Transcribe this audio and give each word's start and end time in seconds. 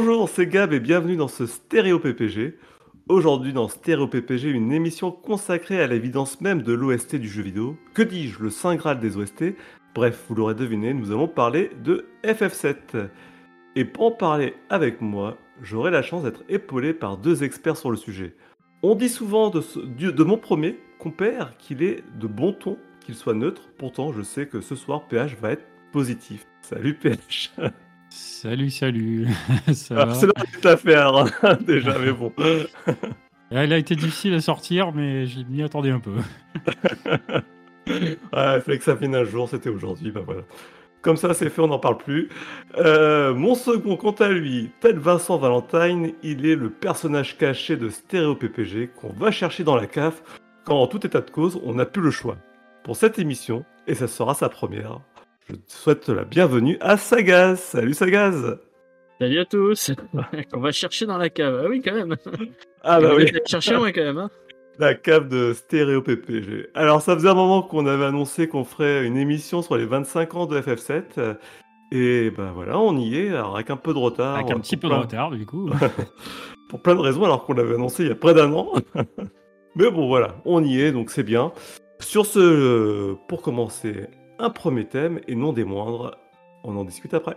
Bonjour, 0.00 0.28
c'est 0.28 0.46
Gab 0.46 0.72
et 0.72 0.78
bienvenue 0.78 1.16
dans 1.16 1.26
ce 1.26 1.44
Stéréo 1.44 1.98
PPG. 1.98 2.56
Aujourd'hui 3.08 3.52
dans 3.52 3.66
Stéréo 3.66 4.06
PPG, 4.06 4.48
une 4.48 4.70
émission 4.70 5.10
consacrée 5.10 5.82
à 5.82 5.88
l'évidence 5.88 6.40
même 6.40 6.62
de 6.62 6.72
l'OST 6.72 7.16
du 7.16 7.28
jeu 7.28 7.42
vidéo. 7.42 7.76
Que 7.94 8.02
dis-je, 8.02 8.40
le 8.40 8.48
Saint 8.48 8.76
Graal 8.76 9.00
des 9.00 9.16
OST 9.16 9.56
Bref, 9.96 10.24
vous 10.28 10.36
l'aurez 10.36 10.54
deviné, 10.54 10.94
nous 10.94 11.10
allons 11.10 11.26
parler 11.26 11.72
de 11.82 12.06
FF7. 12.22 13.08
Et 13.74 13.84
pour 13.84 14.06
en 14.06 14.10
parler 14.12 14.54
avec 14.70 15.00
moi, 15.00 15.36
j'aurai 15.62 15.90
la 15.90 16.02
chance 16.02 16.22
d'être 16.22 16.44
épaulé 16.48 16.94
par 16.94 17.16
deux 17.16 17.42
experts 17.42 17.76
sur 17.76 17.90
le 17.90 17.96
sujet. 17.96 18.36
On 18.84 18.94
dit 18.94 19.08
souvent 19.08 19.50
de, 19.50 20.22
mon 20.22 20.38
premier 20.38 20.78
compère 21.00 21.56
qu'il 21.58 21.82
est 21.82 22.04
de 22.20 22.28
bon 22.28 22.52
ton, 22.52 22.78
qu'il 23.00 23.16
soit 23.16 23.34
neutre. 23.34 23.68
Pourtant, 23.78 24.12
je 24.12 24.22
sais 24.22 24.46
que 24.46 24.60
ce 24.60 24.76
soir, 24.76 25.08
PH 25.08 25.34
va 25.42 25.50
être 25.50 25.66
positif. 25.90 26.46
Salut 26.62 26.94
PH. 26.94 27.50
Salut, 28.10 28.70
salut. 28.70 29.26
Ça 29.72 29.94
Ah, 29.98 30.04
va 30.06 30.14
c'est 30.14 30.26
toute 30.52 30.66
affaire, 30.66 31.14
hein, 31.16 31.58
déjà, 31.60 31.98
mais 31.98 32.12
bon. 32.12 32.32
Elle 33.50 33.72
a 33.72 33.78
été 33.78 33.96
difficile 33.96 34.34
à 34.34 34.40
sortir, 34.40 34.92
mais 34.92 35.26
je 35.26 35.40
m'y 35.48 35.62
attendais 35.62 35.90
un 35.90 36.00
peu. 36.00 36.12
Ouais, 37.86 38.16
il 38.56 38.60
fallait 38.60 38.78
que 38.78 38.84
ça 38.84 38.94
vienne 38.94 39.14
un 39.14 39.24
jour, 39.24 39.48
c'était 39.48 39.70
aujourd'hui, 39.70 40.10
bah 40.10 40.20
voilà. 40.24 40.42
Comme 41.00 41.16
ça, 41.16 41.32
c'est 41.32 41.48
fait, 41.48 41.62
on 41.62 41.68
n'en 41.68 41.78
parle 41.78 41.96
plus. 41.96 42.28
Euh, 42.76 43.32
mon 43.32 43.54
second, 43.54 43.96
quant 43.96 44.12
à 44.12 44.28
lui, 44.28 44.70
tel 44.80 44.98
Vincent 44.98 45.38
Valentine, 45.38 46.12
il 46.22 46.44
est 46.44 46.56
le 46.56 46.68
personnage 46.70 47.38
caché 47.38 47.76
de 47.76 47.88
Stéréo 47.88 48.34
PPG 48.34 48.88
qu'on 48.88 49.12
va 49.12 49.30
chercher 49.30 49.64
dans 49.64 49.76
la 49.76 49.86
cave 49.86 50.20
quand, 50.64 50.76
en 50.76 50.86
tout 50.86 51.06
état 51.06 51.20
de 51.22 51.30
cause, 51.30 51.58
on 51.64 51.74
n'a 51.74 51.86
plus 51.86 52.02
le 52.02 52.10
choix. 52.10 52.36
Pour 52.84 52.96
cette 52.96 53.18
émission, 53.18 53.64
et 53.86 53.94
ça 53.94 54.08
sera 54.08 54.34
sa 54.34 54.48
première, 54.50 55.00
je 55.48 55.54
te 55.54 55.60
souhaite 55.72 56.08
la 56.08 56.24
bienvenue 56.24 56.76
à 56.80 56.96
Sagaz. 56.96 57.56
Salut 57.56 57.94
Sagaz 57.94 58.58
Salut 59.20 59.38
à 59.40 59.44
tous 59.44 59.90
On 60.52 60.60
va 60.60 60.72
chercher 60.72 61.06
dans 61.06 61.18
la 61.18 61.28
cave. 61.30 61.62
Ah 61.64 61.68
oui, 61.68 61.82
quand 61.84 61.94
même 61.94 62.16
Ah 62.82 63.00
bah 63.00 63.10
On 63.12 63.16
oui, 63.16 63.30
va 63.30 63.38
chercher 63.46 63.74
loin 63.74 63.90
quand 63.92 64.02
même. 64.04 64.18
Hein. 64.18 64.30
la 64.78 64.94
cave 64.94 65.28
de 65.28 65.52
Stéréo 65.54 66.02
PPG. 66.02 66.68
Alors 66.74 67.02
ça 67.02 67.14
faisait 67.14 67.28
un 67.28 67.34
moment 67.34 67.62
qu'on 67.62 67.86
avait 67.86 68.04
annoncé 68.04 68.46
qu'on 68.48 68.64
ferait 68.64 69.06
une 69.06 69.16
émission 69.16 69.62
sur 69.62 69.76
les 69.76 69.86
25 69.86 70.34
ans 70.36 70.46
de 70.46 70.60
FF7. 70.60 71.02
euh, 71.18 71.34
Et 71.90 72.30
ben 72.30 72.52
voilà, 72.54 72.78
on 72.78 72.96
y 72.96 73.16
est, 73.18 73.28
alors 73.30 73.56
avec 73.56 73.70
un 73.70 73.76
peu 73.76 73.92
de 73.92 73.98
retard. 73.98 74.36
Avec 74.36 74.50
un 74.50 74.60
petit 74.60 74.76
peu 74.76 74.88
de 74.88 74.94
retard, 74.94 75.30
du 75.32 75.46
coup. 75.46 75.70
Pour 76.68 76.82
plein 76.82 76.94
de 76.94 77.00
raisons, 77.00 77.24
alors 77.24 77.44
qu'on 77.44 77.54
l'avait 77.54 77.74
annoncé 77.74 78.04
il 78.04 78.08
y 78.08 78.12
a 78.12 78.14
près 78.14 78.34
d'un 78.34 78.52
an. 78.52 78.72
Mais 79.74 79.90
bon 79.90 80.06
voilà, 80.06 80.36
on 80.44 80.62
y 80.62 80.80
est, 80.80 80.92
donc 80.92 81.10
c'est 81.10 81.22
bien. 81.22 81.52
Sur 82.00 82.26
ce, 82.26 82.38
euh, 82.38 83.14
pour 83.28 83.42
commencer, 83.42 84.06
un 84.38 84.50
premier 84.50 84.86
thème, 84.86 85.20
et 85.28 85.34
non 85.34 85.52
des 85.52 85.64
moindres, 85.64 86.16
on 86.64 86.76
en 86.76 86.84
discute 86.84 87.14
après. 87.14 87.36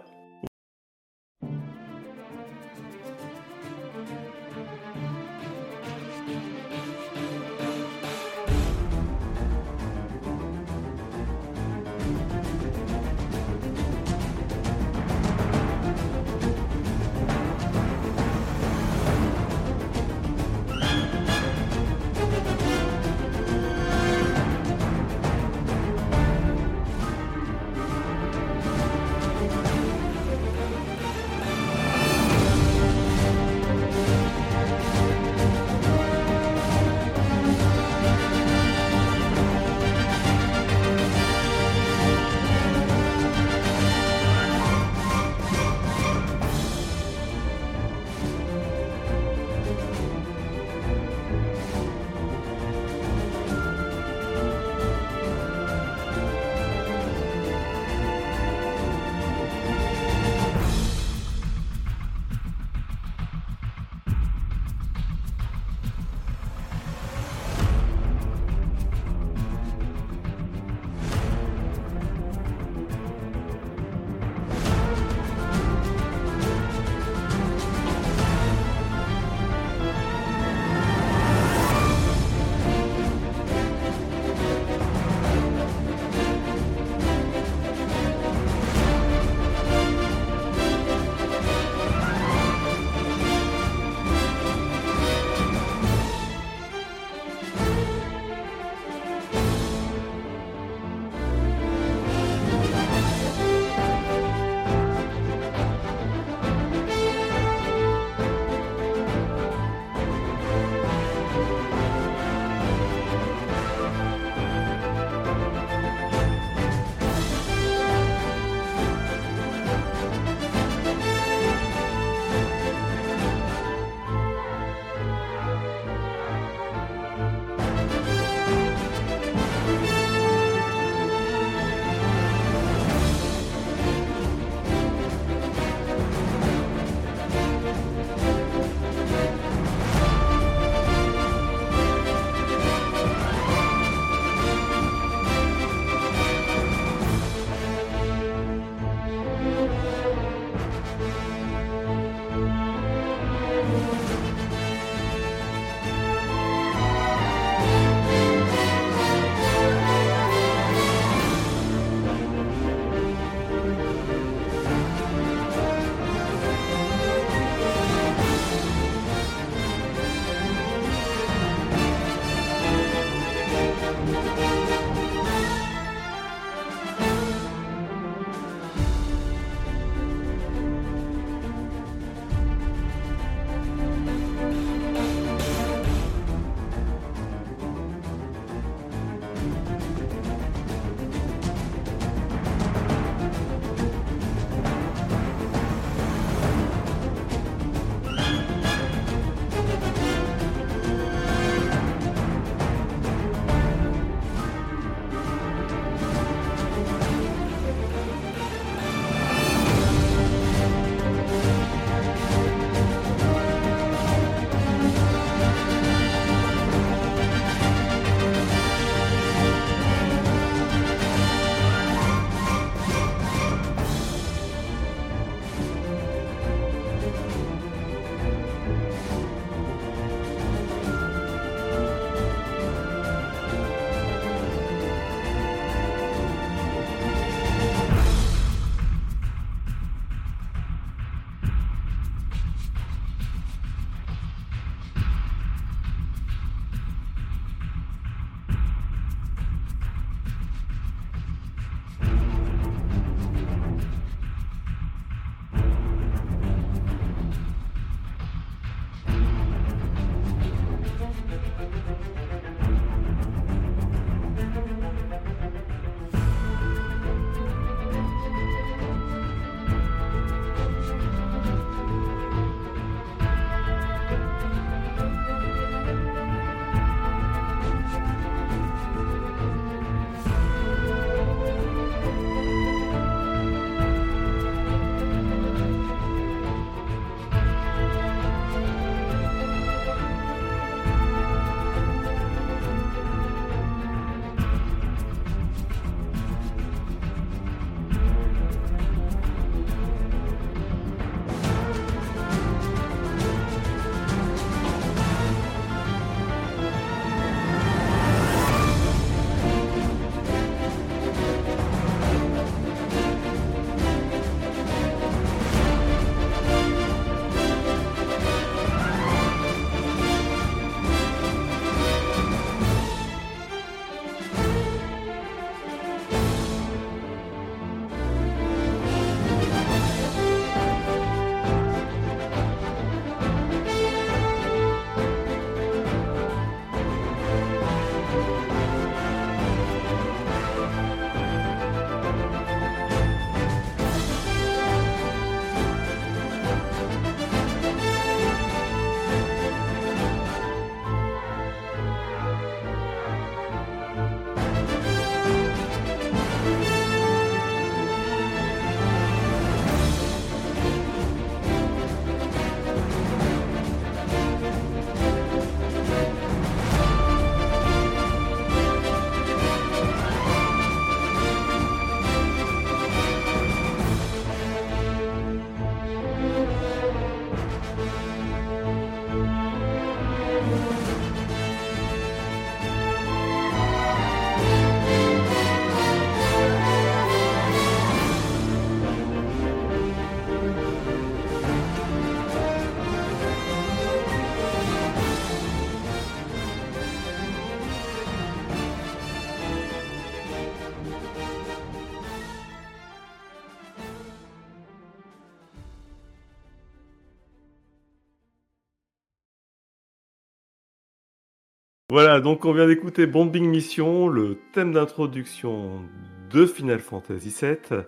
Voilà, 411.92 412.22
donc 412.22 412.46
on 412.46 412.54
vient 412.54 412.68
d'écouter 412.68 413.06
Bombing 413.06 413.50
Mission, 413.50 414.08
le 414.08 414.38
thème 414.54 414.72
d'introduction 414.72 415.82
de 416.30 416.46
Final 416.46 416.80
Fantasy 416.80 417.36
VII. 417.42 417.82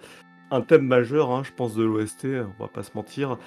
Un 0.52 0.60
thème 0.60 0.86
majeur, 0.86 1.32
hein, 1.32 1.44
je 1.46 1.54
pense, 1.54 1.74
de 1.74 1.86
l'OST, 1.86 2.26
on 2.26 2.62
va 2.62 2.68
pas 2.68 2.84
se 2.84 2.92
mentir. 2.96 3.38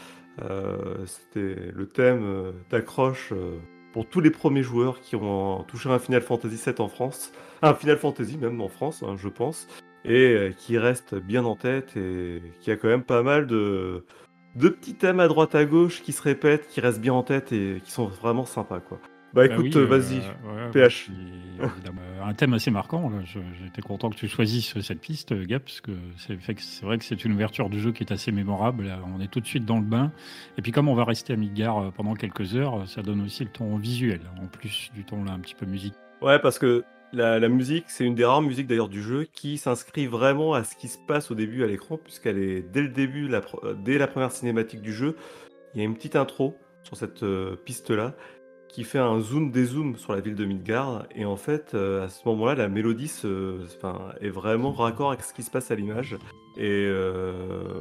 Euh, 0.41 1.05
C'était 1.05 1.57
le 1.75 1.87
thème 1.87 2.23
euh, 2.25 2.53
d'accroche 2.71 3.35
euh, 3.37 3.59
pour 3.93 4.09
tous 4.09 4.21
les 4.21 4.31
premiers 4.31 4.63
joueurs 4.63 5.03
qui 5.03 5.15
ont 5.15 5.63
touché 5.65 5.91
un 5.91 5.99
Final 5.99 6.23
Fantasy 6.23 6.57
VII 6.57 6.81
en 6.81 6.89
France. 6.89 7.33
Un 7.61 7.75
Final 7.75 7.99
Fantasy 7.99 8.39
même 8.39 8.59
en 8.63 8.69
France, 8.69 9.03
hein, 9.07 9.15
je 9.19 9.29
pense. 9.29 9.69
Et 10.07 10.53
qui 10.57 10.79
reste 10.79 11.17
bien 11.17 11.45
en 11.45 11.57
tête 11.57 11.99
et 11.99 12.41
qui 12.61 12.71
a 12.71 12.77
quand 12.77 12.89
même 12.89 13.05
pas 13.05 13.23
mal 13.23 13.47
de, 13.47 14.07
de 14.55 14.71
petits 14.71 14.95
thèmes 14.95 15.21
à 15.21 15.29
droite 15.29 15.55
à 15.55 15.67
gauche 15.67 16.01
qui 16.01 16.13
se 16.13 16.23
répètent, 16.23 16.67
qui 16.69 16.81
restent 16.81 17.03
bien 17.03 17.13
en 17.13 17.25
tête 17.25 17.53
et 17.53 17.83
qui 17.85 17.91
sont 17.91 18.07
vraiment 18.07 18.47
sympas, 18.47 18.81
quoi. 18.81 18.99
Bah 19.37 19.47
Bah 19.47 19.55
écoute, 19.55 19.66
oui, 19.66 19.73
euh, 19.76 19.83
euh, 19.83 19.87
vas-y. 19.87 20.16
ouais, 20.19 20.71
PH. 20.73 21.11
évidemment, 21.61 22.00
euh, 22.02 22.25
un 22.25 22.35
thème 22.35 22.55
assez 22.55 22.71
marquant. 22.71 23.11
là. 23.11 23.19
J'étais 23.62 23.83
content 23.83 24.11
que 24.11 24.16
tu 24.16 24.28
choisisses 24.28 24.78
cette 24.81 25.00
piste, 25.00 25.33
euh, 25.33 25.45
Gap, 25.45 25.62
parce 25.64 25.81
que 25.81 25.93
c'est 26.16 26.83
vrai 26.83 26.97
que 26.99 27.05
c'est 27.05 27.25
une 27.25 27.33
ouverture 27.33 27.69
du 27.69 27.78
jeu 27.81 27.93
qui 27.93 28.02
est 28.02 28.12
assez 28.12 28.33
mémorable. 28.33 28.87
Là, 28.87 28.99
on 29.14 29.21
est 29.21 29.28
tout 29.31 29.40
de 29.40 29.47
suite 29.47 29.64
dans 29.64 29.76
le 29.78 29.85
bain. 29.85 30.11
Et 30.59 30.62
puis, 30.62 30.73
comme 30.73 30.88
on 30.88 30.95
va 30.95 31.05
rester 31.05 31.35
à 31.35 31.37
Midgar 31.37 31.78
euh, 31.78 31.90
pendant 31.90 32.14
quelques 32.14 32.57
heures, 32.57 32.81
euh, 32.83 32.87
ça 32.87 33.02
donne 33.02 33.23
aussi 33.23 33.45
le 33.45 33.50
ton 33.50 33.76
visuel, 33.76 34.21
en 34.43 34.47
plus 34.47 34.90
du 34.95 35.05
ton 35.05 35.23
là, 35.25 35.33
un 35.33 35.38
petit 35.40 35.55
peu 35.55 35.66
musique. 35.66 35.95
Ouais, 36.23 36.38
parce 36.38 36.59
que 36.59 36.83
la, 37.12 37.38
la 37.38 37.49
musique, 37.49 37.85
c'est 37.88 38.05
une 38.05 38.14
des 38.14 38.25
rares 38.25 38.43
musiques 38.43 38.66
d'ailleurs 38.66 38.88
du 38.88 39.02
jeu 39.02 39.26
qui 39.33 39.59
s'inscrit 39.59 40.07
vraiment 40.07 40.55
à 40.55 40.64
ce 40.64 40.75
qui 40.76 40.88
se 40.88 40.99
passe 41.07 41.31
au 41.31 41.35
début 41.35 41.62
à 41.62 41.66
l'écran, 41.66 41.99
puisqu'elle 42.02 42.38
est 42.38 42.62
dès 42.62 42.81
le 42.83 42.88
début, 42.88 43.28
la, 43.28 43.43
euh, 43.64 43.75
dès 43.75 43.99
la 43.99 44.07
première 44.07 44.33
cinématique 44.33 44.81
du 44.83 44.93
jeu, 44.93 45.14
il 45.75 45.78
y 45.78 45.83
a 45.83 45.85
une 45.85 45.95
petite 45.95 46.16
intro 46.16 46.57
sur 46.83 46.97
cette 46.97 47.23
euh, 47.23 47.57
piste-là 47.64 48.14
qui 48.69 48.85
fait 48.85 48.99
un 48.99 49.21
zoom 49.21 49.51
dézoom 49.51 49.97
sur 49.97 50.13
la 50.13 50.21
ville 50.21 50.35
de 50.35 50.45
Midgard, 50.45 51.07
et 51.15 51.25
en 51.25 51.37
fait, 51.37 51.73
euh, 51.75 52.05
à 52.05 52.09
ce 52.09 52.27
moment-là, 52.29 52.55
la 52.55 52.69
mélodie 52.69 53.11
est 54.21 54.29
vraiment 54.29 54.73
raccord 54.73 55.11
avec 55.11 55.23
ce 55.23 55.33
qui 55.33 55.43
se 55.43 55.51
passe 55.51 55.71
à 55.71 55.75
l'image. 55.75 56.17
Et 56.57 56.87
euh, 56.87 57.81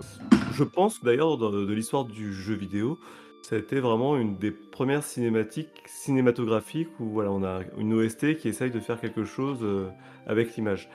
je 0.53 0.63
pense 0.63 1.03
d'ailleurs 1.03 1.37
de, 1.37 1.73
l'histoire 1.73 2.05
du 2.05 2.33
jeu 2.33 2.55
vidéo, 2.55 2.99
ça 3.41 3.55
a 3.55 3.59
été 3.59 3.79
vraiment 3.79 4.17
une 4.17 4.37
des 4.37 4.51
premières 4.51 5.03
cinématiques 5.03 5.83
cinématographiques 5.85 6.89
où 6.99 7.05
voilà, 7.09 7.31
on 7.31 7.43
a 7.43 7.61
une 7.77 7.93
OST 7.93 8.37
qui 8.37 8.47
essaye 8.47 8.71
de 8.71 8.79
faire 8.79 8.99
quelque 8.99 9.23
chose 9.23 9.59
euh, 9.61 9.89
avec 10.27 10.55
l'image. 10.55 10.89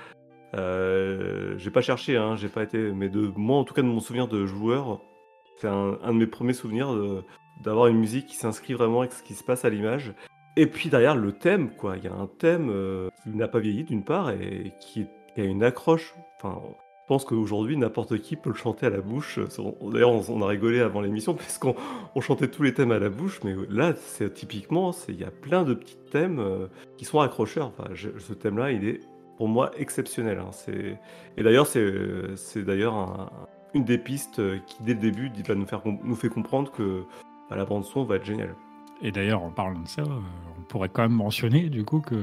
J'ai 0.55 1.71
pas 1.71 1.81
cherché, 1.81 2.17
hein, 2.17 2.37
j'ai 2.37 2.49
pas 2.49 2.63
été, 2.63 2.91
mais 2.93 3.09
de 3.09 3.31
moi 3.37 3.59
en 3.59 3.65
tout 3.65 3.75
cas 3.75 3.83
de 3.83 3.87
mon 3.87 4.01
souvenir 4.01 4.29
de 4.29 4.47
joueur, 4.47 5.01
c'est 5.59 5.69
un, 5.69 5.99
un 6.03 6.13
de 6.13 6.19
mes 6.19 6.27
premiers 6.27 6.55
souvenirs 6.55 6.89
d'avoir 7.63 7.87
une 7.89 7.99
musique 7.99 8.27
qui 8.27 8.37
s'inscrit 8.37 8.75
vraiment 8.75 9.01
avec 9.01 9.13
ce 9.13 9.23
qui 9.23 9.35
se 9.35 9.45
passe 9.45 9.65
à 9.65 9.71
l'image. 9.71 10.13
Et 10.57 10.67
puis 10.67 10.89
derrière 10.89 11.17
le 11.17 11.33
thème, 11.33 11.71
quoi, 11.71 11.97
il 11.97 12.05
y 12.05 12.09
a 12.09 12.13
un 12.15 12.27
thème 12.27 12.71
euh, 12.71 13.09
qui 13.23 13.31
n'a 13.31 13.49
pas 13.49 13.61
vieilli 13.61 13.85
d'une 13.85 14.03
part 14.03 14.31
et 14.31 14.73
qui, 14.81 15.07
a 15.37 15.43
une 15.43 15.63
accroche. 15.63 16.15
Enfin, 16.37 16.61
je 16.67 17.07
pense 17.07 17.25
qu'aujourd'hui 17.25 17.77
n'importe 17.77 18.19
qui 18.19 18.37
peut 18.37 18.51
le 18.51 18.57
chanter 18.57 18.87
à 18.87 18.91
la 18.91 19.01
bouche. 19.01 19.39
D'ailleurs, 19.83 20.31
on, 20.31 20.43
a 20.43 20.47
rigolé 20.47 20.81
avant 20.81 21.01
l'émission 21.01 21.35
puisqu'on 21.37 21.75
on 22.15 22.21
chantait 22.21 22.49
tous 22.49 22.63
les 22.63 22.75
thèmes 22.75 22.93
à 22.93 22.99
la 22.99 23.09
bouche, 23.09 23.41
mais 23.45 23.55
là, 23.69 23.95
c'est 23.97 24.35
typiquement, 24.35 24.93
il 25.09 25.19
y 25.19 25.25
a 25.25 25.31
plein 25.31 25.63
de 25.63 25.75
petits 25.75 25.99
thèmes 26.11 26.41
euh, 26.41 26.67
qui 26.99 27.05
sont 27.05 27.21
accrocheurs. 27.21 27.73
Enfin, 27.79 27.89
ce 27.95 28.33
thème-là, 28.33 28.73
il 28.73 28.87
est 28.87 29.01
pour 29.39 29.49
moi 29.49 29.71
exceptionnel. 29.79 30.39
hein. 30.39 30.51
Et 31.37 31.43
d'ailleurs, 31.43 31.67
c'est 31.67 32.63
d'ailleurs 32.63 32.95
un- 32.95 33.31
une 33.75 33.85
des 33.85 33.99
pistes 33.99 34.41
euh, 34.41 34.59
qui, 34.67 34.83
dès 34.83 34.95
le 34.95 35.01
début, 35.01 35.31
nous 36.05 36.17
fait 36.17 36.29
comprendre 36.29 36.71
que 36.73 37.05
bah, 37.51 37.57
la 37.57 37.65
bande-son 37.65 38.05
va 38.05 38.17
être 38.17 38.25
géniale. 38.25 38.55
Et 39.03 39.11
d'ailleurs, 39.13 39.43
en 39.43 39.51
parlant 39.51 39.81
de 39.81 39.89
ça, 39.89 40.03
euh, 40.03 40.07
on 40.59 40.63
pourrait 40.63 40.89
quand 40.89 41.03
même 41.03 41.13
mentionner 41.13 41.69
du 41.69 41.85
coup 41.85 42.01
que, 42.01 42.23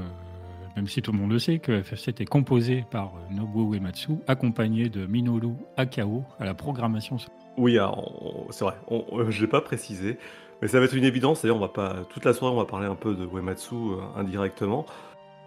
même 0.75 0.87
si 0.87 1.01
tout 1.01 1.11
le 1.11 1.17
monde 1.17 1.31
le 1.31 1.39
sait, 1.39 1.59
que 1.59 1.81
FF7 1.81 2.21
est 2.21 2.25
composé 2.25 2.85
par 2.89 3.07
euh, 3.15 3.33
Nobuo 3.35 3.73
Uematsu, 3.73 4.13
accompagné 4.27 4.89
de 4.89 5.05
Minoru 5.05 5.53
Akao 5.75 6.23
à 6.39 6.45
la 6.45 6.53
programmation. 6.53 7.17
Oui, 7.57 7.79
on- 7.79 8.45
c'est 8.51 8.63
vrai, 8.65 8.75
on- 8.89 9.03
on- 9.11 9.29
je 9.31 9.41
l'ai 9.41 9.47
pas 9.47 9.61
précisé, 9.61 10.17
mais 10.61 10.67
ça 10.67 10.79
va 10.79 10.85
être 10.85 10.95
une 10.95 11.03
évidence. 11.03 11.41
D'ailleurs, 11.41 11.57
on 11.57 11.61
va 11.61 11.67
pas 11.69 12.03
toute 12.09 12.23
la 12.25 12.33
soirée, 12.33 12.53
on 12.53 12.59
va 12.59 12.65
parler 12.65 12.85
un 12.87 12.95
peu 12.95 13.15
de 13.15 13.25
Uematsu 13.25 13.73
euh, 13.75 13.97
indirectement. 14.15 14.85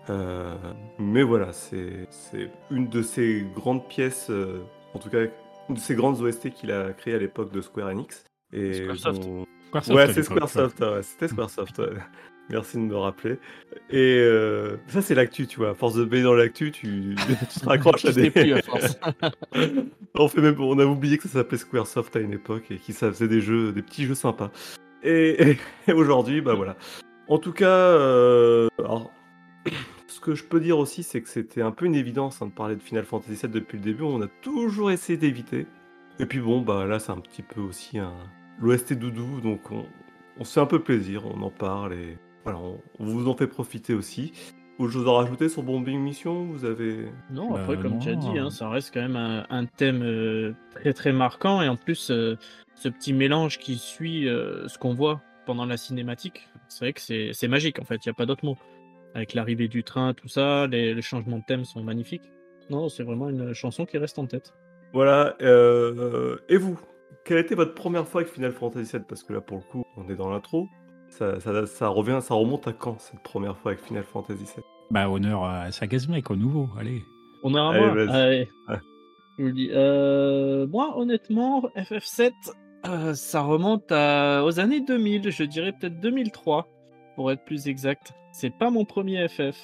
Euh, 0.09 0.57
mais 0.99 1.23
voilà, 1.23 1.53
c'est 1.53 2.09
une 2.71 2.89
de 2.89 3.03
ces 3.03 3.47
grandes 3.55 3.87
pièces, 3.87 4.29
euh, 4.31 4.65
en 4.95 4.99
tout 4.99 5.09
cas, 5.11 5.19
une 5.69 5.77
de 5.77 5.81
ces 5.81 5.95
grandes 5.95 6.21
OST 6.21 6.51
qu'il 6.51 6.73
a 6.73 6.93
créées 6.93 7.15
à 7.15 7.19
l'époque 7.19 7.53
de 7.53 7.61
Square 7.61 7.89
Enix. 7.91 8.25
Et 8.53 8.73
Squaresoft. 8.73 9.23
dont- 9.23 9.47
Squaresoft, 9.71 9.97
Ouais, 9.97 10.13
c'est 10.13 10.23
Squaresoft, 10.23 10.81
ouais, 10.81 11.03
c'était 11.03 11.29
Squaresoft. 11.29 11.79
ouais. 11.79 11.87
Merci 12.51 12.79
de 12.79 12.83
me 12.83 12.97
rappeler. 12.97 13.39
Et 13.91 14.17
euh, 14.19 14.77
ça, 14.89 15.03
c'est 15.03 15.15
l'actu, 15.15 15.47
tu 15.47 15.59
vois. 15.59 15.71
À 15.71 15.75
force 15.75 15.95
de 15.95 16.05
baigner 16.05 16.25
dans 16.25 16.35
l'actu, 16.35 16.73
tu, 16.73 17.15
tu 17.53 17.61
te 17.61 17.67
raccroches 17.67 18.05
à 18.05 18.09
Je 18.09 18.15
sais 18.15 18.23
des. 18.23 18.31
plus 18.33 18.53
à 18.55 18.63
force. 18.63 18.99
on, 20.17 20.27
fait 20.29 20.41
même, 20.41 20.61
on 20.61 20.77
a 20.81 20.85
oublié 20.85 21.17
que 21.17 21.23
ça 21.25 21.29
s'appelait 21.29 21.59
Squaresoft 21.59 22.17
à 22.17 22.19
une 22.21 22.33
époque 22.33 22.65
et 22.73 22.77
qu'ils 22.79 22.95
ça 22.97 23.09
faisait 23.13 23.29
des 23.29 23.41
jeux, 23.41 23.71
des 23.73 23.83
petits 23.83 24.05
jeux 24.05 24.17
sympas. 24.17 24.51
Et, 25.05 25.57
et 25.87 25.93
aujourd'hui, 25.93 26.41
bah 26.41 26.55
voilà. 26.55 26.77
En 27.29 27.39
tout 27.39 27.53
cas, 27.53 27.69
euh, 27.69 28.69
alors, 28.81 29.13
ce 30.09 30.19
que 30.19 30.35
je 30.35 30.43
peux 30.43 30.59
dire 30.59 30.77
aussi, 30.79 31.05
c'est 31.05 31.21
que 31.23 31.29
c'était 31.29 31.63
un 31.63 31.71
peu 31.71 31.85
une 31.87 31.95
évidence 31.95 32.43
hein, 32.43 32.47
de 32.47 32.51
parler 32.53 32.75
de 32.75 32.83
Final 32.83 33.05
Fantasy 33.05 33.35
VII 33.47 33.49
depuis 33.53 33.79
le 33.79 33.85
début. 33.85 34.03
On 34.03 34.21
a 34.23 34.27
toujours 34.43 34.91
essayé 34.91 35.17
d'éviter. 35.17 35.69
Et 36.19 36.27
puis 36.27 36.41
bon, 36.41 36.61
bah 36.63 36.85
là, 36.87 36.99
c'est 36.99 37.13
un 37.13 37.21
petit 37.21 37.43
peu 37.43 37.61
aussi 37.61 37.99
un 38.01 38.13
l'OST 38.61 38.95
doudou, 38.95 39.41
donc 39.41 39.71
on, 39.71 39.85
on 40.39 40.45
se 40.45 40.53
fait 40.55 40.61
un 40.61 40.67
peu 40.67 40.81
plaisir, 40.83 41.25
on 41.27 41.41
en 41.43 41.51
parle 41.51 41.95
et 41.95 42.19
voilà, 42.45 42.59
on, 42.59 42.81
on 42.99 43.05
vous 43.05 43.29
en 43.29 43.37
fait 43.37 43.47
profiter 43.47 43.95
aussi. 43.95 44.33
Autre 44.79 44.93
chose 44.93 45.07
à 45.09 45.13
rajouter 45.13 45.51
sur 45.51 45.63
Bombing 45.63 46.01
Mission 46.01 46.45
Vous 46.45 46.65
avez 46.65 47.07
Non, 47.31 47.55
après, 47.55 47.77
Euh, 47.77 47.83
comme 47.83 47.99
tu 47.99 48.09
as 48.09 48.15
dit, 48.15 48.39
hein, 48.39 48.49
ça 48.49 48.71
reste 48.71 48.95
quand 48.95 49.03
même 49.03 49.17
un, 49.17 49.45
un 49.51 49.67
thème 49.67 50.03
euh, 50.03 50.55
très 50.71 50.95
très 50.95 51.13
marquant 51.13 51.61
et 51.61 51.69
en 51.69 51.77
plus, 51.77 52.11
euh, 52.11 52.37
ce 52.77 52.89
petit 52.89 53.13
mélange 53.13 53.59
qui 53.59 53.77
suit 53.77 54.27
euh, 54.27 54.67
ce 54.69 54.79
qu'on 54.79 54.95
voit 54.95 55.21
pendant 55.45 55.67
la 55.67 55.77
cinématique, 55.77 56.49
c'est 56.69 56.85
vrai 56.87 56.93
que 56.95 57.01
c'est 57.03 57.31
c'est 57.35 57.49
magique 57.49 57.79
en 57.79 57.85
fait, 57.85 57.97
il 57.97 58.09
n'y 58.09 58.13
a 58.13 58.15
pas 58.15 58.25
d'autre 58.27 58.45
mot. 58.45 58.57
Avec 59.15 59.35
l'arrivée 59.35 59.69
du 59.69 59.83
train, 59.83 60.15
tout 60.15 60.29
ça, 60.29 60.67
les, 60.69 60.95
les 60.95 61.03
changements 61.03 61.39
de 61.39 61.45
thème 61.47 61.65
sont 61.65 61.83
magnifiques. 61.83 62.31
Non, 62.71 62.89
c'est 62.89 63.03
vraiment 63.03 63.29
une 63.29 63.53
chanson 63.53 63.85
qui 63.85 63.99
reste 63.99 64.19
en 64.19 64.27
tête. 64.27 64.55
Voilà, 64.93 65.35
euh, 65.43 66.39
et 66.49 66.57
vous? 66.57 66.79
Quelle 67.25 67.39
était 67.39 67.55
votre 67.55 67.75
première 67.75 68.07
fois 68.09 68.23
avec 68.23 68.33
Final 68.33 68.53
Fantasy 68.53 68.97
VII 68.97 69.05
Parce 69.09 69.23
que 69.23 69.33
là, 69.33 69.41
pour 69.41 69.59
le 69.59 69.63
coup, 69.65 69.85
on 69.97 70.09
est 70.09 70.17
dans 70.17 70.31
l'intro. 70.31 70.67
Ça, 71.09 71.39
ça, 71.41 71.67
ça 71.67 71.89
revient, 71.89 72.19
ça 72.23 72.35
remonte 72.35 72.67
à 72.69 72.73
quand 72.73 72.99
cette 73.01 73.23
première 73.23 73.57
fois 73.57 73.73
avec 73.73 73.85
Final 73.85 74.05
Fantasy 74.05 74.45
VII 74.45 74.65
Bah, 74.91 75.09
honneur 75.11 75.45
à 75.45 75.71
Sagasmec, 75.73 76.31
au 76.31 76.37
nouveau, 76.37 76.69
allez. 76.79 77.03
On 77.43 77.55
a 77.55 77.61
un 77.61 77.71
Allez, 77.71 77.81
mois. 77.81 77.95
vas-y. 77.95 78.11
Allez. 78.21 78.49
Ouais. 78.69 78.77
Je 79.39 79.43
vous 79.43 79.49
le 79.49 79.55
dis. 79.55 79.71
Euh, 79.73 80.67
moi, 80.69 80.97
honnêtement, 80.99 81.63
FF7, 81.77 82.33
euh, 82.87 83.15
ça 83.15 83.41
remonte 83.43 83.91
à- 83.91 84.45
aux 84.45 84.61
années 84.61 84.81
2000, 84.81 85.31
je 85.31 85.45
dirais 85.45 85.73
peut-être 85.73 85.99
2003, 86.01 86.69
pour 87.17 87.31
être 87.33 87.45
plus 87.45 87.67
exact. 87.69 88.13
C'est 88.33 88.57
pas 88.57 88.71
mon 88.71 88.85
premier 88.85 89.27
FF. 89.29 89.57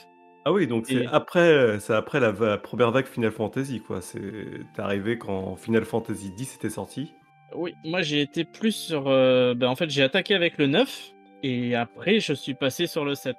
Ah 0.45 0.53
oui, 0.53 0.67
donc 0.67 0.87
c'est 0.87 1.07
après, 1.07 1.79
c'est 1.81 1.95
après 1.95 2.21
la, 2.21 2.31
va- 2.33 2.57
première 2.59 2.91
vague 2.93 3.07
Final 3.07 3.31
Fantasy, 3.33 3.81
quoi. 3.81 4.01
C'est 4.01 4.23
arrivé 4.79 5.19
quand 5.19 5.57
Final 5.57 5.85
Fantasy 5.85 6.33
X 6.39 6.57
était 6.57 6.71
sorti. 6.71 7.13
Oui, 7.55 7.75
moi 7.85 8.03
j'ai 8.03 8.21
été 8.21 8.45
plus 8.45 8.73
sur. 8.73 9.05
euh, 9.09 9.55
ben, 9.55 9.69
en 9.69 9.77
fait, 9.77 9.89
j'ai 9.91 10.03
attaqué 10.03 10.35
avec 10.35 10.59
le 10.59 10.67
9 10.67 11.13
et 11.43 11.75
après 11.75 12.21
je 12.21 12.33
suis 12.33 12.55
passé 12.55 12.87
sur 12.87 13.05
le 13.05 13.15
7. 13.15 13.37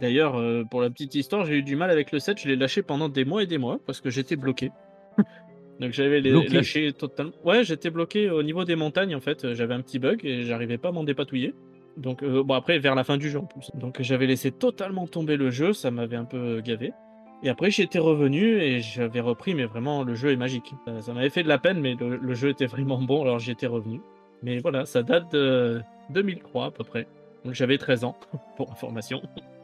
D'ailleurs, 0.00 0.36
euh, 0.38 0.62
pour 0.64 0.80
la 0.80 0.90
petite 0.90 1.14
histoire, 1.16 1.44
j'ai 1.44 1.56
eu 1.56 1.62
du 1.62 1.74
mal 1.74 1.90
avec 1.90 2.12
le 2.12 2.20
7, 2.20 2.38
je 2.40 2.46
l'ai 2.48 2.56
lâché 2.56 2.82
pendant 2.82 3.08
des 3.08 3.24
mois 3.24 3.42
et 3.42 3.46
des 3.46 3.58
mois 3.58 3.78
parce 3.84 4.00
que 4.00 4.10
j'étais 4.10 4.36
bloqué. 4.36 4.70
Donc 5.80 5.92
j'avais 5.92 6.20
les- 6.20 6.30
Bloqué 6.30 6.48
lâché 6.54 6.92
totalement. 6.92 7.32
Ouais, 7.44 7.64
j'étais 7.64 7.90
bloqué 7.90 8.30
au 8.30 8.42
niveau 8.42 8.64
des 8.64 8.76
montagnes 8.76 9.14
en 9.14 9.20
fait, 9.20 9.54
j'avais 9.54 9.74
un 9.74 9.80
petit 9.80 9.98
bug 9.98 10.20
et 10.24 10.42
j'arrivais 10.44 10.78
pas 10.78 10.88
à 10.88 10.92
m'en 10.92 11.04
dépatouiller. 11.04 11.54
Donc 11.96 12.22
euh, 12.22 12.44
bon 12.44 12.54
après 12.54 12.78
vers 12.78 12.94
la 12.94 13.02
fin 13.02 13.16
du 13.16 13.28
jeu 13.28 13.40
en 13.40 13.44
plus. 13.46 13.70
Donc 13.74 14.00
j'avais 14.02 14.26
laissé 14.26 14.52
totalement 14.52 15.06
tomber 15.08 15.36
le 15.36 15.50
jeu, 15.50 15.72
ça 15.72 15.90
m'avait 15.90 16.16
un 16.16 16.24
peu 16.24 16.60
gavé. 16.60 16.92
Et 17.42 17.48
après 17.48 17.70
j'y 17.70 17.82
étais 17.82 17.98
revenu 17.98 18.60
et 18.60 18.80
j'avais 18.80 19.20
repris, 19.20 19.54
mais 19.54 19.64
vraiment 19.64 20.02
le 20.02 20.14
jeu 20.14 20.32
est 20.32 20.36
magique. 20.36 20.74
Ça, 21.00 21.12
m'avait 21.12 21.30
fait 21.30 21.42
de 21.42 21.48
la 21.48 21.58
peine, 21.58 21.80
mais 21.80 21.94
le, 21.94 22.34
jeu 22.34 22.50
était 22.50 22.66
vraiment 22.66 23.00
bon, 23.00 23.22
alors 23.22 23.38
j'y 23.38 23.52
étais 23.52 23.66
revenu. 23.66 24.00
Mais 24.42 24.58
voilà, 24.58 24.86
ça 24.86 25.02
date 25.02 25.32
de 25.32 25.82
2003 26.10 26.66
à 26.66 26.70
peu 26.70 26.84
près. 26.84 27.06
Donc 27.44 27.54
j'avais 27.54 27.78
13 27.78 28.04
ans, 28.04 28.16
pour 28.56 28.70
information. 28.72 29.22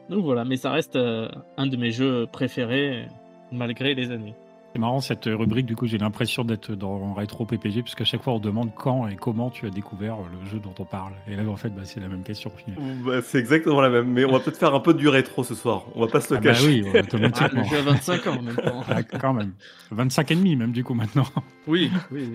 Donc 0.09 0.23
voilà, 0.23 0.45
mais 0.45 0.55
ça 0.55 0.71
reste 0.71 0.95
euh, 0.95 1.27
un 1.57 1.67
de 1.67 1.75
mes 1.75 1.91
jeux 1.91 2.27
préférés, 2.31 3.07
malgré 3.51 3.93
les 3.93 4.11
années. 4.11 4.35
C'est 4.75 4.79
marrant 4.79 4.99
cette 4.99 5.23
rubrique, 5.27 5.65
du 5.67 5.77
coup 5.77 5.87
j'ai 5.87 5.97
l'impression 5.97 6.43
d'être 6.43 6.73
dans 6.75 7.13
Rétro 7.13 7.45
PPG, 7.45 7.81
puisqu'à 7.81 8.03
chaque 8.03 8.21
fois 8.21 8.33
on 8.33 8.39
demande 8.39 8.71
quand 8.75 9.07
et 9.07 9.15
comment 9.15 9.49
tu 9.49 9.65
as 9.65 9.69
découvert 9.69 10.17
le 10.17 10.49
jeu 10.49 10.59
dont 10.59 10.73
on 10.79 10.83
parle. 10.83 11.13
Et 11.29 11.37
là 11.37 11.43
en 11.47 11.55
fait 11.55 11.69
bah, 11.69 11.83
c'est 11.85 12.01
la 12.01 12.09
même 12.09 12.23
question 12.23 12.51
au 12.53 12.57
final. 12.57 12.77
Bah, 13.05 13.21
c'est 13.23 13.37
exactement 13.39 13.79
la 13.79 13.89
même, 13.89 14.11
mais 14.11 14.25
on 14.25 14.33
va 14.33 14.41
peut-être 14.41 14.57
faire 14.57 14.75
un 14.75 14.81
peu 14.81 14.93
du 14.93 15.07
rétro 15.07 15.45
ce 15.45 15.55
soir. 15.55 15.85
On 15.95 16.01
va 16.01 16.07
pas 16.07 16.19
se 16.19 16.33
le 16.33 16.39
Ah 16.39 16.41
bah 16.41 16.49
cacher. 16.49 16.67
oui, 16.83 16.91
Ah, 16.93 16.99
automatiquement. 16.99 17.61
le 17.63 17.69
jeu 17.69 17.77
a 17.77 17.81
25 17.83 18.27
ans 18.27 18.35
en 18.37 18.41
même 18.41 18.55
temps. 18.57 18.83
Ah, 18.89 19.01
quand 19.03 19.31
même. 19.33 19.53
25 19.91 20.31
et 20.31 20.35
demi 20.35 20.57
même 20.57 20.73
du 20.73 20.83
coup 20.83 20.93
maintenant. 20.93 21.23
Oui, 21.67 21.89
oui. 22.11 22.31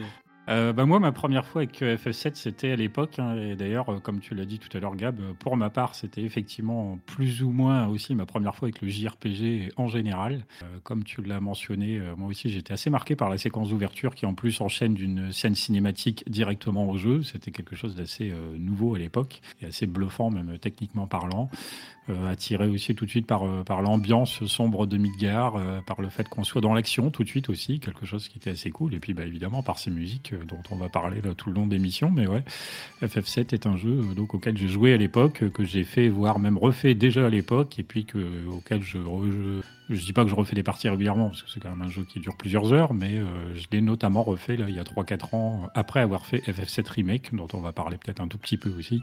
Euh, 0.50 0.72
bah, 0.72 0.84
moi, 0.84 0.98
ma 0.98 1.12
première 1.12 1.46
fois 1.46 1.62
avec 1.62 1.80
euh, 1.82 1.96
FF7, 1.96 2.32
c'était 2.34 2.72
à 2.72 2.76
l'époque. 2.76 3.20
hein, 3.20 3.36
et 3.36 3.54
d'ailleurs, 3.54 3.88
euh, 3.88 3.98
comme 4.00 4.18
tu 4.18 4.34
l'as 4.34 4.44
dit 4.44 4.58
tout 4.58 4.74
à 4.76 4.80
l'heure, 4.80 4.96
Gab, 4.96 5.20
euh, 5.20 5.32
pour 5.38 5.56
ma 5.56 5.70
part, 5.70 5.94
c'était 5.94 6.22
effectivement 6.22 6.98
plus 7.06 7.44
ou 7.44 7.50
moins 7.50 7.86
aussi 7.86 8.16
ma 8.16 8.26
première 8.26 8.56
fois 8.56 8.66
avec 8.66 8.82
le 8.82 8.88
JRPG 8.88 9.72
en 9.76 9.86
général. 9.86 10.44
Comme 10.82 11.04
tu 11.04 11.22
l'as 11.22 11.40
mentionné, 11.40 12.00
moi 12.16 12.28
aussi, 12.28 12.50
j'étais 12.50 12.72
assez 12.72 12.90
marqué 12.90 13.14
par 13.16 13.30
la 13.30 13.38
séquence 13.38 13.70
d'ouverture 13.70 14.14
qui, 14.14 14.26
en 14.26 14.34
plus, 14.34 14.60
enchaîne 14.60 14.94
d'une 14.94 15.32
scène 15.32 15.54
cinématique 15.54 16.28
directement 16.28 16.88
au 16.88 16.96
jeu. 16.96 17.22
C'était 17.22 17.50
quelque 17.50 17.76
chose 17.76 17.94
d'assez 17.94 18.32
nouveau 18.58 18.94
à 18.94 18.98
l'époque 18.98 19.40
et 19.60 19.66
assez 19.66 19.86
bluffant, 19.86 20.30
même 20.30 20.58
techniquement 20.58 21.06
parlant. 21.06 21.50
Euh, 22.10 22.30
attiré 22.30 22.66
aussi 22.66 22.94
tout 22.94 23.04
de 23.04 23.10
suite 23.10 23.26
par, 23.26 23.44
euh, 23.44 23.62
par 23.62 23.82
l'ambiance 23.82 24.44
sombre 24.46 24.86
de 24.86 24.96
Midgar, 24.96 25.56
euh, 25.56 25.80
par 25.80 26.00
le 26.00 26.08
fait 26.08 26.28
qu'on 26.28 26.44
soit 26.44 26.60
dans 26.60 26.74
l'action 26.74 27.10
tout 27.10 27.24
de 27.24 27.28
suite 27.28 27.48
aussi, 27.48 27.80
quelque 27.80 28.06
chose 28.06 28.28
qui 28.28 28.38
était 28.38 28.50
assez 28.50 28.70
cool. 28.70 28.94
Et 28.94 29.00
puis 29.00 29.14
bah, 29.14 29.24
évidemment 29.24 29.62
par 29.62 29.78
ces 29.78 29.90
musiques 29.90 30.34
dont 30.46 30.62
on 30.70 30.76
va 30.76 30.88
parler 30.88 31.20
tout 31.36 31.50
le 31.50 31.56
long 31.56 31.66
de 31.66 31.74
l'émission. 31.74 32.10
Mais 32.10 32.26
ouais, 32.26 32.42
FF7 33.02 33.54
est 33.54 33.66
un 33.66 33.76
jeu 33.76 34.00
auquel 34.16 34.56
j'ai 34.56 34.68
joué 34.68 34.92
à 34.92 34.96
l'époque, 34.96 35.44
que 35.52 35.64
j'ai 35.64 35.84
fait, 35.84 36.08
voire 36.08 36.38
même 36.38 36.58
refait 36.58 36.94
déjà 36.94 37.26
à 37.26 37.30
l'époque, 37.30 37.78
et 37.78 37.82
puis 37.82 38.04
que, 38.04 38.46
auquel 38.48 38.82
je, 38.82 38.98
je, 38.98 39.60
je 39.90 40.04
dis 40.04 40.12
pas 40.12 40.24
que 40.24 40.30
je 40.30 40.34
refais 40.34 40.54
des 40.54 40.62
parties 40.62 40.88
régulièrement, 40.88 41.28
parce 41.28 41.42
que 41.42 41.50
c'est 41.50 41.60
quand 41.60 41.70
même 41.70 41.82
un 41.82 41.90
jeu 41.90 42.04
qui 42.04 42.20
dure 42.20 42.36
plusieurs 42.36 42.72
heures, 42.72 42.94
mais 42.94 43.18
euh, 43.18 43.54
je 43.54 43.66
l'ai 43.72 43.80
notamment 43.80 44.22
refait 44.22 44.56
là, 44.56 44.66
il 44.68 44.74
y 44.74 44.78
a 44.78 44.84
3-4 44.84 45.34
ans, 45.34 45.68
après 45.74 46.00
avoir 46.00 46.26
fait 46.26 46.38
FF7 46.38 46.88
Remake, 46.88 47.34
dont 47.34 47.48
on 47.52 47.60
va 47.60 47.72
parler 47.72 47.96
peut-être 47.96 48.20
un 48.20 48.28
tout 48.28 48.38
petit 48.38 48.56
peu 48.56 48.70
aussi. 48.70 49.02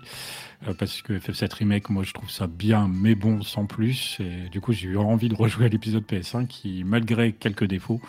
Euh, 0.68 0.74
parce 0.74 1.02
que 1.02 1.14
FF7 1.14 1.54
Remake, 1.54 1.90
moi 1.90 2.04
je 2.04 2.14
trouve 2.14 2.32
ça 2.32 2.48
bien, 2.48 2.90
mais 2.92 3.16
bon, 3.16 3.42
sans 3.42 3.66
plus. 3.66 4.18
Et 4.20 4.50
du 4.50 4.62
coup, 4.62 4.74
j'ai 4.74 4.88
eu 4.88 4.98
envie 4.98 5.30
de 5.30 5.36
rejouer 5.36 5.66
à 5.66 5.70
l'épisode 5.70 6.04
PS1 6.04 6.48
qui, 6.48 6.84
malgré 6.84 7.34
quelques 7.34 7.66
défauts, 7.66 8.02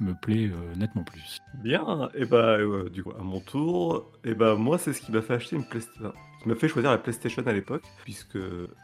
me 0.00 0.14
plaît 0.14 0.48
euh, 0.48 0.74
nettement 0.76 1.04
plus. 1.04 1.40
Bien, 1.62 2.08
et 2.14 2.24
bah 2.24 2.56
euh, 2.58 2.88
du 2.90 3.02
coup 3.02 3.12
à 3.18 3.22
mon 3.22 3.40
tour, 3.40 4.10
et 4.24 4.34
bah 4.34 4.56
moi 4.56 4.78
c'est 4.78 4.92
ce 4.92 5.00
qui 5.00 5.12
m'a 5.12 5.22
fait 5.22 5.34
acheter 5.34 5.56
une 5.56 5.64
PlayStation, 5.64 6.12
qui 6.40 6.48
m'a 6.48 6.54
fait 6.54 6.68
choisir 6.68 6.90
la 6.90 6.98
PlayStation 6.98 7.42
à 7.46 7.52
l'époque, 7.52 7.82
puisque 8.04 8.38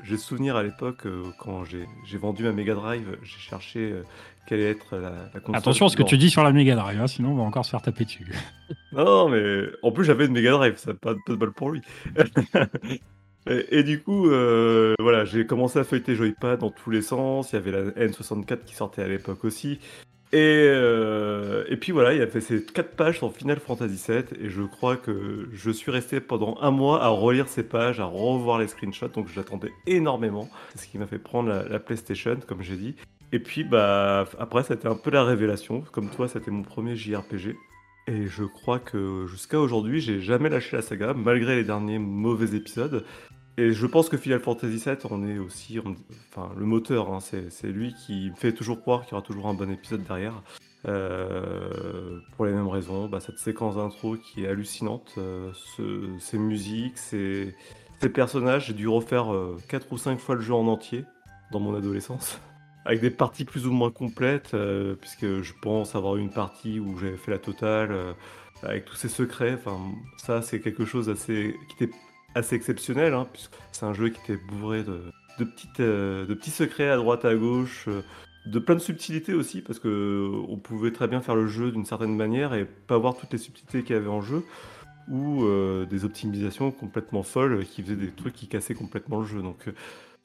j'ai 0.04 0.16
souvenir 0.16 0.56
à 0.56 0.62
l'époque 0.62 1.06
euh, 1.06 1.22
quand 1.38 1.64
j'ai 1.64 2.18
vendu 2.18 2.44
ma 2.44 2.52
Mega 2.52 2.75
Drive, 2.75 3.18
j'ai 3.22 3.38
cherché 3.38 3.92
euh, 3.92 4.02
quelle 4.46 4.60
allait 4.60 4.70
être 4.70 4.96
la, 4.96 5.30
la 5.32 5.40
console. 5.40 5.56
Attention 5.56 5.86
à 5.86 5.88
ce 5.88 5.96
que 5.96 6.02
tu 6.02 6.18
dis 6.18 6.30
sur 6.30 6.44
la 6.44 6.52
Mega 6.52 6.75
Drive, 6.75 7.00
hein, 7.00 7.06
sinon 7.06 7.30
on 7.30 7.36
va 7.36 7.42
encore 7.42 7.64
se 7.64 7.70
faire 7.70 7.82
taper 7.82 8.04
dessus. 8.04 8.26
Non, 8.92 9.28
mais 9.28 9.64
en 9.82 9.92
plus 9.92 10.04
j'avais 10.04 10.26
une 10.26 10.32
Mega 10.32 10.52
Drive, 10.52 10.76
ça 10.76 10.94
pas, 10.94 11.14
pas 11.14 11.32
de 11.32 11.36
balle 11.36 11.52
pour 11.52 11.70
lui. 11.70 11.82
et, 13.50 13.78
et 13.78 13.82
du 13.82 14.02
coup, 14.02 14.28
euh, 14.28 14.94
voilà, 14.98 15.25
j'ai 15.25 15.46
commencé 15.46 15.78
à 15.78 15.84
feuilleter 15.84 16.14
Joypad 16.14 16.60
dans 16.60 16.70
tous 16.70 16.90
les 16.90 17.02
sens. 17.02 17.52
Il 17.52 17.56
y 17.56 17.58
avait 17.58 17.70
la 17.70 17.90
N64 17.90 18.64
qui 18.64 18.75
sortait 18.75 19.02
à 19.02 19.08
l'époque 19.08 19.44
aussi. 19.44 19.78
Et, 20.33 20.38
euh, 20.68 21.64
et 21.68 21.76
puis 21.76 21.92
voilà, 21.92 22.12
il 22.12 22.21
a 22.21 22.26
fait 22.26 22.40
ces 22.40 22.64
quatre 22.64 22.97
pages 22.97 23.18
sur 23.18 23.33
Final 23.33 23.61
Fantasy 23.61 24.11
VII 24.11 24.25
et 24.40 24.50
je 24.50 24.62
crois 24.62 24.97
que 24.97 25.49
je 25.52 25.71
suis 25.71 25.92
resté 25.92 26.21
pendant 26.21 26.59
un 26.61 26.73
mois 26.73 27.02
à 27.02 27.09
relire 27.09 27.49
ces 27.49 27.62
pages, 27.62 28.00
à 28.00 28.04
revoir 28.04 28.59
les 28.59 28.66
screenshots, 28.66 29.09
donc 29.09 29.28
j'attendais 29.28 29.73
énormément. 29.87 30.49
C'est 30.75 30.87
ce 30.87 30.88
qui 30.88 30.99
m'a 30.99 31.06
fait 31.06 31.18
prendre 31.18 31.49
la, 31.49 31.62
la 31.68 31.78
PlayStation, 31.78 32.37
comme 32.47 32.62
j'ai 32.62 32.76
dit. 32.76 32.97
Et 33.33 33.38
puis 33.38 33.64
bah 33.64 34.26
après, 34.38 34.62
c'était 34.62 34.88
un 34.88 34.95
peu 34.95 35.11
la 35.11 35.25
révélation. 35.25 35.83
Comme 35.92 36.11
toi, 36.11 36.28
c'était 36.28 36.50
mon 36.50 36.62
premier 36.62 36.97
JRPG. 36.97 37.56
Et 38.09 38.26
je 38.26 38.45
crois 38.45 38.78
que 38.78 39.26
jusqu'à 39.26 39.59
aujourd'hui, 39.59 40.00
j'ai 40.00 40.21
jamais 40.21 40.49
lâché 40.49 40.76
la 40.76 40.83
saga, 40.83 41.12
malgré 41.12 41.56
les 41.56 41.64
derniers 41.64 41.99
mauvais 41.99 42.56
épisodes. 42.56 43.04
Et 43.58 43.72
je 43.72 43.86
pense 43.86 44.08
que 44.08 44.16
Final 44.18 44.40
Fantasy 44.40 44.76
VII, 44.84 44.96
on 45.10 45.26
est 45.26 45.38
aussi, 45.38 45.80
enfin, 46.30 46.52
le 46.56 46.66
moteur, 46.66 47.12
hein, 47.12 47.20
c'est 47.20 47.68
lui 47.68 47.94
qui 47.94 48.30
me 48.30 48.36
fait 48.36 48.52
toujours 48.52 48.80
croire 48.80 49.02
qu'il 49.02 49.12
y 49.12 49.14
aura 49.14 49.22
toujours 49.22 49.46
un 49.46 49.54
bon 49.54 49.70
épisode 49.70 50.04
derrière. 50.04 50.42
Euh, 50.86 52.20
pour 52.36 52.44
les 52.46 52.52
mêmes 52.52 52.68
raisons, 52.68 53.08
bah, 53.08 53.18
cette 53.20 53.38
séquence 53.38 53.76
d'intro 53.76 54.16
qui 54.16 54.44
est 54.44 54.48
hallucinante, 54.48 55.14
euh, 55.18 55.50
ce- 55.54 56.16
ces 56.18 56.38
musiques, 56.38 56.98
ces, 56.98 57.54
personnages, 58.14 58.66
j'ai 58.66 58.75
dû 58.75 58.86
refaire 58.86 59.26
4 59.68 59.90
ou 59.90 59.98
5 59.98 60.20
fois 60.20 60.34
le 60.34 60.42
jeu 60.42 60.54
en 60.54 60.66
entier 60.68 61.04
dans 61.50 61.58
mon 61.60 61.75
adolescence 61.75 62.38
avec 62.84 63.00
des 63.00 63.10
parties 63.10 63.44
plus 63.44 63.66
ou 63.66 63.72
moins 63.72 63.90
complètes, 63.90 64.52
euh, 64.54 64.94
puisque 64.94 65.42
je 65.42 65.52
pense 65.60 65.96
avoir 65.96 66.16
eu 66.16 66.20
une 66.20 66.30
partie 66.30 66.78
où 66.78 66.98
j'avais 66.98 67.16
fait 67.16 67.32
la 67.32 67.38
totale, 67.38 67.90
euh, 67.90 68.12
avec 68.62 68.84
tous 68.84 68.94
ces 68.96 69.08
secrets. 69.08 69.54
Enfin, 69.54 69.78
ça, 70.18 70.40
c'est 70.42 70.60
quelque 70.60 70.84
chose 70.84 71.08
assez, 71.10 71.56
qui 71.68 71.84
était 71.84 71.92
assez 72.36 72.54
exceptionnel, 72.54 73.14
hein, 73.14 73.26
puisque 73.32 73.54
c'est 73.72 73.86
un 73.86 73.94
jeu 73.94 74.10
qui 74.10 74.20
était 74.20 74.36
bourré 74.36 74.84
de, 74.84 75.00
petites, 75.38 75.80
euh, 75.80 76.26
de 76.26 76.34
petits 76.34 76.50
secrets 76.50 76.90
à 76.90 76.96
droite, 76.96 77.24
à 77.24 77.34
gauche, 77.34 77.86
euh, 77.88 78.02
de 78.44 78.58
plein 78.58 78.74
de 78.74 78.80
subtilités 78.80 79.32
aussi, 79.32 79.62
parce 79.62 79.78
que 79.78 79.88
euh, 79.88 80.46
on 80.48 80.58
pouvait 80.58 80.92
très 80.92 81.08
bien 81.08 81.20
faire 81.20 81.34
le 81.34 81.46
jeu 81.46 81.72
d'une 81.72 81.86
certaine 81.86 82.14
manière 82.14 82.54
et 82.54 82.64
pas 82.64 82.98
voir 82.98 83.16
toutes 83.16 83.32
les 83.32 83.38
subtilités 83.38 83.82
qu'il 83.82 83.96
y 83.96 83.98
avait 83.98 84.08
en 84.08 84.20
jeu, 84.20 84.44
ou 85.08 85.46
des 85.88 86.04
optimisations 86.04 86.72
complètement 86.72 87.22
folles 87.22 87.64
qui 87.64 87.80
faisaient 87.80 87.94
des 87.94 88.10
trucs 88.10 88.34
qui 88.34 88.48
cassaient 88.48 88.74
complètement 88.74 89.20
le 89.20 89.26
jeu. 89.26 89.40
Donc 89.40 89.68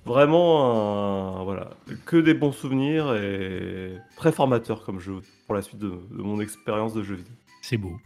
Vraiment, 0.06 1.44
voilà, 1.44 1.70
que 2.08 2.18
des 2.18 2.34
bons 2.34 2.52
souvenirs 2.52 3.14
et 3.14 3.96
très 4.16 4.32
formateur 4.32 4.84
comme 4.84 5.00
jeu 5.00 5.20
pour 5.46 5.54
la 5.54 5.62
suite 5.62 5.78
de 5.78 5.94
mon 6.10 6.42
expérience 6.42 6.96
de 6.96 7.04
jeu 7.04 7.14
vidéo. 7.14 7.34
C'est 7.62 7.78
beau. 7.78 8.00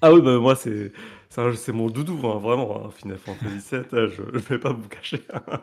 Ah 0.00 0.12
oui, 0.12 0.20
bah 0.22 0.38
moi 0.38 0.54
c'est 0.56 0.92
c'est 1.30 1.72
mon 1.72 1.88
doudou, 1.90 2.20
hein, 2.28 2.38
vraiment, 2.38 2.86
hein, 2.86 2.90
Final 2.90 3.18
Fantasy 3.18 3.60
VII, 3.60 4.08
je 4.08 4.22
ne 4.22 4.38
vais 4.38 4.58
pas 4.58 4.72
vous 4.72 4.88
cacher. 4.88 5.22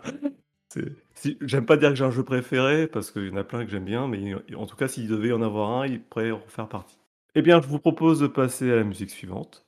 Si- 1.13 1.37
J'aime 1.41 1.65
pas 1.65 1.77
dire 1.77 1.89
que 1.89 1.95
j'ai 1.95 2.03
un 2.05 2.11
jeu 2.11 2.23
préféré, 2.23 2.87
parce 2.87 3.11
qu'il 3.11 3.27
y 3.27 3.31
en 3.31 3.37
a 3.37 3.43
plein 3.43 3.63
que 3.65 3.71
j'aime 3.71 3.85
bien, 3.85 4.07
mais 4.07 4.33
en 4.55 4.65
tout 4.65 4.75
cas, 4.75 4.87
s'il 4.87 5.07
devait 5.07 5.29
y 5.29 5.33
en 5.33 5.41
avoir 5.41 5.69
un, 5.81 5.85
il 5.87 6.01
pourrait 6.01 6.31
en 6.31 6.41
faire 6.47 6.67
partie. 6.67 6.97
Eh 7.35 7.41
bien, 7.41 7.61
je 7.61 7.67
vous 7.67 7.79
propose 7.79 8.19
de 8.19 8.27
passer 8.27 8.71
à 8.71 8.75
la 8.77 8.83
musique 8.83 9.09
suivante. 9.11 9.65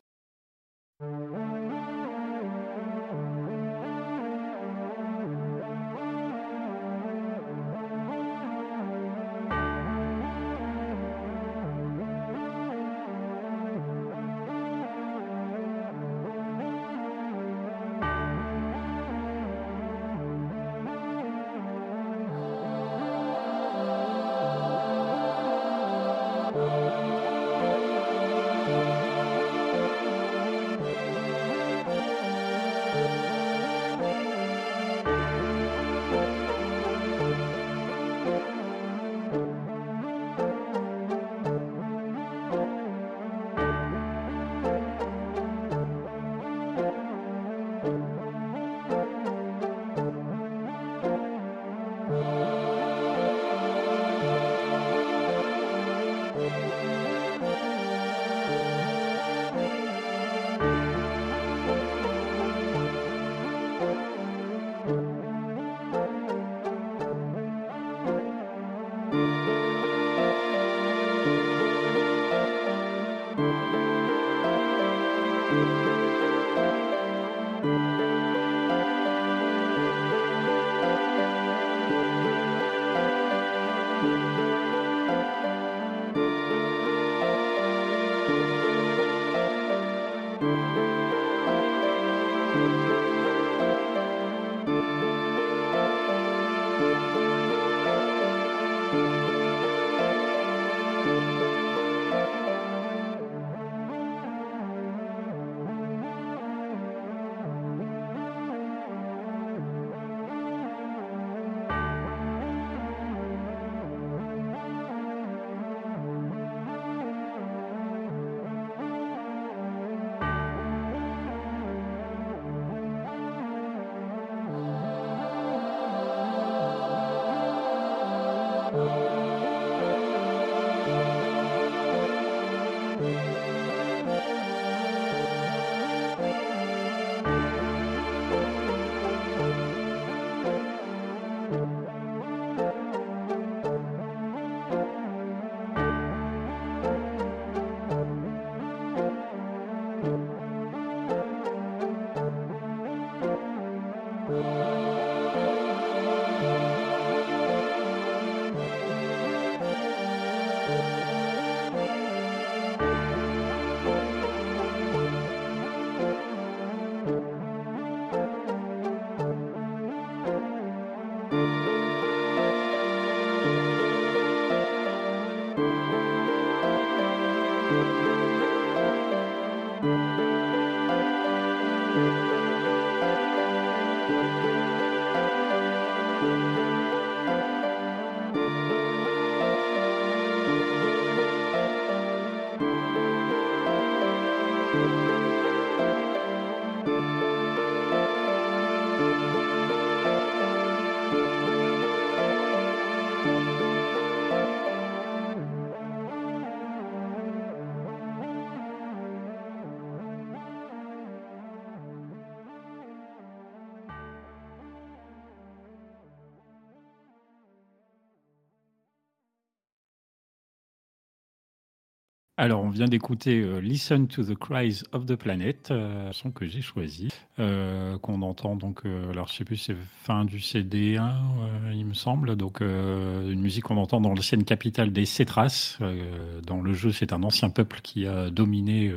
Alors, 222.35 222.63
on 222.63 222.69
vient 222.71 222.87
d'écouter 222.87 223.41
euh, 223.41 223.59
Listen 223.59 224.07
to 224.07 224.23
the 224.23 224.33
Cries 224.33 224.81
of 224.91 225.05
the 225.05 225.15
Planet, 225.15 225.69
euh, 225.69 226.09
son 226.13 226.31
que 226.31 226.47
j'ai 226.47 226.63
choisi, 226.63 227.09
euh, 227.37 227.99
qu'on 227.99 228.23
entend 228.23 228.55
donc, 228.55 228.81
euh, 228.87 229.11
alors 229.11 229.27
je 229.27 229.33
sais 229.33 229.43
plus, 229.45 229.57
c'est 229.57 229.75
fin 230.03 230.25
du 230.25 230.39
CD1, 230.39 230.97
euh, 231.03 231.71
il 231.75 231.85
me 231.85 231.93
semble, 231.93 232.35
donc 232.35 232.61
une 232.61 233.39
musique 233.39 233.65
qu'on 233.65 233.77
entend 233.77 234.01
dans 234.01 234.09
l'ancienne 234.09 234.45
capitale 234.45 234.91
des 234.91 235.05
Cétras. 235.05 235.77
Euh, 235.81 236.41
dans 236.41 236.59
le 236.59 236.73
jeu, 236.73 236.91
c'est 236.91 237.13
un 237.13 237.21
ancien 237.21 237.51
peuple 237.51 237.81
qui 237.83 238.07
a 238.07 238.31
dominé, 238.31 238.91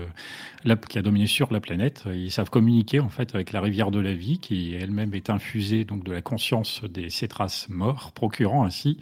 la- 0.65 0.77
qui 0.77 0.99
a 0.99 1.03
dominé 1.03 1.27
sur 1.27 1.53
la 1.53 1.61
planète. 1.61 2.05
Ils 2.07 2.33
savent 2.33 2.49
communiquer 2.49 3.01
en 3.01 3.11
fait 3.11 3.35
avec 3.35 3.53
la 3.53 3.61
rivière 3.61 3.91
de 3.91 4.01
la 4.01 4.15
vie, 4.15 4.39
qui 4.39 4.73
elle-même 4.75 5.13
est 5.13 5.29
infusée 5.29 5.85
donc 5.85 6.05
de 6.05 6.13
la 6.13 6.23
conscience 6.23 6.83
des 6.85 7.11
Cétras 7.11 7.67
morts, 7.69 8.13
procurant 8.13 8.65
ainsi 8.65 8.97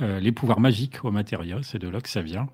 euh, 0.00 0.20
les 0.20 0.30
pouvoirs 0.30 0.60
magiques 0.60 1.04
au 1.04 1.10
matériau. 1.10 1.62
C'est 1.62 1.78
de 1.78 1.88
là 1.88 2.00
que 2.00 2.08
ça 2.08 2.22
vient. 2.22 2.48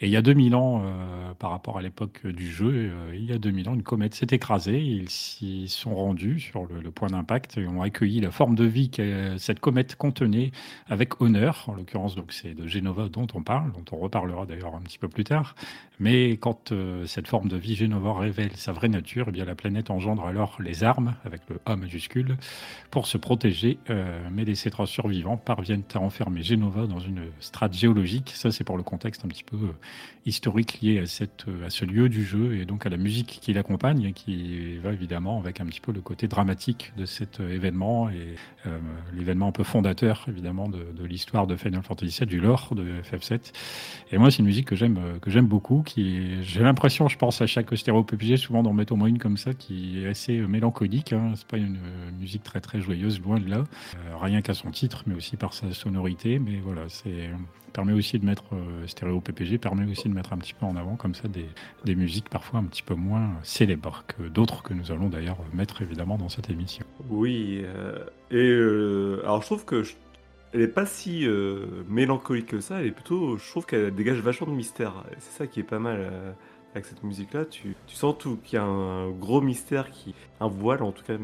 Et 0.00 0.06
il 0.06 0.12
y 0.12 0.16
a 0.16 0.22
2000 0.22 0.54
ans, 0.54 0.82
euh, 0.82 1.34
par 1.38 1.50
rapport 1.50 1.76
à 1.78 1.82
l'époque 1.82 2.26
du 2.26 2.50
jeu, 2.50 2.70
euh, 2.72 3.14
il 3.14 3.24
y 3.24 3.32
a 3.32 3.38
2000 3.38 3.68
ans, 3.68 3.74
une 3.74 3.82
comète 3.82 4.14
s'est 4.14 4.28
écrasée. 4.30 4.80
Ils 4.80 5.10
s'y 5.10 5.68
sont 5.68 5.94
rendus 5.94 6.40
sur 6.40 6.66
le, 6.66 6.90
point 6.90 7.08
d'impact 7.08 7.58
et 7.58 7.66
ont 7.66 7.82
accueilli 7.82 8.20
la 8.20 8.30
forme 8.30 8.54
de 8.54 8.64
vie 8.64 8.88
que 8.88 9.36
cette 9.36 9.60
comète 9.60 9.96
contenait 9.96 10.52
avec 10.88 11.20
honneur. 11.20 11.64
En 11.66 11.74
l'occurrence, 11.74 12.14
donc 12.14 12.32
c'est 12.32 12.54
de 12.54 12.66
Genova 12.66 13.08
dont 13.08 13.26
on 13.34 13.42
parle, 13.42 13.72
dont 13.72 13.84
on 13.92 13.98
reparlera 13.98 14.46
d'ailleurs 14.46 14.74
un 14.74 14.80
petit 14.80 14.98
peu 14.98 15.08
plus 15.08 15.24
tard. 15.24 15.54
Mais 15.98 16.32
quand 16.32 16.72
cette 17.06 17.26
forme 17.26 17.48
de 17.48 17.56
vie 17.56 17.74
Genova 17.74 18.14
révèle 18.14 18.52
sa 18.54 18.72
vraie 18.72 18.88
nature, 18.88 19.26
eh 19.28 19.32
bien 19.32 19.44
la 19.44 19.54
planète 19.54 19.90
engendre 19.90 20.24
alors 20.24 20.58
les 20.60 20.84
armes 20.84 21.14
avec 21.24 21.42
le 21.48 21.58
A 21.64 21.76
majuscule 21.76 22.36
pour 22.90 23.06
se 23.06 23.18
protéger. 23.18 23.78
Mais 24.30 24.44
les 24.44 24.54
Cétras 24.54 24.86
survivants 24.86 25.36
parviennent 25.36 25.82
à 25.94 25.98
enfermer 25.98 26.42
Dans 26.86 27.00
une 27.00 27.26
strate 27.40 27.74
géologique. 27.74 28.32
Ça, 28.34 28.50
c'est 28.50 28.64
pour 28.64 28.76
le 28.76 28.82
contexte 28.82 29.24
un 29.24 29.28
petit 29.28 29.44
peu 29.44 29.56
euh, 29.56 29.72
historique 30.24 30.80
lié 30.80 31.00
à, 31.00 31.06
cette, 31.06 31.46
euh, 31.48 31.66
à 31.66 31.70
ce 31.70 31.84
lieu 31.84 32.08
du 32.08 32.24
jeu 32.24 32.56
et 32.56 32.64
donc 32.64 32.86
à 32.86 32.88
la 32.88 32.96
musique 32.96 33.38
qui 33.40 33.52
l'accompagne, 33.52 34.12
qui 34.12 34.78
va 34.78 34.92
évidemment 34.92 35.38
avec 35.38 35.60
un 35.60 35.66
petit 35.66 35.80
peu 35.80 35.92
le 35.92 36.00
côté 36.00 36.28
dramatique 36.28 36.92
de 36.96 37.06
cet 37.06 37.40
euh, 37.40 37.54
événement 37.54 38.10
et 38.10 38.36
l'événement 39.14 39.48
un 39.48 39.52
peu 39.52 39.62
fondateur 39.62 40.24
évidemment 40.28 40.68
de, 40.68 41.04
l'histoire 41.04 41.46
de 41.46 41.54
Final 41.54 41.82
Fantasy 41.82 42.18
VII, 42.18 42.26
du 42.26 42.40
lore 42.40 42.74
de 42.74 42.84
FF7. 43.02 43.52
Et 44.10 44.18
moi, 44.18 44.30
c'est 44.30 44.38
une 44.38 44.46
musique 44.46 44.66
que 44.66 44.74
j'aime 44.76 45.46
beaucoup. 45.46 45.82
Qui 45.82 46.42
j'ai 46.42 46.62
l'impression, 46.62 47.06
je 47.06 47.16
pense 47.16 47.40
à 47.40 47.46
chaque 47.46 47.76
stéréo 47.76 48.02
PPG, 48.02 48.36
souvent 48.36 48.64
d'en 48.64 48.72
mettre 48.72 48.92
au 48.92 48.96
moins 48.96 49.08
une 49.08 49.18
comme 49.18 49.36
ça, 49.36 49.54
qui 49.54 50.02
est 50.02 50.08
assez 50.08 50.38
mélancolique. 50.38 51.12
Hein. 51.12 51.32
C'est 51.36 51.46
pas 51.46 51.58
une 51.58 51.78
musique 52.18 52.42
très 52.42 52.60
très 52.60 52.80
joyeuse, 52.80 53.20
loin 53.20 53.38
de 53.38 53.48
là. 53.48 53.64
Rien 54.20 54.42
qu'à 54.42 54.54
son 54.54 54.70
titre, 54.70 55.04
mais 55.06 55.14
aussi 55.14 55.36
par 55.36 55.54
sa 55.54 55.72
sonorité. 55.72 56.38
Mais 56.38 56.58
voilà, 56.62 56.75
c'est 56.88 57.30
permet 57.72 57.92
aussi 57.92 58.18
de 58.18 58.24
mettre 58.24 58.44
euh, 58.54 58.86
stéréo 58.86 59.20
PPG 59.20 59.58
permet 59.58 59.90
aussi 59.90 60.08
de 60.08 60.14
mettre 60.14 60.32
un 60.32 60.38
petit 60.38 60.54
peu 60.54 60.64
en 60.64 60.76
avant 60.76 60.96
comme 60.96 61.14
ça 61.14 61.28
des, 61.28 61.44
des 61.84 61.94
musiques 61.94 62.30
parfois 62.30 62.60
un 62.60 62.64
petit 62.64 62.82
peu 62.82 62.94
moins 62.94 63.32
célèbres 63.42 64.04
que 64.06 64.22
d'autres 64.28 64.62
que 64.62 64.72
nous 64.72 64.90
allons 64.92 65.08
d'ailleurs 65.10 65.36
mettre 65.52 65.82
évidemment 65.82 66.16
dans 66.16 66.30
cette 66.30 66.48
émission. 66.48 66.86
Oui, 67.10 67.60
euh, 67.64 67.98
et 68.30 68.36
euh, 68.48 69.20
alors 69.24 69.42
je 69.42 69.46
trouve 69.46 69.64
que 69.66 69.82
je- 69.82 69.92
elle 70.54 70.62
est 70.62 70.68
pas 70.68 70.86
si 70.86 71.26
euh, 71.26 71.66
mélancolique 71.88 72.46
que 72.46 72.60
ça, 72.60 72.80
elle 72.80 72.86
est 72.86 72.90
plutôt, 72.92 73.36
je 73.36 73.46
trouve 73.50 73.66
qu'elle 73.66 73.94
dégage 73.94 74.20
vachement 74.20 74.46
de 74.46 74.52
mystère. 74.56 75.04
C'est 75.18 75.36
ça 75.36 75.46
qui 75.46 75.60
est 75.60 75.64
pas 75.64 75.78
mal 75.80 75.98
euh, 76.00 76.32
avec 76.76 76.86
cette 76.86 77.02
musique-là. 77.02 77.44
Tu, 77.46 77.74
tu 77.86 77.96
sens 77.96 78.14
tout 78.18 78.38
qu'il 78.44 78.56
y 78.58 78.60
a 78.60 78.64
un 78.64 79.10
gros 79.10 79.40
mystère, 79.40 79.90
qui, 79.90 80.14
un 80.40 80.46
voile 80.48 80.82
en 80.82 80.92
tout 80.92 81.02
cas 81.04 81.14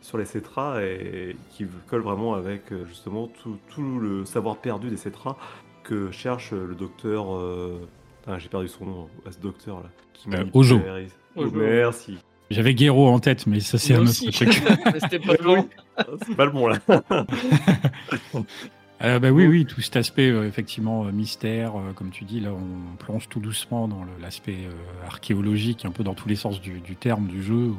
sur 0.00 0.18
les 0.18 0.24
cétras 0.24 0.80
et 0.82 1.36
qui 1.50 1.66
colle 1.88 2.00
vraiment 2.02 2.34
avec 2.34 2.72
euh, 2.72 2.84
justement 2.86 3.28
tout, 3.28 3.58
tout 3.68 3.98
le 4.00 4.24
savoir 4.24 4.56
perdu 4.56 4.88
des 4.88 4.96
cétras 4.96 5.36
que 5.84 6.10
cherche 6.10 6.52
le 6.52 6.74
docteur. 6.74 7.34
euh, 7.36 7.78
ah, 8.26 8.38
J'ai 8.38 8.48
perdu 8.48 8.68
son 8.68 8.86
nom, 8.86 9.08
ce 9.30 9.38
docteur 9.38 9.80
là. 9.80 9.90
Qui 10.14 10.30
Euh, 10.34 10.44
Ojo. 10.54 10.80
Oh, 11.36 11.42
Ojo. 11.42 11.50
merci. 11.56 12.18
J'avais 12.50 12.74
Guéro 12.74 13.08
en 13.08 13.18
tête, 13.18 13.46
mais 13.46 13.60
ça 13.60 13.78
c'est 13.78 13.94
un 13.94 14.02
autre 14.02 14.30
truc. 14.30 14.62
C'était 15.00 15.18
pas 15.18 15.34
loin. 15.42 15.66
Ah, 15.96 16.04
C'est 16.26 16.36
pas 16.36 16.44
le 16.46 16.50
bon 16.50 16.68
là. 16.68 16.78
Euh, 19.02 19.18
bah 19.18 19.30
oui, 19.30 19.48
oui, 19.48 19.66
tout 19.66 19.80
cet 19.80 19.96
aspect 19.96 20.30
euh, 20.30 20.46
effectivement 20.46 21.04
euh, 21.04 21.10
mystère, 21.10 21.72
euh, 21.76 21.92
comme 21.92 22.10
tu 22.10 22.24
dis, 22.24 22.38
là 22.38 22.50
on 22.52 22.96
plonge 22.96 23.28
tout 23.28 23.40
doucement 23.40 23.88
dans 23.88 24.04
l'aspect 24.20 24.68
archéologique, 25.04 25.84
un 25.84 25.90
peu 25.90 26.04
dans 26.04 26.14
tous 26.14 26.28
les 26.28 26.36
sens 26.36 26.60
du, 26.60 26.78
du 26.78 26.94
terme 26.94 27.26
du 27.26 27.42
jeu, 27.42 27.54
où 27.54 27.76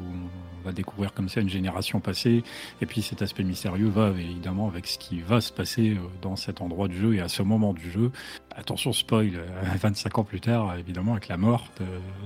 on 0.60 0.64
va 0.66 0.72
découvrir 0.72 1.14
comme 1.14 1.30
ça 1.30 1.40
une 1.40 1.48
génération 1.48 1.98
passée, 1.98 2.44
et 2.82 2.86
puis 2.86 3.00
cet 3.00 3.22
aspect 3.22 3.42
mystérieux 3.42 3.88
va 3.88 4.10
évidemment 4.10 4.68
avec 4.68 4.86
ce 4.86 4.98
qui 4.98 5.22
va 5.22 5.40
se 5.40 5.50
passer 5.50 5.96
dans 6.20 6.36
cet 6.36 6.60
endroit 6.60 6.88
du 6.88 6.98
jeu 6.98 7.14
et 7.14 7.20
à 7.20 7.28
ce 7.28 7.42
moment 7.42 7.72
du 7.72 7.90
jeu. 7.90 8.10
Attention 8.54 8.92
spoil, 8.92 9.32
euh, 9.34 9.46
25 9.80 10.18
ans 10.18 10.24
plus 10.24 10.40
tard, 10.40 10.76
évidemment 10.76 11.12
avec 11.12 11.28
la 11.28 11.38
mort 11.38 11.68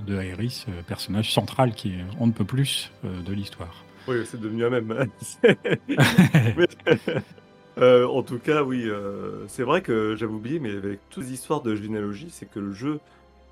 de, 0.07 0.13
de 0.13 0.81
personnage 0.87 1.31
central 1.31 1.73
qui 1.73 1.93
est 1.93 2.05
on 2.19 2.27
ne 2.27 2.33
peut 2.33 2.43
plus 2.43 2.91
de 3.03 3.33
l'histoire. 3.33 3.85
Oui, 4.09 4.17
c'est 4.25 4.41
devenu 4.41 4.65
un 4.65 4.69
même. 4.69 5.07
Euh, 7.79 8.05
en 8.07 8.23
tout 8.23 8.39
cas, 8.39 8.63
oui, 8.63 8.83
euh, 8.87 9.47
c'est 9.47 9.63
vrai 9.63 9.81
que 9.81 10.15
j'avais 10.15 10.33
oublié, 10.33 10.59
mais 10.59 10.71
avec 10.75 10.99
toutes 11.09 11.23
les 11.23 11.33
histoires 11.33 11.61
de 11.61 11.75
généalogie, 11.75 12.29
c'est 12.29 12.49
que 12.49 12.59
le 12.59 12.73
jeu 12.73 12.99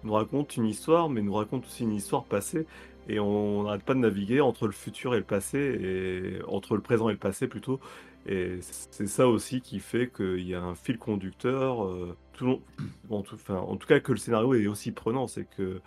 nous 0.04 0.14
raconte 0.14 0.58
une 0.58 0.66
histoire, 0.66 1.10
mais 1.10 1.22
nous 1.22 1.34
raconte 1.34 1.66
aussi 1.66 1.84
une 1.84 1.94
histoire 1.94 2.26
passée, 2.26 2.66
et 3.08 3.20
on 3.20 3.64
n'arrête 3.64 3.84
pas 3.84 3.94
de 3.94 4.00
naviguer 4.00 4.42
entre 4.42 4.66
le 4.66 4.74
futur 4.74 5.16
et 5.16 5.20
le 5.20 5.24
passé, 5.24 5.58
et 5.60 6.42
entre 6.48 6.76
le 6.76 6.82
présent 6.82 7.08
et 7.10 7.14
le 7.14 7.18
passé 7.18 7.48
plutôt. 7.48 7.80
Et 8.28 8.58
c'est 8.62 9.08
ça 9.08 9.30
aussi 9.30 9.62
qui 9.62 9.80
fait 9.80 10.12
qu'il 10.14 10.46
y 10.46 10.54
a 10.54 10.62
un 10.62 10.76
fil 10.76 10.98
conducteur, 10.98 11.86
euh, 11.86 12.18
tout 12.34 12.46
long- 12.46 12.62
en, 13.10 13.22
tout, 13.22 13.36
enfin, 13.36 13.56
en 13.56 13.78
tout 13.78 13.88
cas 13.88 14.02
que 14.02 14.12
le 14.12 14.18
scénario 14.18 14.54
est 14.56 14.68
aussi 14.68 14.92
prenant, 14.92 15.28
c'est 15.28 15.46
que 15.56 15.80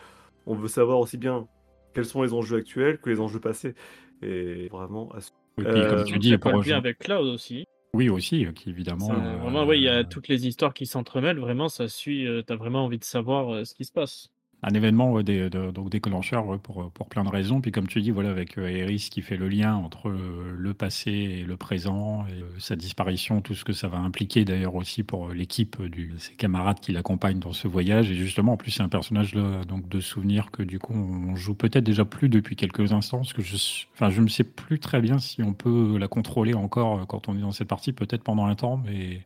on 0.47 0.55
veut 0.55 0.69
savoir 0.69 0.99
aussi 1.01 1.19
bien 1.19 1.47
quels 1.93 2.07
sont 2.07 2.23
les 2.23 2.33
enjeux 2.33 2.57
actuels 2.57 2.99
que 2.99 3.11
les 3.11 3.21
enjeux 3.21 3.41
passés. 3.41 3.75
Et 4.23 4.69
vraiment, 4.69 5.11
à 5.13 5.21
ce- 5.21 5.31
Et 5.59 5.65
puis, 5.65 5.69
Euh, 5.83 5.91
comme 5.91 6.05
tu 6.05 6.19
dis, 6.19 6.39
pour 6.39 6.59
bien 6.61 6.79
avec 6.79 6.99
Cloud 7.01 7.27
aussi. 7.27 7.67
Oui 7.95 8.09
aussi, 8.09 8.47
euh, 8.47 8.53
qui 8.53 8.71
évidemment. 8.71 9.11
Euh, 9.13 9.37
vraiment, 9.37 9.65
oui, 9.65 9.79
il 9.79 9.83
y 9.83 9.89
a 9.89 10.05
toutes 10.05 10.29
les 10.29 10.47
histoires 10.47 10.75
qui 10.75 10.87
s'entremêlent. 10.87 11.39
Vraiment, 11.39 11.69
ça 11.69 11.89
suit. 11.89 12.27
euh, 12.27 12.43
T'as 12.43 12.57
vraiment 12.57 12.85
envie 12.85 12.99
de 12.99 13.05
savoir 13.05 13.53
euh, 13.53 13.65
ce 13.65 13.75
qui 13.75 13.85
se 13.85 13.93
passe. 13.93 14.31
Un 14.63 14.75
événement 14.75 15.23
des- 15.23 15.49
de- 15.49 15.89
déclencheur 15.89 16.59
pour, 16.61 16.91
pour 16.91 17.09
plein 17.09 17.25
de 17.25 17.31
raisons. 17.31 17.61
Puis 17.61 17.73
comme 17.73 17.87
tu 17.87 18.03
dis, 18.03 18.11
voilà, 18.11 18.31
avec 18.31 18.59
euh, 18.59 18.69
Aerys 18.69 19.09
qui 19.11 19.23
fait 19.23 19.37
le 19.37 19.49
lien 19.49 19.75
entre 19.75 20.09
euh, 20.09 20.55
le 20.57 20.75
passé 20.75 21.11
et 21.11 21.45
le 21.45 21.57
présent, 21.57 22.27
et 22.29 22.43
euh, 22.43 22.47
sa 22.59 22.77
disparition, 22.77 23.41
tout 23.41 23.55
ce 23.55 23.65
que 23.65 23.73
ça 23.73 23.89
va 23.89 23.99
impliquer 23.99 24.45
d'ailleurs 24.45 24.75
aussi 24.75 25.03
pour 25.03 25.31
l'équipe 25.31 25.81
de 25.81 26.19
ses 26.19 26.35
camarades 26.35 26.81
qui 26.81 26.93
l'accompagnent 26.93 27.39
dans 27.41 27.53
ce 27.55 27.69
voyage. 27.69 28.11
Et 28.11 28.15
justement, 28.15 28.53
en 28.53 28.57
plus, 28.57 28.71
c'est 28.71 28.83
un 28.83 28.89
personnage 28.89 29.35
là, 29.35 29.65
donc 29.65 29.89
de 29.89 30.01
souvenir 30.01 30.51
que 30.51 30.63
du 30.63 30.79
coup, 30.79 30.95
on 30.95 31.37
joue 31.37 31.55
peut-être 31.55 31.85
déjà 31.85 32.05
plus 32.05 32.29
depuis 32.29 32.57
quelques 32.57 32.93
instants, 32.93 33.23
que 33.35 33.43
je, 33.43 33.57
je 33.57 34.21
ne 34.21 34.29
sais 34.29 34.45
plus 34.45 34.79
très 34.79 35.01
bien 35.01 35.19
si 35.19 35.43
on 35.43 35.55
peut 35.55 35.97
la 35.99 36.09
contrôler 36.09 36.55
encore 36.55 37.07
quand 37.07 37.29
on 37.29 37.37
est 37.37 37.41
dans 37.41 37.53
cette 37.53 37.69
partie, 37.69 37.93
peut-être 37.93 38.23
pendant 38.23 38.45
un 38.45 38.55
temps, 38.55 38.77
mais 38.85 39.23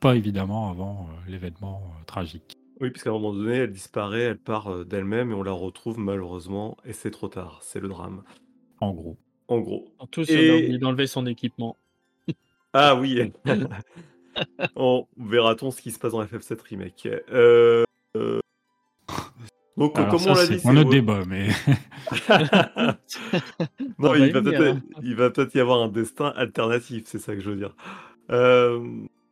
pas 0.00 0.16
évidemment 0.16 0.70
avant 0.70 1.08
l'événement 1.28 1.80
tragique. 2.06 2.58
Oui, 2.80 2.90
puisqu'à 2.90 3.10
un 3.10 3.12
moment 3.14 3.32
donné, 3.32 3.56
elle 3.58 3.70
disparaît, 3.72 4.22
elle 4.22 4.38
part 4.38 4.68
euh, 4.72 4.84
d'elle-même 4.84 5.30
et 5.30 5.34
on 5.34 5.42
la 5.42 5.52
retrouve 5.52 5.98
malheureusement, 5.98 6.76
et 6.84 6.92
c'est 6.92 7.10
trop 7.12 7.28
tard, 7.28 7.60
c'est 7.62 7.80
le 7.80 7.88
drame. 7.88 8.22
En 8.80 8.92
gros. 8.92 9.16
En 9.48 9.60
gros. 9.60 9.86
En 9.98 10.06
tous, 10.06 10.28
Et- 10.30 10.50
on 10.50 10.54
a 10.54 10.56
oublié 10.58 10.78
d'enlever 10.78 11.06
son 11.06 11.26
équipement. 11.26 11.76
Ah 12.72 12.96
oui 12.96 13.32
On 14.76 15.06
verra-t-on 15.16 15.70
ce 15.70 15.80
qui 15.80 15.92
se 15.92 15.98
passe 16.00 16.12
dans 16.12 16.24
FF7 16.24 16.60
Remake. 16.68 17.08
Euh, 17.32 17.84
euh, 18.16 18.40
Donc, 19.76 19.96
Alors 19.96 20.10
comme 20.10 20.18
ça, 20.18 20.32
on 20.32 20.34
l'a 20.34 20.46
c'est 20.46 20.56
dit, 20.56 20.68
un 20.68 20.72
c'est- 20.72 20.78
autre 20.80 20.90
débat, 20.90 21.20
mais 21.28 21.48
non, 23.98 24.08
On 24.08 24.08
va 24.08 24.18
il 24.18 24.26
y 24.26 24.30
va 24.30 24.40
venir, 24.40 24.58
peut-être 24.58 24.76
hein. 24.76 24.82
il 25.02 25.14
va 25.14 25.30
peut-être 25.30 25.54
y 25.54 25.60
avoir 25.60 25.82
un 25.82 25.88
destin 25.88 26.32
alternatif, 26.36 27.04
c'est 27.06 27.18
ça 27.20 27.34
que 27.34 27.40
je 27.40 27.50
veux 27.50 27.56
dire. 27.56 27.74
Euh, 28.30 28.80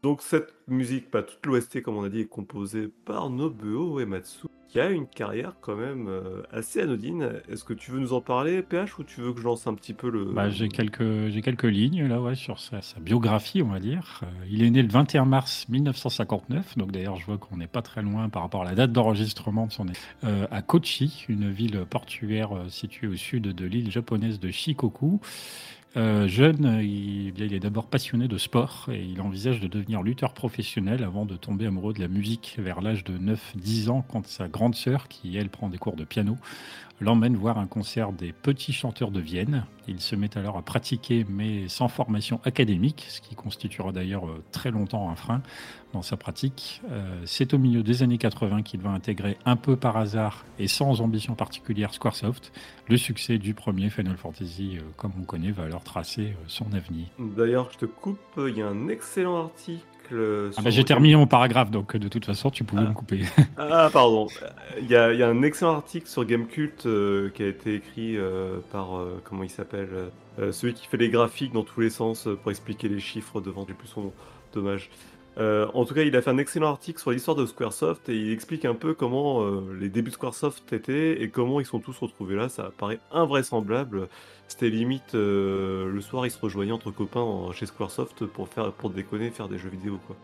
donc 0.02 0.20
cette 0.22 0.52
musique, 0.66 1.10
pas 1.10 1.22
toute 1.22 1.44
l'OST 1.46 1.82
comme 1.82 1.96
on 1.96 2.04
a 2.04 2.08
dit, 2.08 2.20
est 2.20 2.26
composée 2.26 2.88
par 3.04 3.30
Nobuo 3.30 4.00
Uematsu, 4.00 4.48
qui 4.68 4.80
a 4.80 4.90
une 4.90 5.06
carrière 5.06 5.54
quand 5.60 5.76
même 5.76 6.08
euh, 6.08 6.42
assez 6.50 6.80
anodine. 6.80 7.40
Est-ce 7.48 7.62
que 7.62 7.74
tu 7.74 7.90
veux 7.90 8.00
nous 8.00 8.12
en 8.14 8.20
parler, 8.20 8.62
PH, 8.62 8.98
ou 8.98 9.04
tu 9.04 9.20
veux 9.20 9.32
que 9.32 9.38
je 9.38 9.44
lance 9.44 9.66
un 9.66 9.74
petit 9.74 9.92
peu 9.92 10.10
le... 10.10 10.24
bah, 10.24 10.48
j'ai 10.48 10.68
quelques, 10.68 11.62
lignes 11.62 12.06
là 12.06 12.20
ouais, 12.20 12.34
sur 12.34 12.58
sa, 12.58 12.80
sa 12.80 12.98
biographie, 12.98 13.62
on 13.62 13.68
va 13.68 13.78
dire. 13.78 14.22
Euh, 14.22 14.46
il 14.50 14.64
est 14.64 14.70
né 14.70 14.82
le 14.82 14.88
21 14.88 15.26
mars 15.26 15.66
1959, 15.68 16.78
donc 16.78 16.90
d'ailleurs 16.90 17.16
je 17.16 17.26
vois 17.26 17.38
qu'on 17.38 17.58
n'est 17.58 17.66
pas 17.66 17.82
très 17.82 18.02
loin 18.02 18.28
par 18.28 18.42
rapport 18.42 18.62
à 18.62 18.64
la 18.64 18.74
date 18.74 18.92
d'enregistrement 18.92 19.66
de 19.66 19.72
son 19.72 19.86
euh, 20.24 20.46
à 20.50 20.62
Kochi, 20.62 21.26
une 21.28 21.50
ville 21.50 21.84
portuaire 21.88 22.56
euh, 22.56 22.68
située 22.68 23.06
au 23.08 23.14
sud 23.14 23.42
de 23.42 23.66
l'île 23.66 23.90
japonaise 23.90 24.40
de 24.40 24.50
Shikoku. 24.50 25.20
Euh, 25.96 26.26
jeune, 26.26 26.78
il, 26.81 27.38
il 27.38 27.52
est 27.55 27.61
d'abord 27.61 27.87
passionné 27.87 28.26
de 28.26 28.38
sport 28.38 28.88
et 28.90 29.02
il 29.02 29.20
envisage 29.20 29.61
de 29.61 29.68
devenir 29.68 30.02
lutteur 30.02 30.33
professionnel 30.33 31.05
avant 31.05 31.26
de 31.26 31.37
tomber 31.37 31.66
amoureux 31.66 31.92
de 31.92 32.00
la 32.00 32.09
musique 32.09 32.57
vers 32.59 32.81
l'âge 32.81 33.05
de 33.05 33.18
9-10 33.18 33.90
ans 33.90 34.05
quand 34.09 34.26
sa 34.26 34.48
grande 34.48 34.74
sœur, 34.74 35.09
qui 35.09 35.37
elle 35.37 35.50
prend 35.50 35.68
des 35.68 35.76
cours 35.76 35.96
de 35.96 36.05
piano, 36.05 36.38
l'emmène 37.02 37.37
voir 37.37 37.59
un 37.59 37.66
concert 37.66 38.12
des 38.12 38.33
petits 38.33 38.72
chanteurs 38.72 39.11
de 39.11 39.20
Vienne. 39.20 39.66
Il 39.87 40.00
se 40.00 40.16
met 40.16 40.38
alors 40.38 40.57
à 40.57 40.62
pratiquer, 40.62 41.26
mais 41.28 41.68
sans 41.68 41.88
formation 41.88 42.40
académique, 42.44 43.05
ce 43.09 43.20
qui 43.20 43.35
constituera 43.35 43.92
d'ailleurs 43.92 44.26
euh, 44.26 44.42
très 44.50 44.70
longtemps 44.70 45.11
un 45.11 45.16
frein 45.16 45.42
dans 45.92 46.02
sa 46.02 46.16
pratique. 46.16 46.81
Euh, 46.90 47.20
c'est 47.24 47.55
au 47.55 47.59
milieu 47.59 47.83
des 47.83 48.02
années 48.02 48.18
80 48.18 48.62
qu'il 48.62 48.81
va 48.81 48.90
intégrer 48.90 49.37
un 49.44 49.57
peu 49.57 49.76
par 49.76 49.96
hasard 49.96 50.44
et 50.59 50.68
sans 50.68 51.00
ambition 51.00 51.35
particulière 51.35 51.94
Squaresoft. 51.94 52.52
Le 52.88 52.96
succès 52.96 53.38
du 53.38 53.55
premier 53.55 53.90
Final 53.90 54.16
Fantasy, 54.16 54.78
euh, 54.78 54.83
comme 54.96 55.12
on 55.20 55.24
connaît, 55.24 55.50
va 55.50 55.64
alors 55.64 55.85
tracer 55.85 56.35
son 56.46 56.66
avenir. 56.72 57.07
D'ailleurs, 57.18 57.70
je 57.72 57.78
te 57.78 57.87
coupe, 57.87 58.18
il 58.37 58.57
y 58.57 58.62
a 58.62 58.68
un 58.68 58.88
excellent 58.88 59.44
article 59.44 59.83
ah 60.11 60.62
bah, 60.62 60.70
j'ai 60.70 60.85
terminé 60.85 61.16
mon 61.16 61.26
paragraphe, 61.26 61.70
donc 61.70 61.96
de 61.96 62.09
toute 62.09 62.24
façon, 62.24 62.50
tu 62.50 62.64
pouvais 62.64 62.83
ah. 62.85 62.88
me 62.88 62.94
couper. 62.94 63.22
ah, 63.57 63.88
pardon. 63.92 64.28
Il 64.81 64.90
y, 64.90 64.96
a, 64.96 65.28
un 65.28 65.42
excellent 65.42 65.74
article 65.74 66.07
sur 66.09 66.24
Gamecult 66.24 66.87
euh, 66.87 67.31
qui 67.31 67.42
a 67.42 67.48
été 67.48 67.74
écrit 67.74 68.16
euh, 68.16 68.59
par, 68.70 68.96
euh, 68.96 69.20
comment 69.24 69.42
il 69.42 69.50
s'appelle 69.50 69.88
Celui 70.50 70.74
qui 70.74 70.87
fait 70.87 70.96
les 70.96 71.09
graphiques 71.09 71.52
dans 71.52 71.64
tous 71.64 71.81
les 71.81 71.90
sens 71.90 72.28
pour 72.42 72.50
expliquer 72.50 72.88
les 72.88 73.00
chiffres 73.00 73.40
devant 73.40 73.64
du 73.64 73.74
plus 73.74 73.88
son 73.88 74.02
nom. 74.02 74.12
Dommage. 74.52 74.90
En 75.38 75.84
tout 75.84 75.94
cas, 75.94 76.02
il 76.02 76.14
a 76.16 76.22
fait 76.22 76.30
un 76.30 76.38
excellent 76.38 76.70
article 76.70 77.00
sur 77.00 77.10
l'histoire 77.10 77.36
de 77.36 77.46
Squaresoft 77.46 78.08
et 78.08 78.16
il 78.16 78.32
explique 78.32 78.64
un 78.64 78.74
peu 78.74 78.94
comment 78.94 79.44
les 79.78 79.88
débuts 79.88 80.10
de 80.10 80.14
Squaresoft 80.14 80.72
étaient 80.72 81.22
et 81.22 81.30
comment 81.30 81.60
ils 81.60 81.66
sont 81.66 81.80
tous 81.80 81.98
retrouvés 81.98 82.36
là. 82.36 82.48
Ça 82.48 82.70
paraît 82.76 83.00
invraisemblable. 83.12 84.08
C'était 84.52 84.68
limite 84.68 85.14
euh, 85.14 85.90
le 85.90 86.00
soir, 86.02 86.26
ils 86.26 86.30
se 86.30 86.38
rejoignaient 86.38 86.72
entre 86.72 86.90
copains 86.90 87.50
chez 87.54 87.64
Squaresoft 87.64 88.26
pour 88.26 88.48
faire 88.48 88.70
pour 88.72 88.90
déconner, 88.90 89.30
faire 89.30 89.48
des 89.48 89.56
jeux 89.56 89.70
vidéo 89.70 89.98
quoi. 90.06 90.14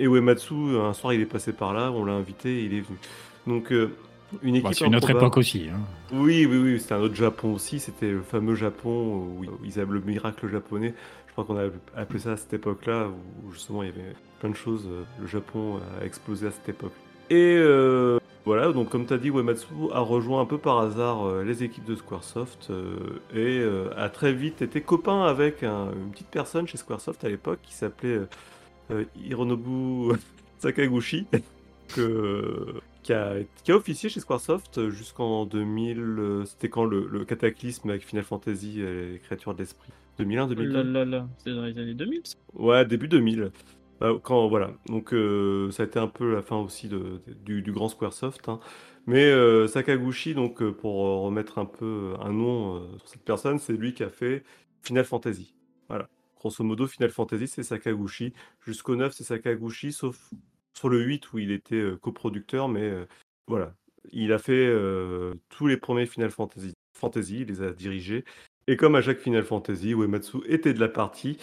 Et 0.00 0.06
Uematsu, 0.06 0.54
un 0.80 0.92
soir, 0.94 1.12
il 1.12 1.20
est 1.20 1.26
passé 1.26 1.52
par 1.52 1.72
là, 1.72 1.92
on 1.92 2.04
l'a 2.04 2.14
invité, 2.14 2.64
il 2.64 2.74
est 2.74 2.80
venu. 2.80 2.98
Donc 3.46 3.70
euh, 3.70 3.94
une 4.42 4.56
équipe. 4.56 4.68
Bah, 4.68 4.74
c'est 4.74 4.86
une 4.86 4.96
autre 4.96 5.10
époque 5.10 5.36
aussi. 5.36 5.68
Hein. 5.72 5.78
Oui, 6.12 6.44
oui, 6.44 6.58
oui, 6.58 6.80
c'était 6.80 6.94
un 6.94 7.00
autre 7.00 7.14
Japon 7.14 7.54
aussi. 7.54 7.78
C'était 7.78 8.10
le 8.10 8.22
fameux 8.22 8.56
Japon 8.56 9.28
où 9.38 9.44
ils 9.64 9.78
avaient 9.78 9.92
le 9.92 10.00
miracle 10.00 10.48
japonais. 10.48 10.94
Crois 11.38 11.44
qu'on 11.44 11.56
a 11.56 11.70
appelé 12.00 12.18
ça 12.18 12.32
à 12.32 12.36
cette 12.36 12.52
époque-là 12.52 13.08
où 13.08 13.52
justement 13.52 13.84
il 13.84 13.90
y 13.90 13.92
avait 13.92 14.14
plein 14.40 14.50
de 14.50 14.56
choses. 14.56 14.86
Euh, 14.88 15.04
le 15.20 15.26
Japon 15.26 15.78
a 16.00 16.04
explosé 16.04 16.48
à 16.48 16.50
cette 16.50 16.68
époque. 16.68 16.92
Et 17.30 17.58
voilà, 18.48 18.72
donc 18.72 18.88
comme 18.88 19.04
tu 19.04 19.12
as 19.12 19.18
dit, 19.18 19.28
Uematsu 19.28 19.66
a 19.92 20.00
rejoint 20.00 20.40
un 20.40 20.46
peu 20.46 20.56
par 20.56 20.78
hasard 20.78 21.26
euh, 21.26 21.44
les 21.44 21.64
équipes 21.64 21.84
de 21.84 21.94
Squaresoft 21.94 22.68
euh, 22.70 23.20
et 23.34 23.60
euh, 23.60 23.90
a 23.94 24.08
très 24.08 24.32
vite 24.32 24.62
été 24.62 24.80
copain 24.80 25.24
avec 25.24 25.62
une 25.62 26.10
petite 26.12 26.28
personne 26.28 26.66
chez 26.66 26.78
Squaresoft 26.78 27.22
à 27.24 27.28
l'époque 27.28 27.58
qui 27.62 27.74
s'appelait 27.74 28.20
Hironobu 29.22 30.16
Sakaguchi, 30.60 31.26
qui, 33.02 33.12
a, 33.12 33.34
qui, 33.64 33.72
officié 33.72 34.08
chez 34.08 34.20
Squaresoft 34.20 34.88
jusqu'en 34.88 35.44
2000. 35.44 36.44
C'était 36.46 36.70
quand 36.70 36.86
le, 36.86 37.26
cataclysme 37.26 37.90
avec 37.90 38.06
Final 38.06 38.24
Fantasy 38.24 38.80
et 38.80 39.12
les 39.12 39.18
créatures 39.18 39.52
de 39.52 39.58
l'esprit 39.58 39.92
2001, 40.18 40.48
2002 40.48 41.22
C'est 41.38 41.54
dans 41.54 41.64
les 41.64 41.78
années 41.78 41.94
2000 41.94 42.22
Ouais, 42.54 42.84
début 42.84 43.08
2000. 43.08 43.50
Bah, 44.00 44.12
quand, 44.22 44.48
voilà, 44.48 44.72
donc 44.86 45.12
euh, 45.12 45.70
ça 45.72 45.82
a 45.82 45.86
été 45.86 45.98
un 45.98 46.06
peu 46.06 46.32
la 46.34 46.42
fin 46.42 46.56
aussi 46.56 46.88
de, 46.88 47.20
du, 47.44 47.72
grand 47.72 47.88
Squaresoft. 47.88 48.48
Hein. 48.48 48.60
Mais 49.06 49.24
euh, 49.24 49.66
Sakaguchi, 49.66 50.34
donc 50.34 50.62
euh, 50.62 50.72
pour 50.72 50.94
remettre 51.22 51.58
un 51.58 51.64
peu 51.64 52.14
un 52.20 52.32
nom 52.32 52.96
sur 52.98 53.08
cette 53.08 53.24
personne, 53.24 53.58
c'est 53.58 53.72
lui 53.72 53.94
qui 53.94 54.04
a 54.04 54.10
fait 54.10 54.44
Final 54.82 55.04
Fantasy. 55.04 55.54
Voilà, 55.88 56.08
grosso 56.36 56.62
modo, 56.62 56.86
Final 56.86 57.10
Fantasy, 57.10 57.48
c'est 57.48 57.62
Sakaguchi. 57.64 58.32
Jusqu'au 58.64 58.94
9, 58.94 59.12
c'est 59.12 59.24
Sakaguchi, 59.24 59.92
sauf 59.92 60.30
sur 60.74 60.88
le 60.88 61.02
8 61.02 61.32
où 61.32 61.38
il 61.38 61.50
était 61.50 61.84
coproducteur, 62.00 62.68
mais 62.68 62.92
voilà, 63.48 63.74
il 64.12 64.32
a 64.32 64.38
fait 64.38 64.72
tous 65.48 65.66
les 65.66 65.76
premiers 65.76 66.06
Final 66.06 66.30
Fantasy, 66.30 66.74
Fantasy, 66.94 67.40
il 67.40 67.48
les 67.48 67.62
a 67.62 67.72
dirigés. 67.72 68.24
Et 68.68 68.76
comme 68.76 68.94
à 68.96 69.00
chaque 69.00 69.18
Final 69.18 69.44
Fantasy, 69.44 69.92
Uematsu 69.92 70.38
était 70.46 70.74
de 70.74 70.80
la 70.80 70.88
partie. 70.88 71.38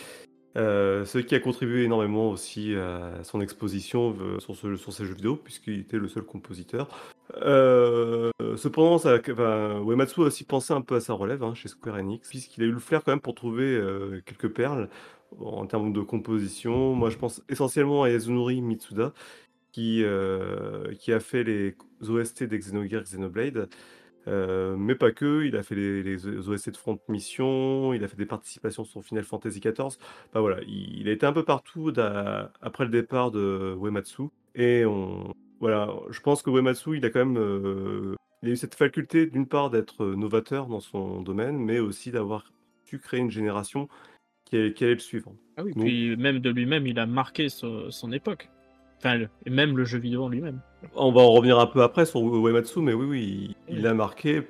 Euh, 0.57 1.03
ce 1.05 1.17
qui 1.17 1.33
a 1.33 1.39
contribué 1.39 1.83
énormément 1.83 2.29
aussi 2.29 2.75
à 2.75 3.23
son 3.23 3.41
exposition 3.41 4.15
euh, 4.21 4.39
sur, 4.39 4.55
ce, 4.55 4.75
ces 4.77 5.05
jeux 5.05 5.15
vidéo, 5.15 5.35
puisqu'il 5.35 5.79
était 5.79 5.97
le 5.97 6.07
seul 6.07 6.21
compositeur. 6.21 6.87
Euh, 7.41 8.29
cependant, 8.55 8.99
ça, 8.99 9.17
Uematsu 9.17 10.21
a 10.21 10.25
aussi 10.25 10.43
pensé 10.43 10.71
un 10.71 10.81
peu 10.81 10.95
à 10.95 11.01
sa 11.01 11.13
relève 11.13 11.43
hein, 11.43 11.55
chez 11.55 11.67
Square 11.67 11.95
Enix, 11.95 12.29
puisqu'il 12.29 12.61
a 12.61 12.67
eu 12.67 12.71
le 12.71 12.79
flair 12.79 13.03
quand 13.03 13.11
même 13.11 13.19
pour 13.19 13.33
trouver 13.33 13.81
quelques 14.27 14.53
perles 14.53 14.87
en 15.39 15.65
termes 15.65 15.93
de 15.93 16.01
composition. 16.01 16.93
Moi, 16.93 17.09
je 17.09 17.17
pense 17.17 17.41
essentiellement 17.49 18.03
à 18.03 18.11
Yasunori 18.11 18.61
Mitsuda, 18.61 19.13
qui, 19.71 20.05
qui 20.99 21.11
a 21.11 21.19
fait 21.19 21.43
les 21.43 21.75
OST 22.07 22.43
des 22.43 22.59
Xenogears 22.59 23.01
Xenoblade. 23.01 23.67
Euh, 24.27 24.75
mais 24.75 24.95
pas 24.95 25.11
que, 25.11 25.43
il 25.45 25.55
a 25.55 25.63
fait 25.63 25.75
les, 25.75 26.27
OSC 26.27 26.71
de 26.71 26.77
Front 26.77 26.99
Mission, 27.09 27.93
il 27.93 28.03
a 28.03 28.07
fait 28.07 28.17
des 28.17 28.25
participations 28.25 28.83
sur 28.83 29.03
Final 29.03 29.23
Fantasy 29.23 29.59
XIV. 29.59 29.97
Bah 30.33 30.41
voilà, 30.41 30.61
il, 30.67 31.07
a 31.07 31.11
été 31.11 31.25
un 31.25 31.33
peu 31.33 31.43
partout 31.43 31.93
après 32.61 32.85
le 32.85 32.89
départ 32.89 33.31
de 33.31 33.75
Uematsu. 33.81 34.23
Et 34.55 34.85
on, 34.85 35.33
voilà, 35.59 35.93
je 36.09 36.19
pense 36.21 36.41
que 36.41 36.49
Uematsu, 36.49 36.97
il 36.97 37.05
a 37.05 37.09
quand 37.09 37.25
même 37.25 37.37
euh, 37.37 38.15
il 38.41 38.49
a 38.49 38.51
eu 38.53 38.57
cette 38.57 38.75
faculté 38.75 39.27
d'une 39.27 39.47
part 39.47 39.69
d'être 39.69 40.05
novateur 40.05 40.67
dans 40.67 40.79
son 40.79 41.21
domaine, 41.21 41.57
mais 41.57 41.79
aussi 41.79 42.11
d'avoir 42.11 42.51
su 42.85 42.99
créer 42.99 43.19
une 43.19 43.31
génération 43.31 43.89
qui 44.45 44.57
allait, 44.57 44.93
le 44.93 44.99
suivre. 44.99 45.33
Ah 45.57 45.63
oui, 45.63 45.73
puis 45.75 46.15
même 46.17 46.39
de 46.39 46.49
lui-même, 46.51 46.85
il 46.85 46.99
a 46.99 47.07
marqué 47.07 47.49
son 47.49 48.11
époque. 48.11 48.49
Enfin, 49.05 49.25
et 49.45 49.49
même 49.49 49.77
le 49.77 49.85
jeu 49.85 49.99
vidéo 49.99 50.23
en 50.23 50.29
lui-même. 50.29 50.59
On 50.95 51.11
va 51.11 51.21
en 51.21 51.31
revenir 51.31 51.59
un 51.59 51.67
peu 51.67 51.83
après 51.83 52.05
sur 52.05 52.21
Uematsu, 52.21 52.79
mais 52.79 52.93
oui, 52.93 53.05
oui, 53.05 53.55
il, 53.67 53.85
a 53.85 53.93
marqué. 53.93 54.41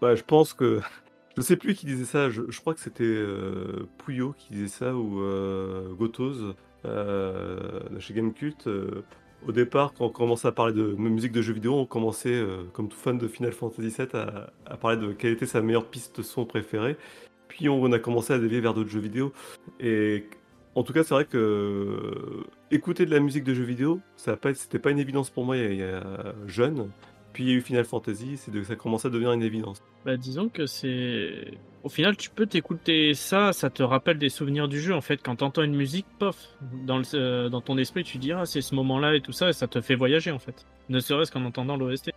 Bah, 0.00 0.14
je 0.14 0.22
pense 0.22 0.54
que. 0.54 0.80
Je 1.36 1.42
sais 1.44 1.56
plus 1.56 1.76
qui 1.76 1.86
disait 1.86 2.04
ça, 2.04 2.30
je, 2.30 2.42
crois 2.58 2.74
que 2.74 2.80
c'était 2.80 3.04
euh, 3.04 3.86
Puyo 3.98 4.34
qui 4.36 4.54
disait 4.54 4.66
ça, 4.66 4.96
ou 4.96 5.20
euh, 5.20 5.94
Gotoz, 5.94 6.56
euh, 6.84 7.78
chez 8.00 8.12
Gamecult. 8.12 8.66
Euh, 8.66 9.04
au 9.46 9.52
départ, 9.52 9.94
quand 9.94 10.06
on 10.06 10.08
commençait 10.08 10.48
à 10.48 10.52
parler 10.52 10.72
de 10.72 10.82
musique 10.82 11.30
de 11.30 11.40
jeux 11.40 11.52
vidéo, 11.52 11.74
on 11.76 11.86
commençait, 11.86 12.42
comme 12.72 12.88
tout 12.88 12.96
fan 12.96 13.18
de 13.18 13.28
Final 13.28 13.52
Fantasy 13.52 13.88
VII, 13.88 14.08
à, 14.14 14.50
à, 14.66 14.76
parler 14.76 14.96
de 14.96 15.12
quelle 15.12 15.30
était 15.34 15.46
sa 15.46 15.62
meilleure 15.62 15.86
piste 15.86 16.22
son 16.22 16.44
préférée. 16.44 16.96
Puis 17.46 17.68
on, 17.68 17.92
a 17.92 18.00
commencé 18.00 18.32
à 18.32 18.38
dévier 18.38 18.60
vers 18.60 18.74
d'autres 18.74 18.90
jeux 18.90 18.98
vidéo. 18.98 19.32
Et 19.78 20.28
en 20.74 20.82
tout 20.82 20.92
cas, 20.92 21.02
c'est 21.02 21.14
vrai 21.14 21.24
que 21.24 21.38
euh, 21.38 22.44
écouter 22.70 23.06
de 23.06 23.10
la 23.10 23.20
musique 23.20 23.44
de 23.44 23.54
jeux 23.54 23.64
vidéo, 23.64 24.00
ça 24.16 24.36
pas, 24.36 24.54
c'était 24.54 24.78
pas 24.78 24.90
une 24.90 24.98
évidence 24.98 25.30
pour 25.30 25.44
moi 25.44 25.56
il 25.56 25.76
y 25.76 25.82
a, 25.82 26.34
jeune. 26.46 26.90
Puis 27.32 27.44
il 27.44 27.50
y 27.50 27.52
a 27.52 27.56
eu 27.56 27.60
Final 27.60 27.84
Fantasy, 27.84 28.36
ça 28.36 28.74
commence 28.74 29.04
à 29.04 29.10
devenir 29.10 29.32
une 29.32 29.42
évidence. 29.42 29.82
Bah 30.04 30.16
disons 30.16 30.48
que 30.48 30.66
c'est, 30.66 31.52
au 31.84 31.88
final, 31.88 32.16
tu 32.16 32.30
peux 32.30 32.46
t'écouter 32.46 33.14
ça, 33.14 33.52
ça 33.52 33.70
te 33.70 33.82
rappelle 33.82 34.18
des 34.18 34.28
souvenirs 34.28 34.66
du 34.66 34.80
jeu 34.80 34.94
en 34.94 35.00
fait. 35.00 35.20
Quand 35.22 35.36
t'entends 35.36 35.62
une 35.62 35.76
musique, 35.76 36.06
pof, 36.18 36.36
dans, 36.84 37.02
euh, 37.14 37.50
ton 37.60 37.78
esprit, 37.78 38.02
tu 38.04 38.18
dis 38.18 38.32
ah 38.32 38.44
c'est 38.44 38.62
ce 38.62 38.74
moment-là 38.74 39.14
et 39.14 39.20
tout 39.20 39.32
ça, 39.32 39.50
et 39.50 39.52
ça 39.52 39.68
te 39.68 39.80
fait 39.80 39.94
voyager 39.94 40.30
en 40.30 40.38
fait. 40.38 40.66
Ne 40.88 41.00
serait-ce 41.00 41.30
qu'en 41.30 41.44
entendant 41.44 41.76
l'OST. 41.76 42.10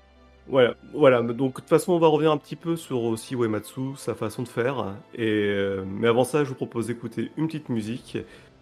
Voilà, 0.47 0.75
voilà. 0.93 1.21
Donc 1.21 1.55
de 1.55 1.59
toute 1.61 1.69
façon, 1.69 1.93
on 1.93 1.99
va 1.99 2.07
revenir 2.07 2.31
un 2.31 2.37
petit 2.37 2.55
peu 2.55 2.75
sur 2.75 3.03
aussi 3.03 3.35
Uematsu, 3.35 3.95
sa 3.95 4.15
façon 4.15 4.43
de 4.43 4.47
faire. 4.47 4.97
Et 5.13 5.25
euh, 5.27 5.83
mais 5.85 6.07
avant 6.07 6.23
ça, 6.23 6.43
je 6.43 6.49
vous 6.49 6.55
propose 6.55 6.87
d'écouter 6.87 7.31
une 7.37 7.47
petite 7.47 7.69
musique 7.69 8.17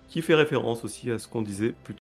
qui 0.07 0.21
fait 0.21 0.35
référence 0.35 0.83
aussi 0.83 1.11
à 1.11 1.19
ce 1.19 1.27
qu'on 1.27 1.41
disait 1.41 1.73
plus 1.83 1.95
tôt. 1.95 1.98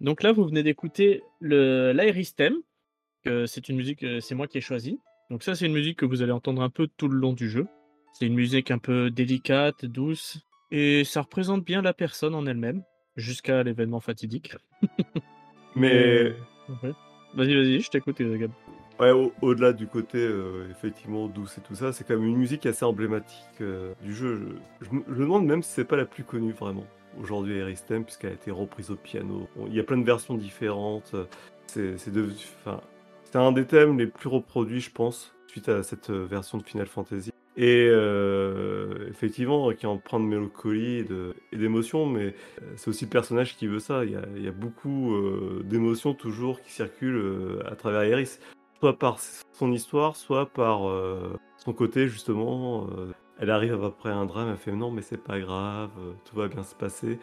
Donc 0.00 0.22
là, 0.22 0.32
vous 0.32 0.44
venez 0.44 0.62
d'écouter 0.62 1.22
le 1.40 1.92
l'Iris 1.92 2.34
Theme, 2.34 2.56
que 3.24 3.46
c'est 3.46 3.68
une 3.68 3.76
musique, 3.76 4.02
euh, 4.02 4.20
c'est 4.20 4.34
moi 4.34 4.46
qui 4.46 4.58
ai 4.58 4.60
choisi. 4.62 4.98
Donc 5.30 5.42
ça, 5.42 5.54
c'est 5.54 5.66
une 5.66 5.72
musique 5.74 5.98
que 5.98 6.06
vous 6.06 6.22
allez 6.22 6.32
entendre 6.32 6.62
un 6.62 6.70
peu 6.70 6.88
tout 6.96 7.08
le 7.08 7.18
long 7.18 7.32
du 7.32 7.48
jeu. 7.50 7.66
C'est 8.14 8.26
une 8.26 8.34
musique 8.34 8.70
un 8.70 8.78
peu 8.78 9.10
délicate, 9.10 9.84
douce, 9.84 10.40
et 10.70 11.04
ça 11.04 11.22
représente 11.22 11.64
bien 11.64 11.82
la 11.82 11.92
personne 11.92 12.34
en 12.34 12.46
elle-même, 12.46 12.82
jusqu'à 13.16 13.62
l'événement 13.62 14.00
fatidique. 14.00 14.56
Mais 15.76 16.34
Ouais. 16.82 16.92
Vas-y, 17.34 17.54
vas-y, 17.54 17.80
je 17.80 17.90
t'écoute, 17.90 18.20
euh, 18.20 18.36
Gab. 18.36 18.50
ouais, 19.00 19.10
au- 19.12 19.32
au-delà 19.42 19.72
du 19.72 19.86
côté 19.86 20.18
euh, 20.18 20.68
effectivement 20.70 21.28
douce 21.28 21.58
et 21.58 21.60
tout 21.60 21.74
ça, 21.74 21.92
c'est 21.92 22.04
quand 22.06 22.14
même 22.14 22.26
une 22.26 22.36
musique 22.36 22.64
assez 22.66 22.84
emblématique 22.84 23.60
euh, 23.60 23.92
du 24.02 24.14
jeu. 24.14 24.56
Je, 24.80 24.86
je 24.86 24.92
me 24.92 25.18
demande 25.18 25.46
même 25.46 25.62
si 25.62 25.70
c'est 25.72 25.84
pas 25.84 25.96
la 25.96 26.06
plus 26.06 26.22
connue 26.24 26.52
vraiment 26.52 26.86
aujourd'hui, 27.18 27.58
Iris 27.58 27.84
Theme, 27.84 28.04
puisqu'elle 28.04 28.30
a 28.30 28.34
été 28.34 28.50
reprise 28.50 28.90
au 28.90 28.96
piano. 28.96 29.48
Il 29.66 29.74
y 29.74 29.80
a 29.80 29.84
plein 29.84 29.98
de 29.98 30.04
versions 30.04 30.34
différentes. 30.34 31.14
C'est 31.66 33.36
un 33.36 33.52
des 33.52 33.64
thèmes 33.64 33.98
les 33.98 34.06
plus 34.06 34.28
reproduits, 34.28 34.80
je 34.80 34.90
pense, 34.90 35.34
suite 35.46 35.68
à 35.68 35.82
cette 35.82 36.10
euh, 36.10 36.26
version 36.26 36.58
de 36.58 36.64
Final 36.64 36.86
Fantasy. 36.86 37.30
Et 37.56 37.86
euh, 37.88 39.08
effectivement, 39.08 39.70
qui 39.72 39.86
empreint 39.86 40.20
de 40.20 40.24
mélancolie 40.24 41.04
et 41.52 41.56
d'émotion, 41.56 42.06
mais 42.06 42.34
euh, 42.62 42.72
c'est 42.76 42.88
aussi 42.88 43.04
le 43.04 43.10
personnage 43.10 43.56
qui 43.56 43.66
veut 43.66 43.80
ça. 43.80 44.04
Il 44.04 44.12
y 44.42 44.48
a, 44.48 44.52
beaucoup 44.52 45.14
d'émotions 45.64 46.14
toujours 46.14 46.60
qui 46.62 46.72
circulent 46.72 47.60
à 47.66 47.74
travers 47.76 48.04
Iris, 48.04 48.40
soit 48.78 48.98
par 48.98 49.18
son 49.52 49.72
histoire, 49.72 50.16
soit 50.16 50.46
par 50.46 50.82
son 51.58 51.72
côté 51.72 52.08
justement. 52.08 52.88
Elle 53.40 53.50
arrive 53.50 53.82
après 53.82 54.10
un 54.10 54.26
drame, 54.26 54.50
elle 54.50 54.56
fait 54.58 54.72
non, 54.72 54.90
mais 54.90 55.02
c'est 55.02 55.22
pas 55.22 55.40
grave, 55.40 55.90
euh, 55.98 56.12
tout 56.24 56.36
va 56.36 56.48
bien 56.48 56.62
se 56.62 56.74
passer. 56.74 57.18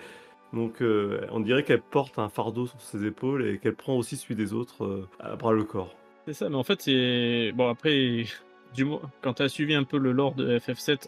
Donc 0.54 0.82
euh, 0.82 1.28
on 1.32 1.40
dirait 1.40 1.64
qu'elle 1.64 1.82
porte 1.82 2.20
un 2.20 2.30
fardeau 2.30 2.68
sur 2.68 2.82
ses 2.82 3.06
épaules 3.06 3.46
et 3.48 3.60
qu'elle 3.60 3.76
prend 3.76 3.96
aussi 3.96 4.18
celui 4.18 4.36
des 4.36 4.54
autres 4.54 4.84
euh, 4.84 5.08
à 5.20 5.36
bras 5.36 5.54
le 5.54 5.64
corps. 5.64 5.94
C'est 6.26 6.34
ça, 6.34 6.50
mais 6.50 6.56
en 6.56 6.64
fait, 6.64 6.82
c'est. 6.82 7.52
Bon, 7.54 7.70
après, 7.70 8.26
du 8.76 8.86
moins, 8.86 9.02
quand 9.22 9.36
tu 9.36 9.44
as 9.44 9.50
suivi 9.50 9.76
un 9.76 9.84
peu 9.84 9.98
le 9.98 10.12
lore 10.12 10.34
de 10.34 10.58
FF7, 10.58 11.08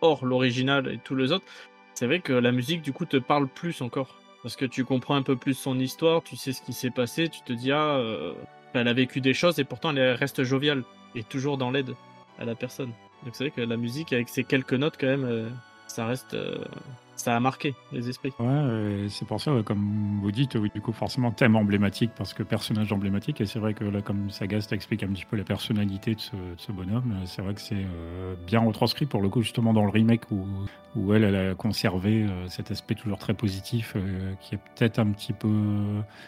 hors 0.00 0.24
l'original 0.24 0.88
et 0.88 0.98
tous 0.98 1.14
les 1.14 1.32
autres, 1.32 1.44
c'est 1.94 2.06
vrai 2.06 2.20
que 2.20 2.32
la 2.32 2.52
musique, 2.52 2.82
du 2.82 2.92
coup, 2.92 3.04
te 3.04 3.16
parle 3.16 3.48
plus 3.48 3.82
encore. 3.82 4.16
Parce 4.42 4.56
que 4.56 4.64
tu 4.64 4.84
comprends 4.84 5.16
un 5.16 5.22
peu 5.22 5.36
plus 5.36 5.54
son 5.54 5.78
histoire, 5.78 6.22
tu 6.22 6.36
sais 6.36 6.52
ce 6.52 6.62
qui 6.62 6.72
s'est 6.72 6.90
passé, 6.90 7.28
tu 7.28 7.42
te 7.42 7.52
dis, 7.52 7.72
ah, 7.72 7.96
euh, 7.96 8.32
elle 8.72 8.86
a 8.86 8.92
vécu 8.92 9.20
des 9.20 9.34
choses 9.34 9.58
et 9.58 9.64
pourtant 9.64 9.94
elle 9.94 10.12
reste 10.12 10.44
joviale 10.44 10.84
et 11.16 11.24
toujours 11.24 11.58
dans 11.58 11.72
l'aide 11.72 11.94
à 12.38 12.44
la 12.44 12.54
personne. 12.54 12.92
Donc 13.24 13.34
c'est 13.34 13.44
vrai 13.44 13.50
que 13.50 13.60
la 13.60 13.76
musique, 13.76 14.12
avec 14.12 14.28
ces 14.28 14.44
quelques 14.44 14.74
notes, 14.74 14.96
quand 14.98 15.06
même, 15.06 15.24
euh, 15.24 15.48
ça 15.86 16.06
reste. 16.06 16.34
euh, 16.34 16.64
ça 17.16 17.34
a 17.34 17.40
marqué 17.40 17.74
les 17.90 18.08
esprits. 18.08 18.32
Ouais, 18.38 19.04
et 19.04 19.08
c'est 19.08 19.26
pour 19.26 19.40
ça, 19.40 19.50
comme 19.64 20.20
vous 20.22 20.30
dites, 20.30 20.54
oui, 20.54 20.70
du 20.72 20.80
coup, 20.80 20.92
forcément, 20.92 21.32
thème 21.32 21.56
emblématique 21.56 22.12
parce 22.16 22.32
que 22.32 22.44
personnage 22.44 22.92
emblématique. 22.92 23.40
Et 23.40 23.44
c'est 23.44 23.58
vrai 23.58 23.74
que 23.74 23.82
là, 23.82 24.02
comme 24.02 24.30
Sagast 24.30 24.72
explique 24.72 25.02
un 25.02 25.08
petit 25.08 25.24
peu 25.24 25.36
la 25.36 25.42
personnalité 25.42 26.14
de 26.14 26.20
ce, 26.20 26.36
de 26.36 26.54
ce 26.56 26.70
bonhomme, 26.70 27.16
euh, 27.16 27.26
c'est 27.26 27.42
vrai 27.42 27.54
que 27.54 27.60
c'est 27.60 27.74
euh, 27.74 28.36
bien 28.46 28.60
retranscrit 28.60 29.06
pour 29.06 29.20
le 29.20 29.28
coup, 29.28 29.42
justement, 29.42 29.72
dans 29.72 29.82
le 29.82 29.90
remake 29.90 30.30
où, 30.30 30.46
où 30.94 31.12
elle, 31.12 31.24
elle 31.24 31.34
a 31.34 31.54
conservé 31.56 32.22
euh, 32.22 32.46
cet 32.46 32.70
aspect 32.70 32.94
toujours 32.94 33.18
très 33.18 33.34
positif 33.34 33.94
euh, 33.96 34.34
qui 34.40 34.54
est 34.54 34.58
peut-être 34.76 35.00
un 35.00 35.10
petit 35.10 35.32
peu. 35.32 35.50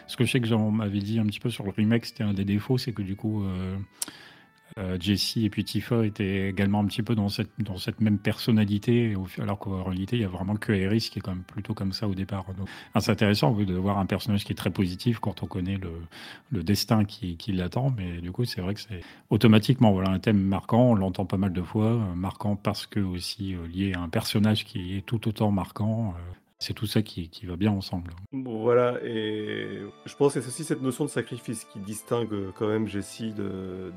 Ce 0.07 0.17
que 0.17 0.25
je 0.25 0.31
sais 0.31 0.41
que 0.41 0.47
j'en 0.47 0.71
m'avais 0.71 0.99
dit 0.99 1.19
un 1.19 1.25
petit 1.25 1.39
peu 1.39 1.49
sur 1.49 1.63
le 1.63 1.71
remake, 1.71 2.05
c'était 2.05 2.25
un 2.25 2.33
des 2.33 2.43
défauts, 2.43 2.77
c'est 2.77 2.91
que 2.91 3.01
du 3.01 3.15
coup. 3.15 3.45
Euh, 4.77 4.81
euh, 4.81 4.97
Jessie 4.99 5.45
et 5.45 5.49
puis 5.49 5.63
Tifa 5.63 6.05
étaient 6.05 6.49
également 6.49 6.79
un 6.79 6.85
petit 6.85 7.03
peu 7.03 7.15
dans 7.15 7.29
cette, 7.29 7.51
dans 7.59 7.77
cette 7.77 8.01
même 8.01 8.17
personnalité, 8.17 9.15
alors 9.39 9.59
qu'en 9.59 9.83
réalité, 9.83 10.17
il 10.17 10.21
y 10.21 10.25
a 10.25 10.29
vraiment 10.29 10.55
que 10.55 10.71
Aerys 10.71 11.09
qui 11.11 11.19
est 11.19 11.21
quand 11.21 11.33
même 11.33 11.43
plutôt 11.43 11.73
comme 11.73 11.93
ça 11.93 12.07
au 12.07 12.15
départ. 12.15 12.45
Donc, 12.57 12.67
c'est 12.99 13.11
intéressant 13.11 13.51
de 13.51 13.73
voir 13.75 13.97
un 13.97 14.05
personnage 14.05 14.43
qui 14.43 14.51
est 14.51 14.55
très 14.55 14.69
positif 14.69 15.19
quand 15.19 15.43
on 15.43 15.47
connaît 15.47 15.77
le, 15.77 15.91
le 16.51 16.63
destin 16.63 17.05
qui, 17.05 17.37
qui 17.37 17.51
l'attend, 17.51 17.93
mais 17.95 18.21
du 18.21 18.31
coup, 18.31 18.45
c'est 18.45 18.61
vrai 18.61 18.73
que 18.73 18.81
c'est 18.81 19.01
automatiquement 19.29 19.91
voilà, 19.91 20.09
un 20.09 20.19
thème 20.19 20.41
marquant, 20.41 20.91
on 20.91 20.95
l'entend 20.95 21.25
pas 21.25 21.37
mal 21.37 21.53
de 21.53 21.61
fois, 21.61 21.85
euh, 21.85 22.15
marquant 22.15 22.55
parce 22.55 22.85
que 22.85 22.99
aussi 22.99 23.55
euh, 23.55 23.67
lié 23.67 23.93
à 23.93 24.01
un 24.01 24.09
personnage 24.09 24.65
qui 24.65 24.97
est 24.97 25.01
tout 25.01 25.27
autant 25.27 25.51
marquant. 25.51 26.13
Euh, 26.61 26.65
c'est 26.65 26.73
tout 26.73 26.85
ça 26.85 27.01
qui, 27.01 27.29
qui 27.29 27.45
va 27.45 27.55
bien 27.55 27.71
ensemble. 27.71 28.11
Voilà, 28.31 28.99
et 29.03 29.79
je 30.05 30.15
pense 30.15 30.33
que 30.35 30.41
c'est 30.41 30.47
aussi 30.47 30.63
cette 30.63 30.81
notion 30.81 31.05
de 31.05 31.09
sacrifice 31.09 31.65
qui 31.65 31.79
distingue 31.79 32.31
euh, 32.33 32.51
quand 32.55 32.67
même 32.67 32.87
Jessie 32.87 33.33
de. 33.33 33.91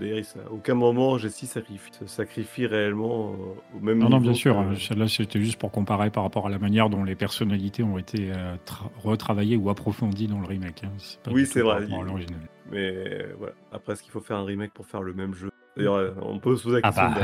À 0.46 0.50
aucun 0.52 0.74
moment 0.74 1.18
Jessie 1.18 1.46
sacrifie, 1.46 1.92
se 1.92 2.06
sacrifie 2.06 2.66
réellement 2.66 3.32
euh, 3.32 3.76
au 3.76 3.80
même 3.80 3.98
Non, 3.98 4.06
niveau. 4.06 4.16
non, 4.16 4.20
bien 4.20 4.34
sûr. 4.34 4.54
que- 4.54 4.58
hein, 4.60 4.74
Celle-là, 4.78 5.08
c'était 5.08 5.40
juste 5.40 5.58
pour 5.58 5.70
comparer 5.70 6.10
par 6.10 6.22
rapport 6.22 6.46
à 6.46 6.50
la 6.50 6.58
manière 6.58 6.90
dont 6.90 7.04
les 7.04 7.14
personnalités 7.14 7.82
ont 7.82 7.98
été 7.98 8.32
euh, 8.32 8.56
tra- 8.66 8.90
retravaillées 9.02 9.56
ou 9.56 9.70
approfondies 9.70 10.26
dans 10.26 10.40
le 10.40 10.46
remake. 10.46 10.84
hein. 10.84 10.92
Pas 11.22 11.30
Oui, 11.30 11.46
c'est 11.46 11.60
vrai, 11.62 11.86
il-. 11.88 12.26
Mais 12.70 12.94
euh, 12.96 13.34
voilà, 13.38 13.54
après, 13.72 13.92
est-ce 13.92 14.02
qu'il 14.02 14.12
faut 14.12 14.20
faire 14.20 14.38
un 14.38 14.44
remake 14.44 14.72
pour 14.72 14.86
faire 14.86 15.02
le 15.02 15.12
même 15.12 15.34
jeu? 15.34 15.48
euh, 15.48 15.50
on 15.76 16.38
peut 16.38 16.56
se 16.56 16.62
poser 16.64 16.80
la 16.80 16.88
Ah 16.88 16.90
bah, 16.92 17.14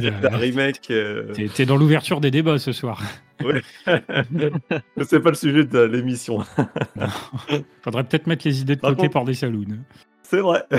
d'un- 0.00 0.04
euh, 0.34 0.36
remake. 0.36 0.90
euh, 0.90 1.32
T'es 1.54 1.66
dans 1.66 1.76
l'ouverture 1.76 2.20
des 2.20 2.30
débats 2.30 2.58
ce 2.58 2.72
soir. 2.72 3.00
C'est 5.02 5.20
pas 5.20 5.30
le 5.30 5.34
sujet 5.34 5.64
de 5.64 5.80
l'émission. 5.80 6.40
Faudrait 7.82 8.04
peut-être 8.04 8.26
mettre 8.26 8.46
les 8.46 8.60
idées 8.60 8.76
de 8.76 8.80
Par 8.80 8.90
côté 8.90 9.02
contre- 9.02 9.12
par 9.14 9.24
des 9.24 9.34
saloons. 9.34 9.64
C'est 10.22 10.40
vrai. 10.40 10.64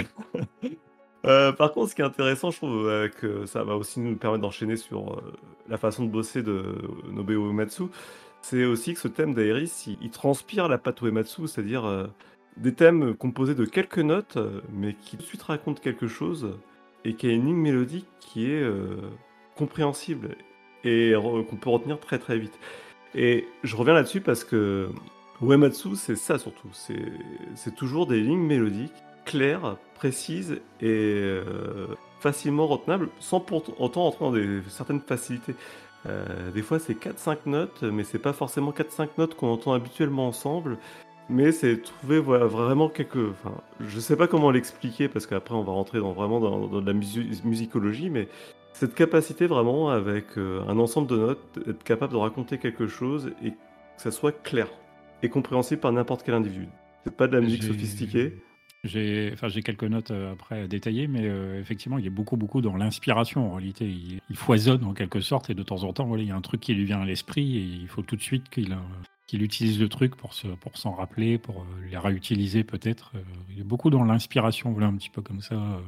Euh, 1.26 1.53
par 1.53 1.71
contre, 1.71 1.89
ce 1.89 1.95
qui 1.95 2.01
est 2.01 2.05
intéressant, 2.05 2.51
je 2.51 2.57
trouve 2.57 2.86
euh, 2.86 3.07
que 3.07 3.45
ça 3.45 3.63
va 3.63 3.78
aussi 3.78 4.01
nous 4.01 4.17
permettre 4.17 4.41
d'enchaîner 4.41 4.76
sur 4.76 5.13
euh, 5.13 5.34
la 5.69 5.78
façon 5.78 6.03
de 6.03 6.09
bosser 6.09 6.43
de 6.43 6.76
Nobuo 7.09 7.47
Uematsu, 7.49 7.84
c'est 8.41 8.65
aussi 8.65 8.93
que 8.93 8.99
ce 8.99 9.07
thème 9.07 9.34
d'Aeris, 9.34 9.86
il, 9.88 9.97
il 10.01 10.09
transpire 10.09 10.67
la 10.67 10.78
patte 10.78 10.99
Uematsu, 11.01 11.47
c'est-à-dire 11.47 11.86
euh, 11.86 12.07
des 12.57 12.74
thèmes 12.74 13.13
composés 13.15 13.55
de 13.55 13.63
quelques 13.63 13.99
notes, 13.99 14.36
euh, 14.36 14.59
mais 14.74 14.95
qui 14.95 15.15
tout 15.15 15.21
de 15.24 15.28
suite 15.28 15.43
racontent 15.43 15.80
quelque 15.82 16.07
chose 16.09 16.57
et 17.06 17.16
qui 17.16 17.28
a 17.28 17.32
une 17.32 17.45
ligne 17.45 17.56
mélodique 17.56 18.08
qui 18.20 18.51
est 18.51 18.62
euh, 18.62 18.97
compréhensible 19.56 20.36
et 20.84 21.14
qu'on 21.16 21.56
peut 21.56 21.70
retenir 21.70 21.99
très 21.99 22.20
très 22.20 22.38
vite. 22.38 22.60
Et 23.16 23.47
je 23.64 23.76
reviens 23.76 23.93
là-dessus 23.93 24.22
parce 24.22 24.43
que 24.43 24.89
Uematsu, 25.41 25.95
c'est 25.95 26.16
ça 26.16 26.38
surtout. 26.38 26.68
C'est 26.72 27.12
c'est 27.56 27.76
toujours 27.76 28.08
des 28.08 28.20
lignes 28.20 28.45
mélodiques 28.45 28.91
claires, 29.26 29.78
précises 29.95 30.62
et 30.82 30.88
euh, 30.88 31.88
facilement 32.20 32.68
retenables, 32.68 33.10
sans 33.20 33.39
pour 33.39 33.64
autant 33.82 34.08
entrer 34.08 34.26
dans 34.26 34.32
des, 34.32 34.62
certaines 34.70 35.01
facilités. 35.01 35.56
Euh, 36.06 36.51
des 36.51 36.62
fois, 36.62 36.80
c'est 36.80 36.93
4-5 36.93 37.38
notes, 37.45 37.84
mais 37.84 38.04
c'est 38.04 38.20
pas 38.20 38.34
forcément 38.34 38.72
4-5 38.72 39.10
notes 39.18 39.36
qu'on 39.36 39.47
entend 39.47 39.74
habituellement 39.74 40.28
ensemble. 40.28 40.78
Mais 41.30 41.51
c'est 41.51 41.82
trouver 41.82 42.19
voilà, 42.19 42.45
vraiment 42.45 42.89
quelque. 42.89 43.32
Enfin, 43.32 43.55
je 43.80 43.99
sais 43.99 44.17
pas 44.17 44.28
comment 44.28 44.51
l'expliquer 44.51 45.07
parce 45.07 45.26
qu'après 45.26 45.55
on 45.55 45.63
va 45.63 45.71
rentrer 45.71 45.99
dans, 45.99 46.11
vraiment 46.11 46.39
dans, 46.39 46.67
dans 46.67 46.82
de 46.82 46.86
la 46.86 46.93
musi- 46.93 47.41
musicologie, 47.45 48.09
mais 48.09 48.28
cette 48.74 48.93
capacité 48.93 49.47
vraiment 49.47 49.89
avec 49.89 50.38
euh, 50.38 50.61
un 50.67 50.78
ensemble 50.80 51.07
de 51.07 51.17
notes, 51.17 51.59
être 51.67 51.84
capable 51.84 52.13
de 52.13 52.17
raconter 52.17 52.57
quelque 52.57 52.88
chose 52.88 53.32
et 53.43 53.51
que 53.51 53.57
ça 53.97 54.11
soit 54.11 54.32
clair 54.43 54.67
et 55.21 55.30
compréhensible 55.30 55.80
par 55.80 55.91
n'importe 55.93 56.24
quel 56.24 56.36
individu. 56.36 56.67
C'est 57.05 57.15
pas 57.15 57.28
de 57.28 57.34
la 57.34 57.41
musique 57.41 57.63
sophistiquée. 57.63 58.34
J'ai 58.84 59.32
enfin, 59.32 59.47
quelques 59.49 59.86
notes 59.86 60.11
euh, 60.11 60.34
après 60.34 60.63
à 60.63 60.67
détailler, 60.67 61.07
mais 61.07 61.21
euh, 61.24 61.57
effectivement, 61.61 61.97
il 61.97 62.03
y 62.03 62.07
a 62.07 62.11
beaucoup, 62.11 62.36
beaucoup 62.36 62.59
dans 62.59 62.76
l'inspiration. 62.76 63.53
En 63.53 63.55
réalité, 63.55 63.86
il, 63.86 64.19
il 64.30 64.36
foisonne 64.36 64.84
en 64.84 64.93
quelque 64.93 65.21
sorte, 65.21 65.49
et 65.49 65.53
de 65.53 65.63
temps 65.63 65.84
en 65.86 65.93
temps, 65.93 66.05
voilà, 66.05 66.24
il 66.24 66.28
y 66.28 66.32
a 66.34 66.36
un 66.36 66.41
truc 66.41 66.59
qui 66.59 66.74
lui 66.74 66.84
vient 66.84 66.99
à 66.99 67.05
l'esprit, 67.05 67.57
et 67.57 67.61
il 67.61 67.88
faut 67.88 68.01
tout 68.01 68.17
de 68.17 68.21
suite 68.21 68.49
qu'il 68.49 68.76
qu'il 69.28 69.41
utilise 69.41 69.80
le 69.80 69.89
truc 69.89 70.15
pour 70.15 70.34
se, 70.34 70.47
pour 70.47 70.78
s'en 70.78 70.91
rappeler, 70.91 71.38
pour 71.38 71.61
euh, 71.61 71.88
les 71.89 71.97
réutiliser 71.97 72.63
peut-être. 72.63 73.13
Euh, 73.15 73.21
il 73.55 73.61
a 73.61 73.63
beaucoup 73.63 73.89
dans 73.89 74.03
l'inspiration, 74.03 74.71
voilà, 74.71 74.88
un 74.88 74.95
petit 74.95 75.09
peu 75.09 75.21
comme 75.21 75.41
ça. 75.41 75.55
euh, 75.55 75.80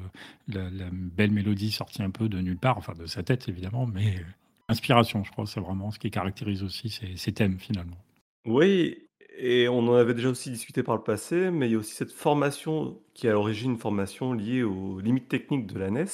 la, 0.47 0.89
belle 0.91 1.31
mélodie 1.31 1.71
sortie 1.71 2.01
un 2.01 2.11
peu 2.11 2.29
de 2.29 2.39
nulle 2.39 2.57
part, 2.57 2.77
enfin 2.77 2.93
de 2.93 3.05
sa 3.05 3.23
tête 3.23 3.49
évidemment, 3.49 3.85
mais 3.87 4.23
inspiration, 4.69 5.23
je 5.23 5.31
crois, 5.31 5.45
c'est 5.45 5.59
vraiment 5.59 5.91
ce 5.91 5.99
qui 5.99 6.11
caractérise 6.11 6.63
aussi 6.63 6.89
ces, 6.89 7.17
ces 7.17 7.33
thèmes 7.33 7.59
finalement. 7.59 7.97
Oui, 8.45 8.97
et 9.37 9.67
on 9.67 9.79
en 9.79 9.95
avait 9.95 10.13
déjà 10.13 10.29
aussi 10.29 10.49
discuté 10.49 10.81
par 10.81 10.95
le 10.95 11.03
passé, 11.03 11.51
mais 11.51 11.67
il 11.67 11.73
y 11.73 11.75
a 11.75 11.79
aussi 11.79 11.93
cette 11.93 12.11
formation 12.11 12.97
qui 13.13 13.27
est 13.27 13.31
à 13.31 13.33
l'origine 13.33 13.71
une 13.71 13.77
formation 13.77 14.33
liée 14.33 14.63
aux 14.63 14.99
limites 14.99 15.27
techniques 15.27 15.67
de 15.67 15.77
la 15.77 15.89
NES, 15.89 16.05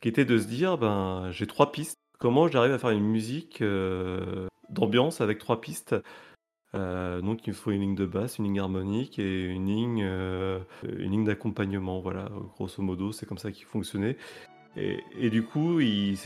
qui 0.00 0.08
était 0.08 0.24
de 0.24 0.38
se 0.38 0.46
dire, 0.46 0.78
ben, 0.78 1.30
j'ai 1.32 1.46
trois 1.48 1.72
pistes, 1.72 1.96
comment 2.18 2.46
j'arrive 2.46 2.72
à 2.72 2.78
faire 2.78 2.90
une 2.90 3.08
musique 3.08 3.64
d'ambiance 4.70 5.20
avec 5.20 5.38
trois 5.38 5.60
pistes? 5.60 5.96
Euh, 6.74 7.20
donc 7.20 7.46
il 7.46 7.50
me 7.50 7.54
faut 7.54 7.70
une 7.70 7.80
ligne 7.80 7.94
de 7.94 8.06
basse, 8.06 8.38
une 8.38 8.44
ligne 8.44 8.60
harmonique 8.60 9.18
et 9.18 9.46
une 9.46 9.66
ligne, 9.66 10.02
euh, 10.04 10.58
une 10.84 11.12
ligne 11.12 11.24
d'accompagnement. 11.24 12.00
Voilà, 12.00 12.28
grosso 12.56 12.82
modo, 12.82 13.12
c'est 13.12 13.26
comme 13.26 13.38
ça 13.38 13.52
qu'il 13.52 13.66
fonctionnait. 13.66 14.16
Et, 14.76 15.30
du 15.30 15.42
coup, 15.42 15.80
il, 15.80 16.16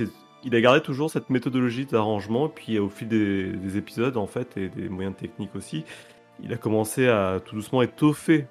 a 0.53 0.61
gardé 0.61 0.83
toujours 0.83 1.11
cette 1.11 1.31
méthodologie 1.31 1.87
d'arrangement. 1.87 2.51
Puis 2.51 2.79
au 2.79 2.91
fil 2.91 3.09
des, 3.09 3.53
des 3.53 3.77
épisodes, 3.79 4.19
en 4.19 4.27
fait, 4.27 4.59
et 4.59 4.69
des 4.69 4.91
moyens 4.91 5.17
techniques 5.17 5.55
aussi, 5.55 5.85
il 6.43 6.53
a 6.53 6.59
commencé 6.59 7.09
à 7.09 7.41
tout 7.43 7.55
doucement 7.55 7.81
étoffer 7.81 8.47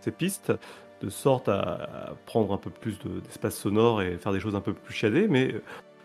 ses 0.00 0.10
pistes 0.10 0.52
de 1.00 1.08
sorte 1.08 1.48
à, 1.48 2.16
prendre 2.26 2.52
un 2.52 2.56
peu 2.56 2.70
plus 2.70 2.98
de- 3.00 3.20
d'espace 3.20 3.56
sonore 3.56 4.02
et 4.02 4.18
faire 4.18 4.32
des 4.32 4.40
choses 4.40 4.56
un 4.56 4.60
peu 4.60 4.72
plus 4.72 4.94
chiadées. 4.94 5.28
Mais 5.28 5.54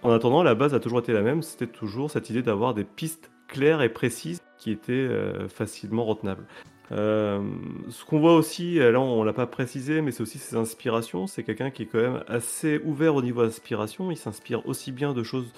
en 0.04 0.12
attendant, 0.12 0.44
la 0.44 0.54
base 0.54 0.76
a 0.76 0.80
toujours 0.80 1.00
été 1.00 1.14
la 1.14 1.22
même. 1.22 1.42
C'était 1.42 1.68
toujours 1.68 2.12
cette 2.12 2.30
idée 2.30 2.44
d'avoir 2.44 2.74
des 2.76 2.84
pistes 2.84 3.32
claires 3.48 3.82
et 3.82 3.90
précises 3.90 4.42
qui 4.60 4.72
étaient 4.72 4.92
euh, 4.94 5.48
facilement 5.48 6.06
retenables. 6.06 6.46
Euh, 6.92 7.42
ce 7.90 8.04
qu'on 8.04 8.20
voit 8.20 8.36
aussi, 8.36 8.76
là 8.80 9.00
on 9.00 9.24
l'a 9.24 9.34
pas 9.34 9.48
précisé, 9.48 10.02
mais 10.02 10.12
c'est 10.12 10.22
aussi 10.22 10.38
ses 10.38 10.56
inspirations. 10.56 11.28
C'est 11.28 11.44
quelqu'un 11.44 11.72
qui 11.72 11.84
est 11.84 11.86
quand 11.86 12.02
même 12.02 12.24
assez 12.28 12.80
ouvert 12.84 13.16
au 13.16 13.22
niveau 13.22 13.42
inspiration. 13.42 14.12
Il 14.12 14.18
s'inspire 14.18 14.68
aussi 14.68 14.92
bien 14.92 15.14
de 15.14 15.24
choses 15.24 15.52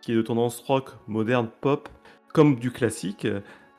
qui 0.00 0.12
est 0.12 0.16
de 0.16 0.22
tendance 0.22 0.60
rock, 0.60 0.90
moderne, 1.06 1.48
pop, 1.60 1.88
comme 2.32 2.56
du 2.56 2.70
classique. 2.70 3.26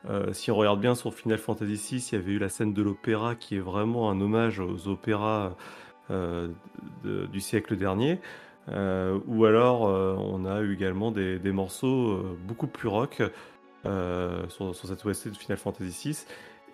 Euh, 0.08 0.32
si 0.32 0.50
on 0.50 0.56
regarde 0.56 0.80
bien 0.80 0.94
sur 0.94 1.12
Final 1.12 1.38
Fantasy 1.38 1.96
VI, 1.96 2.08
il 2.12 2.14
y 2.14 2.18
avait 2.18 2.32
eu 2.32 2.38
la 2.38 2.48
scène 2.48 2.72
de 2.72 2.82
l'opéra 2.82 3.34
qui 3.34 3.56
est 3.56 3.60
vraiment 3.60 4.10
un 4.10 4.20
hommage 4.20 4.60
aux 4.60 4.88
opéras 4.88 5.56
du 7.04 7.40
siècle 7.40 7.76
dernier. 7.76 8.20
Ou 8.68 9.44
alors 9.44 9.82
on 9.82 10.44
a 10.44 10.60
eu 10.60 10.74
également 10.74 11.10
des, 11.10 11.52
morceaux 11.52 12.22
beaucoup 12.46 12.66
plus 12.66 12.88
rock 12.88 13.22
sur, 13.84 14.74
cette 14.74 15.04
OST 15.04 15.28
de 15.28 15.36
Final 15.36 15.58
Fantasy 15.58 16.10
VI. 16.10 16.24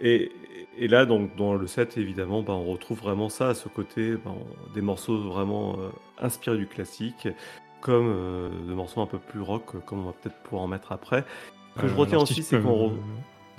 Et, 0.00 0.88
là, 0.88 1.06
donc, 1.06 1.34
dans 1.36 1.54
le 1.54 1.66
set, 1.66 1.96
évidemment, 1.96 2.42
ben, 2.42 2.52
on 2.52 2.64
retrouve 2.64 2.98
vraiment 2.98 3.28
ça, 3.28 3.48
à 3.48 3.54
ce 3.54 3.68
côté, 3.68 4.14
ben, 4.16 4.34
des 4.74 4.80
morceaux 4.80 5.18
vraiment 5.18 5.76
inspirés 6.18 6.58
du 6.58 6.66
classique, 6.66 7.28
comme 7.80 8.50
des 8.66 8.74
morceaux 8.74 9.00
un 9.00 9.06
peu 9.06 9.18
plus 9.18 9.40
rock, 9.40 9.84
comme 9.86 10.00
on 10.00 10.06
va 10.06 10.12
peut-être 10.12 10.36
pouvoir 10.42 10.62
en 10.62 10.68
mettre 10.68 10.92
après. 10.92 11.24
Ce 11.76 11.82
que 11.82 11.88
je 11.88 11.94
retiens 11.94 12.18
aussi, 12.18 12.42
c'est 12.42 12.60
qu'on. 12.60 12.92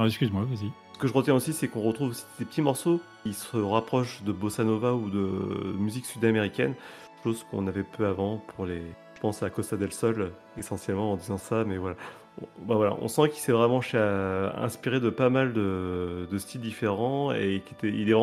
excuse-moi, 0.03 0.43
vas-y. 0.43 0.71
Ce 0.99 0.99
que 0.99 1.07
je 1.07 1.13
retiens 1.13 1.35
aussi, 1.35 1.53
c'est 1.53 1.69
qu'on 1.69 1.81
retrouve 1.81 2.09
aussi 2.09 2.25
des 2.39 2.43
petits 2.43 2.61
morceaux 2.61 2.99
qui 3.23 3.31
se 3.31 3.55
rapprochent 3.55 4.21
de 4.23 4.33
bossa 4.33 4.65
nova 4.65 4.93
ou 4.93 5.09
de 5.09 5.73
musique 5.77 6.05
sud-américaine, 6.05 6.73
chose 7.23 7.45
qu'on 7.49 7.67
avait 7.67 7.83
peu 7.83 8.05
avant 8.05 8.43
pour 8.47 8.65
les. 8.65 8.81
Je 9.15 9.21
pense 9.21 9.41
à 9.41 9.49
Costa 9.49 9.77
del 9.77 9.93
Sol, 9.93 10.33
essentiellement 10.57 11.13
en 11.13 11.15
disant 11.15 11.37
ça, 11.37 11.63
mais 11.65 11.77
voilà. 11.77 11.95
Bah 12.59 12.97
on 13.01 13.07
sent 13.07 13.29
qu'il 13.29 13.39
s'est 13.39 13.51
vraiment 13.51 13.81
inspiré 14.57 14.99
de 14.99 15.09
pas 15.09 15.29
mal 15.29 15.53
de, 15.53 16.27
styles 16.37 16.61
différents 16.61 17.31
et 17.31 17.61
qu'il 17.79 17.95
il 17.95 18.09
est 18.09 18.15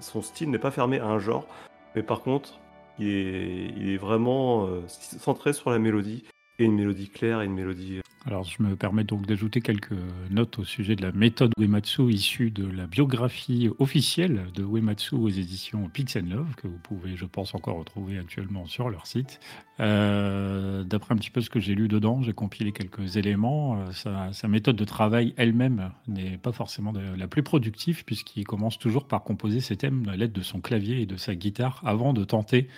son 0.00 0.22
style 0.22 0.50
n'est 0.50 0.58
pas 0.58 0.70
fermé 0.70 1.00
à 1.00 1.06
un 1.06 1.18
genre, 1.18 1.46
mais 1.94 2.02
par 2.02 2.20
contre, 2.20 2.60
il 2.98 3.08
est, 3.08 3.72
il 3.76 3.90
est 3.90 3.96
vraiment 3.96 4.66
euh, 4.66 4.82
centré 4.86 5.52
sur 5.52 5.70
la 5.70 5.78
mélodie 5.78 6.24
et 6.58 6.64
une 6.64 6.74
mélodie 6.74 7.08
claire 7.08 7.40
et 7.40 7.46
une 7.46 7.54
mélodie. 7.54 7.98
Euh, 7.98 8.00
Alors, 8.26 8.44
je 8.44 8.62
me 8.62 8.76
permets 8.76 9.04
donc 9.04 9.26
d'ajouter 9.26 9.60
quelques 9.60 9.94
notes 10.30 10.58
au 10.58 10.64
sujet 10.64 10.96
de 10.96 11.02
la 11.02 11.12
méthode 11.12 11.52
Uematsu 11.58 12.10
issue 12.10 12.50
de 12.50 12.66
la 12.66 12.86
biographie 12.86 13.68
officielle 13.78 14.46
de 14.54 14.62
Uematsu 14.62 15.16
aux 15.16 15.28
éditions 15.28 15.88
Pix 15.88 16.16
Love, 16.16 16.54
que 16.56 16.68
vous 16.68 16.78
pouvez, 16.78 17.16
je 17.16 17.24
pense, 17.24 17.54
encore 17.54 17.78
retrouver 17.78 18.18
actuellement 18.18 18.66
sur 18.66 18.88
leur 18.88 19.06
site. 19.06 19.40
Euh, 19.80 20.84
d'après 20.84 21.14
un 21.14 21.16
petit 21.16 21.30
peu 21.30 21.40
ce 21.40 21.50
que 21.50 21.58
j'ai 21.58 21.74
lu 21.74 21.88
dedans, 21.88 22.22
j'ai 22.22 22.32
compilé 22.32 22.70
quelques 22.70 23.16
éléments. 23.16 23.80
Euh, 24.06 24.30
sa, 24.32 24.48
méthode 24.48 24.76
de 24.76 24.84
travail 24.84 25.34
elle-même 25.36 25.90
n'est 26.06 26.38
pas 26.38 26.52
forcément 26.52 26.92
la 27.16 27.26
plus 27.26 27.42
productive, 27.42 28.04
puisqu'il 28.04 28.44
commence 28.44 28.78
toujours 28.78 29.06
par 29.06 29.24
composer 29.24 29.60
ses 29.60 29.76
thèmes 29.76 30.08
à 30.08 30.16
l'aide 30.16 30.32
de 30.32 30.42
son 30.42 30.60
clavier 30.60 31.02
et 31.02 31.06
de 31.06 31.16
sa 31.16 31.34
guitare 31.34 31.82
avant 31.84 32.12
de 32.12 32.24
tenter 32.24 32.68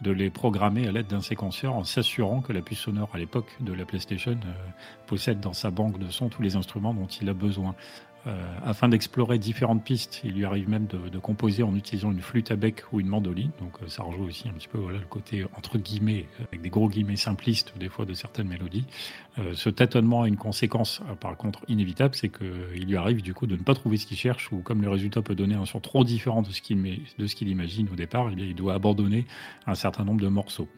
de 0.00 0.10
les 0.10 0.30
programmer 0.30 0.86
à 0.86 0.92
l'aide 0.92 1.08
d'un 1.08 1.20
séquenceur 1.20 1.74
en 1.74 1.84
s'assurant 1.84 2.40
que 2.40 2.52
la 2.52 2.62
puce 2.62 2.78
sonore 2.78 3.10
à 3.12 3.18
l'époque 3.18 3.54
de 3.60 3.72
la 3.72 3.84
PlayStation 3.84 4.32
euh, 4.32 4.70
possède 5.06 5.40
dans 5.40 5.52
sa 5.52 5.70
banque 5.70 5.98
de 5.98 6.08
sons 6.10 6.28
tous 6.28 6.42
les 6.42 6.56
instruments 6.56 6.94
dont 6.94 7.06
il 7.06 7.28
a 7.28 7.34
besoin. 7.34 7.74
Euh, 8.26 8.32
afin 8.64 8.88
d'explorer 8.88 9.38
différentes 9.38 9.82
pistes, 9.82 10.20
il 10.24 10.32
lui 10.32 10.44
arrive 10.44 10.68
même 10.68 10.86
de, 10.86 11.18
composer 11.18 11.62
en 11.62 11.74
utilisant 11.74 12.12
une 12.12 12.20
flûte 12.20 12.50
à 12.50 12.56
bec 12.56 12.82
ou 12.92 13.00
une 13.00 13.06
mandoline. 13.06 13.50
Donc 13.60 13.72
euh, 13.82 13.88
ça 13.88 14.02
rejoue 14.02 14.24
aussi 14.24 14.48
un 14.48 14.52
petit 14.52 14.68
peu 14.68 14.78
le 14.90 15.00
côté 15.08 15.44
entre 15.56 15.78
guillemets, 15.78 16.26
avec 16.48 16.60
des 16.60 16.68
gros 16.68 16.88
guillemets 16.88 17.16
simplistes 17.16 17.72
des 17.78 17.88
fois 17.88 18.04
de 18.04 18.12
certaines 18.12 18.48
mélodies. 18.48 18.84
Euh, 19.38 19.54
ce 19.54 19.70
tâtonnement 19.70 20.22
a 20.22 20.28
une 20.28 20.36
conséquence 20.36 21.00
par 21.20 21.36
contre 21.36 21.60
inévitable, 21.68 22.14
c'est 22.14 22.28
qu'il 22.28 22.84
lui 22.86 22.96
arrive 22.96 23.22
du 23.22 23.32
coup 23.32 23.46
de 23.46 23.56
ne 23.56 23.62
pas 23.62 23.74
trouver 23.74 23.96
ce 23.96 24.06
qu'il 24.06 24.18
cherche 24.18 24.52
ou 24.52 24.58
comme 24.58 24.82
le 24.82 24.90
résultat 24.90 25.22
peut 25.22 25.34
donner 25.34 25.54
un 25.54 25.64
son 25.64 25.80
trop 25.80 26.04
différent 26.04 26.42
de 26.42 26.50
ce 26.50 26.60
qu'il 26.60 27.48
imagine 27.48 27.88
au 27.90 27.96
départ, 27.96 28.30
eh 28.30 28.40
il 28.40 28.54
doit 28.54 28.74
abandonner 28.74 29.26
un 29.66 29.74
certain 29.74 30.04
nombre 30.04 30.20
de 30.20 30.28
morceaux. 30.28 30.68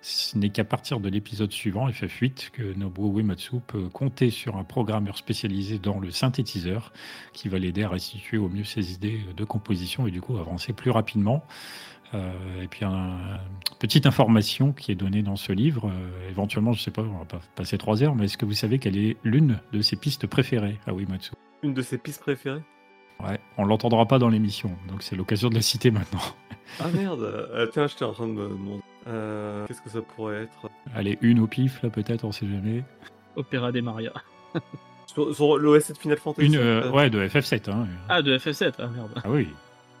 Ce 0.00 0.38
n'est 0.38 0.50
qu'à 0.50 0.64
partir 0.64 1.00
de 1.00 1.08
l'épisode 1.08 1.50
suivant, 1.50 1.88
FF8, 1.88 2.50
que 2.50 2.74
Nobuo 2.74 3.18
Uematsu 3.18 3.60
peut 3.66 3.88
compter 3.88 4.30
sur 4.30 4.56
un 4.56 4.64
programmeur 4.64 5.16
spécialisé 5.16 5.78
dans 5.78 5.98
le 5.98 6.10
synthétiseur 6.10 6.92
qui 7.32 7.48
va 7.48 7.58
l'aider 7.58 7.82
à 7.82 7.88
restituer 7.88 8.38
au 8.38 8.48
mieux 8.48 8.64
ses 8.64 8.92
idées 8.92 9.20
de 9.36 9.44
composition 9.44 10.06
et 10.06 10.10
du 10.10 10.20
coup 10.20 10.38
avancer 10.38 10.72
plus 10.72 10.90
rapidement. 10.90 11.44
Euh, 12.14 12.62
et 12.62 12.68
puis, 12.68 12.84
une 12.84 13.38
petite 13.78 14.06
information 14.06 14.72
qui 14.72 14.92
est 14.92 14.94
donnée 14.94 15.22
dans 15.22 15.36
ce 15.36 15.52
livre. 15.52 15.90
Euh, 15.92 16.30
éventuellement, 16.30 16.72
je 16.72 16.80
ne 16.80 16.84
sais 16.84 16.90
pas, 16.90 17.02
on 17.02 17.18
va 17.18 17.24
pas 17.24 17.40
passer 17.54 17.76
trois 17.76 18.02
heures, 18.02 18.14
mais 18.14 18.26
est-ce 18.26 18.38
que 18.38 18.46
vous 18.46 18.54
savez 18.54 18.78
quelle 18.78 18.96
est 18.96 19.16
l'une 19.24 19.60
de 19.72 19.82
ses 19.82 19.96
pistes 19.96 20.26
préférées 20.26 20.78
à 20.86 20.92
Uematsu? 20.92 21.32
Une 21.62 21.74
de 21.74 21.82
ses 21.82 21.98
pistes 21.98 22.20
préférées? 22.20 22.62
Ouais, 23.20 23.40
on 23.56 23.64
l'entendra 23.64 24.06
pas 24.06 24.18
dans 24.18 24.28
l'émission, 24.28 24.70
donc 24.88 25.02
c'est 25.02 25.16
l'occasion 25.16 25.48
de 25.48 25.56
la 25.56 25.62
citer 25.62 25.90
maintenant. 25.90 26.20
Ah 26.78 26.88
merde 26.94 27.22
euh, 27.22 27.66
Tiens, 27.72 27.88
j'étais 27.88 28.04
en 28.04 28.12
train 28.12 28.28
de 28.28 28.32
me 28.32 28.48
demander. 28.48 28.82
Euh, 29.08 29.66
qu'est-ce 29.66 29.80
que 29.80 29.90
ça 29.90 30.02
pourrait 30.02 30.42
être 30.42 30.70
Allez, 30.94 31.18
une 31.20 31.40
au 31.40 31.46
pif, 31.46 31.82
là, 31.82 31.90
peut-être, 31.90 32.24
on 32.24 32.32
sait 32.32 32.46
jamais. 32.46 32.84
Opéra 33.36 33.72
des 33.72 33.82
Maria. 33.82 34.12
sur, 35.06 35.58
l'OS 35.58 35.88
de 35.88 35.96
Final 35.96 36.18
Fantasy 36.18 36.46
Une, 36.46 36.56
euh, 36.56 36.90
Ouais, 36.90 37.10
de 37.10 37.26
FF7. 37.26 37.70
Hein. 37.70 37.86
Ah, 38.08 38.22
de 38.22 38.36
FF7, 38.36 38.74
ah 38.78 38.88
merde. 38.88 39.10
Ah 39.16 39.30
oui, 39.30 39.48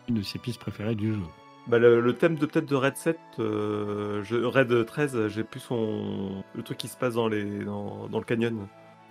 une 0.08 0.16
de 0.16 0.22
ses 0.22 0.38
pistes 0.38 0.60
préférées 0.60 0.94
du 0.94 1.14
jeu. 1.14 1.20
Bah, 1.66 1.78
le, 1.78 2.12
thème 2.14 2.36
de 2.36 2.46
peut-être 2.46 2.68
de 2.68 2.74
Red 2.74 2.96
7, 2.96 3.18
je, 3.38 4.44
Red 4.44 4.86
13, 4.86 5.28
j'ai 5.28 5.44
plus 5.44 5.60
son 5.60 6.42
le 6.54 6.62
truc 6.62 6.78
qui 6.78 6.88
se 6.88 6.96
passe 6.96 7.14
dans 7.14 7.28
les 7.28 7.64
dans, 7.64 8.08
dans 8.08 8.18
le 8.18 8.24
canyon. 8.24 8.66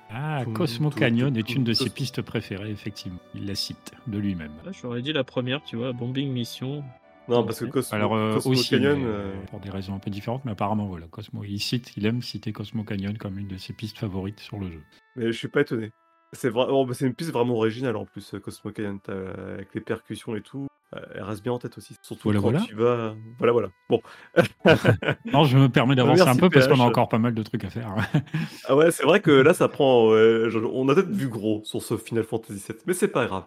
Ah, 0.10 0.43
Cosmo 0.54 0.89
Canyon 0.89 1.36
est 1.36 1.54
une 1.54 1.64
de 1.64 1.74
ses 1.74 1.89
pistes 1.89 2.22
préférées, 2.22 2.72
effectivement. 2.72 3.20
Il 3.36 3.45
la 3.45 3.56
cite 3.56 3.91
de 4.08 4.18
lui-même. 4.18 4.54
J'aurais 4.82 5.02
dit 5.02 5.12
la 5.12 5.24
première, 5.24 5.62
tu 5.64 5.76
vois, 5.76 5.91
Bombing 5.91 6.32
Mission. 6.32 6.84
Non, 7.28 7.44
parce 7.44 7.60
que 7.60 7.66
Cosmo, 7.66 7.96
Alors, 7.96 8.16
euh, 8.16 8.40
aussi, 8.46 8.70
Canyon. 8.70 9.04
Euh, 9.06 9.34
pour 9.50 9.60
des 9.60 9.70
raisons 9.70 9.96
un 9.96 10.00
peu 10.00 10.10
différentes, 10.10 10.46
mais 10.46 10.52
apparemment, 10.52 10.86
voilà, 10.86 11.08
Cosmo, 11.08 11.44
il, 11.44 11.60
cite, 11.60 11.96
il 11.98 12.06
aime 12.06 12.22
citer 12.22 12.54
Cosmo 12.54 12.84
Canyon 12.84 13.18
comme 13.18 13.38
une 13.38 13.48
de 13.48 13.58
ses 13.58 13.74
pistes 13.74 13.98
favorites 13.98 14.40
sur 14.40 14.60
le 14.60 14.72
jeu. 14.72 14.82
Mais 15.16 15.28
je 15.28 15.38
suis 15.38 15.48
pas 15.48 15.62
étonné. 15.62 15.92
C'est 16.34 16.52
oh, 16.54 16.86
bah, 16.86 16.94
une 17.00 17.14
piste 17.14 17.32
vraiment 17.32 17.56
originale 17.56 17.96
en 17.96 18.06
plus, 18.06 18.36
Cosmo 18.44 18.72
Canyon, 18.72 19.00
avec 19.08 19.74
les 19.74 19.82
percussions 19.82 20.36
et 20.36 20.42
tout. 20.42 20.68
Elle 21.14 21.24
reste 21.24 21.44
bien 21.44 21.52
en 21.52 21.60
tête 21.60 21.78
aussi, 21.78 21.96
surtout 22.02 22.32
quand 22.32 22.64
tu 22.64 22.76
vas. 22.76 23.14
Voilà, 23.38 23.52
voilà. 23.52 23.68
Bon. 23.90 24.02
non, 25.26 25.44
je 25.44 25.58
me 25.58 25.68
permets 25.68 25.96
d'avancer 25.98 26.22
un 26.22 26.36
peu 26.36 26.50
parce 26.50 26.68
qu'on 26.68 26.80
a 26.80 26.84
encore 26.84 27.10
pas 27.10 27.20
mal 27.20 27.34
de 27.34 27.44
trucs 27.44 27.66
à 27.66 27.70
faire. 27.70 27.94
ah 28.66 28.76
ouais, 28.76 28.92
c'est 28.92 29.04
vrai 29.04 29.20
que 29.20 29.32
là, 29.32 29.54
ça 29.54 29.68
prend. 29.68 30.06
on 30.08 30.90
a 30.90 30.96
peut-être 30.96 31.10
vu 31.10 31.28
gros 31.28 31.62
sur 31.66 31.82
ce 31.82 31.98
Final 31.98 32.24
Fantasy 32.24 32.64
VII, 32.70 32.78
mais 32.88 32.94
c'est 32.94 33.10
pas 33.10 33.26
grave. 33.26 33.44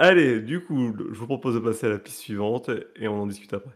Allez, 0.00 0.40
du 0.40 0.60
coup, 0.60 0.94
je 0.96 1.18
vous 1.18 1.26
propose 1.26 1.56
de 1.56 1.58
passer 1.58 1.86
à 1.86 1.88
la 1.90 1.98
piste 1.98 2.20
suivante 2.20 2.70
et 2.94 3.08
on 3.08 3.22
en 3.22 3.26
discute 3.26 3.52
après. 3.52 3.72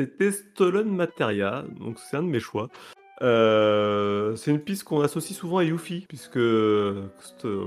C'était 0.00 0.32
Stolen 0.32 0.88
Materia, 0.88 1.62
donc 1.78 1.98
c'est 1.98 2.16
un 2.16 2.22
de 2.22 2.28
mes 2.28 2.40
choix. 2.40 2.70
Euh, 3.20 4.34
c'est 4.34 4.50
une 4.50 4.62
piste 4.62 4.84
qu'on 4.84 5.02
associe 5.02 5.38
souvent 5.38 5.58
à 5.58 5.64
Yuffie, 5.64 6.06
puisque 6.08 6.38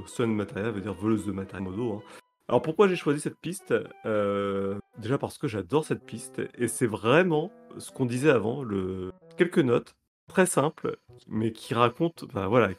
Stolen 0.07 0.33
Materia 0.33 0.71
veut 0.71 0.81
dire 0.81 0.95
voleuse 0.95 1.27
de 1.27 1.31
matériel 1.31 1.69
modo. 1.69 1.91
Hein. 1.91 2.01
Alors 2.47 2.63
pourquoi 2.63 2.87
j'ai 2.87 2.95
choisi 2.95 3.19
cette 3.19 3.37
piste 3.37 3.75
euh, 4.07 4.79
Déjà 4.97 5.19
parce 5.19 5.37
que 5.37 5.47
j'adore 5.47 5.85
cette 5.85 6.03
piste, 6.03 6.41
et 6.57 6.67
c'est 6.67 6.87
vraiment 6.87 7.51
ce 7.77 7.91
qu'on 7.91 8.07
disait 8.07 8.31
avant, 8.31 8.63
le... 8.63 9.11
quelques 9.37 9.59
notes 9.59 9.93
très 10.27 10.47
simples, 10.47 10.97
mais 11.27 11.51
qui 11.51 11.75
racontent, 11.75 12.25
enfin 12.25 12.47
voilà, 12.47 12.71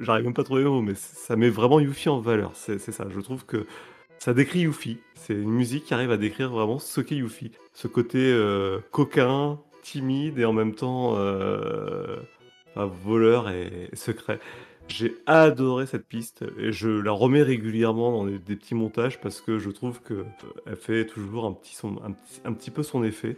j'arrive 0.00 0.24
même 0.24 0.32
pas 0.32 0.40
à 0.40 0.46
trouver 0.46 0.62
les 0.62 0.70
mots, 0.70 0.80
mais 0.80 0.94
ça 0.94 1.36
met 1.36 1.50
vraiment 1.50 1.80
Yuffie 1.80 2.08
en 2.08 2.20
valeur, 2.20 2.52
c'est 2.54 2.78
ça, 2.78 3.04
je 3.10 3.20
trouve 3.20 3.44
que 3.44 3.66
ça 4.18 4.32
décrit 4.32 4.60
Yuffie. 4.60 4.98
C'est 5.14 5.34
une 5.34 5.50
musique 5.50 5.84
qui 5.84 5.94
arrive 5.94 6.10
à 6.10 6.16
décrire 6.16 6.50
vraiment 6.50 6.78
ce 6.78 7.00
qu'est 7.00 7.16
Yuffie. 7.16 7.52
Ce 7.72 7.88
côté 7.88 8.18
euh, 8.18 8.80
coquin, 8.90 9.60
timide 9.82 10.38
et 10.38 10.44
en 10.44 10.52
même 10.52 10.74
temps 10.74 11.16
euh, 11.16 12.16
voleur 12.76 13.50
et, 13.50 13.90
secret. 13.94 14.40
J'ai 14.88 15.16
adoré 15.26 15.86
cette 15.86 16.06
piste 16.06 16.44
et 16.58 16.72
je 16.72 16.90
la 16.90 17.12
remets 17.12 17.42
régulièrement 17.42 18.12
dans 18.12 18.24
des, 18.26 18.38
petits 18.38 18.74
montages 18.74 19.18
parce 19.20 19.40
que 19.40 19.58
je 19.58 19.70
trouve 19.70 20.02
qu'elle 20.02 20.26
euh, 20.68 20.76
fait 20.76 21.06
toujours 21.06 21.46
un 21.46 21.52
petit, 22.52 22.70
peu 22.70 22.82
son 22.82 23.02
effet. 23.02 23.36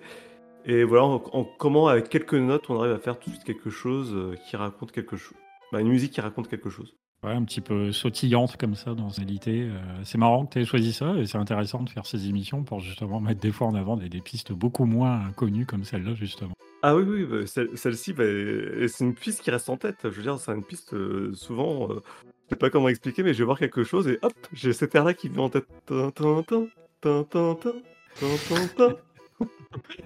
Et 0.65 0.83
voilà, 0.83 1.05
en, 1.05 1.45
comment 1.59 1.87
avec 1.87 2.09
quelques 2.09 2.35
notes 2.35 2.69
on 2.69 2.81
arrive 2.81 2.95
à 2.95 2.99
faire 2.99 3.19
tout 3.19 3.31
de 3.31 3.35
suite 3.37 3.47
quelque 3.47 3.71
chose 3.71 4.37
qui 4.49 4.57
raconte 4.57 4.91
quelque 4.91 5.17
chose. 5.17 5.39
Bah, 5.73 5.81
une 5.81 5.89
musique 5.89 6.13
qui 6.13 6.21
raconte 6.21 6.49
quelque 6.49 6.71
chose 6.71 6.97
un 7.23 7.45
petit 7.45 7.61
peu 7.61 7.93
sautillante 7.93 8.57
comme 8.57 8.75
ça 8.75 8.95
dans 8.95 9.09
réalité. 9.09 9.63
Euh, 9.63 9.79
c'est 10.05 10.19
marrant 10.19 10.47
que 10.47 10.55
tu 10.55 10.61
aies 10.61 10.65
choisi 10.65 10.93
ça 10.93 11.15
et 11.17 11.27
c'est 11.27 11.39
intéressant 11.39 11.83
de 11.83 11.91
faire 11.91 12.07
ces 12.07 12.29
émissions 12.29 12.63
pour 12.63 12.81
justement 12.81 13.21
mettre 13.21 13.41
des 13.41 13.53
fois 13.53 13.67
en 13.67 13.75
avant 13.75 13.97
des, 13.97 14.09
pistes 14.21 14.53
beaucoup 14.53 14.85
moins 14.85 15.31
connues 15.37 15.67
comme 15.67 15.85
celle-là 15.85 16.15
justement. 16.15 16.53
Ah 16.83 16.95
oui, 16.95 17.05
oui, 17.07 17.25
bah, 17.25 17.47
celle-ci, 17.75 18.13
bah, 18.13 18.25
c'est 18.89 19.05
une 19.05 19.15
piste 19.15 19.43
qui 19.43 19.51
reste 19.51 19.69
en 19.69 19.77
tête. 19.77 19.99
Je 20.05 20.09
veux 20.09 20.23
dire, 20.23 20.39
c'est 20.39 20.53
une 20.53 20.65
piste 20.65 20.95
euh, 20.95 21.33
souvent, 21.35 21.91
euh, 21.91 22.03
je 22.45 22.51
sais 22.51 22.57
pas 22.57 22.71
comment 22.71 22.89
expliquer, 22.89 23.23
mais 23.23 23.35
je 23.35 23.39
vais 23.39 23.45
voir 23.45 23.59
quelque 23.59 23.83
chose 23.85 24.09
et 24.09 24.19
hop, 24.23 24.35
j'ai 24.53 24.73
cette 24.73 24.95
air-là 24.95 25.15
qui 25.15 25.29
vient 25.29 25.43
en 25.43 25.51
tête. 25.51 25.67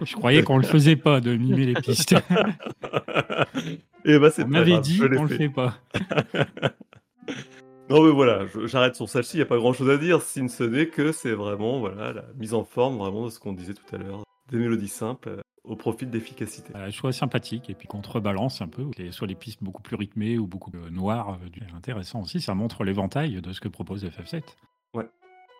Je 0.02 0.14
croyais 0.14 0.42
qu'on 0.42 0.56
le 0.58 0.64
faisait 0.64 0.96
pas 0.96 1.20
de 1.20 1.36
mimer 1.36 1.66
les 1.66 1.74
pistes. 1.74 2.14
et 4.04 4.18
bah, 4.18 4.30
c'est 4.30 4.44
On 4.44 4.48
m'avait 4.48 4.80
dit 4.80 4.98
qu'on 4.98 5.24
le 5.24 5.28
fait 5.28 5.48
pas. 5.48 5.78
Non 7.90 8.04
mais 8.04 8.12
voilà, 8.12 8.46
j'arrête 8.66 8.94
sur 8.94 9.08
celle-ci, 9.08 9.36
il 9.36 9.40
n'y 9.40 9.42
a 9.42 9.46
pas 9.46 9.56
grand-chose 9.56 9.90
à 9.90 9.98
dire, 9.98 10.22
si 10.22 10.48
ce 10.48 10.62
n'est 10.62 10.86
que 10.86 11.10
c'est 11.10 11.32
vraiment 11.32 11.80
voilà, 11.80 12.12
la 12.12 12.24
mise 12.38 12.54
en 12.54 12.62
forme 12.62 12.98
vraiment 12.98 13.24
de 13.24 13.30
ce 13.30 13.40
qu'on 13.40 13.52
disait 13.52 13.74
tout 13.74 13.96
à 13.96 13.98
l'heure, 13.98 14.22
des 14.48 14.58
mélodies 14.58 14.86
simples 14.86 15.28
euh, 15.30 15.40
au 15.64 15.74
profit 15.74 16.06
d'efficacité. 16.06 16.72
Un 16.76 16.90
choix 16.90 17.10
sympathique 17.12 17.68
et 17.68 17.74
puis 17.74 17.88
contrebalance 17.88 18.62
un 18.62 18.68
peu, 18.68 18.84
soit 19.10 19.26
les 19.26 19.34
pistes 19.34 19.64
beaucoup 19.64 19.82
plus 19.82 19.96
rythmées 19.96 20.38
ou 20.38 20.46
beaucoup 20.46 20.70
euh, 20.76 20.88
noires, 20.88 21.36
euh, 21.42 21.76
intéressant 21.76 22.22
aussi, 22.22 22.40
ça 22.40 22.54
montre 22.54 22.84
l'éventail 22.84 23.42
de 23.42 23.52
ce 23.52 23.58
que 23.58 23.66
propose 23.66 24.04
FF7. 24.04 24.42
Ouais. 24.94 25.08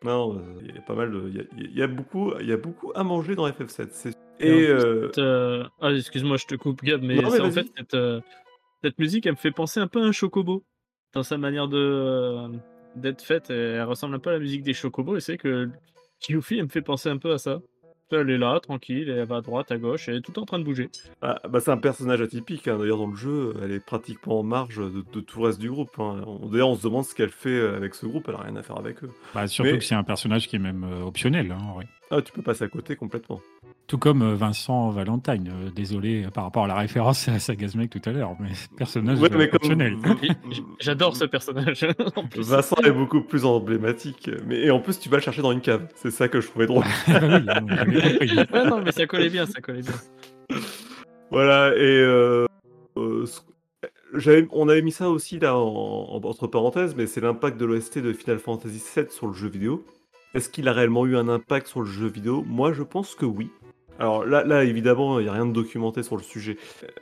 Non, 0.05 0.41
il 0.63 0.73
y 0.73 0.79
a 0.79 0.83
pas 0.83 0.95
mal 0.95 1.11
de... 1.11 1.47
Il 1.59 1.77
y, 1.77 1.83
a, 1.83 1.89
beaucoup, 1.89 2.33
il 2.39 2.47
y 2.47 2.53
a 2.53 2.57
beaucoup 2.57 2.93
à 2.95 3.03
manger 3.03 3.35
dans 3.35 3.49
FF7. 3.49 4.15
Et, 4.39 4.69
Ah, 5.81 5.91
excuse-moi, 5.91 6.37
je 6.37 6.47
te 6.47 6.55
coupe, 6.55 6.85
Gab, 6.85 7.03
mais, 7.03 7.25
en 7.25 7.51
fait, 7.51 7.67
cette, 7.77 7.97
cette 8.85 8.99
musique, 9.01 9.27
elle 9.27 9.33
me 9.33 9.37
fait 9.37 9.51
penser 9.51 9.81
un 9.81 9.89
peu 9.89 10.01
à 10.01 10.07
un 10.07 10.13
chocobo 10.13 10.63
dans 11.13 11.23
sa 11.23 11.39
manière 11.39 11.69
de 11.69 11.79
euh, 11.79 12.49
d'être 12.97 13.23
faite. 13.23 13.51
Elle 13.51 13.83
ressemble 13.83 14.15
un 14.15 14.19
peu 14.19 14.31
à 14.31 14.35
la 14.35 14.39
musique 14.39 14.63
des 14.63 14.75
Chocobos 14.75 15.17
et 15.17 15.21
c'est 15.21 15.39
que 15.39 15.69
Yuffie, 16.29 16.59
elle 16.59 16.65
me 16.65 16.69
fait 16.69 16.83
penser 16.83 17.09
un 17.09 17.19
peu 17.19 17.33
à 17.33 17.39
ça. 17.39 17.61
Elle 18.13 18.31
est 18.31 18.39
là, 18.39 18.59
tranquille, 18.59 19.09
elle 19.09 19.25
va 19.25 19.37
à 19.37 19.41
droite, 19.41 19.71
à 19.71 19.79
gauche, 19.79 20.09
elle 20.09 20.17
est 20.17 20.21
tout 20.21 20.37
en 20.41 20.45
train 20.45 20.59
de 20.59 20.65
bouger. 20.65 20.91
Ah, 21.23 21.39
bah 21.49 21.61
c'est 21.61 21.71
un 21.71 21.77
personnage 21.77 22.21
atypique, 22.21 22.67
hein. 22.67 22.77
d'ailleurs 22.77 22.99
dans 22.99 23.07
le 23.07 23.15
jeu, 23.15 23.55
elle 23.63 23.71
est 23.71 23.79
pratiquement 23.79 24.41
en 24.41 24.43
marge 24.43 24.79
de, 24.79 25.21
tout 25.21 25.39
le 25.39 25.47
reste 25.47 25.61
du 25.61 25.71
groupe. 25.71 25.97
Hein. 26.01 26.25
D'ailleurs 26.51 26.71
on 26.71 26.75
se 26.75 26.83
demande 26.83 27.05
ce 27.05 27.15
qu'elle 27.15 27.31
fait 27.31 27.61
avec 27.61 27.95
ce 27.95 28.07
groupe, 28.07 28.25
elle 28.29 28.35
a 28.35 28.39
rien 28.39 28.57
à 28.57 28.63
faire 28.65 28.79
avec 28.79 29.05
eux. 29.05 29.11
Bah, 29.33 29.47
surtout 29.47 29.79
que 29.79 29.85
c'est 29.85 29.95
un 29.95 30.03
personnage 30.03 30.49
qui 30.49 30.57
est 30.57 30.61
même 30.61 30.83
euh, 30.83 31.05
optionnel. 31.05 31.53
Hein, 31.53 31.85
Ah, 32.13 32.21
tu 32.23 32.33
peux 32.33 32.43
passer 32.43 32.65
à 32.65 32.69
côté 32.69 32.97
complètement. 32.97 33.41
Tout 33.87 33.99
comme 33.99 34.23
euh, 34.23 34.35
Vincent 34.35 34.91
Valentine. 34.91 35.49
Euh, 35.49 35.71
désolé 35.71 36.27
par 36.35 36.43
rapport 36.43 36.65
à 36.65 36.67
la 36.67 36.75
référence 36.75 37.29
à 37.29 37.39
Sagasmec 37.39 37.89
tout 37.89 38.03
à 38.05 38.11
l'heure, 38.11 38.37
mais 38.41 38.51
personnage 38.77 39.23
optionnel. 39.23 39.97
J'adore 40.81 41.17
ce 41.17 41.25
personnage. 41.25 41.87
Vincent 42.37 42.77
est 42.85 42.91
beaucoup 42.91 43.21
plus 43.21 43.45
emblématique. 43.45 44.29
Mais... 44.47 44.61
Et 44.61 44.71
en 44.73 44.81
plus, 44.81 44.99
tu 44.99 45.09
vas 45.09 45.19
le 45.19 45.23
chercher 45.23 45.43
dans 45.43 45.53
une 45.53 45.61
cave. 45.61 45.87
C'est 45.95 46.11
ça 46.11 46.29
que 46.29 46.41
je 46.41 46.49
trouvais 46.49 46.67
drôle. 46.67 46.85
Ah 47.07 47.21
non, 48.65 48.83
mais 48.85 48.91
ça 48.91 49.07
collait 49.07 49.31
bien, 49.31 49.47
ça 49.47 49.61
collait 49.61 49.83
bien. 49.83 50.59
Voilà, 51.31 51.73
et 51.77 52.01
euh, 52.01 52.47
on 54.51 54.69
avait 54.69 54.83
mis 54.83 54.93
ça 54.93 55.09
aussi 55.11 55.39
là 55.39 55.57
entre 55.57 56.49
parenthèses, 56.49 56.97
mais 56.97 57.07
c'est 57.07 57.21
l'impact 57.21 57.57
de 57.57 57.65
l'OST 57.65 57.99
de 57.99 58.13
Final 58.13 58.41
Fantasy 58.41 58.83
VII 58.97 59.07
sur 59.11 59.29
le 59.29 59.33
jeu 59.33 59.49
vidéo. 59.49 59.85
Est-ce 60.35 60.49
qu'il 60.49 60.69
a 60.69 60.73
réellement 60.73 61.07
eu 61.07 61.17
un 61.17 61.29
impact 61.29 61.67
sur 61.67 61.81
le 61.81 61.87
jeu 61.87 62.07
vidéo? 62.07 62.45
Moi, 62.47 62.73
je 62.73 62.83
pense 62.83 63.15
que 63.15 63.27
oui. 63.27 63.51
Alors 63.99 64.25
là, 64.25 64.65
évidemment, 64.65 65.19
il 65.19 65.25
n'y 65.25 65.29
a 65.29 65.33
rien 65.35 65.45
de 65.45 65.53
documenté 65.53 66.03
sur 66.03 66.17
le 66.17 66.23
sujet. 66.23 66.57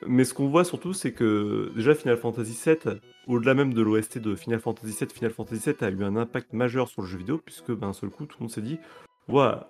Mais 0.07 0.25
ce 0.25 0.35
qu'on 0.35 0.49
voit 0.49 0.65
surtout, 0.65 0.93
c'est 0.93 1.13
que 1.13 1.71
déjà 1.77 1.95
Final 1.95 2.17
Fantasy 2.17 2.59
VII, 2.67 2.97
au-delà 3.29 3.55
même 3.55 3.73
de 3.73 3.83
l'OST 3.83 4.19
de 4.19 4.35
Final 4.35 4.59
Fantasy 4.59 4.97
VII, 4.99 5.09
Final 5.15 5.31
Fantasy 5.31 5.71
VII 5.71 5.89
a 5.89 5.91
eu 5.91 6.03
un 6.03 6.17
impact 6.17 6.53
majeur 6.55 6.89
sur 6.89 7.03
le 7.03 7.07
jeu 7.07 7.19
vidéo, 7.19 7.39
puisque 7.39 7.71
d'un 7.79 7.93
seul 7.93 8.11
coup, 8.11 8.27
tout 8.27 8.37
le 8.41 8.45
monde 8.45 8.51
s'est 8.51 8.63
dit, 8.63 8.81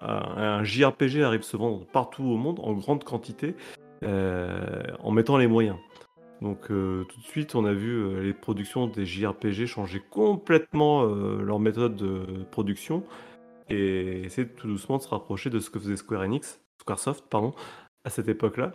un, 0.00 0.62
JRPG 0.64 1.22
arrive 1.22 1.42
se 1.42 1.56
vendre 1.56 1.84
partout 1.86 2.24
au 2.24 2.36
monde 2.36 2.60
en 2.62 2.72
grande 2.72 3.04
quantité, 3.04 3.54
euh, 4.04 4.82
en 5.00 5.10
mettant 5.10 5.36
les 5.36 5.48
moyens. 5.48 5.76
Donc 6.40 6.70
euh, 6.70 7.04
tout 7.04 7.20
de 7.20 7.26
suite, 7.26 7.54
on 7.56 7.64
a 7.64 7.72
vu 7.72 7.90
euh, 7.90 8.22
les 8.22 8.32
productions 8.32 8.86
des 8.86 9.04
JRPG 9.04 9.66
changer 9.66 10.00
complètement 10.08 11.04
leur 11.04 11.58
méthode 11.58 11.96
de 11.96 12.44
production 12.50 13.02
et 13.70 14.22
essayer 14.24 14.48
tout 14.48 14.66
doucement 14.66 14.98
de 14.98 15.02
se 15.02 15.08
rapprocher 15.08 15.50
de 15.50 15.58
ce 15.58 15.70
que 15.70 15.78
faisait 15.78 15.96
Square 15.96 16.22
Enix, 16.22 16.60
Squaresoft, 16.80 17.24
pardon, 17.28 17.52
à 18.04 18.10
cette 18.10 18.28
époque-là. 18.28 18.72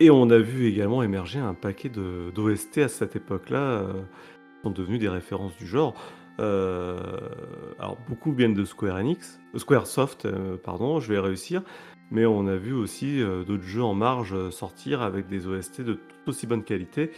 Et 0.00 0.10
on 0.10 0.28
a 0.30 0.38
vu 0.38 0.66
également 0.66 1.02
émerger 1.02 1.38
un 1.38 1.54
paquet 1.54 1.88
d'OST 1.88 2.78
à 2.78 2.88
cette 2.88 3.14
époque-là, 3.14 3.58
euh, 3.58 3.92
qui 3.92 4.62
sont 4.64 4.70
devenus 4.70 4.98
des 4.98 5.08
références 5.08 5.56
du 5.56 5.66
genre. 5.66 5.94
Euh, 6.40 6.98
alors 7.78 7.96
beaucoup 8.08 8.32
viennent 8.32 8.54
de 8.54 8.64
Square 8.64 8.96
Enix, 8.96 9.40
euh, 9.54 9.58
Squaresoft, 9.58 10.26
pardon, 10.64 10.98
je 10.98 11.12
vais 11.12 11.20
réussir, 11.20 11.62
mais 12.10 12.26
on 12.26 12.48
a 12.48 12.56
vu 12.56 12.72
aussi 12.72 13.22
d'autres 13.46 13.62
jeux 13.62 13.84
en 13.84 13.94
marge 13.94 14.50
sortir 14.50 15.00
avec 15.00 15.28
des 15.28 15.46
OST 15.46 15.82
de 15.82 15.94
tout 15.94 16.30
aussi 16.30 16.48
bonne 16.48 16.64
qualité, 16.64 17.12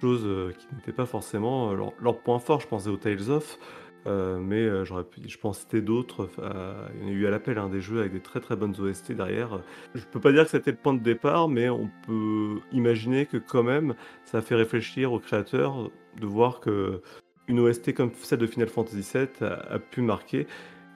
chose 0.00 0.54
qui 0.56 0.66
n'était 0.74 0.92
pas 0.92 1.06
forcément 1.06 1.72
leur, 1.72 1.92
leur, 2.00 2.18
point 2.18 2.38
fort. 2.38 2.60
Je 2.60 2.68
pensais 2.68 2.90
aux 2.90 2.96
Tales 2.96 3.30
of, 3.30 3.58
euh, 4.06 4.38
mais 4.38 4.60
euh, 4.60 4.84
j'aurais 4.84 5.04
pu, 5.04 5.20
je 5.26 5.38
pense 5.38 5.60
citer 5.60 5.80
d'autres. 5.80 6.28
il 6.94 7.02
y 7.02 7.04
en 7.04 7.08
a 7.08 7.10
eu 7.10 7.26
à 7.26 7.30
l'appel 7.30 7.58
hein, 7.58 7.68
des 7.68 7.80
jeux 7.80 8.00
avec 8.00 8.12
des 8.12 8.20
très 8.20 8.40
très 8.40 8.56
bonnes 8.56 8.74
OST 8.78 9.12
derrière. 9.12 9.60
Je 9.94 10.04
peux 10.04 10.20
pas 10.20 10.32
dire 10.32 10.44
que 10.44 10.50
c'était 10.50 10.72
le 10.72 10.76
point 10.76 10.94
de 10.94 11.02
départ, 11.02 11.48
mais 11.48 11.68
on 11.68 11.90
peut 12.06 12.60
imaginer 12.72 13.26
que 13.26 13.38
quand 13.38 13.62
même 13.62 13.94
ça 14.24 14.38
a 14.38 14.40
fait 14.42 14.54
réfléchir 14.54 15.12
aux 15.12 15.20
créateurs 15.20 15.90
de 16.20 16.26
voir 16.26 16.60
que 16.60 17.00
une 17.48 17.60
OST 17.60 17.94
comme 17.94 18.12
celle 18.14 18.38
de 18.38 18.46
Final 18.46 18.68
Fantasy 18.68 19.06
VII 19.12 19.48
a, 19.48 19.78
pu 19.78 20.00
marquer. 20.00 20.46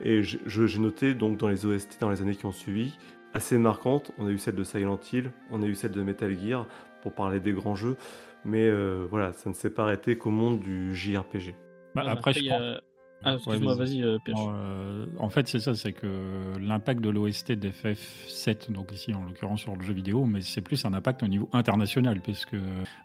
Et 0.00 0.22
j'ai 0.22 0.78
noté 0.78 1.14
donc 1.14 1.38
dans 1.38 1.48
les 1.48 1.66
OST 1.66 1.98
dans 2.00 2.10
les 2.10 2.22
années 2.22 2.36
qui 2.36 2.46
ont 2.46 2.52
suivi 2.52 2.96
assez 3.34 3.58
marquantes. 3.58 4.12
On 4.18 4.26
a 4.26 4.30
eu 4.30 4.38
celle 4.38 4.54
de 4.54 4.64
Silent 4.64 5.00
Hill, 5.12 5.32
on 5.50 5.62
a 5.62 5.66
eu 5.66 5.74
celle 5.74 5.90
de 5.92 6.02
Metal 6.02 6.36
Gear 6.38 6.66
pour 7.02 7.12
parler 7.12 7.40
des 7.40 7.52
grands 7.52 7.74
jeux, 7.74 7.96
mais 8.44 8.68
euh, 8.68 9.06
voilà, 9.10 9.32
ça 9.32 9.50
ne 9.50 9.54
s'est 9.54 9.70
pas 9.70 9.84
arrêté 9.84 10.16
qu'au 10.16 10.30
monde 10.30 10.60
du 10.60 10.94
JRPG. 10.94 11.54
Bah, 11.94 12.04
après, 12.06 12.32
je 12.32 12.48
pense... 12.48 12.80
Ah, 13.24 13.34
excuse-moi, 13.34 13.74
vas-y, 13.74 14.02
euh, 14.04 14.18
euh, 14.28 15.06
en 15.18 15.28
fait, 15.28 15.48
c'est 15.48 15.58
ça, 15.58 15.74
c'est 15.74 15.92
que 15.92 16.56
l'impact 16.60 17.00
de 17.00 17.10
l'OST 17.10 17.52
d'FF7, 17.52 18.70
donc 18.70 18.92
ici 18.92 19.12
en 19.12 19.24
l'occurrence 19.24 19.60
sur 19.60 19.74
le 19.74 19.82
jeu 19.82 19.92
vidéo, 19.92 20.24
mais 20.24 20.40
c'est 20.40 20.60
plus 20.60 20.84
un 20.84 20.92
impact 20.94 21.24
au 21.24 21.26
niveau 21.26 21.48
international, 21.52 22.20
parce 22.24 22.46
que 22.46 22.56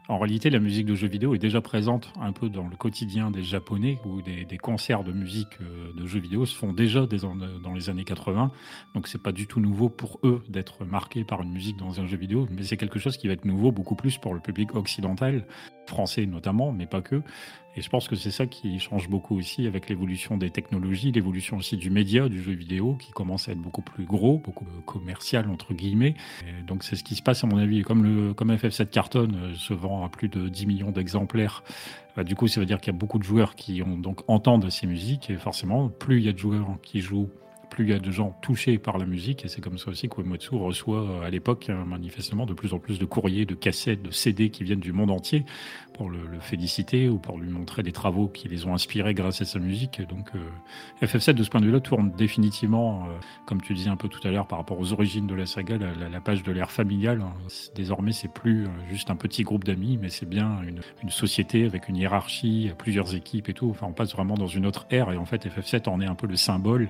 en 0.07 0.19
réalité, 0.19 0.51
la 0.51 0.59
musique 0.59 0.85
de 0.85 0.93
jeu 0.93 1.07
vidéo 1.07 1.33
est 1.33 1.39
déjà 1.39 1.61
présente 1.61 2.13
un 2.21 2.31
peu 2.31 2.49
dans 2.49 2.67
le 2.67 2.75
quotidien 2.75 3.31
des 3.31 3.41
Japonais, 3.41 3.97
où 4.05 4.21
des, 4.21 4.45
concerts 4.61 5.03
de 5.03 5.11
musique 5.11 5.59
euh, 5.61 5.91
de 5.99 6.05
jeux 6.05 6.19
vidéo 6.19 6.45
se 6.45 6.55
font 6.55 6.73
déjà 6.73 7.07
dans 7.07 7.73
les 7.73 7.89
années 7.89 8.03
80. 8.03 8.51
Donc, 8.93 9.07
c'est 9.07 9.21
pas 9.21 9.31
du 9.31 9.47
tout 9.47 9.59
nouveau 9.59 9.89
pour 9.89 10.19
eux 10.23 10.43
d'être 10.47 10.85
marqués 10.85 11.23
par 11.23 11.41
une 11.41 11.51
musique 11.51 11.77
dans 11.77 11.99
un 11.99 12.05
jeu 12.05 12.17
vidéo, 12.17 12.47
mais 12.51 12.61
c'est 12.63 12.77
quelque 12.77 12.99
chose 12.99 13.17
qui 13.17 13.27
va 13.27 13.33
être 13.33 13.45
nouveau 13.45 13.71
beaucoup 13.71 13.95
plus 13.95 14.19
pour 14.19 14.35
le 14.35 14.39
public 14.39 14.75
occidental, 14.75 15.47
français 15.87 16.27
notamment, 16.27 16.71
mais 16.71 16.85
pas 16.85 17.01
que. 17.01 17.23
Et 17.75 17.81
je 17.81 17.89
pense 17.89 18.07
que 18.07 18.15
c'est 18.15 18.31
ça 18.31 18.45
qui 18.45 18.79
change 18.79 19.09
beaucoup 19.09 19.35
aussi 19.35 19.65
avec 19.65 19.89
l'évolution 19.89 20.37
des 20.37 20.51
technologies, 20.51 21.11
l'évolution 21.11 21.57
aussi 21.57 21.75
du 21.75 21.89
média, 21.89 22.29
du 22.29 22.41
jeu 22.41 22.53
vidéo, 22.53 22.95
qui 22.95 23.11
commence 23.11 23.49
à 23.49 23.53
être 23.53 23.61
beaucoup 23.61 23.81
plus 23.81 24.05
gros, 24.05 24.37
beaucoup 24.37 24.65
commercial, 24.85 25.49
entre 25.49 25.73
guillemets. 25.73 26.15
donc 26.67 26.83
c'est 26.83 26.95
ce 26.95 27.03
qui 27.03 27.15
se 27.15 27.23
passe 27.23 27.43
à 27.43 27.47
mon 27.47 27.57
avis. 27.57 27.81
Comme, 27.81 28.03
le, 28.03 28.33
comme 28.33 28.51
FF7 28.51 28.87
Carton 28.87 29.29
euh, 29.33 29.53
se 29.55 29.73
vend 29.73 30.05
à 30.05 30.09
plus 30.09 30.29
de 30.29 30.49
10 30.49 30.67
millions 30.67 30.91
d'exemplaires, 30.91 31.63
bah, 32.15 32.23
du 32.23 32.35
coup 32.35 32.47
ça 32.47 32.59
veut 32.59 32.65
dire 32.65 32.79
qu'il 32.79 32.93
y 32.93 32.95
a 32.95 32.99
beaucoup 32.99 33.17
de 33.17 33.23
joueurs 33.23 33.55
qui 33.55 33.81
ont, 33.81 33.97
donc 33.97 34.21
entendent 34.27 34.69
ces 34.69 34.85
musiques. 34.85 35.29
Et 35.31 35.37
forcément, 35.37 35.89
plus 35.89 36.19
il 36.19 36.25
y 36.25 36.29
a 36.29 36.33
de 36.33 36.37
joueurs 36.37 36.77
qui 36.83 37.01
jouent 37.01 37.29
plus 37.73 37.85
il 37.85 37.89
y 37.89 37.93
a 37.93 37.99
de 37.99 38.11
gens 38.11 38.37
touchés 38.43 38.77
par 38.77 38.99
la 38.99 39.05
musique, 39.05 39.43
et 39.43 39.47
c'est 39.47 39.59
comme 39.59 39.79
ça 39.79 39.89
aussi 39.89 40.07
qu'Uematsu 40.07 40.53
reçoit 40.55 41.01
euh, 41.01 41.25
à 41.25 41.31
l'époque 41.31 41.69
hein, 41.69 41.83
manifestement 41.87 42.45
de 42.45 42.53
plus 42.53 42.73
en 42.73 42.79
plus 42.79 42.99
de 42.99 43.05
courriers, 43.05 43.45
de 43.45 43.55
cassettes, 43.55 44.03
de 44.03 44.11
CD 44.11 44.51
qui 44.51 44.63
viennent 44.63 44.79
du 44.79 44.93
monde 44.93 45.09
entier 45.09 45.43
pour 45.93 46.09
le, 46.09 46.19
féliciter 46.39 47.09
ou 47.09 47.17
pour 47.17 47.39
lui 47.39 47.49
montrer 47.49 47.81
des 47.81 47.91
travaux 47.91 48.27
qui 48.27 48.47
les 48.47 48.65
ont 48.65 48.73
inspirés 48.73 49.13
grâce 49.13 49.41
à 49.41 49.45
sa 49.45 49.59
musique. 49.59 50.01
Donc 50.07 50.29
euh, 50.35 51.05
FF7 51.05 51.33
de 51.33 51.43
ce 51.43 51.49
point 51.49 51.61
de 51.61 51.65
vue-là 51.65 51.79
tourne 51.79 52.11
définitivement, 52.11 53.07
comme 53.45 53.61
tu 53.61 53.73
disais 53.73 53.89
un 53.89 53.95
peu 53.95 54.07
tout 54.07 54.25
à 54.27 54.31
l'heure 54.31 54.47
par 54.47 54.59
rapport 54.59 54.79
aux 54.79 54.93
origines 54.93 55.27
de 55.27 55.35
la 55.35 55.45
saga, 55.45 55.77
la, 55.77 56.21
page 56.21 56.43
de 56.43 56.51
l'ère 56.51 56.71
familiale. 56.71 57.21
Hein. 57.21 57.33
Désormais, 57.75 58.11
c'est 58.11 58.31
plus 58.31 58.67
juste 58.89 59.09
un 59.09 59.15
petit 59.15 59.43
groupe 59.43 59.63
d'amis, 59.63 59.97
mais 60.01 60.09
c'est 60.09 60.27
bien 60.27 60.61
une, 60.67 60.81
une 61.03 61.09
société 61.09 61.65
avec 61.65 61.89
une 61.89 61.97
hiérarchie, 61.97 62.71
plusieurs 62.77 63.15
équipes 63.15 63.49
et 63.49 63.53
tout. 63.53 63.69
Enfin, 63.69 63.87
on 63.87 63.93
passe 63.93 64.13
vraiment 64.13 64.35
dans 64.35 64.47
une 64.47 64.65
autre 64.65 64.85
ère 64.89 65.11
et 65.11 65.17
en 65.17 65.25
fait 65.25 65.47
FF7 65.47 65.89
en 65.89 66.01
est 66.01 66.07
un 66.07 66.15
peu 66.15 66.27
le 66.27 66.35
symbole 66.35 66.89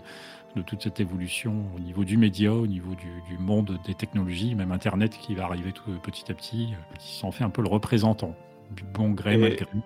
de 0.56 0.62
toute 0.62 0.84
cette 0.84 1.00
évolution 1.00 1.66
au 1.76 1.80
niveau 1.80 2.04
du 2.04 2.18
média, 2.18 2.54
au 2.54 2.68
niveau 2.68 2.94
du, 2.96 3.38
monde 3.40 3.80
des 3.86 3.94
technologies, 3.94 4.56
même 4.56 4.72
Internet 4.72 5.18
qui 5.18 5.36
va 5.36 5.46
arriver 5.46 5.72
tout 5.72 5.92
petit 6.02 6.32
à 6.32 6.36
petit, 6.36 6.70
euh, 6.74 6.96
qui 7.00 7.16
s'en 7.16 7.32
fait 7.32 7.44
un 7.44 7.50
peu 7.50 7.62
le 7.62 7.68
représentant, 7.68 8.36
du 8.76 8.84
bon 8.84 9.12
gré 9.12 9.38
malgré 9.38 9.66
lui. 9.74 9.82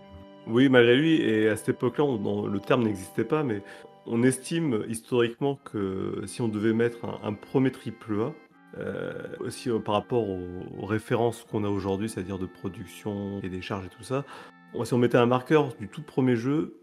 Oui, 0.47 0.69
malgré 0.69 0.95
lui, 0.95 1.21
et 1.21 1.49
à 1.49 1.55
cette 1.55 1.69
époque-là, 1.69 2.05
le 2.49 2.59
terme 2.59 2.83
n'existait 2.83 3.25
pas, 3.25 3.43
mais 3.43 3.61
on 4.05 4.23
estime 4.23 4.83
historiquement 4.87 5.59
que 5.65 6.23
si 6.25 6.41
on 6.41 6.47
devait 6.47 6.73
mettre 6.73 6.99
un, 7.23 7.33
premier 7.33 7.71
triple 7.71 8.21
A, 8.21 8.33
euh, 8.79 9.13
aussi 9.39 9.69
euh, 9.69 9.79
par 9.79 9.95
rapport 9.95 10.29
aux, 10.29 10.85
références 10.85 11.43
qu'on 11.49 11.63
a 11.65 11.69
aujourd'hui, 11.69 12.07
c'est-à-dire 12.09 12.39
de 12.39 12.45
production 12.45 13.41
et 13.43 13.49
des 13.49 13.61
charges 13.61 13.85
et 13.85 13.89
tout 13.89 14.03
ça, 14.03 14.23
si 14.83 14.93
on 14.93 14.97
mettait 14.97 15.17
un 15.17 15.25
marqueur 15.25 15.73
du 15.79 15.87
tout 15.87 16.01
premier 16.01 16.35
jeu, 16.35 16.75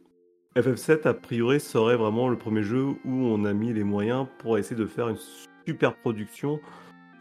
FF7, 0.56 1.08
a 1.08 1.14
priori, 1.14 1.58
serait 1.60 1.96
vraiment 1.96 2.28
le 2.28 2.36
premier 2.36 2.62
jeu 2.62 2.84
où 2.84 2.96
on 3.04 3.44
a 3.44 3.52
mis 3.52 3.72
les 3.72 3.84
moyens 3.84 4.26
pour 4.38 4.56
essayer 4.56 4.76
de 4.76 4.86
faire 4.86 5.08
une 5.08 5.18
super 5.66 5.96
production 5.96 6.60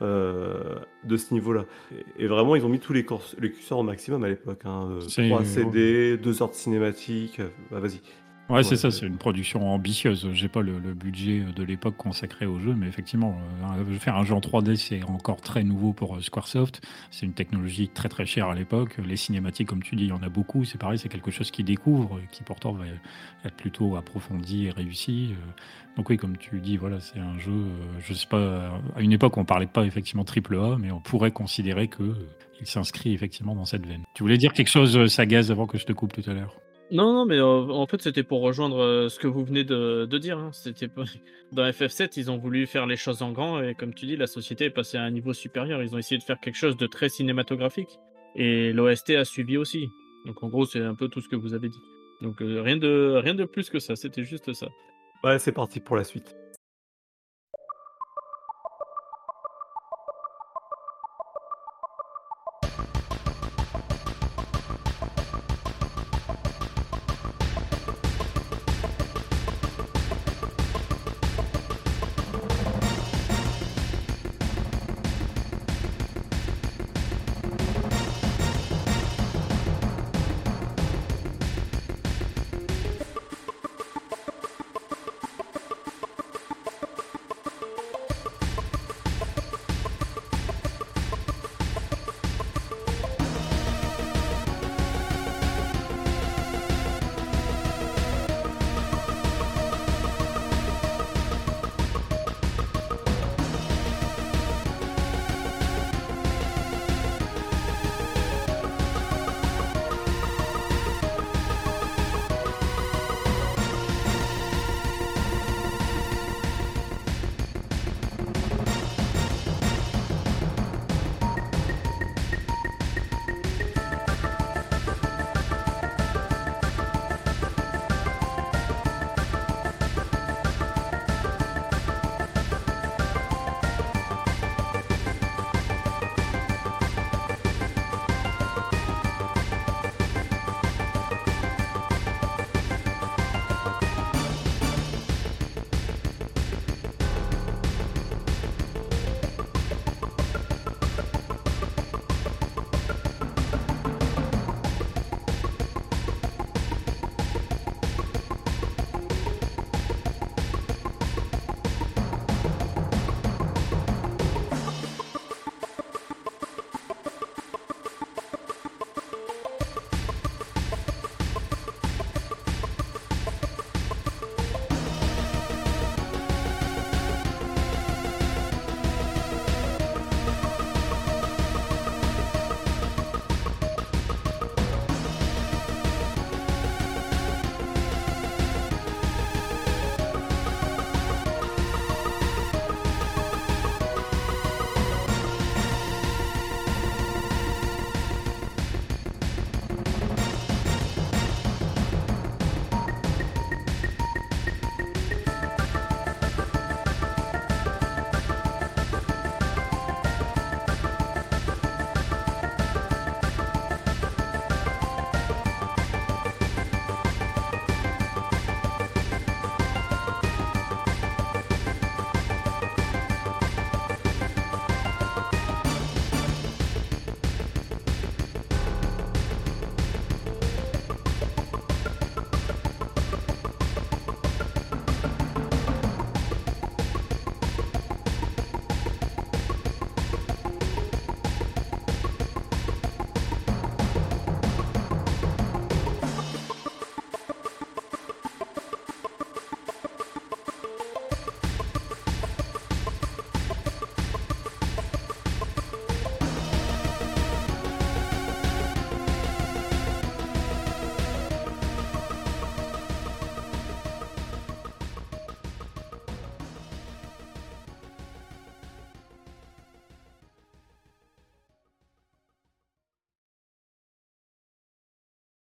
euh, 0.02 0.76
de 1.04 1.18
ce 1.18 1.34
niveau-là. 1.34 1.66
Et, 2.18 2.28
vraiment, 2.28 2.56
ils 2.56 2.66
ont 2.66 2.70
mis 2.70 2.80
tous 2.80 2.94
les, 2.94 3.06
les 3.40 3.52
curseurs 3.52 3.80
au 3.80 3.84
maximum 3.84 4.24
à 4.24 4.28
l'époque. 4.28 4.62
Hein. 4.66 5.00
3 5.08 5.46
CD, 5.46 6.18
2 6.18 6.42
heures 6.42 6.50
de 6.50 6.56
cinématique. 6.56 7.42
Bah, 7.72 7.80
vas-y. 7.80 8.02
Ouais, 8.50 8.62
c'est 8.62 8.76
ça, 8.76 8.92
c'est 8.92 9.06
une 9.06 9.18
production 9.18 9.74
ambitieuse. 9.74 10.30
J'ai 10.34 10.50
pas 10.50 10.62
le, 10.62 10.74
budget 10.94 11.46
de 11.56 11.64
l'époque 11.64 11.96
consacré 11.96 12.46
au 12.46 12.60
jeu, 12.60 12.76
mais 12.78 12.88
effectivement, 12.88 13.38
euh, 13.64 14.00
faire 14.00 14.18
un 14.18 14.26
jeu 14.26 14.34
en 14.34 14.42
3D, 14.42 14.76
c'est 14.76 15.02
encore 15.04 15.40
très 15.40 15.64
nouveau 15.64 15.94
pour 15.94 16.16
euh, 16.16 16.22
Squaresoft. 16.22 16.82
C'est 17.10 17.26
une 17.26 17.34
technologie 17.34 17.88
très 17.88 18.10
très 18.10 18.26
chère 18.26 18.50
à 18.50 18.56
l'époque. 18.56 18.98
Les 18.98 19.16
cinématiques, 19.16 19.70
comme 19.70 19.82
tu 19.82 19.96
dis, 19.96 20.04
il 20.04 20.10
y 20.10 20.12
en 20.12 20.22
a 20.22 20.30
beaucoup. 20.30 20.66
C'est 20.66 20.78
pareil, 20.78 21.00
c'est 21.00 21.08
quelque 21.08 21.32
chose 21.32 21.52
qu'ils 21.52 21.66
découvrent, 21.66 22.20
qui 22.32 22.44
pourtant 22.44 22.74
va 22.74 22.86
être 23.46 23.56
plutôt 23.56 23.96
approfondi 23.96 24.68
et 24.68 24.72
réussi. 24.72 25.30
Euh. 25.32 25.52
Donc 25.96 26.10
oui, 26.10 26.18
comme 26.18 26.38
tu 26.38 26.60
dis, 26.60 26.76
voilà, 26.76 27.00
c'est 27.00 27.20
un 27.20 27.40
jeu. 27.40 27.70
Je 28.02 28.14
sais 28.14 28.28
pas. 28.28 28.78
À 28.96 29.02
une 29.02 29.14
époque, 29.14 29.38
on 29.38 29.46
parlait 29.46 29.68
pas 29.68 29.86
effectivement 29.86 30.26
triple 30.26 30.58
A, 30.58 30.78
mais 30.78 30.92
on 30.92 31.00
pourrait 31.00 31.32
considérer 31.32 31.88
que 31.88 32.28
il 32.60 32.68
s'inscrit 32.68 33.14
effectivement 33.14 33.56
dans 33.56 33.66
cette 33.66 33.86
veine. 33.86 34.04
Tu 34.14 34.24
voulais 34.24 34.38
dire 34.38 34.54
quelque 34.54 34.70
chose, 34.70 35.08
Sagaz, 35.08 35.50
avant 35.50 35.66
que 35.66 35.78
je 35.78 35.86
te 35.86 35.94
coupe 35.94 36.14
tout 36.14 36.30
à 36.30 36.34
l'heure? 36.34 36.63
Non, 36.94 37.12
non, 37.12 37.26
mais 37.26 37.40
euh, 37.40 37.72
en 37.72 37.88
fait, 37.88 38.04
c'était 38.04 38.22
pour 38.22 38.42
rejoindre 38.42 38.78
euh, 38.78 39.10
ce 39.10 39.18
que 39.18 39.26
vous 39.26 39.44
venez 39.44 39.64
de, 39.64 40.06
dire. 40.20 40.38
Hein. 40.38 40.52
C'était 40.54 40.88
dans 41.52 41.64
FF7, 41.64 42.14
ils 42.18 42.30
ont 42.30 42.38
voulu 42.38 42.68
faire 42.68 42.86
les 42.86 42.98
choses 42.98 43.24
en 43.24 43.32
grand 43.32 43.64
et 43.64 43.74
comme 43.74 43.96
tu 43.96 44.06
dis, 44.06 44.16
la 44.16 44.28
société 44.28 44.66
est 44.66 44.70
passée 44.70 44.98
à 44.98 45.02
un 45.02 45.10
niveau 45.10 45.34
supérieur. 45.34 45.82
Ils 45.82 45.96
ont 45.96 45.98
essayé 45.98 46.20
de 46.20 46.24
faire 46.24 46.40
quelque 46.40 46.56
chose 46.56 46.78
de 46.78 46.86
très 46.86 47.10
cinématographique 47.10 48.00
et 48.36 48.72
l'OST 48.74 49.10
a 49.16 49.26
suivi 49.26 49.58
aussi. 49.58 49.90
Donc 50.28 50.44
en 50.44 50.50
gros, 50.50 50.66
c'est 50.66 50.82
un 50.82 50.94
peu 50.94 51.08
tout 51.08 51.20
ce 51.20 51.28
que 51.28 51.36
vous 51.36 51.56
avez 51.56 51.70
dit. 51.70 51.82
Donc 52.22 52.44
euh, 52.44 52.62
rien 52.62 52.78
de 52.78 53.20
rien 53.24 53.34
de 53.34 53.46
plus 53.46 53.72
que 53.72 53.80
ça. 53.80 53.96
C'était 53.96 54.24
juste 54.24 54.54
ça. 54.54 54.68
Ouais, 55.24 55.40
c'est 55.40 55.52
parti 55.52 55.80
pour 55.80 55.96
la 55.96 56.04
suite. 56.04 56.36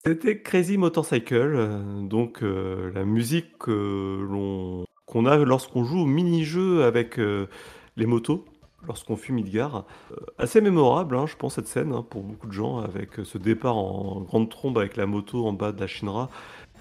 C'était 0.04 0.40
Crazy 0.42 0.78
Motorcycle, 0.78 1.36
euh, 1.36 2.02
donc 2.02 2.42
euh, 2.42 2.92
la 2.96 3.06
musique 3.06 3.56
qu'on 3.60 5.26
a 5.28 5.38
lorsqu'on 5.38 5.84
joue 5.84 6.00
au 6.00 6.06
mini-jeu 6.08 6.86
avec 6.86 7.20
euh, 7.20 7.46
les 7.98 8.08
motos, 8.08 8.44
lorsqu'on 8.88 9.16
fuit 9.16 9.32
Midgar. 9.32 9.86
assez 10.40 10.60
mémorable, 10.60 11.16
hein, 11.16 11.28
je 11.28 11.36
pense, 11.36 11.54
cette 11.54 11.68
scène, 11.68 11.94
hein, 11.94 12.04
pour 12.10 12.24
beaucoup 12.24 12.48
de 12.48 12.52
gens, 12.52 12.80
avec 12.80 13.10
ce 13.24 13.38
départ 13.38 13.78
en 13.78 14.22
grande 14.22 14.50
trombe 14.50 14.80
avec 14.80 14.98
la 14.98 15.06
moto 15.06 15.46
en 15.46 15.54
bas 15.54 15.72
de 15.72 15.80
la 15.80 15.86
Shinra, 15.86 16.32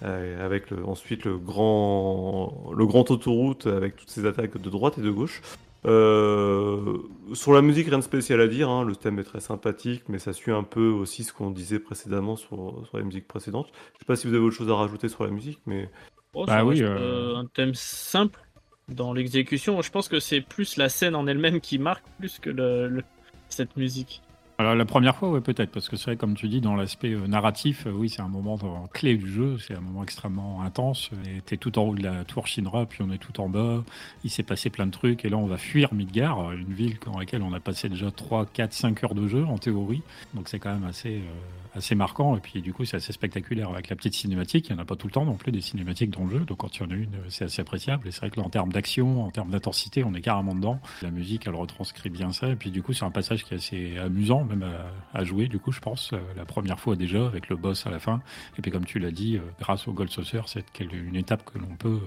avec 0.01 0.73
ensuite 0.87 1.27
le 1.27 1.37
grand, 1.37 2.73
le 2.75 2.87
grand 2.87 3.11
autoroute 3.11 3.66
avec 3.66 3.97
toutes 3.97 4.09
ces 4.09 4.25
attaques 4.25 4.57
de 4.57 4.71
droite 4.71 4.97
et 4.97 5.03
de 5.03 5.11
gauche. 5.11 5.43
Euh, 5.87 6.99
sur 7.33 7.53
la 7.53 7.62
musique, 7.62 7.89
rien 7.89 7.99
de 7.99 8.05
spécial 8.05 8.41
à 8.41 8.49
dire. 8.49 8.68
Hein. 8.68 8.85
Le 8.85 8.95
thème 8.97 9.18
est 9.18 9.24
très 9.24 9.41
sympathique, 9.41 10.05
mais 10.09 10.18
ça 10.18 10.33
suit 10.33 10.53
un 10.53 10.62
peu 10.62 10.89
aussi 10.89 11.24
ce 11.24 11.33
qu'on 11.33 11.51
disait 11.51 11.78
précédemment 11.78 12.37
sur, 12.37 12.85
sur, 12.87 12.99
la 12.99 13.05
musique 13.05 13.26
précédente. 13.26 13.68
Je 13.95 14.01
sais 14.01 14.05
pas 14.05 14.16
si 14.16 14.26
vous 14.26 14.35
avez 14.35 14.43
autre 14.43 14.57
chose 14.57 14.70
à 14.70 14.74
rajouter 14.74 15.09
sur 15.09 15.24
la 15.24 15.31
musique, 15.31 15.61
mais. 15.66 15.91
Oh, 16.35 16.45
bah 16.47 16.64
oui, 16.64 16.83
euh, 16.83 17.37
un 17.37 17.47
thème 17.47 17.74
simple 17.74 18.41
dans 18.89 19.12
l'exécution. 19.12 19.81
Je 19.83 19.91
pense 19.91 20.09
que 20.09 20.20
c'est 20.20 20.41
plus 20.41 20.76
la 20.76 20.89
scène 20.89 21.14
en 21.14 21.26
elle-même 21.26 21.61
qui 21.61 21.78
marque 21.78 22.05
plus 22.18 22.39
que 22.39 22.51
le, 22.51 23.03
cette 23.49 23.76
musique. 23.76 24.22
Alors 24.61 24.75
la 24.75 24.85
première 24.85 25.17
fois, 25.17 25.31
ouais, 25.31 25.41
peut-être, 25.41 25.71
parce 25.71 25.89
que 25.89 25.97
c'est 25.97 26.05
vrai, 26.05 26.17
comme 26.17 26.35
tu 26.35 26.47
dis, 26.47 26.61
dans 26.61 26.77
l'aspect 26.77 27.15
euh, 27.15 27.27
narratif, 27.27 27.87
euh, 27.87 27.93
oui, 27.93 28.11
c'est 28.11 28.21
un 28.21 28.29
moment 28.29 28.59
clé 28.93 29.17
du 29.17 29.27
jeu, 29.27 29.57
c'est 29.59 29.75
un 29.75 29.81
moment 29.81 30.03
extrêmement 30.03 30.61
intense. 30.61 31.09
Et 31.27 31.41
t'es 31.41 31.57
tout 31.57 31.79
en 31.79 31.85
haut 31.85 31.95
de 31.95 32.03
la 32.03 32.25
tour 32.25 32.47
Shinra, 32.47 32.85
puis 32.85 33.03
on 33.03 33.11
est 33.11 33.17
tout 33.17 33.41
en 33.41 33.49
bas. 33.49 33.83
Il 34.23 34.29
s'est 34.29 34.43
passé 34.43 34.69
plein 34.69 34.85
de 34.85 34.91
trucs, 34.91 35.25
et 35.25 35.31
là, 35.31 35.39
on 35.39 35.47
va 35.47 35.57
fuir 35.57 35.95
Midgar, 35.95 36.53
une 36.53 36.75
ville 36.75 36.99
dans 37.07 37.19
laquelle 37.19 37.41
on 37.41 37.55
a 37.55 37.61
passé 37.61 37.89
déjà 37.89 38.11
3, 38.11 38.45
4, 38.53 38.75
5 38.75 39.03
heures 39.03 39.15
de 39.15 39.27
jeu 39.29 39.47
en 39.47 39.57
théorie. 39.57 40.03
Donc 40.35 40.51
c'est 40.51 40.59
quand 40.59 40.75
même 40.75 40.85
assez, 40.85 41.21
euh, 41.21 41.79
assez 41.79 41.95
marquant, 41.95 42.37
et 42.37 42.41
puis 42.41 42.61
du 42.61 42.75
coup, 42.75 42.85
c'est 42.85 42.99
assez 42.99 43.15
spectaculaire 43.15 43.71
avec 43.71 43.89
la 43.89 43.97
petite 43.97 44.13
cinématique. 44.13 44.69
Il 44.69 44.75
n'y 44.75 44.79
en 44.79 44.83
a 44.83 44.85
pas 44.85 44.97
tout 44.97 45.07
le 45.07 45.13
temps 45.13 45.25
non 45.25 45.37
plus 45.37 45.53
des 45.53 45.63
cinématiques 45.63 46.11
dans 46.11 46.25
le 46.25 46.39
jeu, 46.39 46.41
donc 46.41 46.59
quand 46.59 46.77
il 46.77 46.83
y 46.83 46.87
en 46.87 46.91
a 46.91 46.97
une, 46.97 47.17
c'est 47.31 47.47
assez 47.47 47.63
appréciable. 47.63 48.09
Et 48.09 48.11
c'est 48.11 48.21
vrai 48.21 48.31
que 48.31 48.41
en 48.41 48.51
termes 48.51 48.75
d'action, 48.75 49.25
en 49.25 49.31
termes 49.31 49.53
d'intensité, 49.53 50.05
on 50.05 50.13
est 50.13 50.21
carrément 50.21 50.55
dedans. 50.55 50.81
La 51.01 51.11
musique, 51.11 51.47
elle 51.47 51.55
retranscrit 51.55 52.11
bien 52.11 52.31
ça, 52.35 52.49
et 52.49 52.57
puis 52.57 52.71
du 52.71 52.83
coup, 52.83 52.93
c'est 52.93 53.07
un 53.07 53.11
passage 53.11 53.45
qui 53.45 53.55
est 53.55 53.57
assez 53.57 53.97
amusant 53.97 54.45
même 54.51 54.66
à, 55.14 55.24
jouer, 55.24 55.48
du 55.48 55.59
coup, 55.59 55.72
je 55.72 55.80
pense, 55.80 56.12
euh, 56.12 56.18
la 56.36 56.44
première 56.44 56.78
fois 56.78 56.96
déjà, 56.96 57.26
avec 57.26 57.48
le 57.48 57.57
boss 57.57 57.86
à 57.86 57.90
la 57.90 57.98
fin. 57.98 58.20
Et 58.59 58.62
puis, 58.62 58.70
comme 58.70 58.84
tu 58.84 58.98
l'as 58.98 59.11
dit, 59.11 59.36
euh, 59.36 59.40
grâce 59.61 59.88
au 59.88 59.92
Gold 59.92 60.11
Saucer, 60.11 60.42
c'est 60.46 60.64
une 60.80 61.16
étape 61.16 61.44
que 61.44 61.59
l'on 61.59 61.76
peut 61.76 62.01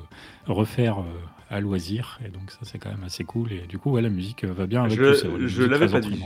refaire 0.45 0.99
euh, 0.99 1.03
à 1.49 1.59
loisir. 1.59 2.19
Et 2.25 2.29
donc, 2.29 2.51
ça, 2.51 2.59
c'est 2.63 2.77
quand 2.77 2.89
même 2.89 3.03
assez 3.03 3.23
cool. 3.23 3.51
Et 3.51 3.61
du 3.67 3.77
coup, 3.77 3.91
ouais, 3.91 4.01
la 4.01 4.09
musique 4.09 4.45
va 4.45 4.67
bien 4.67 4.83
avec 4.83 4.99
je, 4.99 5.47
Je 5.47 5.63
l'avais 5.63 5.87
pas 5.87 5.99
dit. 5.99 6.23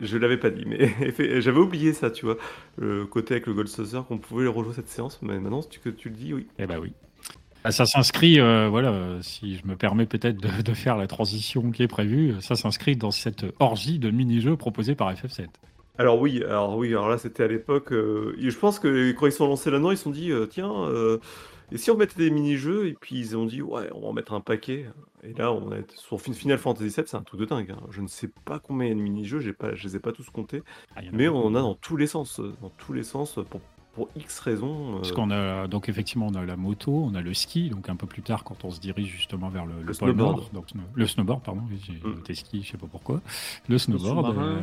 Je 0.00 0.18
l'avais 0.18 0.36
pas 0.36 0.50
dit, 0.50 0.64
mais 0.66 0.94
j'avais 1.40 1.58
oublié 1.58 1.94
ça, 1.94 2.10
tu 2.10 2.26
vois, 2.26 2.36
le 2.76 3.06
côté 3.06 3.34
avec 3.34 3.46
le 3.46 3.54
Gold 3.54 3.68
Saucer, 3.68 4.00
qu'on 4.06 4.18
pouvait 4.18 4.46
rejouer 4.46 4.74
cette 4.74 4.90
séance, 4.90 5.18
mais 5.22 5.40
maintenant, 5.40 5.62
tu, 5.62 5.80
tu 5.94 6.10
le 6.10 6.14
dis, 6.14 6.34
oui. 6.34 6.46
Eh 6.58 6.66
bah 6.66 6.76
oui. 6.78 6.92
Ah, 7.68 7.72
ça 7.72 7.84
s'inscrit, 7.84 8.38
voilà, 8.38 9.18
si 9.22 9.56
je 9.56 9.66
me 9.66 9.74
permets 9.74 10.06
peut-être 10.06 10.36
de, 10.36 10.62
de, 10.62 10.72
faire 10.72 10.96
la 10.96 11.08
transition 11.08 11.72
qui 11.72 11.82
est 11.82 11.88
prévue, 11.88 12.34
ça 12.40 12.54
s'inscrit 12.54 12.94
dans 12.94 13.10
cette 13.10 13.44
orgie 13.58 13.98
de 13.98 14.10
mini-jeux 14.10 14.56
proposée 14.56 14.94
par 14.94 15.12
FF7. 15.12 15.48
Alors 15.98 16.20
oui, 16.20 16.44
alors 16.44 16.76
oui, 16.76 16.88
alors 16.88 17.08
là 17.08 17.18
c'était 17.18 17.42
à 17.42 17.48
l'époque. 17.48 17.92
Euh, 17.92 18.36
je 18.38 18.56
pense 18.56 18.78
que 18.78 19.12
quand 19.12 19.26
ils 19.26 19.32
sont 19.32 19.46
lancés 19.46 19.70
là-dedans, 19.70 19.90
ils 19.90 19.96
se 19.96 20.04
sont 20.04 20.10
dit 20.10 20.30
euh, 20.30 20.46
tiens, 20.46 20.84
euh, 20.84 21.18
et 21.72 21.78
si 21.78 21.90
on 21.90 21.96
mettait 21.96 22.18
des 22.18 22.30
mini-jeux 22.30 22.86
Et 22.86 22.94
puis 22.94 23.18
ils 23.18 23.36
ont 23.36 23.46
dit 23.46 23.62
ouais, 23.62 23.88
on 23.94 24.00
va 24.02 24.06
en 24.08 24.12
mettre 24.12 24.34
un 24.34 24.40
paquet. 24.40 24.86
Et 25.24 25.32
là, 25.32 25.50
on 25.50 25.72
est 25.72 25.90
sur 25.92 26.20
Final 26.20 26.58
Fantasy 26.58 26.84
VII, 26.84 27.04
c'est 27.06 27.16
un 27.16 27.22
truc 27.22 27.40
de 27.40 27.46
dingue. 27.46 27.72
hein. 27.72 27.80
Je 27.90 28.00
ne 28.00 28.06
sais 28.06 28.30
pas 28.44 28.60
combien 28.60 28.86
il 28.86 28.90
y 28.90 28.92
a 28.92 28.94
de 28.94 29.00
mini-jeux, 29.00 29.40
j'ai 29.40 29.54
pas, 29.54 29.74
je 29.74 29.88
les 29.88 29.96
ai 29.96 29.98
pas 29.98 30.12
tous 30.12 30.30
comptés, 30.30 30.62
ah, 30.94 31.00
mais 31.12 31.28
on 31.28 31.46
en 31.46 31.54
a 31.56 31.60
dans 31.60 31.74
tous 31.74 31.96
les 31.96 32.06
sens, 32.06 32.40
dans 32.62 32.70
tous 32.78 32.92
les 32.92 33.02
sens 33.02 33.40
pour 33.50 33.60
pour 33.96 34.10
X 34.14 34.40
raisons. 34.40 34.96
Parce 34.96 35.10
euh, 35.10 35.14
qu'on 35.14 35.30
a 35.30 35.66
donc 35.68 35.88
effectivement 35.88 36.26
on 36.26 36.34
a 36.34 36.44
la 36.44 36.56
moto, 36.56 36.92
on 36.92 37.14
a 37.14 37.22
le 37.22 37.32
ski, 37.32 37.70
donc 37.70 37.88
un 37.88 37.96
peu 37.96 38.06
plus 38.06 38.20
tard 38.20 38.44
quand 38.44 38.64
on 38.64 38.70
se 38.70 38.78
dirige 38.78 39.08
justement 39.08 39.48
vers 39.48 39.64
le, 39.64 39.72
le, 39.82 39.92
snowboard. 39.94 40.52
donc, 40.52 40.66
le 40.94 41.06
snowboard, 41.06 41.42
pardon, 41.42 41.62
j'ai 41.82 41.94
mm. 41.94 42.14
noté 42.14 42.34
ski, 42.34 42.62
je 42.62 42.72
sais 42.72 42.76
pas 42.76 42.86
pourquoi. 42.86 43.22
Le 43.68 43.78
snowboard, 43.78 44.36
euh, 44.36 44.60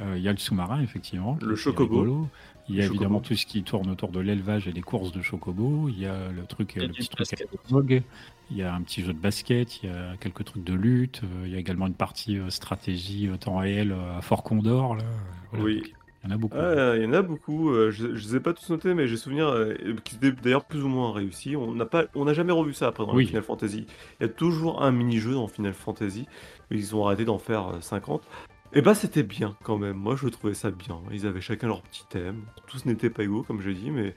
euh, 0.00 0.14
il 0.16 0.22
y 0.22 0.28
a 0.28 0.32
le 0.32 0.38
sous-marin 0.38 0.80
effectivement. 0.80 1.38
Le 1.42 1.54
chocobo. 1.54 2.28
Il 2.68 2.76
y 2.76 2.80
a 2.80 2.86
évidemment 2.86 3.20
tout 3.20 3.34
ce 3.34 3.44
qui 3.44 3.62
tourne 3.62 3.90
autour 3.90 4.10
de 4.10 4.20
l'élevage 4.20 4.68
et 4.68 4.72
des 4.72 4.80
courses 4.80 5.12
de 5.12 5.20
chocobo. 5.20 5.88
Il 5.88 5.98
y 5.98 6.06
a 6.06 6.28
le 6.28 6.44
truc, 6.46 6.72
il 6.76 6.82
y 6.82 6.84
a 6.84 6.88
le 6.88 6.94
petit 6.94 7.08
truc 7.08 8.04
Il 8.50 8.56
y 8.56 8.62
a 8.62 8.72
un 8.72 8.80
petit 8.82 9.02
jeu 9.02 9.12
de 9.12 9.18
basket. 9.18 9.82
Il 9.82 9.90
y 9.90 9.92
a 9.92 10.16
quelques 10.18 10.44
trucs 10.44 10.64
de 10.64 10.72
lutte. 10.72 11.22
Il 11.44 11.50
y 11.50 11.56
a 11.56 11.58
également 11.58 11.88
une 11.88 11.94
partie 11.94 12.38
stratégie 12.48 13.28
temps 13.40 13.58
réel 13.58 13.94
à 14.16 14.22
Fort 14.22 14.44
Condor. 14.44 14.94
Là. 14.94 15.04
oui. 15.58 15.92
Il 16.24 16.30
y 16.30 16.32
en 16.32 16.36
a 16.36 16.38
beaucoup. 16.38 16.56
il 16.56 17.02
y 17.02 17.06
en 17.06 17.12
a 17.12 17.22
beaucoup. 17.22 17.70
Euh, 17.70 17.90
je 17.90 18.06
ne 18.06 18.12
les 18.12 18.36
ai 18.36 18.40
pas 18.40 18.52
tous 18.52 18.70
notés, 18.70 18.94
mais 18.94 19.08
j'ai 19.08 19.16
souvenir 19.16 19.48
euh, 19.48 19.74
qui 20.04 20.16
étaient 20.16 20.30
d'ailleurs 20.30 20.64
plus 20.64 20.82
ou 20.82 20.88
moins 20.88 21.12
réussi. 21.12 21.56
On 21.56 21.74
n'a 21.74 21.86
pas, 21.86 22.04
on 22.14 22.24
n'a 22.24 22.32
jamais 22.32 22.52
revu 22.52 22.74
ça 22.74 22.86
après 22.88 23.04
dans 23.04 23.16
Final 23.16 23.42
Fantasy. 23.42 23.86
Il 24.20 24.26
y 24.26 24.26
a 24.26 24.32
toujours 24.32 24.82
un 24.82 24.92
mini-jeu 24.92 25.34
dans 25.34 25.48
Final 25.48 25.74
Fantasy. 25.74 26.26
Mais 26.70 26.78
ils 26.78 26.94
ont 26.94 27.04
arrêté 27.06 27.24
d'en 27.24 27.38
faire 27.38 27.72
50. 27.80 28.22
Euh, 28.22 28.78
Et 28.78 28.82
bah 28.82 28.94
c'était 28.94 29.24
bien 29.24 29.56
quand 29.64 29.78
même. 29.78 29.96
Moi 29.96 30.14
je 30.16 30.28
trouvais 30.28 30.54
ça 30.54 30.70
bien. 30.70 31.00
Ils 31.10 31.26
avaient 31.26 31.40
chacun 31.40 31.66
leur 31.66 31.82
petit 31.82 32.04
thème. 32.08 32.42
Tous 32.66 32.86
n'étaient 32.86 33.10
pas 33.10 33.24
égaux 33.24 33.42
comme 33.42 33.60
j'ai 33.60 33.74
dit, 33.74 33.90
mais 33.90 34.14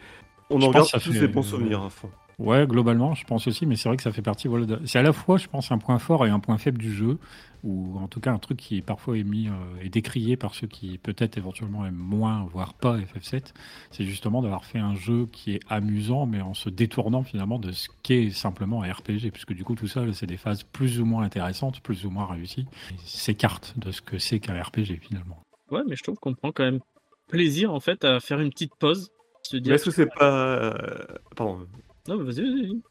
on 0.51 0.61
en 0.61 0.69
garde 0.69 0.87
tous 0.91 1.13
ces 1.13 1.27
bons 1.27 1.43
souvenirs 1.43 1.81
à 1.81 1.89
fond. 1.89 2.11
Ouais, 2.37 2.67
globalement, 2.67 3.15
je 3.15 3.25
pense 3.25 3.47
aussi, 3.47 3.65
mais 3.65 3.75
c'est 3.75 3.87
vrai 3.87 3.97
que 3.97 4.03
ça 4.03 4.11
fait 4.11 4.21
partie. 4.21 4.47
Voilà, 4.47 4.65
C'est 4.85 4.99
à 4.99 5.01
la 5.01 5.13
fois, 5.13 5.37
je 5.37 5.47
pense, 5.47 5.71
un 5.71 5.77
point 5.77 5.99
fort 5.99 6.25
et 6.25 6.29
un 6.29 6.39
point 6.39 6.57
faible 6.57 6.77
du 6.77 6.93
jeu, 6.93 7.17
ou 7.63 7.97
en 7.97 8.07
tout 8.07 8.19
cas 8.19 8.31
un 8.31 8.37
truc 8.37 8.57
qui 8.57 8.77
est 8.77 8.81
parfois 8.81 9.17
émis 9.17 9.47
euh, 9.47 9.81
et 9.81 9.89
décrié 9.89 10.35
par 10.35 10.53
ceux 10.53 10.67
qui 10.67 10.97
peut-être 10.97 11.37
éventuellement 11.37 11.85
aiment 11.85 11.95
moins, 11.95 12.45
voire 12.51 12.73
pas 12.73 12.97
FF7. 12.97 13.53
C'est 13.91 14.03
justement 14.03 14.41
d'avoir 14.41 14.65
fait 14.65 14.79
un 14.79 14.95
jeu 14.95 15.27
qui 15.31 15.53
est 15.53 15.59
amusant, 15.69 16.25
mais 16.25 16.41
en 16.41 16.53
se 16.53 16.69
détournant 16.69 17.23
finalement 17.23 17.57
de 17.57 17.71
ce 17.71 17.87
qu'est 18.03 18.29
simplement 18.31 18.83
un 18.83 18.91
RPG, 18.91 19.31
puisque 19.31 19.53
du 19.53 19.63
coup 19.63 19.75
tout 19.75 19.87
ça, 19.87 20.01
c'est 20.13 20.27
des 20.27 20.37
phases 20.37 20.63
plus 20.63 20.99
ou 20.99 21.05
moins 21.05 21.23
intéressantes, 21.23 21.79
plus 21.79 22.05
ou 22.05 22.09
moins 22.09 22.25
réussies, 22.25 22.65
s'écartent 23.05 23.73
de 23.77 23.91
ce 23.91 24.01
que 24.01 24.17
c'est 24.19 24.39
qu'un 24.39 24.61
RPG 24.61 24.99
finalement. 25.01 25.41
Ouais, 25.71 25.81
mais 25.87 25.95
je 25.95 26.03
trouve 26.03 26.17
qu'on 26.17 26.33
prend 26.33 26.51
quand 26.51 26.63
même 26.63 26.81
plaisir 27.27 27.73
en 27.73 27.79
fait 27.79 28.03
à 28.03 28.19
faire 28.19 28.39
une 28.39 28.49
petite 28.49 28.75
pause. 28.77 29.09
Se 29.43 29.57
dire 29.57 29.73
est-ce 29.75 29.85
que 29.85 29.91
c'est 29.91 30.07
pas. 30.07 30.57
Euh, 30.57 31.05
pardon, 31.35 31.67
non, 32.07 32.17
mais 32.17 32.23
vas-y, 32.23 32.41
vas-y. 32.41 32.81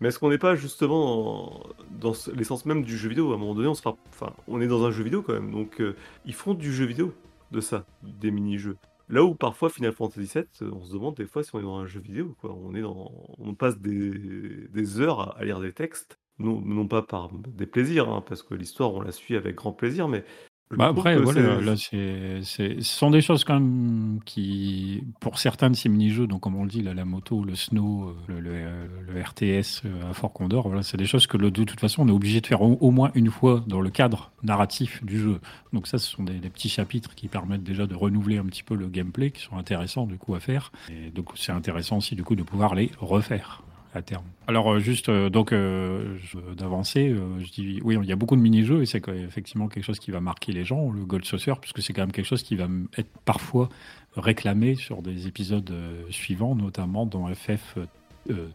Mais 0.00 0.08
est-ce 0.08 0.18
qu'on 0.18 0.30
n'est 0.30 0.38
pas 0.38 0.56
justement 0.56 1.62
dans, 2.00 2.12
l'essence 2.34 2.66
même 2.66 2.82
du 2.82 2.96
jeu 2.96 3.08
vidéo? 3.08 3.32
À 3.32 3.34
un 3.34 3.38
moment 3.38 3.54
donné, 3.54 3.68
on, 3.68 3.74
se 3.74 3.82
enfin, 3.86 4.32
on 4.48 4.60
est 4.60 4.66
dans 4.66 4.84
un 4.84 4.90
jeu 4.90 5.04
vidéo 5.04 5.22
quand 5.22 5.34
même, 5.34 5.50
donc 5.50 5.80
euh, 5.80 5.94
ils 6.24 6.34
font 6.34 6.54
du 6.54 6.72
jeu 6.72 6.84
vidéo 6.84 7.14
de 7.52 7.60
ça, 7.60 7.86
des 8.02 8.30
mini-jeux. 8.30 8.76
Là 9.08 9.22
où 9.22 9.34
parfois 9.34 9.68
Final 9.68 9.92
Fantasy 9.92 10.30
VII, 10.38 10.70
on 10.72 10.82
se 10.82 10.92
demande 10.92 11.16
des 11.16 11.26
fois 11.26 11.42
si 11.44 11.54
on 11.54 11.58
est 11.60 11.62
dans 11.62 11.76
un 11.76 11.86
jeu 11.86 12.00
vidéo, 12.00 12.34
quoi. 12.40 12.54
On 12.54 12.74
est 12.74 12.80
dans, 12.80 13.12
on 13.38 13.54
passe 13.54 13.78
des, 13.78 15.00
heures 15.00 15.38
à, 15.38 15.44
lire 15.44 15.60
des 15.60 15.72
textes, 15.72 16.18
non, 16.38 16.60
non 16.60 16.88
pas 16.88 17.02
par 17.02 17.30
des 17.32 17.66
plaisirs, 17.66 18.08
hein, 18.08 18.24
parce 18.26 18.42
que 18.42 18.54
l'histoire 18.54 18.92
on 18.94 19.00
la 19.00 19.12
suit 19.12 19.36
avec 19.36 19.56
grand 19.56 19.72
plaisir, 19.72 20.08
mais 20.08 20.24
bah 20.70 20.86
après, 20.86 21.18
voilà, 21.18 21.60
là, 21.60 21.74
c'est, 21.76 22.40
ce 22.42 22.82
sont 22.82 23.10
des 23.10 23.20
choses 23.20 23.44
quand 23.44 23.54
même 23.54 24.20
qui, 24.24 25.04
pour 25.20 25.38
certains 25.38 25.70
de 25.70 25.76
ces 25.76 25.88
mini-jeux, 25.88 26.26
donc 26.26 26.40
comme 26.40 26.56
on 26.56 26.64
le 26.64 26.70
dit, 26.70 26.82
là, 26.82 26.94
la 26.94 27.04
moto, 27.04 27.44
le 27.44 27.54
snow, 27.54 28.08
euh, 28.08 28.40
le, 28.40 28.40
le, 28.40 29.22
RTS 29.22 29.82
euh, 29.84 30.10
à 30.10 30.14
Fort 30.14 30.32
Condor, 30.32 30.66
voilà, 30.66 30.82
c'est 30.82 30.96
des 30.96 31.06
choses 31.06 31.26
que 31.26 31.36
de 31.36 31.64
toute 31.64 31.78
façon, 31.78 32.02
on 32.02 32.08
est 32.08 32.12
obligé 32.12 32.40
de 32.40 32.46
faire 32.46 32.62
au, 32.62 32.90
moins 32.90 33.10
une 33.14 33.30
fois 33.30 33.62
dans 33.66 33.80
le 33.80 33.90
cadre 33.90 34.32
narratif 34.42 35.04
du 35.04 35.18
jeu. 35.18 35.40
Donc 35.72 35.86
ça, 35.86 35.98
ce 35.98 36.10
sont 36.10 36.22
des, 36.22 36.34
des, 36.34 36.50
petits 36.50 36.68
chapitres 36.70 37.14
qui 37.14 37.28
permettent 37.28 37.64
déjà 37.64 37.86
de 37.86 37.94
renouveler 37.94 38.38
un 38.38 38.46
petit 38.46 38.62
peu 38.62 38.74
le 38.74 38.88
gameplay, 38.88 39.30
qui 39.30 39.42
sont 39.42 39.56
intéressants 39.56 40.06
du 40.06 40.16
coup 40.16 40.34
à 40.34 40.40
faire. 40.40 40.72
Et 40.90 41.10
donc 41.10 41.32
c'est 41.36 41.52
intéressant 41.52 41.98
aussi 41.98 42.16
du 42.16 42.24
coup 42.24 42.36
de 42.36 42.42
pouvoir 42.42 42.74
les 42.74 42.90
refaire 42.98 43.62
terme. 44.02 44.24
Alors 44.46 44.72
euh, 44.72 44.78
juste 44.78 45.08
euh, 45.08 45.30
donc 45.30 45.52
euh, 45.52 46.16
d'avancer, 46.56 47.14
je 47.40 47.50
dis 47.50 47.80
oui, 47.82 47.96
il 48.02 48.08
y 48.08 48.12
a 48.12 48.16
beaucoup 48.16 48.36
de 48.36 48.40
mini-jeux 48.40 48.82
et 48.82 48.86
c'est 48.86 49.06
effectivement 49.08 49.68
quelque 49.68 49.84
chose 49.84 49.98
qui 49.98 50.10
va 50.10 50.20
marquer 50.20 50.52
les 50.52 50.64
gens, 50.64 50.90
le 50.90 51.04
Gold 51.04 51.24
Saucer, 51.24 51.54
puisque 51.60 51.82
c'est 51.82 51.92
quand 51.92 52.02
même 52.02 52.12
quelque 52.12 52.26
chose 52.26 52.42
qui 52.42 52.56
va 52.56 52.68
être 52.96 53.10
parfois 53.24 53.68
réclamé 54.16 54.74
sur 54.74 55.02
des 55.02 55.26
épisodes 55.26 55.72
suivants, 56.10 56.54
notamment 56.54 57.06
dans 57.06 57.26
FF 57.34 57.78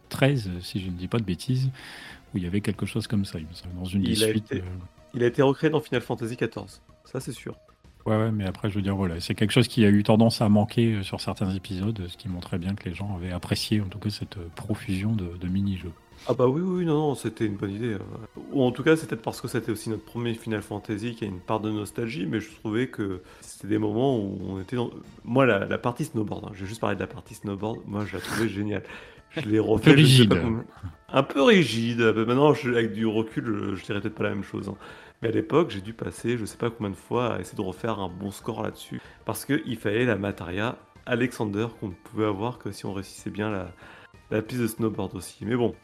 13, 0.08 0.50
si 0.60 0.80
je 0.80 0.86
ne 0.86 0.92
dis 0.92 1.08
pas 1.08 1.18
de 1.18 1.24
bêtises, 1.24 1.70
où 2.34 2.38
il 2.38 2.44
y 2.44 2.46
avait 2.46 2.60
quelque 2.60 2.86
chose 2.86 3.06
comme 3.06 3.24
ça, 3.24 3.38
dans 3.76 3.84
une 3.84 4.04
il 4.04 4.24
A 4.24 4.28
été, 4.28 4.62
il 5.14 5.22
a 5.22 5.26
été 5.26 5.42
recréé 5.42 5.70
dans 5.70 5.80
Final 5.80 6.00
Fantasy 6.00 6.36
XIV, 6.36 6.80
ça 7.04 7.20
c'est 7.20 7.32
sûr. 7.32 7.56
Ouais, 8.06 8.30
mais 8.30 8.46
après, 8.46 8.70
je 8.70 8.76
veux 8.76 8.82
dire, 8.82 8.96
voilà, 8.96 9.20
c'est 9.20 9.34
quelque 9.34 9.50
chose 9.50 9.68
qui 9.68 9.84
a 9.84 9.88
eu 9.88 10.02
tendance 10.02 10.40
à 10.40 10.48
manquer 10.48 10.94
euh, 10.94 11.02
sur 11.02 11.20
certains 11.20 11.50
épisodes, 11.50 12.02
ce 12.08 12.16
qui 12.16 12.28
montrait 12.28 12.58
bien 12.58 12.74
que 12.74 12.88
les 12.88 12.94
gens 12.94 13.14
avaient 13.14 13.32
apprécié, 13.32 13.80
en 13.80 13.86
tout 13.86 13.98
cas, 13.98 14.10
cette 14.10 14.38
euh, 14.38 14.48
profusion 14.56 15.12
de, 15.12 15.46
mini-jeux. 15.46 15.92
Ah 16.26 16.34
bah 16.34 16.46
oui, 16.46 16.60
oui, 16.62 16.84
non, 16.84 16.94
non, 16.94 17.14
c'était 17.14 17.46
une 17.46 17.56
bonne 17.56 17.72
idée. 17.72 17.94
Euh. 17.94 18.40
Ou 18.52 18.62
en 18.62 18.72
tout 18.72 18.82
cas, 18.82 18.96
c'était 18.96 19.16
parce 19.16 19.40
que 19.40 19.48
c'était 19.48 19.70
aussi 19.70 19.90
notre 19.90 20.04
premier 20.04 20.34
Final 20.34 20.62
Fantasy 20.62 21.14
qui 21.14 21.24
a 21.24 21.26
une 21.26 21.40
part 21.40 21.60
de 21.60 21.70
nostalgie, 21.70 22.26
mais 22.26 22.40
je 22.40 22.50
trouvais 22.50 22.88
que 22.88 23.22
c'était 23.40 23.68
des 23.68 23.78
moments 23.78 24.18
où 24.18 24.38
on 24.48 24.60
était 24.60 24.76
dans... 24.76 24.90
Moi, 25.24 25.44
la, 25.44 25.78
partie 25.78 26.04
snowboard, 26.04 26.46
hein, 26.46 26.52
j'ai 26.54 26.66
juste 26.66 26.80
parlé 26.80 26.96
de 26.96 27.00
la 27.00 27.06
partie 27.06 27.34
snowboard, 27.34 27.80
moi, 27.86 28.04
je 28.06 28.16
la 28.16 28.22
trouvais 28.22 28.48
géniale. 28.48 28.82
Je 29.30 29.48
l'ai 29.48 29.60
refait. 29.60 29.90
Un 29.90 29.94
peu 29.94 30.00
rigide. 30.00 30.42
Un 31.12 31.22
peu 31.22 31.42
rigide. 31.42 32.00
Maintenant, 32.00 32.52
avec 32.52 32.92
du 32.92 33.06
recul, 33.06 33.74
je, 33.76 33.84
dirais 33.84 34.00
peut-être 34.00 34.14
pas 34.14 34.24
la 34.24 34.30
même 34.30 34.42
chose. 34.42 34.68
Hein. 34.68 34.76
Mais 35.22 35.28
à 35.28 35.32
l'époque, 35.32 35.70
j'ai 35.70 35.80
dû 35.80 35.92
passer 35.92 36.38
je 36.38 36.44
sais 36.44 36.56
pas 36.56 36.70
combien 36.70 36.90
de 36.90 36.96
fois 36.96 37.34
à 37.34 37.40
essayer 37.40 37.56
de 37.56 37.62
refaire 37.62 37.98
un 37.98 38.08
bon 38.08 38.30
score 38.30 38.62
là-dessus. 38.62 39.00
Parce 39.24 39.44
qu'il 39.44 39.76
fallait 39.76 40.06
la 40.06 40.16
Mataria 40.16 40.76
Alexander 41.06 41.66
qu'on 41.80 41.90
pouvait 41.90 42.26
avoir 42.26 42.58
que 42.58 42.72
si 42.72 42.86
on 42.86 42.92
réussissait 42.92 43.30
bien 43.30 43.50
la, 43.50 43.72
la 44.30 44.42
piste 44.42 44.60
de 44.60 44.66
snowboard 44.66 45.14
aussi. 45.14 45.44
Mais 45.44 45.56
bon, 45.56 45.74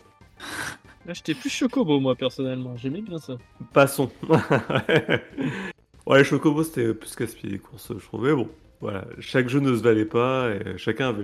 Là, 1.06 1.12
j'étais 1.14 1.34
plus 1.34 1.50
chocobo, 1.50 2.00
moi, 2.00 2.14
personnellement. 2.16 2.76
J'aimais 2.76 3.00
bien 3.00 3.18
ça. 3.18 3.36
passons. 3.72 4.10
ouais, 6.06 6.24
Chocobo 6.24 6.64
c'était 6.64 6.92
plus 6.94 7.14
casse-pied 7.14 7.48
les 7.48 7.58
courses, 7.58 7.92
je 7.96 8.04
trouvais. 8.04 8.34
Bon, 8.34 8.48
voilà, 8.80 9.06
chaque 9.20 9.48
jeu 9.48 9.60
ne 9.60 9.74
se 9.74 9.82
valait 9.82 10.04
pas 10.04 10.50
et 10.50 10.76
chacun 10.76 11.08
avait 11.08 11.22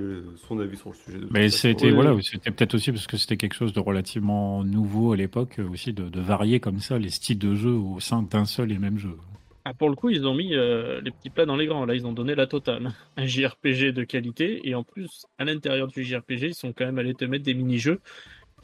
son 0.48 0.58
avis 0.58 0.76
sur 0.76 0.90
le 0.90 0.94
sujet. 0.94 1.18
de 1.18 1.28
Mais 1.30 1.50
c'était 1.50 1.86
Oui, 1.86 1.92
voilà, 1.92 2.16
c'était 2.22 2.50
peut-être 2.50 2.74
aussi 2.74 2.92
parce 2.92 3.06
que 3.06 3.16
c'était 3.16 3.36
quelque 3.36 3.54
chose 3.54 3.72
de 3.72 3.80
relativement 3.80 4.64
nouveau 4.64 5.12
à 5.12 5.16
l'époque, 5.16 5.58
euh, 5.58 5.68
aussi 5.68 5.92
de, 5.92 6.08
de 6.08 6.20
varier 6.20 6.60
comme 6.60 6.78
ça 6.78 6.98
les 6.98 7.10
styles 7.10 7.38
de 7.38 7.54
jeu 7.54 7.72
au 7.72 8.00
sein 8.00 8.22
d'un 8.22 8.46
seul 8.46 8.72
et 8.72 8.78
même 8.78 8.98
jeu. 8.98 9.16
Ah, 9.64 9.74
pour 9.74 9.88
le 9.88 9.94
coup, 9.94 10.10
ils 10.10 10.26
ont 10.26 10.34
mis 10.34 10.54
euh, 10.54 11.00
les 11.02 11.12
petits 11.12 11.30
plats 11.30 11.46
dans 11.46 11.56
les 11.56 11.66
grands. 11.66 11.84
Là, 11.84 11.94
ils 11.94 12.06
ont 12.06 12.12
donné 12.12 12.34
la 12.34 12.46
totale. 12.46 12.92
Un 13.16 13.26
JRPG 13.26 13.92
de 13.92 14.02
qualité. 14.02 14.60
Et 14.68 14.74
en 14.74 14.82
plus, 14.82 15.26
à 15.38 15.44
l'intérieur 15.44 15.86
du 15.86 16.02
JRPG, 16.02 16.48
ils 16.48 16.54
sont 16.54 16.72
quand 16.72 16.84
même 16.84 16.98
allés 16.98 17.14
te 17.14 17.24
mettre 17.24 17.44
des 17.44 17.54
mini-jeux 17.54 18.00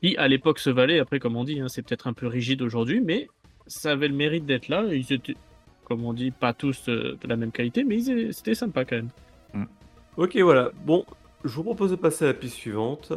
qui, 0.03 0.17
à 0.17 0.27
l'époque, 0.27 0.59
se 0.59 0.71
valaient. 0.71 0.99
Après, 0.99 1.21
comme 1.21 1.37
on 1.37 1.45
dit, 1.45 1.61
hein, 1.61 1.69
c'est 1.69 1.83
peut-être 1.83 2.09
un 2.09 2.15
peu 2.15 2.27
rigide 2.27 2.63
aujourd'hui, 2.63 3.01
mais 3.01 3.29
ça 3.69 3.93
avait 3.93 4.09
le 4.09 4.15
mérite 4.15 4.45
d'être 4.45 4.69
là. 4.69 4.87
Ils 4.91 5.13
étaient, 5.13 5.37
comme 5.89 6.05
on 6.05 6.13
dit, 6.13 6.31
pas 6.31 6.53
tous 6.53 6.89
euh, 6.89 7.17
de 7.21 7.29
la 7.29 7.37
même 7.37 7.51
qualité, 7.51 7.83
mais 7.83 7.99
c'était 8.33 8.55
sympa 8.55 8.85
quand 8.85 8.97
même. 8.97 9.67
Ok, 10.17 10.37
voilà. 10.37 10.71
Bon, 10.85 11.05
je 11.45 11.51
vous 11.51 11.63
propose 11.63 11.93
de 11.93 11.97
passer 11.97 12.25
à 12.25 12.29
la 12.29 12.35
piste 12.35 12.57
suivante. 12.57 13.13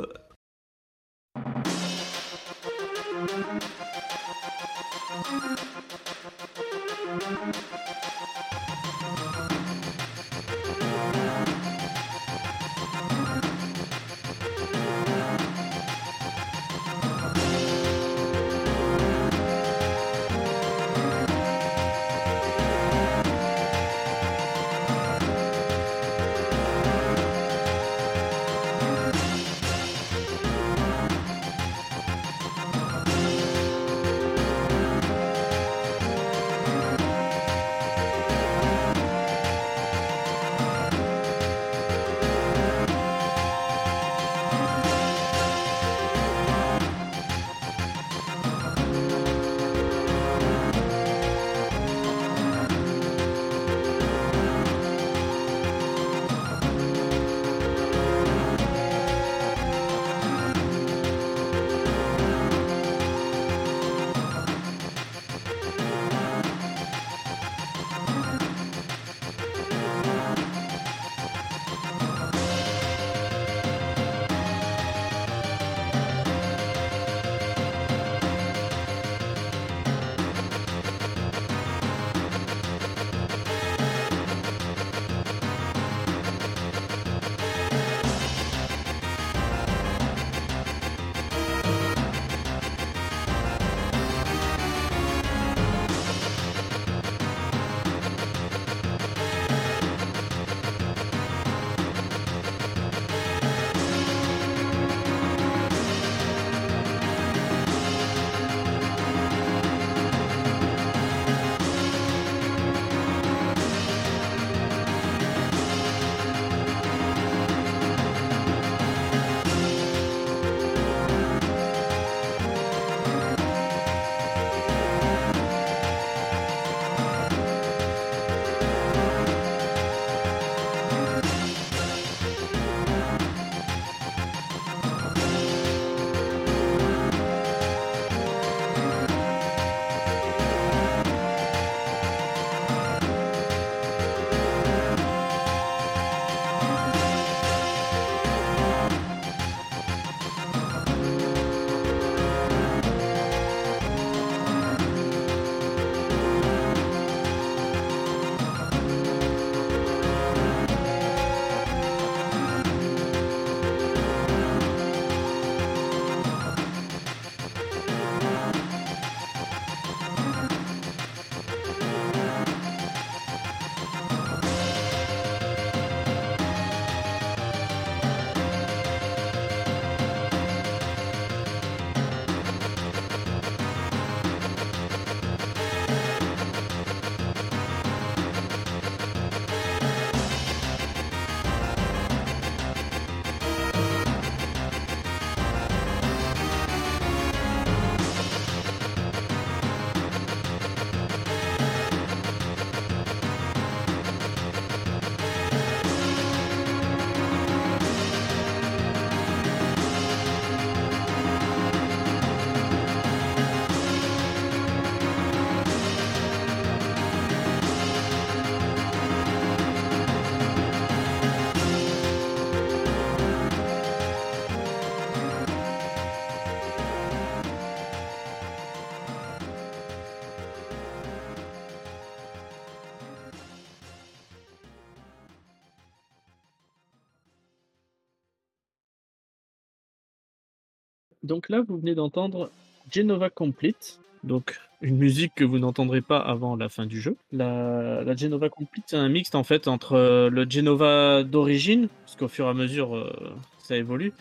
Donc 241.31 241.47
là, 241.47 241.61
vous 241.65 241.77
venez 241.77 241.95
d'entendre 241.95 242.51
Genova 242.91 243.29
Complete. 243.29 244.01
Donc 244.25 244.59
une 244.81 244.97
musique 244.97 245.31
que 245.33 245.45
vous 245.45 245.59
n'entendrez 245.59 246.01
pas 246.01 246.17
avant 246.17 246.57
la 246.57 246.67
fin 246.67 246.85
du 246.85 246.99
jeu. 246.99 247.15
La, 247.31 248.03
Genova 248.17 248.49
Complete, 248.49 248.83
c'est 248.87 248.97
un 248.97 249.07
mixte 249.07 249.33
en 249.35 249.45
fait 249.45 249.69
entre 249.69 249.93
euh, 249.93 250.29
le 250.29 250.45
Genova 250.49 251.23
d'origine, 251.23 251.87
parce 252.03 252.17
qu'au 252.17 252.27
fur 252.27 252.47
et 252.47 252.49
à 252.49 252.53
mesure 252.53 252.97
euh, 252.97 253.33
ça 253.59 253.77
évolue, 253.77 254.11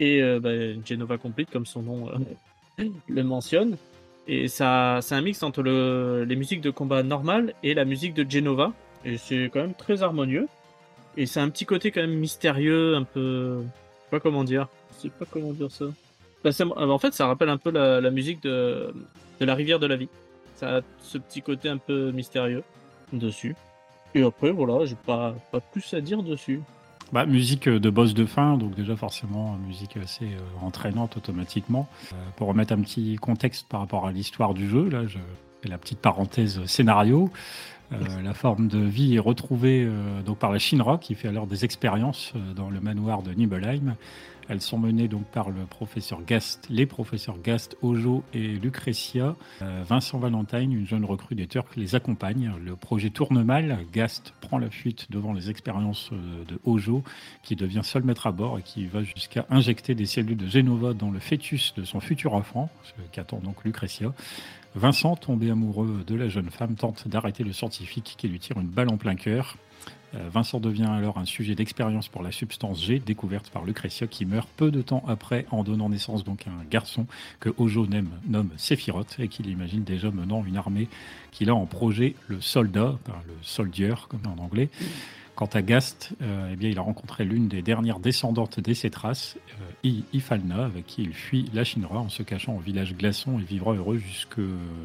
et 0.00 0.22
euh, 0.22 0.40
bah, 0.40 0.52
Genova 0.86 1.18
Complete, 1.18 1.50
comme 1.50 1.66
son 1.66 1.82
nom 1.82 2.08
le 2.78 3.22
mentionne. 3.22 3.76
Et 4.26 4.48
ça, 4.48 5.00
c'est 5.02 5.14
un 5.14 5.20
mix 5.20 5.42
entre 5.42 5.62
le, 5.62 6.24
les 6.26 6.34
musiques 6.34 6.62
de 6.62 6.70
combat 6.70 7.02
normales 7.02 7.52
et 7.62 7.74
la 7.74 7.84
musique 7.84 8.14
de 8.14 8.24
Genova. 8.26 8.72
Et 9.04 9.18
c'est 9.18 9.50
quand 9.52 9.60
même 9.60 9.74
très 9.74 10.02
harmonieux. 10.02 10.48
Et 11.18 11.26
c'est 11.26 11.40
un 11.40 11.50
petit 11.50 11.66
côté 11.66 11.90
quand 11.90 12.00
même 12.00 12.18
mystérieux, 12.18 12.94
un 12.94 13.04
peu. 13.04 13.58
Je 13.58 13.64
sais 13.64 14.10
pas 14.10 14.20
comment 14.20 14.44
dire. 14.44 14.66
Je 14.96 15.02
sais 15.02 15.08
pas 15.10 15.26
comment 15.30 15.52
dire 15.52 15.70
ça. 15.70 15.84
Bah, 16.44 16.52
c'est- 16.52 16.64
en 16.64 16.98
fait, 16.98 17.14
ça 17.14 17.26
rappelle 17.26 17.48
un 17.48 17.56
peu 17.56 17.70
la, 17.70 18.00
la 18.00 18.10
musique 18.10 18.42
de, 18.42 18.94
de 19.40 19.44
La 19.46 19.54
Rivière 19.54 19.78
de 19.78 19.86
la 19.86 19.96
Vie. 19.96 20.08
Ça 20.56 20.76
a 20.76 20.80
ce 21.02 21.18
petit 21.18 21.42
côté 21.42 21.68
un 21.68 21.78
peu 21.78 22.12
mystérieux 22.12 22.62
dessus. 23.12 23.56
Et 24.14 24.22
après, 24.22 24.52
voilà, 24.52 24.84
j'ai 24.84 24.94
pas, 24.94 25.34
pas 25.50 25.60
plus 25.60 25.92
à 25.94 26.00
dire 26.00 26.22
dessus. 26.22 26.60
Bah, 27.12 27.26
musique 27.26 27.68
de 27.68 27.90
boss 27.90 28.14
de 28.14 28.24
fin, 28.24 28.56
donc 28.56 28.74
déjà 28.74 28.96
forcément 28.96 29.56
musique 29.66 29.96
assez 29.96 30.24
euh, 30.24 30.66
entraînante 30.66 31.16
automatiquement. 31.16 31.88
Euh, 32.12 32.16
pour 32.36 32.48
remettre 32.48 32.72
un 32.72 32.80
petit 32.80 33.16
contexte 33.16 33.66
par 33.68 33.80
rapport 33.80 34.06
à 34.06 34.12
l'histoire 34.12 34.54
du 34.54 34.68
jeu, 34.68 34.88
là 34.88 35.06
je 35.06 35.18
fais 35.62 35.68
la 35.68 35.78
petite 35.78 35.98
parenthèse 35.98 36.64
scénario. 36.66 37.30
Euh, 37.92 37.96
la 38.22 38.32
forme 38.32 38.68
de 38.68 38.78
vie 38.78 39.14
est 39.16 39.20
retrouvée 39.20 39.84
euh, 39.84 40.22
donc 40.22 40.38
par 40.38 40.50
la 40.50 40.58
Shinra 40.58 40.96
qui 40.98 41.14
fait 41.14 41.28
alors 41.28 41.46
des 41.46 41.64
expériences 41.66 42.32
euh, 42.34 42.54
dans 42.54 42.70
le 42.70 42.80
manoir 42.80 43.22
de 43.22 43.32
Nibelheim. 43.32 43.94
Elles 44.48 44.60
sont 44.60 44.78
menées 44.78 45.08
donc 45.08 45.24
par 45.26 45.50
le 45.50 45.64
professeur 45.64 46.22
Gast, 46.22 46.66
les 46.68 46.86
professeurs 46.86 47.38
Gast, 47.42 47.76
Ojo 47.82 48.22
et 48.34 48.48
Lucretia. 48.48 49.36
Euh, 49.62 49.82
Vincent 49.86 50.18
Valentine, 50.18 50.72
une 50.72 50.86
jeune 50.86 51.04
recrue 51.04 51.34
des 51.34 51.46
Turcs, 51.46 51.76
les 51.76 51.94
accompagne. 51.94 52.52
Le 52.62 52.76
projet 52.76 53.10
tourne 53.10 53.42
mal. 53.42 53.78
Gast 53.92 54.34
prend 54.40 54.58
la 54.58 54.70
fuite 54.70 55.10
devant 55.10 55.32
les 55.32 55.50
expériences 55.50 56.10
euh, 56.12 56.44
de 56.44 56.60
Ojo, 56.64 57.02
qui 57.42 57.56
devient 57.56 57.82
seul 57.82 58.02
maître 58.02 58.26
à 58.26 58.32
bord 58.32 58.58
et 58.58 58.62
qui 58.62 58.86
va 58.86 59.02
jusqu'à 59.02 59.46
injecter 59.50 59.94
des 59.94 60.06
cellules 60.06 60.36
de 60.36 60.46
Genova 60.46 60.92
dans 60.92 61.10
le 61.10 61.20
fœtus 61.20 61.74
de 61.74 61.84
son 61.84 62.00
futur 62.00 62.34
enfant, 62.34 62.70
ce 62.82 62.92
qu'attend 63.12 63.38
donc 63.38 63.64
Lucretia. 63.64 64.12
Vincent, 64.76 65.14
tombé 65.14 65.50
amoureux 65.50 66.02
de 66.04 66.16
la 66.16 66.28
jeune 66.28 66.50
femme, 66.50 66.74
tente 66.74 67.06
d'arrêter 67.06 67.44
le 67.44 67.52
scientifique 67.52 68.16
qui 68.18 68.26
lui 68.26 68.40
tire 68.40 68.58
une 68.58 68.66
balle 68.66 68.88
en 68.90 68.96
plein 68.96 69.14
cœur. 69.14 69.56
Euh, 70.14 70.28
Vincent 70.32 70.60
devient 70.60 70.88
alors 70.88 71.18
un 71.18 71.24
sujet 71.24 71.54
d'expérience 71.54 72.08
pour 72.08 72.22
la 72.22 72.32
substance 72.32 72.82
G, 72.82 72.98
découverte 72.98 73.50
par 73.50 73.64
Lucretia, 73.64 74.06
qui 74.06 74.24
meurt 74.24 74.48
peu 74.56 74.70
de 74.70 74.82
temps 74.82 75.04
après 75.08 75.46
en 75.50 75.64
donnant 75.64 75.88
naissance 75.88 76.24
donc 76.24 76.46
à 76.46 76.50
un 76.50 76.64
garçon 76.70 77.06
que 77.40 77.50
Ojo 77.58 77.86
nomme, 77.86 78.50
Sephiroth 78.56 79.16
et 79.18 79.28
qu'il 79.28 79.48
imagine 79.48 79.84
déjà 79.84 80.10
menant 80.10 80.44
une 80.44 80.56
armée 80.56 80.88
qu'il 81.32 81.50
a 81.50 81.54
en 81.54 81.66
projet 81.66 82.14
le 82.28 82.40
soldat, 82.40 82.98
le 83.26 83.34
soldier 83.42 83.94
comme 84.08 84.20
en 84.26 84.42
anglais. 84.42 84.68
Quant 85.34 85.46
à 85.46 85.62
Gast, 85.62 86.12
euh, 86.22 86.50
eh 86.52 86.56
bien, 86.56 86.70
il 86.70 86.78
a 86.78 86.82
rencontré 86.82 87.24
l'une 87.24 87.48
des 87.48 87.60
dernières 87.60 87.98
descendantes 87.98 88.60
des 88.60 88.74
euh, 88.86 88.88
Ifalna, 90.12 90.64
avec 90.64 90.86
qui 90.86 91.02
il 91.02 91.12
fuit 91.12 91.50
la 91.52 91.64
Shinra 91.64 91.98
en 91.98 92.08
se 92.08 92.22
cachant 92.22 92.56
au 92.56 92.58
village 92.58 92.94
glaçon 92.96 93.38
et 93.38 93.42
vivra 93.42 93.74
heureux 93.74 93.98
jusque, 93.98 94.38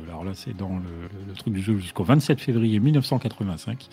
alors 0.08 0.24
là 0.24 0.32
c'est 0.34 0.56
dans 0.56 0.78
le, 0.78 1.10
le 1.28 1.34
truc 1.34 1.54
du 1.54 1.62
jeu, 1.62 1.78
jusqu'au 1.78 2.04
27 2.04 2.40
février 2.40 2.80
1985, 2.80 3.88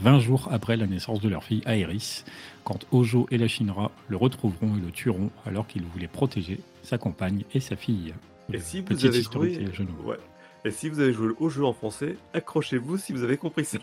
20 0.00 0.18
jours 0.20 0.48
après 0.50 0.76
la 0.76 0.86
naissance 0.86 1.20
de 1.20 1.28
leur 1.28 1.44
fille 1.44 1.62
Aeris, 1.66 2.24
quand 2.64 2.86
Ojo 2.92 3.26
et 3.30 3.38
la 3.38 3.48
Shinra 3.48 3.90
le 4.08 4.16
retrouveront 4.16 4.76
et 4.76 4.80
le 4.80 4.90
tueront 4.90 5.30
alors 5.46 5.66
qu'il 5.66 5.82
voulait 5.84 6.08
protéger 6.08 6.60
sa 6.82 6.98
compagne 6.98 7.44
et 7.54 7.60
sa 7.60 7.76
fille. 7.76 8.14
Et 8.52 8.58
si 8.58 8.80
vous 8.80 9.04
avez 9.04 9.22
joué, 9.22 9.58
ouais. 10.04 10.16
Et 10.64 10.70
si 10.70 10.88
vous 10.88 10.98
avez 11.00 11.12
joué 11.12 11.32
au 11.38 11.48
jeu 11.48 11.64
en 11.64 11.72
français, 11.72 12.16
accrochez-vous 12.34 12.98
si 12.98 13.12
vous 13.12 13.22
avez 13.22 13.36
compris 13.36 13.64
ça. 13.64 13.78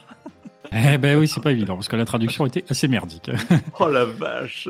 Eh 0.72 0.98
ben 0.98 1.18
oui, 1.18 1.28
c'est 1.28 1.42
pas 1.42 1.52
évident, 1.52 1.76
parce 1.76 1.88
que 1.88 1.96
la 1.96 2.06
traduction 2.06 2.46
était 2.46 2.66
assez 2.70 2.88
merdique. 2.88 3.30
Oh 3.80 3.88
la 3.88 4.06
vache 4.06 4.68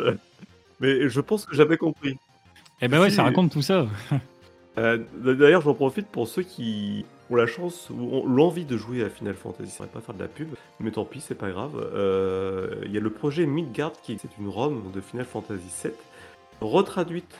Mais 0.80 1.10
je 1.10 1.22
pense 1.22 1.46
que 1.46 1.56
j'avais 1.56 1.78
compris. 1.78 2.18
Eh 2.82 2.88
ben 2.88 3.00
ouais, 3.00 3.10
Si. 3.10 3.16
ça 3.16 3.24
raconte 3.24 3.52
tout 3.52 3.62
ça. 3.62 3.88
Euh, 4.80 4.98
D'ailleurs, 5.24 5.62
j'en 5.62 5.76
profite 5.76 6.08
pour 6.08 6.28
ceux 6.28 6.42
qui 6.42 7.06
ont 7.30 7.36
la 7.36 7.46
chance 7.46 7.92
ou 7.92 8.10
ont 8.12 8.26
l'envie 8.28 8.66
de 8.66 8.76
jouer 8.76 9.04
à 9.04 9.10
Final 9.12 9.36
Fantasy. 9.36 9.70
Ça 9.70 9.84
va 9.84 9.88
pas 9.88 10.02
faire 10.02 10.16
de 10.16 10.20
la 10.20 10.28
pub, 10.28 10.50
mais 10.80 10.90
tant 10.90 11.06
pis, 11.06 11.22
c'est 11.22 11.36
pas 11.36 11.52
grave. 11.52 11.74
Euh, 11.94 12.82
Il 12.86 12.92
y 12.92 12.98
a 12.98 13.00
le 13.00 13.12
projet 13.12 13.46
Midgard 13.46 13.92
qui 14.02 14.18
c'est 14.20 14.36
une 14.40 14.50
ROM 14.50 14.92
de 14.92 15.00
Final 15.00 15.28
Fantasy 15.28 15.70
VII, 15.84 15.94
retraduite 16.60 17.36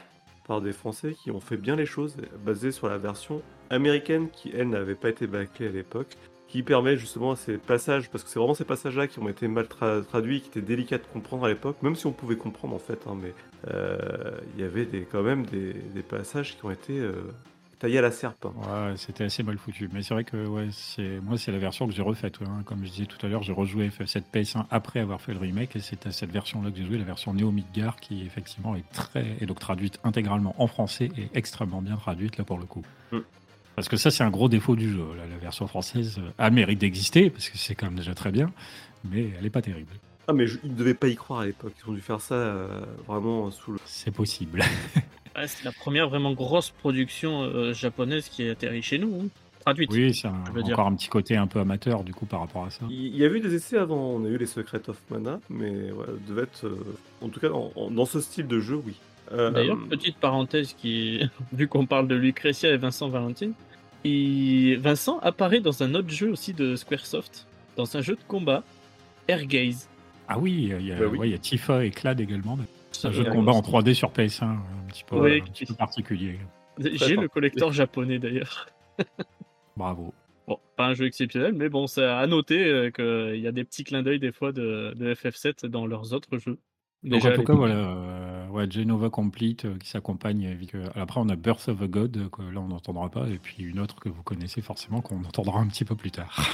par 0.48 0.62
des 0.62 0.74
Français 0.74 1.16
qui 1.24 1.32
ont 1.32 1.40
fait 1.40 1.58
bien 1.58 1.76
les 1.76 1.88
choses, 1.88 2.18
basée 2.46 2.72
sur 2.72 2.88
la 2.88 3.00
version 3.00 3.42
américaine 3.72 4.28
qui, 4.32 4.52
elle, 4.56 4.70
n'avait 4.70 4.94
pas 4.94 5.10
été 5.10 5.26
bâclée 5.26 5.68
à 5.68 5.72
l'époque, 5.72 6.16
qui 6.54 6.62
permet 6.62 6.98
justement 6.98 7.32
à 7.32 7.36
ces 7.36 7.58
passages, 7.58 8.12
parce 8.12 8.24
que 8.24 8.30
c'est 8.30 8.38
vraiment 8.38 8.54
ces 8.54 8.64
passages-là 8.64 9.08
qui 9.08 9.18
ont 9.18 9.28
été 9.28 9.48
mal 9.48 9.66
tra- 9.66 10.04
traduits, 10.06 10.40
qui 10.42 10.50
étaient 10.50 10.62
délicats 10.62 11.00
de 11.00 11.04
comprendre 11.12 11.46
à 11.46 11.50
l'époque, 11.50 11.78
même 11.82 11.96
si 11.96 12.06
on 12.06 12.12
pouvait 12.12 12.36
comprendre 12.36 12.76
en 12.76 12.80
fait, 12.80 13.00
hein, 13.08 13.18
mais 13.20 13.34
euh, 13.74 14.38
il 14.56 14.62
y 14.62 14.64
avait 14.64 14.86
des, 14.86 15.02
quand 15.02 15.24
même 15.24 15.48
des, 15.48 15.74
des 15.74 16.04
passages 16.04 16.56
qui 16.56 16.64
ont 16.64 16.70
été 16.70 17.00
euh, 17.00 17.24
taillés 17.80 17.98
à 17.98 18.04
la 18.04 18.12
serpe. 18.12 18.46
hein. 18.46 18.54
Ouais, 18.92 18.94
c'était 18.98 19.24
assez 19.24 19.42
mal 19.42 19.58
foutu. 19.58 19.90
Mais 19.92 20.04
c'est 20.04 20.14
vrai 20.14 20.26
que 20.26 20.46
ouais, 20.46 20.68
c'est 20.72 21.20
moi, 21.24 21.40
c'est 21.40 21.52
la 21.52 21.58
version 21.58 21.88
que 21.88 21.94
j'ai 21.94 22.04
refaite. 22.04 22.40
ouais, 22.40 22.46
hein. 22.48 22.62
Comme 22.66 22.86
je 22.86 22.92
disais 22.92 23.08
tout 23.08 23.26
à 23.26 23.30
l'heure, 23.30 23.42
j'ai 23.42 23.52
rejoué 23.52 23.90
FF7 23.90 24.22
PS1 24.32 24.66
après 24.70 25.00
avoir 25.00 25.22
fait 25.22 25.34
le 25.34 25.40
remake, 25.40 25.76
et 25.76 25.80
c'est 25.80 26.06
à 26.06 26.12
cette 26.12 26.32
version-là 26.32 26.70
que 26.70 26.78
j'ai 26.78 26.86
joué, 26.86 27.00
la 27.00 27.04
version 27.04 27.34
Neo 27.34 27.50
Midgar, 27.50 27.96
qui 28.00 28.22
effectivement 28.28 28.76
est 28.76 28.88
très 28.94 29.38
et 29.42 29.48
donc 29.48 29.58
traduite 29.60 30.00
intégralement 30.04 30.54
en 30.60 30.68
français 30.68 31.10
et 31.18 31.30
extrêmement 31.34 31.82
bien 31.82 31.96
traduite 31.96 32.38
là 32.38 32.44
pour 32.44 32.60
le 32.60 32.66
coup. 32.66 32.84
Mm. 33.12 33.18
Parce 33.76 33.90
que 33.90 33.98
ça, 33.98 34.12
c'est 34.12 34.24
un 34.24 34.30
gros 34.30 34.50
défaut 34.50 34.76
du 34.76 34.90
jeu. 34.92 35.04
La 35.18 35.38
version 35.38 35.68
française 35.68 36.18
euh, 36.20 36.30
a 36.38 36.50
le 36.50 36.56
mérite 36.56 36.80
d'exister 36.80 37.30
parce 37.30 37.50
que 37.50 37.58
c'est 37.58 37.74
quand 37.76 37.88
même 37.88 37.96
déjà 37.96 38.14
très 38.14 38.32
bien, 38.32 38.52
mais 39.04 39.30
elle 39.40 39.46
est 39.46 39.50
pas 39.50 39.62
terrible. 39.62 39.92
Ah 40.28 40.34
mais 40.34 40.48
je- 40.48 40.60
ils 40.64 40.72
ne 40.72 40.76
devaient 40.78 40.94
pas 40.94 41.08
y 41.08 41.16
croire 41.16 41.42
à 41.42 41.46
l'époque, 41.46 41.74
ils 41.86 41.90
ont 41.90 41.94
dû 41.94 42.02
faire 42.02 42.22
ça 42.22 42.36
euh, 42.36 42.82
vraiment 43.08 43.52
sous 43.52 43.74
le... 43.74 43.80
C'est 43.86 44.12
possible. 44.14 44.64
Ouais, 45.36 45.48
c'est 45.48 45.64
la 45.66 45.72
première 45.72 46.08
vraiment 46.08 46.32
grosse 46.34 46.70
production 46.70 47.42
euh, 47.44 47.74
japonaise 47.74 48.30
qui 48.30 48.44
est 48.44 48.52
atterri 48.52 48.82
chez 48.82 49.00
nous. 49.00 49.22
hein. 49.24 49.28
Traduite. 49.60 49.92
oui, 49.94 50.14
c'est 50.14 50.28
un- 50.28 50.44
dire. 50.62 50.74
encore 50.74 50.88
un 50.88 50.96
petit 50.96 51.08
côté 51.08 51.38
un 51.38 51.48
peu 51.48 51.60
amateur 51.60 52.04
du 52.04 52.14
coup 52.14 52.26
par 52.26 52.42
rapport 52.42 52.66
à 52.66 52.70
ça. 52.70 52.86
Il 52.90 53.16
y 53.16 53.24
avait 53.26 53.38
eu 53.38 53.42
des 53.42 53.56
essais 53.56 53.78
avant, 53.78 53.98
on 54.12 54.26
a 54.26 54.28
eu 54.28 54.38
les 54.38 54.46
Secrets 54.46 54.82
of 54.90 54.98
Mana, 55.10 55.40
mais 55.50 55.90
voilà, 55.92 56.12
devait 56.28 56.44
être... 56.44 56.66
euh, 56.66 56.78
en 57.22 57.30
tout 57.30 57.40
cas, 57.40 57.50
en- 57.50 57.72
en- 57.76 57.90
dans 57.90 58.06
ce 58.06 58.20
style 58.22 58.46
de 58.48 58.60
jeu, 58.60 58.76
oui. 58.86 58.94
Euh, 59.32 59.50
D'ailleurs, 59.52 59.78
petite 59.90 60.18
parenthèse 60.18 60.74
qui, 60.74 61.22
vu 61.54 61.68
qu'on 61.68 61.86
parle 61.86 62.08
de 62.08 62.16
Lucretia 62.16 62.70
et 62.72 62.78
Vincent 62.78 63.10
Valentine, 63.10 63.54
Vincent 64.80 65.20
apparaît 65.20 65.62
dans 65.62 65.82
un 65.84 65.96
autre 65.96 66.10
jeu 66.10 66.30
aussi 66.32 66.54
de 66.54 66.76
Squaresoft, 66.76 67.48
dans 67.78 67.96
un 67.98 68.02
jeu 68.02 68.16
de 68.16 68.24
combat, 68.28 68.64
Air 69.28 69.46
Gaze. 69.46 69.88
Ah 70.28 70.38
oui, 70.40 70.70
il 70.80 70.86
y 70.88 70.92
a, 70.92 70.96
Bah 71.00 71.06
oui. 71.12 71.18
ouais, 71.18 71.28
il 71.30 71.32
y 71.32 71.36
a 71.36 71.38
Tifa 71.38 71.86
et 71.86 71.90
Clad 71.92 72.20
également. 72.20 72.58
C'est 72.92 73.08
un 73.08 73.12
jeu 73.12 73.24
de 73.24 73.30
Euh, 73.30 73.32
combat 73.32 73.54
en 73.54 73.62
3D 73.62 73.94
sur 73.94 74.12
PS1, 74.12 74.44
un 74.46 74.58
petit 74.88 75.04
peu, 75.06 75.16
Oui, 75.18 75.40
un 75.42 75.44
petit 75.46 75.66
qui- 75.66 75.66
peu 75.66 75.74
particulier. 75.76 76.38
J'ai 76.80 77.16
le 77.16 77.28
collector 77.28 77.72
japonais 77.72 78.20
d'ailleurs. 78.20 78.68
Bravo. 79.78 80.14
Bon, 80.48 80.60
pas 80.76 80.88
un 80.88 80.94
jeu 80.94 81.06
exceptionnel, 81.06 81.54
mais 81.54 81.70
bon, 81.70 81.88
c'est 81.88 82.04
à 82.04 82.26
noter 82.28 82.64
euh, 82.64 82.92
qu'il 82.92 83.40
y 83.42 83.48
a 83.48 83.52
des 83.52 83.64
petits 83.64 83.84
clins 83.84 84.04
d'œil 84.04 84.20
des 84.20 84.32
fois 84.32 84.52
de, 84.52 84.94
de 84.96 85.14
FF7 85.14 85.66
dans 85.68 85.86
leurs 85.88 86.14
autres 86.14 86.38
jeux. 86.38 86.58
Donc 87.04 87.22
Déjà, 87.22 87.32
en 87.32 87.36
tout 87.36 87.44
cas, 87.44 87.54
voilà, 87.54 87.76
euh, 87.76 88.43
ouais, 88.54 88.70
Genova 88.70 89.10
Complete 89.10 89.66
euh, 89.66 89.78
qui 89.78 89.90
s'accompagne 89.90 90.48
avec. 90.48 90.76
euh, 90.76 90.88
après, 90.96 91.20
on 91.20 91.30
a 91.30 91.36
Birth 91.36 91.68
of 91.68 91.82
a 91.82 91.88
God, 91.88 92.18
euh, 92.18 92.30
que 92.30 92.42
là 92.42 92.62
on 92.62 92.68
n'entendra 92.68 93.10
pas, 93.10 93.28
et 93.28 93.40
puis 93.42 93.64
une 93.64 93.80
autre 93.80 94.00
que 94.00 94.10
vous 94.10 94.24
connaissez 94.24 94.62
forcément, 94.62 95.02
qu'on 95.02 95.24
entendra 95.24 95.60
un 95.60 95.68
petit 95.68 95.86
peu 95.86 95.96
plus 95.96 96.12
tard. 96.12 96.52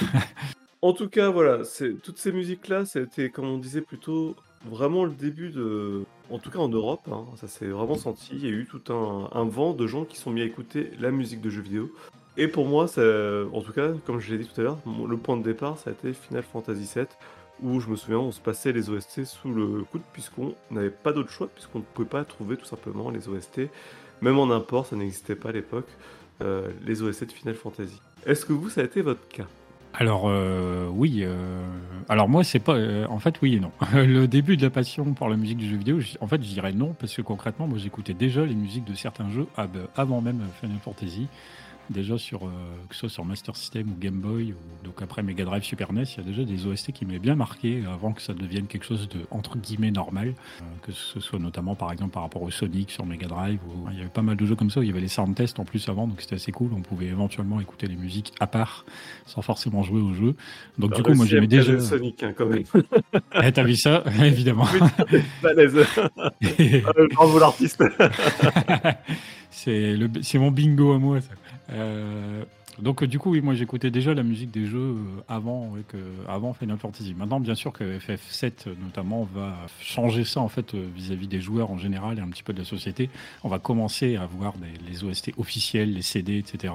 En 0.82 0.94
tout 0.94 1.10
cas, 1.10 1.28
voilà, 1.28 1.58
toutes 2.02 2.16
ces 2.16 2.32
musiques-là, 2.32 2.86
c'était, 2.86 3.28
comme 3.28 3.44
on 3.44 3.58
disait 3.58 3.82
plutôt, 3.82 4.34
vraiment 4.64 5.04
le 5.04 5.12
début 5.12 5.50
de... 5.50 6.06
En 6.30 6.38
tout 6.38 6.48
cas 6.48 6.58
en 6.58 6.70
Europe, 6.70 7.02
hein, 7.12 7.26
ça 7.36 7.48
s'est 7.48 7.66
vraiment 7.66 7.96
senti. 7.96 8.30
Il 8.32 8.42
y 8.42 8.46
a 8.46 8.50
eu 8.50 8.64
tout 8.64 8.90
un, 8.90 9.44
vent 9.44 9.74
de 9.74 9.86
gens 9.86 10.06
qui 10.06 10.16
sont 10.16 10.30
mis 10.30 10.40
à 10.40 10.44
écouter 10.44 10.90
la 10.98 11.10
musique 11.10 11.42
de 11.42 11.50
jeux 11.50 11.60
vidéo. 11.60 11.92
Et 12.38 12.48
pour 12.48 12.64
moi, 12.64 12.84
en 12.84 13.60
tout 13.60 13.72
cas, 13.74 13.90
comme 14.06 14.20
je 14.20 14.32
l'ai 14.32 14.38
dit 14.38 14.48
tout 14.48 14.58
à 14.58 14.64
l'heure, 14.64 14.78
le 15.06 15.18
point 15.18 15.36
de 15.36 15.42
départ, 15.42 15.76
ça 15.76 15.90
a 15.90 15.92
été 15.92 16.14
Final 16.14 16.44
Fantasy 16.44 16.90
VII, 16.94 17.04
où 17.62 17.80
je 17.80 17.88
me 17.88 17.96
souviens, 17.96 18.18
on 18.18 18.32
se 18.32 18.40
passait 18.40 18.72
les 18.72 18.90
OST 18.90 19.24
sous 19.24 19.52
le 19.52 19.84
coude, 19.84 20.02
puisqu'on 20.12 20.54
n'avait 20.70 20.90
pas 20.90 21.12
d'autre 21.12 21.30
choix, 21.30 21.48
puisqu'on 21.48 21.78
ne 21.78 21.84
pouvait 21.84 22.08
pas 22.08 22.24
trouver 22.24 22.56
tout 22.56 22.64
simplement 22.64 23.10
les 23.10 23.28
OST. 23.28 23.62
Même 24.22 24.38
en 24.38 24.50
import, 24.50 24.86
ça 24.86 24.96
n'existait 24.96 25.34
pas 25.34 25.50
à 25.50 25.52
l'époque, 25.52 25.88
euh, 26.42 26.68
les 26.84 27.02
OST 27.02 27.26
de 27.26 27.32
Final 27.32 27.54
Fantasy. 27.54 28.00
Est-ce 28.26 28.44
que 28.44 28.52
vous, 28.52 28.68
ça 28.68 28.82
a 28.82 28.84
été 28.84 29.02
votre 29.02 29.26
cas? 29.28 29.46
Alors 29.92 30.28
euh, 30.28 30.86
oui, 30.88 31.22
euh, 31.24 31.60
alors 32.08 32.28
moi 32.28 32.44
c'est 32.44 32.60
pas, 32.60 32.78
en 33.08 33.18
fait 33.18 33.42
oui 33.42 33.56
et 33.56 33.60
non. 33.60 33.72
Le 33.92 34.26
début 34.26 34.56
de 34.56 34.62
la 34.62 34.70
passion 34.70 35.14
pour 35.14 35.28
la 35.28 35.36
musique 35.36 35.58
du 35.58 35.68
jeu 35.68 35.76
vidéo, 35.76 35.98
en 36.20 36.28
fait 36.28 36.40
je 36.44 36.48
dirais 36.48 36.72
non 36.72 36.94
parce 36.96 37.12
que 37.12 37.22
concrètement 37.22 37.66
moi 37.66 37.76
j'écoutais 37.76 38.14
déjà 38.14 38.44
les 38.46 38.54
musiques 38.54 38.84
de 38.84 38.94
certains 38.94 39.28
jeux 39.30 39.48
avant 39.96 40.20
même 40.20 40.42
Final 40.60 40.78
Fantasy. 40.78 41.26
Déjà 41.90 42.16
sur, 42.18 42.44
euh, 42.44 42.50
que 42.88 42.94
ce 42.94 43.00
soit 43.00 43.08
sur 43.08 43.24
Master 43.24 43.56
System 43.56 43.90
ou 43.90 43.96
Game 44.00 44.20
Boy, 44.20 44.52
ou 44.52 44.84
donc 44.84 45.02
après 45.02 45.22
Mega 45.22 45.44
Drive, 45.44 45.62
Super 45.64 45.92
NES, 45.92 46.04
il 46.16 46.18
y 46.18 46.20
a 46.20 46.24
déjà 46.24 46.44
des 46.44 46.66
OST 46.66 46.92
qui 46.92 47.04
m'avaient 47.04 47.18
bien 47.18 47.34
marqué 47.34 47.82
avant 47.92 48.12
que 48.12 48.22
ça 48.22 48.32
devienne 48.32 48.66
quelque 48.66 48.84
chose 48.84 49.08
de 49.08 49.20
entre 49.30 49.58
guillemets 49.58 49.90
normal, 49.90 50.34
euh, 50.60 50.64
que 50.82 50.92
ce 50.92 51.20
soit 51.20 51.38
notamment 51.38 51.74
par 51.74 51.92
exemple 51.92 52.12
par 52.12 52.22
rapport 52.22 52.42
au 52.42 52.50
Sonic 52.50 52.90
sur 52.90 53.04
Mega 53.04 53.26
Drive. 53.26 53.58
Où, 53.66 53.90
il 53.90 53.98
y 53.98 54.00
avait 54.00 54.08
pas 54.08 54.22
mal 54.22 54.36
de 54.36 54.46
jeux 54.46 54.54
comme 54.54 54.70
ça, 54.70 54.80
où 54.80 54.82
il 54.82 54.86
y 54.86 54.90
avait 54.90 55.00
les 55.00 55.08
sound 55.08 55.34
tests 55.34 55.58
en 55.58 55.64
plus 55.64 55.88
avant, 55.88 56.06
donc 56.06 56.20
c'était 56.20 56.36
assez 56.36 56.52
cool. 56.52 56.70
On 56.74 56.82
pouvait 56.82 57.06
éventuellement 57.06 57.60
écouter 57.60 57.86
les 57.86 57.96
musiques 57.96 58.32
à 58.40 58.46
part, 58.46 58.84
sans 59.26 59.42
forcément 59.42 59.82
jouer 59.82 60.00
au 60.00 60.14
jeu. 60.14 60.34
Donc 60.78 60.94
du 60.94 61.02
coup, 61.02 61.14
moi 61.14 61.26
j'aimais 61.26 61.46
déjà. 61.46 61.78
Sonic 61.80 62.22
hein, 62.22 62.32
quand 62.36 62.46
même. 62.46 62.64
eh, 63.42 63.52
T'as 63.52 63.64
vu 63.64 63.74
ça, 63.74 64.04
évidemment. 64.22 64.66
Bravo 67.14 67.38
l'artiste. 67.40 67.82
c'est 69.50 70.38
mon 70.38 70.50
bingo 70.50 70.92
à 70.92 70.98
moi. 70.98 71.20
Ça. 71.20 71.30
Euh, 71.72 72.44
donc 72.78 73.04
du 73.04 73.18
coup, 73.18 73.32
oui, 73.32 73.40
moi 73.40 73.54
j'écoutais 73.54 73.90
déjà 73.90 74.14
la 74.14 74.22
musique 74.22 74.50
des 74.50 74.64
jeux 74.64 74.78
euh, 74.78 75.22
avant, 75.28 75.74
avant 76.28 76.54
Final 76.54 76.78
Fantasy. 76.78 77.14
Maintenant, 77.14 77.40
bien 77.40 77.54
sûr 77.54 77.72
que 77.72 77.98
FF7 77.98 78.68
notamment 78.82 79.28
va 79.34 79.54
changer 79.80 80.24
ça 80.24 80.40
en 80.40 80.48
fait 80.48 80.74
euh, 80.74 80.86
vis-à-vis 80.94 81.28
des 81.28 81.40
joueurs 81.40 81.70
en 81.70 81.78
général 81.78 82.18
et 82.18 82.22
un 82.22 82.28
petit 82.28 82.42
peu 82.42 82.52
de 82.52 82.58
la 82.58 82.64
société. 82.64 83.10
On 83.44 83.48
va 83.48 83.58
commencer 83.58 84.16
à 84.16 84.26
voir 84.26 84.54
les 84.88 85.04
OST 85.04 85.32
officiels, 85.36 85.92
les 85.92 86.02
CD, 86.02 86.38
etc. 86.38 86.72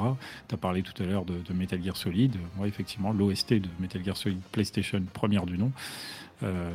Tu 0.48 0.56
as 0.56 0.58
parlé 0.58 0.84
tout 0.84 1.02
à 1.02 1.06
l'heure 1.06 1.26
de, 1.26 1.36
Metal 1.54 1.82
Gear 1.82 1.96
Solid. 1.96 2.36
Moi, 2.58 2.68
effectivement, 2.68 3.14
l'OST 3.14 3.54
de 3.54 3.70
Metal 3.80 4.04
Gear 4.04 4.18
Solid 4.18 4.40
PlayStation, 4.52 5.02
première 5.14 5.46
du 5.46 5.58
nom. 5.58 5.72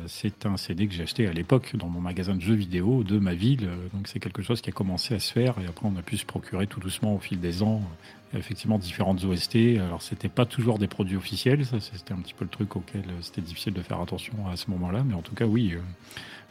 C'est 0.07 0.45
un 0.45 0.57
CD 0.57 0.87
que 0.87 0.93
j'ai 0.93 1.03
acheté 1.03 1.27
à 1.27 1.31
l'époque 1.31 1.75
dans 1.75 1.87
mon 1.87 2.01
magasin 2.01 2.35
de 2.35 2.41
jeux 2.41 2.55
vidéo 2.55 3.03
de 3.03 3.19
ma 3.19 3.33
ville. 3.33 3.69
Donc 3.93 4.07
c'est 4.07 4.19
quelque 4.19 4.41
chose 4.41 4.61
qui 4.61 4.69
a 4.69 4.73
commencé 4.73 5.13
à 5.13 5.19
se 5.19 5.31
faire 5.31 5.55
et 5.63 5.67
après 5.67 5.87
on 5.87 5.97
a 5.97 6.01
pu 6.01 6.17
se 6.17 6.25
procurer 6.25 6.67
tout 6.67 6.79
doucement 6.79 7.15
au 7.15 7.19
fil 7.19 7.39
des 7.39 7.63
ans 7.63 7.81
effectivement 8.37 8.77
différentes 8.77 9.23
OST. 9.23 9.57
Alors 9.79 10.01
c'était 10.01 10.29
pas 10.29 10.45
toujours 10.45 10.79
des 10.79 10.87
produits 10.87 11.17
officiels, 11.17 11.65
ça 11.65 11.79
c'était 11.79 12.13
un 12.13 12.17
petit 12.17 12.33
peu 12.33 12.45
le 12.45 12.49
truc 12.49 12.75
auquel 12.75 13.01
euh, 13.01 13.21
c'était 13.21 13.41
difficile 13.41 13.73
de 13.73 13.81
faire 13.81 13.99
attention 13.99 14.33
à 14.51 14.55
ce 14.55 14.69
moment-là, 14.71 15.03
mais 15.05 15.13
en 15.13 15.21
tout 15.21 15.35
cas 15.35 15.45
oui, 15.45 15.73
euh, 15.73 15.79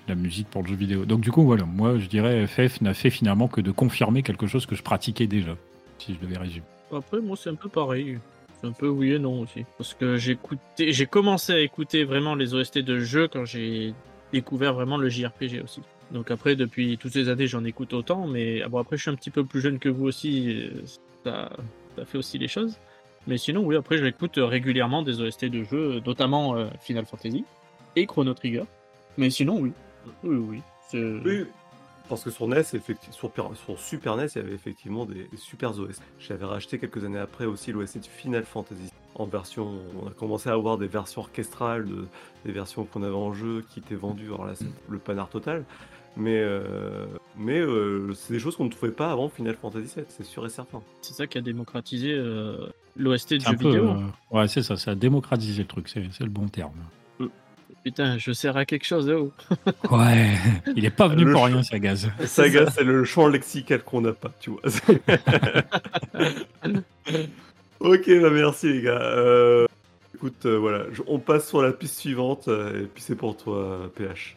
la 0.08 0.14
musique 0.14 0.48
pour 0.48 0.62
le 0.62 0.68
jeu 0.68 0.76
vidéo. 0.76 1.04
Donc 1.04 1.20
du 1.20 1.30
coup 1.30 1.44
voilà, 1.44 1.64
moi 1.64 1.98
je 1.98 2.06
dirais 2.06 2.46
FF 2.46 2.80
n'a 2.80 2.94
fait 2.94 3.10
finalement 3.10 3.48
que 3.48 3.60
de 3.60 3.70
confirmer 3.70 4.22
quelque 4.22 4.46
chose 4.46 4.66
que 4.66 4.74
je 4.74 4.82
pratiquais 4.82 5.26
déjà, 5.26 5.56
si 5.98 6.14
je 6.14 6.20
devais 6.20 6.38
résumer. 6.38 6.66
Après 6.94 7.20
moi 7.20 7.36
c'est 7.36 7.50
un 7.50 7.54
peu 7.54 7.68
pareil. 7.68 8.18
Un 8.62 8.72
peu 8.72 8.88
oui 8.88 9.12
et 9.12 9.18
non 9.18 9.40
aussi. 9.40 9.64
Parce 9.78 9.94
que 9.94 10.16
j'ai 10.16 10.38
j'ai 10.78 11.06
commencé 11.06 11.52
à 11.52 11.60
écouter 11.60 12.04
vraiment 12.04 12.34
les 12.34 12.54
OST 12.54 12.78
de 12.78 13.00
jeux 13.00 13.28
quand 13.28 13.44
j'ai 13.44 13.94
découvert 14.32 14.74
vraiment 14.74 14.96
le 14.96 15.08
JRPG 15.08 15.62
aussi. 15.62 15.80
Donc 16.10 16.30
après, 16.30 16.56
depuis 16.56 16.98
toutes 16.98 17.12
ces 17.12 17.28
années, 17.28 17.46
j'en 17.46 17.64
écoute 17.64 17.92
autant, 17.92 18.26
mais 18.26 18.62
ah 18.62 18.68
bon, 18.68 18.78
après, 18.78 18.96
je 18.96 19.02
suis 19.02 19.10
un 19.10 19.14
petit 19.14 19.30
peu 19.30 19.44
plus 19.44 19.60
jeune 19.60 19.78
que 19.78 19.88
vous 19.88 20.06
aussi, 20.06 20.68
ça, 21.24 21.50
fait 22.04 22.18
aussi 22.18 22.38
les 22.38 22.48
choses. 22.48 22.76
Mais 23.26 23.38
sinon, 23.38 23.62
oui, 23.62 23.76
après, 23.76 23.98
je 23.98 24.04
l'écoute 24.04 24.36
régulièrement 24.36 25.02
des 25.02 25.20
OST 25.20 25.44
de 25.46 25.62
jeux, 25.62 26.00
notamment 26.04 26.56
euh, 26.56 26.66
Final 26.80 27.04
Fantasy 27.04 27.44
et 27.96 28.06
Chrono 28.06 28.34
Trigger. 28.34 28.64
Mais 29.18 29.30
sinon, 29.30 29.58
oui. 29.58 29.72
Oui, 30.24 30.36
oui. 30.36 30.62
Oui, 30.92 31.44
parce 32.10 32.24
que 32.24 32.30
sur 32.30 32.48
NES, 32.48 32.64
sur, 32.64 32.80
sur, 33.54 33.78
Super 33.78 34.16
NES, 34.16 34.26
il 34.34 34.42
y 34.42 34.44
avait 34.44 34.52
effectivement 34.52 35.06
des, 35.06 35.30
super 35.36 35.78
OST. 35.78 36.02
J'avais 36.18 36.44
racheté 36.44 36.78
quelques 36.78 37.04
années 37.04 37.20
après 37.20 37.46
aussi 37.46 37.70
l'OST 37.70 37.98
de 37.98 38.04
Final 38.04 38.44
Fantasy. 38.44 38.90
En 39.14 39.26
version, 39.26 39.78
on 40.02 40.08
a 40.08 40.10
commencé 40.10 40.50
à 40.50 40.52
avoir 40.52 40.76
des 40.76 40.88
versions 40.88 41.22
orchestrales, 41.22 41.86
des 42.44 42.52
versions 42.52 42.84
qu'on 42.84 43.04
avait 43.04 43.14
en 43.14 43.32
jeu 43.32 43.64
qui 43.70 43.78
étaient 43.78 43.94
vendues. 43.94 44.26
Alors 44.26 44.46
là, 44.46 44.54
c'est 44.56 44.66
le 44.88 44.98
panard 44.98 45.28
total. 45.28 45.64
Mais, 46.16 46.40
euh, 46.40 47.06
mais 47.38 47.60
euh, 47.60 48.12
c'est 48.14 48.32
des 48.32 48.40
choses 48.40 48.56
qu'on 48.56 48.64
ne 48.64 48.70
trouvait 48.70 48.90
pas 48.90 49.12
avant 49.12 49.28
Final 49.28 49.54
Fantasy 49.54 49.94
VII, 49.96 50.06
c'est 50.08 50.24
sûr 50.24 50.44
et 50.44 50.50
certain. 50.50 50.82
C'est 51.02 51.14
ça 51.14 51.28
qui 51.28 51.38
a 51.38 51.40
démocratisé 51.40 52.12
euh, 52.12 52.66
l'OST 52.96 53.34
du 53.34 53.44
jeu 53.44 53.56
vidéo. 53.56 53.94
ouais, 54.32 54.48
c'est 54.48 54.62
ça, 54.62 54.76
ça 54.76 54.90
a 54.90 54.94
démocratisé 54.96 55.62
le 55.62 55.68
truc, 55.68 55.88
c'est 55.88 56.20
le 56.20 56.28
bon 56.28 56.48
terme. 56.48 56.74
Putain, 57.82 58.18
je 58.18 58.32
sers 58.32 58.56
à 58.56 58.66
quelque 58.66 58.84
chose 58.84 59.06
de 59.06 59.14
oh. 59.14 59.32
haut. 59.90 59.96
ouais, 59.96 60.36
il 60.76 60.84
est 60.84 60.90
pas 60.90 61.08
venu 61.08 61.32
pour 61.32 61.44
rien, 61.44 61.62
Sagaz. 61.62 62.10
Sagaz, 62.26 62.72
c'est 62.74 62.84
le 62.84 63.04
champ 63.04 63.26
lexical 63.26 63.82
qu'on 63.82 64.02
n'a 64.02 64.12
pas, 64.12 64.30
tu 64.38 64.50
vois. 64.50 64.60
ok, 67.80 68.20
bah 68.20 68.30
merci 68.30 68.72
les 68.74 68.82
gars. 68.82 69.00
Euh, 69.00 69.66
écoute, 70.14 70.44
euh, 70.44 70.58
voilà, 70.58 70.84
on 71.06 71.18
passe 71.18 71.48
sur 71.48 71.62
la 71.62 71.72
piste 71.72 71.98
suivante, 71.98 72.48
euh, 72.48 72.82
et 72.82 72.86
puis 72.86 73.02
c'est 73.02 73.16
pour 73.16 73.38
toi, 73.38 73.90
PH. 73.96 74.36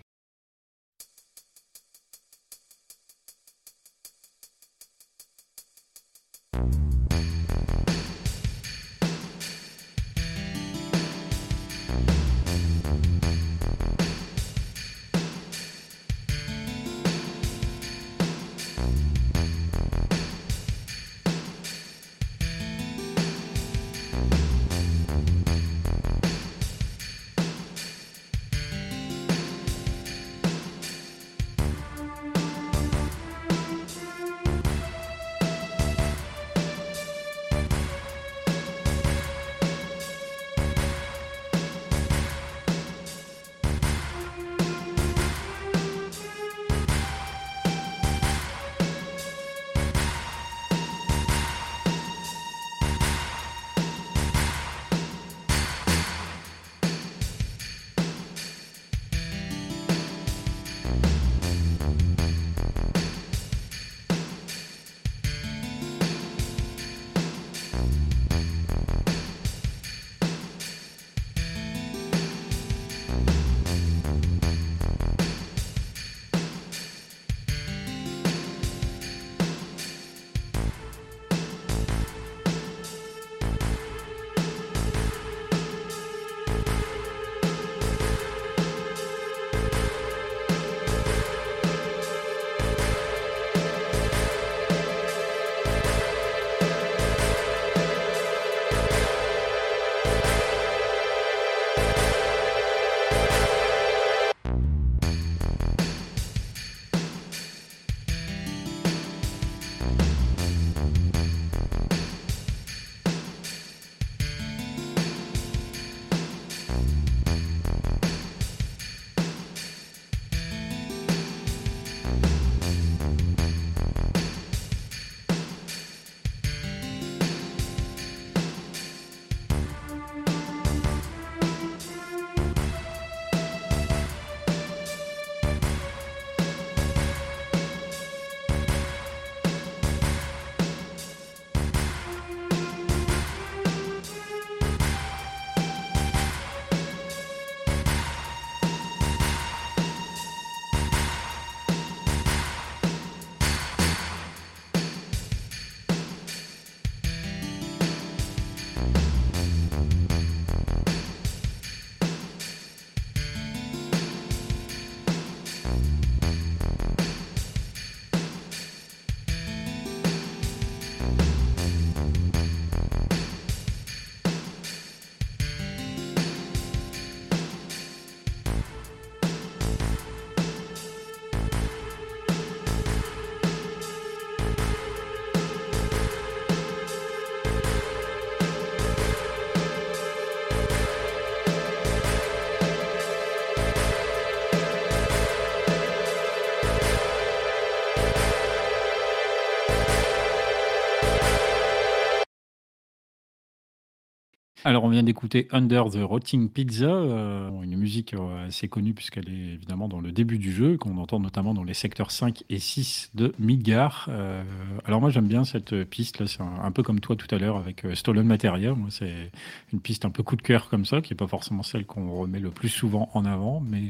Alors, 204.66 204.86
on 204.86 204.90
vient 204.90 205.04
d'écouter 205.04 205.50
Under 205.52 205.90
the 205.90 205.98
Rotting 206.02 206.48
Pizza, 206.48 206.86
euh, 206.86 207.50
une 207.64 207.76
musique 207.76 208.14
euh, 208.14 208.48
assez 208.48 208.70
connue 208.70 208.94
puisqu'elle 208.94 209.28
est 209.28 209.56
évidemment 209.56 209.90
dans 209.90 210.00
le 210.00 210.14
début 210.14 210.38
du 210.38 210.54
jeu, 210.54 210.78
qu'on 210.78 210.98
entend 211.00 211.20
notamment 211.20 211.54
dans 211.54 211.66
les 211.66 211.74
secteurs 211.74 212.12
5 212.12 212.46
et 212.50 212.60
6 212.60 213.12
de 213.14 213.34
Midgar. 213.40 214.08
Euh, 214.08 214.42
alors, 214.86 215.02
moi, 215.02 215.10
j'aime 215.10 215.28
bien 215.28 215.44
cette 215.44 215.84
piste, 215.84 216.22
là, 216.22 216.28
c'est 216.28 216.40
un, 216.40 216.72
peu 216.72 216.82
comme 216.82 217.02
toi 217.02 217.18
tout 217.18 217.28
à 217.36 217.40
l'heure 217.40 217.58
avec 217.58 217.86
Stolen 217.94 218.26
Materia. 218.26 218.74
Moi, 218.74 218.88
c'est 218.90 219.32
une 219.74 219.82
piste 219.82 220.06
un 220.06 220.12
peu 220.12 220.24
coup 220.24 220.38
de 220.38 220.42
cœur 220.42 220.70
comme 220.70 220.86
ça, 220.86 221.02
qui 221.02 221.12
n'est 221.12 221.18
pas 221.18 221.28
forcément 221.28 221.64
celle 221.64 221.86
qu'on 221.86 222.14
remet 222.14 222.40
le 222.40 222.50
plus 222.50 222.70
souvent 222.70 223.10
en 223.14 223.26
avant, 223.26 223.60
mais 223.60 223.84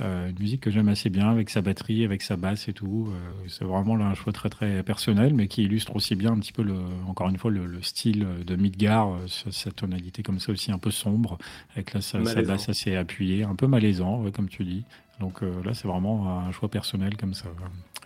une 0.00 0.38
musique 0.38 0.60
que 0.60 0.70
j'aime 0.70 0.88
assez 0.88 1.08
bien 1.08 1.30
avec 1.30 1.48
sa 1.48 1.62
batterie, 1.62 2.04
avec 2.04 2.20
sa 2.20 2.36
basse 2.36 2.68
et 2.68 2.72
tout. 2.74 3.10
c'est 3.48 3.64
vraiment 3.64 3.96
là, 3.96 4.06
un 4.06 4.14
choix 4.14 4.32
très 4.32 4.50
très 4.50 4.82
personnel, 4.82 5.32
mais 5.34 5.48
qui 5.48 5.62
illustre 5.62 5.96
aussi 5.96 6.14
bien 6.14 6.32
un 6.32 6.38
petit 6.38 6.52
peu, 6.52 6.62
le, 6.62 6.76
encore 7.06 7.28
une 7.30 7.38
fois, 7.38 7.50
le, 7.50 7.80
style 7.82 8.26
de 8.46 8.56
Midgar, 8.56 9.16
sa 9.26 9.70
tonalité 9.70 10.09
comme 10.22 10.38
ça 10.38 10.52
aussi 10.52 10.72
un 10.72 10.78
peu 10.78 10.90
sombre, 10.90 11.38
avec 11.74 11.94
la, 11.94 12.00
sa, 12.00 12.18
basse 12.18 12.68
assez 12.68 12.96
appuyée, 12.96 13.44
un 13.44 13.54
peu 13.54 13.66
malaisant, 13.66 14.24
comme 14.32 14.48
tu 14.48 14.64
dis. 14.64 14.84
Donc 15.20 15.42
euh, 15.42 15.52
là, 15.64 15.74
c'est 15.74 15.86
vraiment 15.86 16.40
un 16.40 16.50
choix 16.50 16.68
personnel 16.68 17.16
comme 17.16 17.34
ça. 17.34 17.48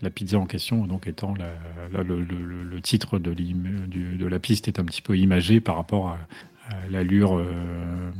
La 0.02 0.10
pizza 0.10 0.38
en 0.38 0.46
question, 0.46 0.86
donc 0.86 1.06
étant 1.06 1.34
la, 1.34 2.02
le, 2.02 2.80
titre 2.80 3.18
de, 3.18 3.32
de, 3.32 4.26
la 4.26 4.38
piste 4.40 4.68
est 4.68 4.80
un 4.80 4.84
petit 4.84 5.00
peu 5.00 5.16
imagé 5.16 5.60
par 5.60 5.76
rapport 5.76 6.08
à, 6.08 6.18
l'allure 6.90 7.38
euh, 7.38 8.10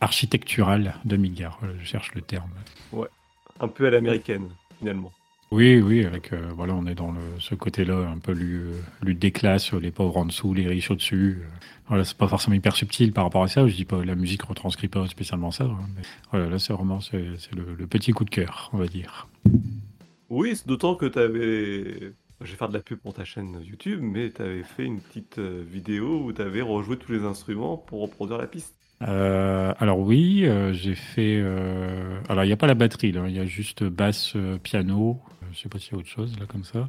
architecturale 0.00 0.94
de 1.04 1.16
Midgar. 1.16 1.60
Je 1.80 1.84
cherche 1.84 2.14
le 2.14 2.22
terme. 2.22 2.50
Ouais, 2.92 3.08
un 3.60 3.68
peu 3.68 3.86
à 3.86 3.90
l'américaine 3.90 4.48
finalement. 4.78 5.12
Oui, 5.52 5.80
oui, 5.80 6.04
avec 6.04 6.32
euh, 6.32 6.50
voilà, 6.56 6.74
on 6.74 6.86
est 6.86 6.94
dans 6.94 7.12
le, 7.12 7.20
ce 7.38 7.54
côté-là, 7.54 8.08
un 8.08 8.18
peu 8.18 8.32
lutte 9.02 9.18
des 9.18 9.30
classes, 9.30 9.72
les 9.74 9.92
pauvres 9.92 10.16
en 10.16 10.24
dessous, 10.24 10.54
les 10.54 10.66
riches 10.66 10.90
au-dessus. 10.90 11.42
Voilà, 11.88 12.04
c'est 12.04 12.16
pas 12.16 12.26
forcément 12.26 12.56
hyper 12.56 12.74
subtil 12.74 13.12
par 13.12 13.24
rapport 13.24 13.44
à 13.44 13.48
ça. 13.48 13.66
Je 13.66 13.74
dis 13.74 13.84
pas 13.84 14.04
la 14.04 14.14
musique 14.14 14.42
retranscrit 14.42 14.88
pas 14.88 15.06
spécialement 15.06 15.50
ça. 15.50 15.64
Hein, 15.64 15.88
mais 15.96 16.02
voilà, 16.32 16.48
là 16.48 16.58
c'est 16.58 16.72
vraiment 16.72 17.00
c'est, 17.00 17.22
le, 17.54 17.86
petit 17.86 18.12
coup 18.12 18.24
de 18.24 18.30
cœur, 18.30 18.70
on 18.72 18.78
va 18.78 18.86
dire. 18.86 19.28
Oui, 20.28 20.60
d'autant 20.66 20.96
que 20.96 21.06
tu 21.06 21.18
avais. 21.18 22.12
Je 22.42 22.50
vais 22.50 22.56
faire 22.56 22.68
de 22.68 22.74
la 22.74 22.80
pub 22.80 22.98
pour 22.98 23.14
ta 23.14 23.24
chaîne 23.24 23.58
YouTube, 23.64 24.00
mais 24.02 24.30
tu 24.30 24.42
avais 24.42 24.62
fait 24.62 24.84
une 24.84 25.00
petite 25.00 25.38
euh, 25.38 25.64
vidéo 25.66 26.22
où 26.22 26.32
tu 26.34 26.42
avais 26.42 26.60
rejoué 26.60 26.98
tous 26.98 27.12
les 27.12 27.24
instruments 27.24 27.78
pour 27.78 28.02
reproduire 28.02 28.36
la 28.36 28.46
piste. 28.46 28.74
Euh, 29.02 29.72
alors 29.78 30.00
oui, 30.00 30.44
euh, 30.44 30.72
j'ai 30.72 30.94
fait. 30.94 31.40
alors 32.28 32.44
il 32.44 32.48
n'y 32.48 32.52
a 32.52 32.56
pas 32.56 32.66
la 32.66 32.74
batterie, 32.74 33.08
il 33.08 33.32
y 33.32 33.38
a 33.38 33.46
juste 33.46 33.84
basse, 33.84 34.34
piano, 34.62 35.20
je 35.56 35.62
sais 35.62 35.68
pas 35.68 35.78
s'il 35.78 35.92
y 35.92 35.94
a 35.96 35.98
autre 35.98 36.08
chose 36.08 36.38
là 36.38 36.44
comme 36.46 36.64
ça. 36.64 36.88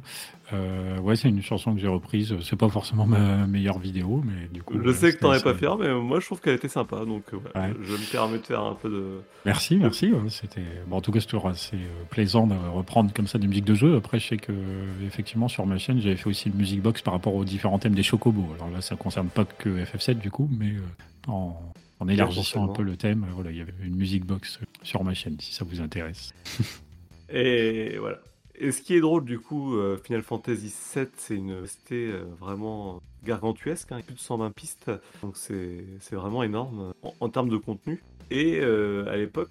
Euh, 0.52 0.98
ouais, 0.98 1.16
c'est 1.16 1.28
une 1.28 1.42
chanson 1.42 1.74
que 1.74 1.80
j'ai 1.80 1.88
reprise. 1.88 2.34
C'est 2.42 2.56
pas 2.56 2.68
forcément 2.68 3.06
ma 3.06 3.46
meilleure 3.46 3.78
vidéo, 3.78 4.22
mais 4.24 4.48
du 4.52 4.62
coup. 4.62 4.74
Je 4.82 4.92
sais 4.92 5.12
que 5.12 5.18
t'en 5.18 5.32
es 5.32 5.42
pas 5.42 5.54
fier, 5.54 5.76
mais 5.78 5.92
moi 5.94 6.20
je 6.20 6.26
trouve 6.26 6.40
qu'elle 6.40 6.54
était 6.54 6.68
sympa, 6.68 7.04
donc 7.04 7.24
euh, 7.32 7.72
je 7.82 7.92
me 7.92 8.12
permets 8.12 8.38
de 8.38 8.42
faire 8.44 8.62
un 8.62 8.74
peu 8.74 8.90
de. 8.90 9.20
Merci, 9.46 9.76
merci. 9.76 10.12
c'était 10.28 10.60
bon, 10.86 10.96
en 10.96 11.00
tout 11.00 11.12
cas 11.12 11.20
c'était 11.20 11.38
assez 11.46 11.76
euh, 11.76 12.04
plaisant 12.10 12.46
de 12.46 12.54
reprendre 12.54 13.12
comme 13.14 13.26
ça 13.26 13.38
des 13.38 13.46
musiques 13.46 13.64
de 13.64 13.74
jeu. 13.74 13.96
Après, 13.96 14.18
je 14.18 14.28
sais 14.28 14.36
que 14.36 14.52
effectivement 15.06 15.48
sur 15.48 15.64
ma 15.64 15.78
chaîne 15.78 16.00
j'avais 16.00 16.16
fait 16.16 16.28
aussi 16.28 16.48
une 16.48 16.56
music 16.56 16.82
box 16.82 17.00
par 17.00 17.14
rapport 17.14 17.34
aux 17.34 17.44
différents 17.44 17.78
thèmes 17.78 17.94
des 17.94 18.02
Chocobos. 18.02 18.54
Alors 18.56 18.70
là, 18.70 18.82
ça 18.82 18.96
concerne 18.96 19.28
pas 19.28 19.46
que 19.46 19.70
FF7 19.70 20.18
du 20.18 20.30
coup, 20.30 20.48
mais 20.58 20.74
en, 21.26 21.56
en 22.00 22.08
élargissant 22.08 22.70
un 22.70 22.72
peu 22.74 22.82
le 22.82 22.96
thème, 22.96 23.26
voilà, 23.34 23.50
il 23.50 23.56
y 23.56 23.60
avait 23.62 23.72
une 23.82 23.96
music 23.96 24.26
box 24.26 24.60
sur 24.82 25.04
ma 25.04 25.14
chaîne 25.14 25.36
si 25.40 25.54
ça 25.54 25.64
vous 25.64 25.80
intéresse. 25.80 26.34
Et 27.30 27.96
voilà. 27.98 28.18
Et 28.60 28.72
ce 28.72 28.82
qui 28.82 28.94
est 28.94 29.00
drôle, 29.00 29.24
du 29.24 29.38
coup, 29.38 29.76
euh, 29.76 29.96
Final 29.98 30.22
Fantasy 30.22 30.74
VII, 30.94 31.06
c'est 31.16 31.36
une 31.36 31.64
ST 31.64 31.92
euh, 31.92 32.24
vraiment 32.40 33.00
gargantuesque, 33.22 33.92
hein, 33.92 34.00
plus 34.04 34.16
de 34.16 34.20
120 34.20 34.50
pistes, 34.50 34.90
donc 35.22 35.36
c'est 35.36 35.84
vraiment 36.12 36.42
énorme 36.42 36.92
en, 37.20 37.28
termes 37.28 37.48
de 37.48 37.56
contenu. 37.56 38.02
Et 38.30 38.58
euh, 38.60 39.06
à 39.08 39.16
l'époque, 39.16 39.50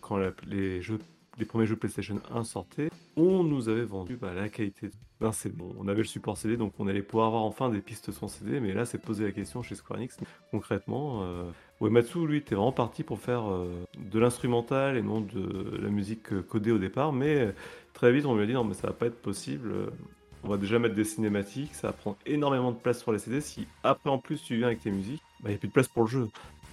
quand 0.00 0.18
les, 0.46 0.80
jeux, 0.80 0.98
les 1.38 1.44
premiers 1.44 1.66
jeux 1.66 1.76
PlayStation 1.76 2.20
1 2.34 2.44
sortaient, 2.44 2.88
on 3.16 3.44
nous 3.44 3.68
avait 3.68 3.84
vendu 3.84 4.16
bah, 4.16 4.32
la 4.34 4.48
qualité 4.48 4.90
d'un 5.20 5.32
CD. 5.32 5.54
Bon, 5.54 5.74
on 5.78 5.86
avait 5.88 5.98
le 5.98 6.04
support 6.04 6.38
CD, 6.38 6.56
donc 6.56 6.72
on 6.78 6.88
allait 6.88 7.02
pouvoir 7.02 7.26
avoir 7.28 7.42
enfin 7.42 7.68
des 7.68 7.80
pistes 7.80 8.12
sans 8.12 8.28
CD, 8.28 8.60
mais 8.60 8.72
là, 8.72 8.86
c'est 8.86 8.98
posé 8.98 9.24
la 9.24 9.32
question 9.32 9.62
chez 9.62 9.74
Square 9.74 9.98
Enix. 9.98 10.16
Concrètement, 10.50 11.22
Uematsu, 11.82 12.26
lui, 12.26 12.38
était 12.38 12.54
vraiment 12.54 12.72
parti 12.72 13.02
pour 13.02 13.20
faire 13.20 13.44
de 13.44 14.18
l'instrumental 14.18 14.96
et 14.96 15.02
non 15.02 15.20
de 15.20 15.78
la 15.82 15.90
musique 15.90 16.40
codée 16.48 16.72
au 16.72 16.78
départ, 16.78 17.12
mais 17.12 17.54
très 18.02 18.12
vite, 18.12 18.26
on 18.26 18.34
lui 18.34 18.42
a 18.42 18.46
dit 18.46 18.52
non, 18.52 18.64
mais 18.64 18.74
ça 18.74 18.88
va 18.88 18.92
pas 18.92 19.06
être 19.06 19.22
possible. 19.22 19.72
On 20.42 20.48
va 20.48 20.56
déjà 20.56 20.80
mettre 20.80 20.96
des 20.96 21.04
cinématiques, 21.04 21.72
ça 21.72 21.86
va 21.86 21.92
prendre 21.92 22.16
énormément 22.26 22.72
de 22.72 22.76
place 22.76 23.00
sur 23.00 23.12
les 23.12 23.20
CD. 23.20 23.40
Si 23.40 23.68
après 23.84 24.10
en 24.10 24.18
plus 24.18 24.42
tu 24.42 24.56
viens 24.56 24.66
avec 24.66 24.80
tes 24.80 24.90
musiques, 24.90 25.22
bah, 25.40 25.50
il 25.50 25.50
n'y 25.50 25.54
a 25.54 25.58
plus 25.58 25.68
de 25.68 25.72
place 25.72 25.86
pour 25.86 26.02
le 26.02 26.08
jeu. 26.08 26.28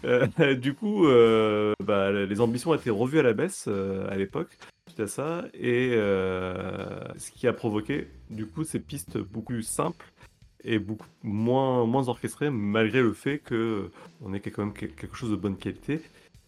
Euh, 0.05 0.55
du 0.55 0.73
coup, 0.73 1.05
euh, 1.05 1.73
bah, 1.83 2.11
les 2.11 2.41
ambitions 2.41 2.71
ont 2.71 2.75
été 2.75 2.89
revues 2.89 3.19
à 3.19 3.21
la 3.21 3.33
baisse 3.33 3.65
euh, 3.67 4.09
à 4.09 4.15
l'époque 4.15 4.57
suite 4.87 5.01
à 5.01 5.07
ça, 5.07 5.45
et 5.53 5.91
ce 5.91 7.31
qui 7.31 7.47
a 7.47 7.53
provoqué 7.53 8.07
du 8.31 8.47
coup 8.47 8.63
ces 8.63 8.79
pistes 8.79 9.19
beaucoup 9.19 9.53
plus 9.53 9.61
simples 9.61 10.11
et 10.63 10.79
beaucoup 10.79 11.05
moins, 11.21 11.85
moins 11.85 12.09
orchestrées, 12.09 12.49
malgré 12.49 13.03
le 13.03 13.13
fait 13.13 13.37
que 13.37 13.91
on 14.25 14.33
ait 14.33 14.39
quand 14.39 14.65
même 14.65 14.73
quelque 14.73 15.15
chose 15.15 15.29
de 15.29 15.35
bonne 15.35 15.57
qualité. 15.57 16.01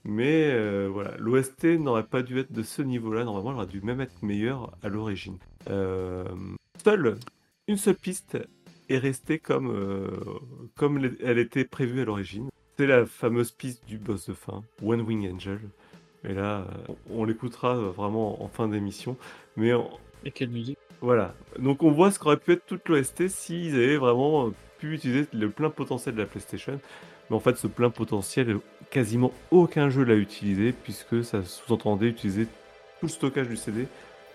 Mais 0.04 0.50
euh, 0.52 0.90
voilà, 0.92 1.16
l'OST 1.18 1.66
n'aurait 1.80 2.06
pas 2.06 2.24
dû 2.24 2.40
être 2.40 2.52
de 2.52 2.64
ce 2.64 2.82
niveau-là. 2.82 3.24
Normalement, 3.24 3.52
elle 3.52 3.58
aurait 3.58 3.68
dû 3.68 3.82
même 3.82 4.02
être 4.02 4.24
meilleure 4.24 4.76
à 4.82 4.90
l'origine. 4.90 5.38
Euh, 5.70 6.26
seule, 6.84 7.18
une 7.68 7.78
seule 7.78 7.96
piste 7.96 8.38
est 8.90 8.98
restée 8.98 9.38
comme, 9.38 9.70
euh, 9.70 10.10
comme 10.76 11.12
elle 11.24 11.38
était 11.38 11.66
prévue 11.66 12.02
à 12.02 12.06
l'origine. 12.06 12.50
C'est 12.78 12.88
la 12.88 13.06
fameuse 13.06 13.52
piste 13.52 13.86
du 13.88 13.98
boss 13.98 14.28
de 14.28 14.34
fin, 14.34 14.64
One 14.84 15.02
Wing 15.02 15.32
Angel. 15.32 15.60
Et 16.24 16.34
là, 16.34 16.66
on, 17.10 17.26
l'écoutera 17.26 17.76
vraiment 17.76 18.44
en 18.44 18.48
fin 18.48 18.68
d'émission. 18.68 19.18
Mais 19.56 19.72
Et 20.24 20.32
quelle 20.32 20.50
musique? 20.50 20.78
Voilà. 21.02 21.34
Donc 21.58 21.84
on 21.84 21.92
voit 21.92 22.12
ce 22.12 22.20
qu'aurait 22.20 22.38
pu 22.38 22.54
être 22.54 22.66
toute 22.66 22.88
l'OST 22.90 23.28
s'ils 23.28 23.76
avaient 23.76 23.98
vraiment 23.98 24.52
pu 24.78 24.94
utiliser 24.94 25.28
le 25.34 25.50
plein 25.50 25.70
potentiel 25.70 26.16
de 26.16 26.22
la 26.22 26.28
PlayStation. 26.28 26.80
Mais 27.32 27.38
en 27.38 27.40
fait, 27.40 27.56
ce 27.56 27.68
plein 27.68 27.90
potentiel, 27.90 28.58
quasiment 28.90 29.32
aucun 29.52 29.90
jeu 29.90 30.04
l'a 30.04 30.16
utilisé, 30.16 30.74
puisque 30.74 31.24
ça 31.24 31.46
sous-entendait 31.46 32.08
utiliser 32.08 32.46
tout 33.00 33.06
le 33.06 33.08
stockage 33.08 33.48
du 33.48 33.56
CD 33.56 33.88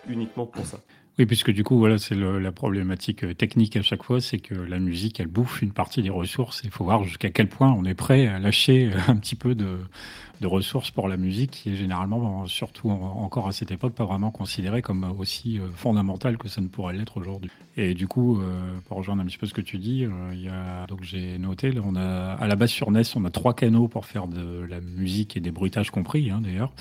uniquement 0.08 0.46
pour 0.46 0.64
ça. 0.64 0.78
Oui, 1.18 1.24
puisque 1.24 1.50
du 1.50 1.64
coup, 1.64 1.78
voilà, 1.78 1.96
c'est 1.96 2.14
la 2.14 2.52
problématique 2.52 3.24
euh, 3.24 3.32
technique 3.32 3.74
à 3.78 3.82
chaque 3.82 4.02
fois, 4.02 4.20
c'est 4.20 4.38
que 4.38 4.54
la 4.54 4.78
musique, 4.78 5.18
elle 5.18 5.28
bouffe 5.28 5.62
une 5.62 5.72
partie 5.72 6.02
des 6.02 6.10
ressources. 6.10 6.60
Il 6.62 6.70
faut 6.70 6.84
voir 6.84 7.04
jusqu'à 7.04 7.30
quel 7.30 7.48
point 7.48 7.72
on 7.72 7.86
est 7.86 7.94
prêt 7.94 8.26
à 8.26 8.38
lâcher 8.38 8.90
euh, 8.92 8.98
un 9.08 9.16
petit 9.16 9.34
peu 9.34 9.54
de, 9.54 9.78
de 10.42 10.46
ressources 10.46 10.90
pour 10.90 11.08
la 11.08 11.16
musique, 11.16 11.52
qui 11.52 11.70
est 11.70 11.76
généralement, 11.76 12.46
surtout 12.46 12.90
encore 12.90 13.48
à 13.48 13.52
cette 13.52 13.70
époque, 13.70 13.94
pas 13.94 14.04
vraiment 14.04 14.30
considérée 14.30 14.82
comme 14.82 15.10
aussi 15.18 15.58
euh, 15.58 15.70
fondamentale 15.74 16.36
que 16.36 16.48
ça 16.48 16.60
ne 16.60 16.68
pourrait 16.68 16.92
l'être 16.92 17.16
aujourd'hui. 17.16 17.50
Et 17.78 17.94
du 17.94 18.06
coup, 18.08 18.40
pour 18.86 18.98
rejoindre 18.98 19.22
un 19.22 19.26
petit 19.26 19.36
peu 19.36 19.46
ce 19.46 19.52
que 19.52 19.60
tu 19.60 19.76
dis, 19.76 20.06
il 20.32 20.40
y 20.40 20.48
a, 20.48 20.86
donc 20.86 21.02
j'ai 21.02 21.36
noté, 21.36 21.72
là, 21.72 21.82
on 21.84 21.94
a 21.94 22.32
à 22.32 22.46
la 22.46 22.56
base 22.56 22.70
sur 22.70 22.90
NES, 22.90 23.02
on 23.16 23.24
a 23.26 23.30
trois 23.30 23.52
canaux 23.52 23.86
pour 23.86 24.06
faire 24.06 24.28
de 24.28 24.64
la 24.66 24.80
musique 24.80 25.36
et 25.36 25.40
des 25.40 25.50
bruitages 25.50 25.90
compris, 25.90 26.30
hein, 26.30 26.40
d'ailleurs. 26.42 26.72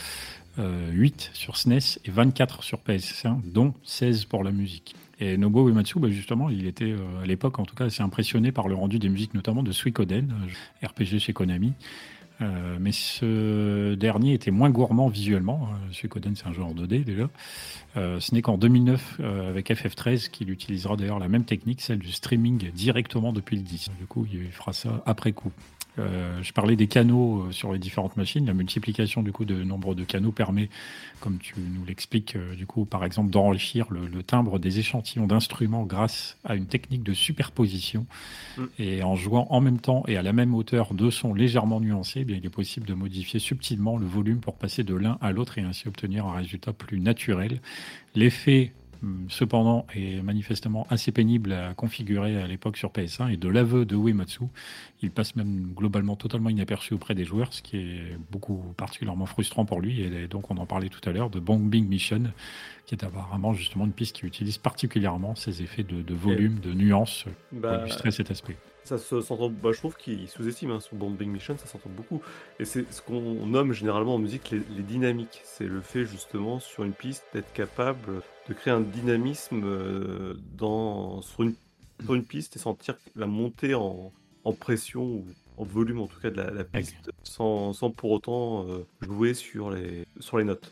8 0.58 1.32
sur 1.34 1.58
SNES 1.58 2.00
et 2.06 2.12
24 2.12 2.64
sur 2.64 2.80
PS1, 2.80 3.42
dont 3.44 3.74
16 3.84 4.26
pour 4.26 4.44
la 4.44 4.52
musique. 4.52 4.96
Et 5.20 5.38
Nobuo 5.38 5.70
Uematsu, 5.70 6.00
bah 6.00 6.10
justement, 6.10 6.50
il 6.50 6.68
était 6.68 6.94
à 7.22 7.26
l'époque 7.26 7.60
en 7.60 7.66
tout 7.66 7.76
cas 7.76 7.86
assez 7.86 8.04
impressionné 8.04 8.52
par 8.52 8.68
le 8.68 8.76
rendu 8.76 9.00
des 9.00 9.10
musiques, 9.10 9.34
notamment 9.34 9.64
de 9.64 9.72
Suikoden, 9.72 10.34
RPG 10.84 11.20
chez 11.20 11.34
Konami. 11.34 11.74
Euh, 12.42 12.78
mais 12.80 12.92
ce 12.92 13.96
dernier 13.96 14.34
était 14.34 14.52
moins 14.52 14.70
gourmand 14.70 15.08
visuellement. 15.08 15.70
Euh, 15.72 15.94
Suikoden, 15.94 16.36
c'est 16.36 16.48
un 16.48 16.54
jeu 16.54 16.64
en 16.64 16.74
2D 16.74 17.04
déjà. 17.04 17.30
Euh, 17.98 18.20
ce 18.20 18.34
n'est 18.34 18.42
qu'en 18.42 18.58
2009, 18.58 19.22
avec 19.50 19.70
FF13, 19.70 20.30
qu'il 20.30 20.50
utilisera 20.50 20.96
d'ailleurs 20.98 21.20
la 21.20 21.30
même 21.30 21.46
technique, 21.46 21.82
celle 21.82 22.00
du 22.00 22.12
streaming 22.12 22.72
directement 22.72 23.32
depuis 23.32 23.56
le 23.56 23.64
10. 23.64 23.92
Du 24.00 24.06
coup, 24.06 24.28
il 24.32 24.52
fera 24.52 24.74
ça 24.74 25.02
après 25.06 25.32
coup. 25.32 25.52
Euh, 26.00 26.42
je 26.42 26.52
parlais 26.52 26.76
des 26.76 26.88
canaux 26.88 27.44
euh, 27.44 27.52
sur 27.52 27.72
les 27.72 27.80
différentes 27.80 28.18
machines. 28.18 28.46
La 28.46 28.54
multiplication 28.54 29.22
du 29.22 29.32
coup 29.32 29.46
de 29.46 29.64
nombre 29.64 29.96
de 29.96 30.04
canaux 30.04 30.32
permet, 30.32 30.70
comme 31.20 31.38
tu 31.38 31.56
nous 31.58 31.86
l'expliques, 31.86 32.36
euh, 32.36 32.56
du 32.56 32.66
coup, 32.66 32.86
par 32.86 33.06
exemple, 33.06 33.32
d'enrichir 33.32 33.88
le, 33.90 34.24
timbre 34.24 34.60
des 34.60 34.80
échantillons 34.80 35.28
d'instruments 35.28 35.84
grâce 35.84 36.38
à 36.44 36.56
une 36.56 36.66
technique 36.66 37.04
de 37.04 37.14
superposition. 37.14 38.06
Mm. 38.58 38.64
Et 38.80 39.04
en 39.04 39.16
jouant 39.16 39.48
en 39.50 39.62
même 39.62 39.80
temps 39.80 40.04
et 40.08 40.18
à 40.18 40.22
la 40.22 40.34
même 40.34 40.54
hauteur 40.54 40.94
deux 40.94 41.12
sons 41.12 41.34
légèrement 41.34 41.80
nuancés, 41.80 42.22
eh 42.22 42.26
bien, 42.26 42.38
il 42.38 42.46
est 42.46 42.50
possible 42.50 42.88
de 42.88 42.94
modifier 42.94 43.40
subtilement 43.40 43.98
le 43.98 44.06
volume 44.06 44.40
pour 44.40 44.56
passer 44.56 44.84
de 44.84 44.96
l'un 44.96 45.18
à 45.22 45.32
l'autre 45.32 45.58
et 45.58 45.62
ainsi 45.62 45.88
obtenir 45.88 46.26
un 46.26 46.36
résultat 46.36 46.74
plus 46.74 47.00
naturel. 47.00 47.62
L'effet 48.16 48.74
cependant 49.30 49.86
est 49.96 50.22
manifestement 50.22 50.88
assez 50.90 51.12
pénible 51.12 51.54
à 51.54 51.74
configurer 51.74 52.42
à 52.42 52.48
l'époque 52.48 52.78
sur 52.78 52.92
PS1 52.92 53.32
et 53.32 53.38
de 53.38 53.50
l'aveu 53.50 53.86
de 53.86 53.96
Uematsu, 53.96 54.46
il 55.02 55.12
passe 55.12 55.36
même 55.36 55.74
globalement 55.76 56.16
totalement 56.16 56.50
inaperçu 56.50 56.94
auprès 56.94 57.16
des 57.16 57.26
joueurs, 57.26 57.54
ce 57.54 57.62
qui 57.62 57.78
est 57.78 58.18
beaucoup 58.32 58.74
particulièrement 58.78 59.26
frustrant 59.26 59.66
pour 59.66 59.82
lui 59.82 60.02
et 60.02 60.28
donc 60.28 60.52
on 60.52 60.58
en 60.58 60.66
parlait 60.66 60.90
tout 60.90 61.08
à 61.08 61.12
l'heure 61.12 61.30
de 61.30 61.40
Bombing 61.40 61.88
Mission 61.88 62.24
qui 62.86 62.96
est 62.96 63.04
apparemment 63.04 63.54
justement 63.54 63.86
une 63.86 63.94
piste 63.94 64.16
qui 64.18 64.26
utilise 64.26 64.58
particulièrement 64.58 65.36
ces 65.36 65.62
effets 65.62 65.84
de, 65.84 66.14
volume, 66.14 66.60
de 66.60 66.74
nuances 66.74 67.26
Bah, 67.52 67.78
pour 67.78 67.88
illustrer 67.88 68.12
cet 68.12 68.32
aspect. 68.32 68.58
Ça 68.86 69.00
se 69.00 69.20
s'entend, 69.20 69.50
bah, 69.50 69.72
je 69.72 69.80
trouve 69.80 69.98
qu'il 69.98 70.30
sous-estime 70.30 70.70
hein, 70.70 70.80
son 70.80 70.96
Bombing 70.96 71.32
Mission, 71.32 71.58
ça 71.58 71.66
s'entend 71.66 71.90
beaucoup. 71.90 72.22
Et 72.60 72.66
c'est 72.66 72.92
ce 72.94 73.02
qu'on 73.02 73.46
nomme 73.48 73.74
généralement 73.74 74.16
en 74.16 74.20
musique 74.20 74.52
les, 74.52 74.60
les 74.60 74.84
dynamiques. 74.84 75.42
C'est 75.44 75.66
le 75.66 75.82
fait 75.82 76.06
justement 76.06 76.60
sur 76.60 76.84
une 76.84 76.94
piste 76.94 77.26
d'être 77.34 77.52
capable 77.52 78.22
de 78.48 78.54
créer 78.54 78.72
un 78.74 78.82
dynamisme 78.82 79.64
euh, 79.66 80.36
dans, 80.56 81.22
sur, 81.24 81.42
une, 81.44 81.56
sur 82.04 82.14
une 82.14 82.24
piste 82.24 82.56
et 82.56 82.60
sentir 82.60 82.96
la 83.16 83.26
montée 83.26 83.74
en, 83.74 84.14
en 84.44 84.54
pression 84.54 85.04
ou 85.04 85.26
en 85.58 85.64
volume 85.64 86.02
en 86.02 86.08
tout 86.08 86.20
cas 86.20 86.30
de 86.30 86.38
la, 86.38 86.52
la 86.52 86.64
piste 86.64 87.10
sans, 87.24 87.74
sans 87.74 87.90
pour 87.90 88.12
autant 88.12 88.68
euh, 88.70 88.86
jouer 89.02 89.34
sur 89.34 89.72
les, 89.72 90.06
sur 90.20 90.38
les 90.38 90.44
notes. 90.44 90.72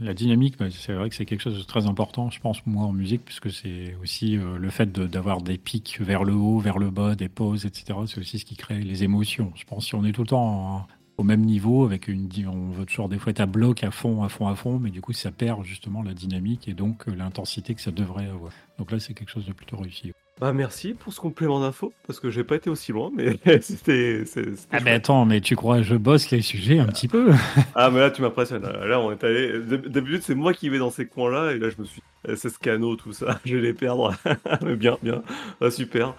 La 0.00 0.14
dynamique, 0.14 0.56
bah, 0.58 0.66
c'est 0.70 0.92
vrai 0.92 1.08
que 1.08 1.14
c'est 1.16 1.24
quelque 1.26 1.40
chose 1.42 1.58
de 1.58 1.62
très 1.64 1.86
important, 1.86 2.30
je 2.30 2.40
pense, 2.40 2.64
moi, 2.66 2.84
en 2.84 2.92
musique, 2.92 3.24
puisque 3.24 3.50
c'est 3.50 3.94
aussi 4.02 4.36
euh, 4.36 4.58
le 4.58 4.70
fait 4.70 4.92
d'avoir 4.92 5.42
des 5.42 5.58
pics 5.58 5.98
vers 6.00 6.24
le 6.24 6.34
haut, 6.34 6.58
vers 6.58 6.78
le 6.78 6.90
bas, 6.90 7.14
des 7.14 7.28
pauses, 7.28 7.66
etc. 7.66 7.98
C'est 8.06 8.18
aussi 8.20 8.38
ce 8.38 8.44
qui 8.44 8.56
crée 8.56 8.78
les 8.80 9.02
émotions. 9.04 9.52
Je 9.56 9.64
pense 9.64 9.86
si 9.86 9.94
on 9.94 10.04
est 10.04 10.12
tout 10.12 10.22
le 10.22 10.28
temps 10.28 10.76
en- 10.76 10.86
au 11.16 11.24
même 11.24 11.40
niveau, 11.44 11.84
avec 11.84 12.06
une, 12.06 12.28
on 12.46 12.70
veut 12.70 12.86
toujours 12.86 13.08
des 13.08 13.18
fois 13.18 13.30
être 13.30 13.40
à 13.40 13.46
bloc, 13.46 13.82
à 13.82 13.90
fond, 13.90 14.22
à 14.22 14.28
fond, 14.28 14.46
à 14.46 14.54
fond, 14.54 14.78
mais 14.78 14.90
du 14.90 15.00
coup, 15.00 15.12
ça 15.12 15.32
perd 15.32 15.64
justement 15.64 16.00
la 16.02 16.14
dynamique 16.14 16.68
et 16.68 16.74
donc 16.74 17.08
euh, 17.08 17.14
l'intensité 17.16 17.74
que 17.74 17.80
ça 17.80 17.90
devrait 17.90 18.28
avoir. 18.28 18.52
Donc 18.78 18.92
là, 18.92 19.00
c'est 19.00 19.14
quelque 19.14 19.30
chose 19.30 19.44
de 19.46 19.52
plutôt 19.52 19.76
réussi. 19.78 20.12
Bah, 20.40 20.52
merci 20.52 20.94
pour 20.94 21.12
ce 21.12 21.20
complément 21.20 21.58
d'info, 21.58 21.92
parce 22.06 22.20
que 22.20 22.30
j'ai 22.30 22.44
pas 22.44 22.54
été 22.56 22.70
aussi 22.70 22.92
loin, 22.92 23.10
mais 23.12 23.38
c'était. 23.60 24.22
Ah 24.70 24.78
chouette. 24.78 24.86
attends, 24.86 25.24
mais 25.24 25.40
tu 25.40 25.56
crois 25.56 25.78
que 25.78 25.82
je 25.82 25.96
bosse 25.96 26.30
les 26.30 26.42
sujets 26.42 26.78
un 26.78 26.86
petit 26.86 27.08
peu? 27.08 27.32
Ah, 27.74 27.90
mais 27.90 27.98
là, 28.00 28.10
tu 28.10 28.22
m'impressionnes. 28.22 28.62
Là, 28.62 29.00
on 29.00 29.10
est 29.10 29.24
allé. 29.24 29.58
d'hab- 29.60 29.88
D'habitude, 29.88 30.22
c'est 30.22 30.34
moi 30.36 30.54
qui 30.54 30.68
vais 30.68 30.78
dans 30.78 30.90
ces 30.90 31.06
coins-là, 31.06 31.52
et 31.52 31.58
là, 31.58 31.70
je 31.70 31.80
me 31.80 31.84
suis. 31.86 32.02
eh, 32.28 32.36
C'est 32.36 32.50
Scano, 32.50 32.94
tout 32.96 33.12
ça, 33.12 33.40
je 33.44 33.56
vais 33.56 33.62
les 33.62 33.74
perdre. 33.74 34.14
mais 34.62 34.76
bien, 34.76 34.96
bien. 35.02 35.22
Ah, 35.60 35.70
super. 35.70 36.14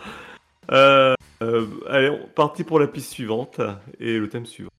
Euh, 0.71 1.15
euh, 1.43 1.65
allez, 1.89 2.09
on 2.09 2.27
parti 2.27 2.63
pour 2.63 2.79
la 2.79 2.87
piste 2.87 3.11
suivante 3.11 3.61
et 3.99 4.17
le 4.19 4.29
thème 4.29 4.45
suivant. 4.45 4.69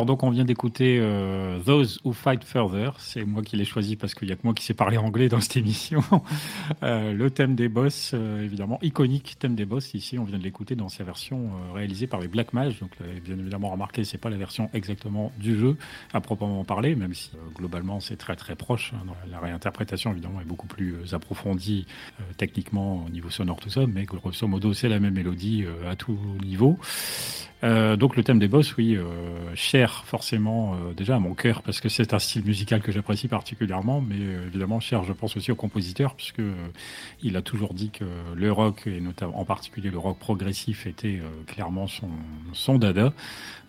Alors 0.00 0.06
donc 0.06 0.22
on 0.22 0.30
vient 0.30 0.46
d'écouter 0.46 0.96
euh, 0.98 1.58
Those 1.58 2.00
Who 2.04 2.14
Fight 2.14 2.42
Further. 2.42 2.92
C'est 2.96 3.22
moi 3.26 3.42
qui 3.42 3.58
l'ai 3.58 3.66
choisi 3.66 3.96
parce 3.96 4.14
qu'il 4.14 4.28
n'y 4.28 4.32
a 4.32 4.36
que 4.36 4.40
moi 4.44 4.54
qui 4.54 4.64
sais 4.64 4.72
parler 4.72 4.96
anglais 4.96 5.28
dans 5.28 5.42
cette 5.42 5.58
émission. 5.58 6.00
Euh, 6.82 7.12
le 7.12 7.30
thème 7.30 7.56
des 7.56 7.68
boss, 7.68 8.12
euh, 8.14 8.44
évidemment, 8.44 8.78
iconique 8.80 9.36
thème 9.38 9.54
des 9.54 9.66
boss. 9.66 9.92
Ici, 9.92 10.18
on 10.18 10.24
vient 10.24 10.38
de 10.38 10.42
l'écouter 10.42 10.76
dans 10.76 10.88
sa 10.88 11.04
version 11.04 11.50
réalisée 11.74 12.06
par 12.06 12.20
les 12.20 12.28
Black 12.28 12.52
Mage. 12.52 12.80
Donc 12.80 12.92
bien 13.24 13.38
évidemment 13.38 13.70
remarqué, 13.70 14.04
c'est 14.04 14.18
pas 14.18 14.30
la 14.30 14.36
version 14.36 14.70
exactement 14.72 15.32
du 15.38 15.58
jeu 15.58 15.76
à 16.14 16.20
proprement 16.20 16.64
parler, 16.64 16.94
même 16.94 17.12
si 17.12 17.32
globalement 17.54 18.00
c'est 18.00 18.16
très 18.16 18.36
très 18.36 18.56
proche. 18.56 18.92
Hein, 18.94 19.12
la 19.30 19.40
réinterprétation 19.40 20.12
évidemment 20.12 20.40
est 20.40 20.44
beaucoup 20.44 20.68
plus 20.68 21.12
approfondie 21.12 21.86
techniquement 22.38 23.04
au 23.04 23.10
niveau 23.10 23.30
sonore 23.30 23.60
tout 23.60 23.70
ça, 23.70 23.86
mais 23.86 24.04
grosso 24.04 24.46
modo 24.46 24.72
c'est 24.72 24.88
la 24.88 25.00
même 25.00 25.14
mélodie 25.14 25.64
à 25.86 25.96
tout 25.96 26.18
niveau. 26.42 26.78
Euh, 27.62 27.96
donc 27.96 28.16
le 28.16 28.24
thème 28.24 28.38
des 28.38 28.48
boss, 28.48 28.76
oui, 28.76 28.96
euh, 28.96 29.04
cher 29.54 30.04
forcément 30.06 30.74
euh, 30.74 30.94
déjà 30.94 31.16
à 31.16 31.18
mon 31.18 31.34
cœur 31.34 31.62
parce 31.62 31.80
que 31.80 31.90
c'est 31.90 32.14
un 32.14 32.18
style 32.18 32.44
musical 32.44 32.80
que 32.80 32.90
j'apprécie 32.90 33.28
particulièrement, 33.28 34.00
mais 34.00 34.16
évidemment 34.46 34.80
cher, 34.80 35.04
je 35.04 35.12
pense 35.12 35.36
aussi 35.36 35.52
au 35.52 35.54
compositeur 35.54 36.14
puisque 36.14 36.40
il 37.22 37.36
a 37.36 37.42
toujours 37.42 37.74
dit 37.74 37.90
que 37.90 38.04
le 38.34 38.50
rock 38.50 38.86
et 38.86 39.00
notamment 39.00 39.38
en 39.38 39.44
particulier 39.44 39.90
le 39.90 39.98
rock 39.98 40.18
progressif 40.18 40.86
était 40.86 41.20
clairement 41.46 41.86
son, 41.86 42.08
son 42.52 42.78
dada. 42.78 43.12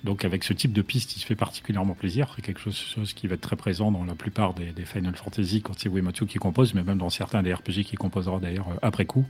Donc 0.03 0.25
avec 0.25 0.43
ce 0.43 0.53
type 0.53 0.73
de 0.73 0.81
piste, 0.81 1.15
il 1.15 1.19
se 1.19 1.25
fait 1.25 1.35
particulièrement 1.35 1.93
plaisir. 1.93 2.31
C'est 2.35 2.41
quelque 2.41 2.59
chose, 2.59 3.13
qui 3.13 3.27
va 3.27 3.35
être 3.35 3.41
très 3.41 3.55
présent 3.55 3.91
dans 3.91 4.03
la 4.03 4.15
plupart 4.15 4.53
des, 4.53 4.71
des 4.71 4.85
Final 4.85 5.15
Fantasy 5.15 5.61
quand 5.61 5.73
c'est 5.77 5.89
Uematsu 5.89 6.25
qui 6.25 6.39
compose, 6.39 6.73
mais 6.73 6.83
même 6.83 6.97
dans 6.97 7.09
certains 7.09 7.43
des 7.43 7.53
RPG 7.53 7.83
qui 7.85 7.95
composera 7.97 8.39
d'ailleurs 8.39 8.67
après 8.81 9.05
coup 9.05 9.25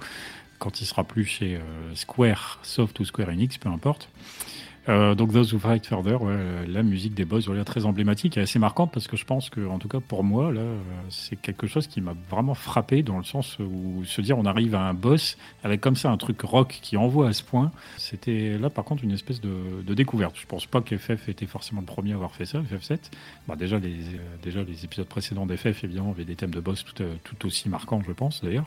quand 0.59 0.79
il 0.79 0.85
sera 0.85 1.03
plus 1.03 1.25
chez 1.25 1.59
Square 1.95 2.59
Soft 2.61 2.99
ou 2.99 3.05
Square 3.05 3.29
Enix, 3.29 3.57
peu 3.57 3.67
importe. 3.67 4.09
Euh, 4.89 5.13
donc 5.13 5.31
Those 5.31 5.53
Who 5.53 5.59
Fight 5.59 5.85
Further, 5.85 6.17
la 6.67 6.83
musique 6.83 7.13
des 7.13 7.25
boss, 7.25 7.45
voilà, 7.45 7.63
très 7.63 7.85
emblématique 7.85 8.37
et 8.37 8.41
assez 8.41 8.59
marquante 8.59 8.91
parce 8.91 9.07
que 9.07 9.15
je 9.15 9.25
pense 9.25 9.49
que, 9.49 9.67
en 9.67 9.77
tout 9.77 9.87
cas 9.87 9.99
pour 9.99 10.23
moi, 10.23 10.51
là, 10.51 10.63
c'est 11.09 11.35
quelque 11.35 11.67
chose 11.67 11.87
qui 11.87 12.01
m'a 12.01 12.15
vraiment 12.29 12.55
frappé 12.55 13.03
dans 13.03 13.17
le 13.17 13.23
sens 13.23 13.57
où 13.59 14.03
se 14.05 14.21
dire 14.21 14.37
on 14.37 14.45
arrive 14.45 14.75
à 14.75 14.81
un 14.81 14.93
boss 14.93 15.37
avec 15.63 15.81
comme 15.81 15.95
ça 15.95 16.09
un 16.09 16.17
truc 16.17 16.41
rock 16.41 16.79
qui 16.81 16.97
envoie 16.97 17.29
à 17.29 17.33
ce 17.33 17.43
point, 17.43 17.71
c'était 17.97 18.57
là 18.57 18.69
par 18.69 18.83
contre 18.83 19.03
une 19.03 19.11
espèce 19.11 19.39
de, 19.41 19.93
découverte. 19.93 20.35
Je 20.39 20.45
pense 20.45 20.65
pas 20.65 20.81
qu'FF 20.81 21.27
était 21.27 21.45
forcément 21.45 21.81
le 21.81 21.85
premier 21.85 22.13
à 22.13 22.15
avoir 22.15 22.33
fait 22.33 22.45
ça, 22.45 22.59
FF7. 22.61 22.97
Bah, 23.47 23.55
déjà, 23.57 23.77
les, 23.77 23.97
déjà 24.41 24.63
les 24.63 24.85
épisodes 24.85 25.07
précédents 25.07 25.45
d'FF 25.45 25.83
évidemment 25.83 26.11
avaient 26.11 26.25
des 26.25 26.35
thèmes 26.35 26.53
de 26.53 26.61
boss 26.61 26.85
tout, 26.85 27.03
tout 27.23 27.45
aussi 27.45 27.69
marquants, 27.69 28.01
je 28.07 28.13
pense 28.13 28.41
d'ailleurs. 28.43 28.65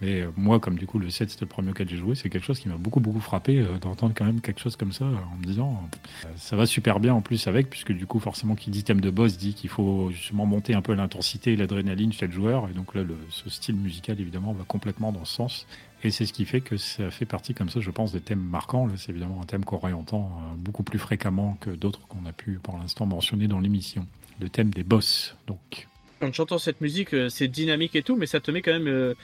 Mais 0.00 0.22
euh, 0.22 0.30
moi, 0.36 0.58
comme 0.58 0.76
du 0.76 0.86
coup 0.86 0.98
le 0.98 1.08
7 1.08 1.30
c'était 1.30 1.44
le 1.44 1.48
premier 1.48 1.70
auquel 1.70 1.88
j'ai 1.88 1.96
joué, 1.96 2.14
c'est 2.14 2.28
quelque 2.28 2.44
chose 2.44 2.58
qui 2.58 2.68
m'a 2.68 2.76
beaucoup 2.76 3.00
beaucoup 3.00 3.20
frappé 3.20 3.60
euh, 3.60 3.78
d'entendre 3.78 4.12
quand 4.16 4.24
même 4.24 4.40
quelque 4.40 4.60
chose 4.60 4.76
comme 4.76 4.92
ça 4.92 5.04
en 5.04 5.36
me 5.36 5.44
disant 5.44 5.88
euh, 6.24 6.28
ça 6.36 6.56
va 6.56 6.66
super 6.66 6.98
bien 6.98 7.14
en 7.14 7.20
plus 7.20 7.46
avec, 7.46 7.70
puisque 7.70 7.92
du 7.92 8.06
coup 8.06 8.18
forcément 8.18 8.56
qui 8.56 8.70
dit 8.70 8.82
thème 8.82 9.00
de 9.00 9.10
boss 9.10 9.38
dit 9.38 9.54
qu'il 9.54 9.70
faut 9.70 10.10
justement 10.10 10.46
monter 10.46 10.74
un 10.74 10.82
peu 10.82 10.94
l'intensité 10.94 11.52
et 11.52 11.56
l'adrénaline 11.56 12.12
chez 12.12 12.26
le 12.26 12.32
joueur. 12.32 12.68
Et 12.68 12.72
donc 12.72 12.94
là, 12.94 13.02
le, 13.02 13.16
ce 13.30 13.48
style 13.48 13.76
musical 13.76 14.20
évidemment 14.20 14.52
va 14.52 14.64
complètement 14.64 15.12
dans 15.12 15.24
ce 15.24 15.34
sens. 15.34 15.66
Et 16.02 16.10
c'est 16.10 16.26
ce 16.26 16.32
qui 16.32 16.44
fait 16.44 16.60
que 16.60 16.76
ça 16.76 17.10
fait 17.10 17.24
partie 17.24 17.54
comme 17.54 17.70
ça, 17.70 17.80
je 17.80 17.90
pense, 17.90 18.12
des 18.12 18.20
thèmes 18.20 18.42
marquants. 18.42 18.88
C'est 18.96 19.10
évidemment 19.10 19.40
un 19.40 19.46
thème 19.46 19.64
qu'on 19.64 19.78
réentend 19.78 20.38
beaucoup 20.58 20.82
plus 20.82 20.98
fréquemment 20.98 21.56
que 21.60 21.70
d'autres 21.70 22.06
qu'on 22.08 22.26
a 22.26 22.32
pu 22.32 22.58
pour 22.62 22.76
l'instant 22.76 23.06
mentionner 23.06 23.48
dans 23.48 23.58
l'émission. 23.58 24.06
Le 24.38 24.50
thème 24.50 24.68
des 24.68 24.82
boss, 24.82 25.34
donc. 25.46 25.88
Quand 26.20 26.34
j'entends 26.34 26.58
cette 26.58 26.82
musique, 26.82 27.16
c'est 27.30 27.48
dynamique 27.48 27.96
et 27.96 28.02
tout, 28.02 28.16
mais 28.16 28.26
ça 28.26 28.40
te 28.40 28.50
met 28.50 28.60
quand 28.60 28.78
même 28.78 29.14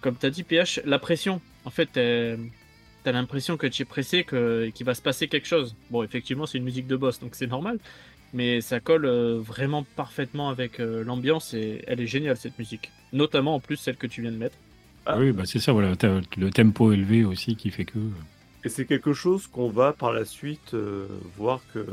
comme 0.00 0.16
tu 0.16 0.26
as 0.26 0.30
dit, 0.30 0.42
PH, 0.42 0.80
la 0.84 0.98
pression. 0.98 1.40
En 1.64 1.70
fait, 1.70 1.90
tu 1.92 2.00
as 2.00 3.12
l'impression 3.12 3.56
que 3.56 3.66
tu 3.66 3.82
es 3.82 3.84
pressé, 3.84 4.24
qu'il 4.24 4.86
va 4.86 4.94
se 4.94 5.02
passer 5.02 5.28
quelque 5.28 5.46
chose. 5.46 5.74
Bon, 5.90 6.02
effectivement, 6.02 6.46
c'est 6.46 6.58
une 6.58 6.64
musique 6.64 6.86
de 6.86 6.96
boss, 6.96 7.20
donc 7.20 7.34
c'est 7.34 7.46
normal. 7.46 7.78
Mais 8.34 8.60
ça 8.60 8.78
colle 8.80 9.06
euh, 9.06 9.38
vraiment 9.40 9.86
parfaitement 9.96 10.50
avec 10.50 10.80
euh, 10.80 11.02
l'ambiance 11.02 11.54
et 11.54 11.82
elle 11.86 12.00
est 12.00 12.06
géniale 12.06 12.36
cette 12.36 12.58
musique. 12.58 12.90
Notamment 13.12 13.54
en 13.54 13.60
plus 13.60 13.76
celle 13.76 13.96
que 13.96 14.06
tu 14.06 14.20
viens 14.20 14.32
de 14.32 14.36
mettre. 14.36 14.56
Ah. 15.06 15.18
Oui, 15.18 15.32
bah 15.32 15.44
c'est 15.46 15.60
ça, 15.60 15.72
voilà. 15.72 15.94
le 16.36 16.50
tempo 16.50 16.92
élevé 16.92 17.24
aussi 17.24 17.56
qui 17.56 17.70
fait 17.70 17.86
que. 17.86 17.98
Et 18.64 18.68
c'est 18.68 18.84
quelque 18.84 19.14
chose 19.14 19.46
qu'on 19.46 19.70
va 19.70 19.94
par 19.94 20.12
la 20.12 20.26
suite 20.26 20.74
euh, 20.74 21.06
voir 21.38 21.62
que 21.72 21.86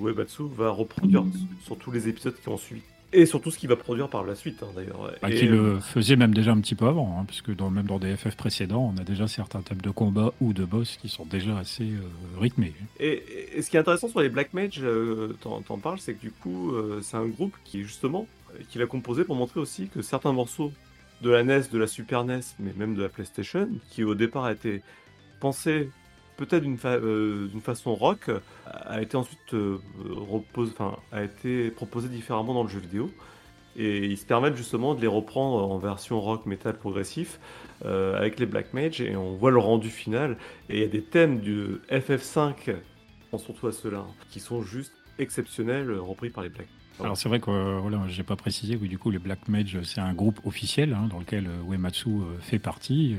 Uematsu 0.00 0.44
va 0.56 0.70
reproduire 0.70 1.24
sur 1.64 1.76
tous 1.76 1.90
les 1.90 2.08
épisodes 2.08 2.34
qui 2.40 2.48
ont 2.48 2.56
suivi. 2.56 2.80
Et 3.14 3.26
surtout 3.26 3.50
ce 3.50 3.58
qu'il 3.58 3.68
va 3.68 3.76
produire 3.76 4.08
par 4.08 4.24
la 4.24 4.34
suite, 4.34 4.62
hein, 4.62 4.68
d'ailleurs. 4.74 5.12
Bah, 5.20 5.30
qui 5.30 5.46
le 5.46 5.80
faisait 5.80 6.16
même 6.16 6.32
déjà 6.32 6.52
un 6.52 6.60
petit 6.60 6.74
peu 6.74 6.86
avant, 6.86 7.18
hein, 7.18 7.24
puisque 7.26 7.54
dans, 7.54 7.70
même 7.70 7.86
dans 7.86 7.98
des 7.98 8.16
FF 8.16 8.36
précédents, 8.36 8.92
on 8.94 9.00
a 9.00 9.04
déjà 9.04 9.28
certains 9.28 9.60
thèmes 9.60 9.80
de 9.82 9.90
combat 9.90 10.32
ou 10.40 10.52
de 10.52 10.64
boss 10.64 10.96
qui 10.96 11.08
sont 11.08 11.26
déjà 11.26 11.58
assez 11.58 11.84
euh, 11.84 12.40
rythmés. 12.40 12.72
Et, 13.00 13.22
ce 13.60 13.68
qui 13.68 13.76
est 13.76 13.80
intéressant 13.80 14.08
sur 14.08 14.20
les 14.20 14.30
Black 14.30 14.54
Mage, 14.54 14.80
euh, 14.82 15.36
t'en 15.42 15.78
parles, 15.78 15.98
c'est 15.98 16.14
que 16.14 16.20
du 16.20 16.30
coup, 16.30 16.72
euh, 16.72 17.00
c'est 17.02 17.16
un 17.16 17.26
groupe 17.26 17.54
qui, 17.64 17.82
justement, 17.82 18.26
qu'il 18.70 18.80
a 18.80 18.86
composé 18.86 19.24
pour 19.24 19.36
montrer 19.36 19.60
aussi 19.60 19.88
que 19.88 20.00
certains 20.00 20.32
morceaux 20.32 20.72
de 21.20 21.30
la 21.30 21.42
NES, 21.44 21.62
de 21.70 21.78
la 21.78 21.86
Super 21.86 22.24
NES, 22.24 22.40
mais 22.58 22.72
même 22.76 22.94
de 22.94 23.02
la 23.02 23.08
PlayStation, 23.08 23.68
qui 23.90 24.04
au 24.04 24.14
départ 24.14 24.44
a 24.44 24.52
été 24.52 24.82
pensé 25.40 25.90
peut-être 26.46 26.64
d'une 26.64 26.78
euh, 26.84 27.48
façon 27.62 27.94
rock, 27.94 28.30
a 28.66 29.00
été 29.00 29.16
ensuite 29.16 29.54
euh, 29.54 29.78
repose, 30.04 30.74
a 31.12 31.22
été 31.22 31.70
proposé 31.70 32.08
différemment 32.08 32.54
dans 32.54 32.64
le 32.64 32.68
jeu 32.68 32.80
vidéo. 32.80 33.10
Et 33.76 34.04
ils 34.04 34.18
se 34.18 34.26
permettent 34.26 34.56
justement 34.56 34.94
de 34.94 35.00
les 35.00 35.06
reprendre 35.06 35.70
en 35.70 35.78
version 35.78 36.20
rock 36.20 36.44
metal 36.44 36.76
progressif 36.76 37.40
euh, 37.86 38.18
avec 38.18 38.38
les 38.38 38.44
Black 38.44 38.74
Mage 38.74 39.00
et 39.00 39.16
on 39.16 39.34
voit 39.36 39.50
le 39.50 39.58
rendu 39.58 39.88
final. 39.88 40.36
Et 40.68 40.76
il 40.76 40.80
y 40.80 40.84
a 40.84 40.88
des 40.88 41.02
thèmes 41.02 41.40
du 41.40 41.80
FF5, 41.90 42.74
surtout 43.38 43.68
à 43.68 43.72
ceux-là, 43.72 44.04
qui 44.30 44.40
sont 44.40 44.62
juste 44.62 44.92
exceptionnels, 45.18 45.90
repris 45.92 46.28
par 46.28 46.44
les 46.44 46.50
Black 46.50 46.66
Mage. 46.66 46.81
Alors 47.00 47.16
c'est 47.16 47.28
vrai 47.28 47.40
que 47.40 47.50
euh, 47.50 47.78
voilà, 47.80 48.02
j'ai 48.08 48.22
pas 48.22 48.36
précisé 48.36 48.76
que 48.76 48.84
du 48.84 48.98
coup 48.98 49.10
les 49.10 49.18
Black 49.18 49.48
Mage 49.48 49.78
c'est 49.82 50.00
un 50.00 50.12
groupe 50.12 50.40
officiel 50.44 50.92
hein, 50.92 51.08
dans 51.10 51.18
lequel 51.18 51.46
euh, 51.46 51.72
Uematsu 51.72 52.08
euh, 52.08 52.38
fait 52.40 52.58
partie, 52.58 53.16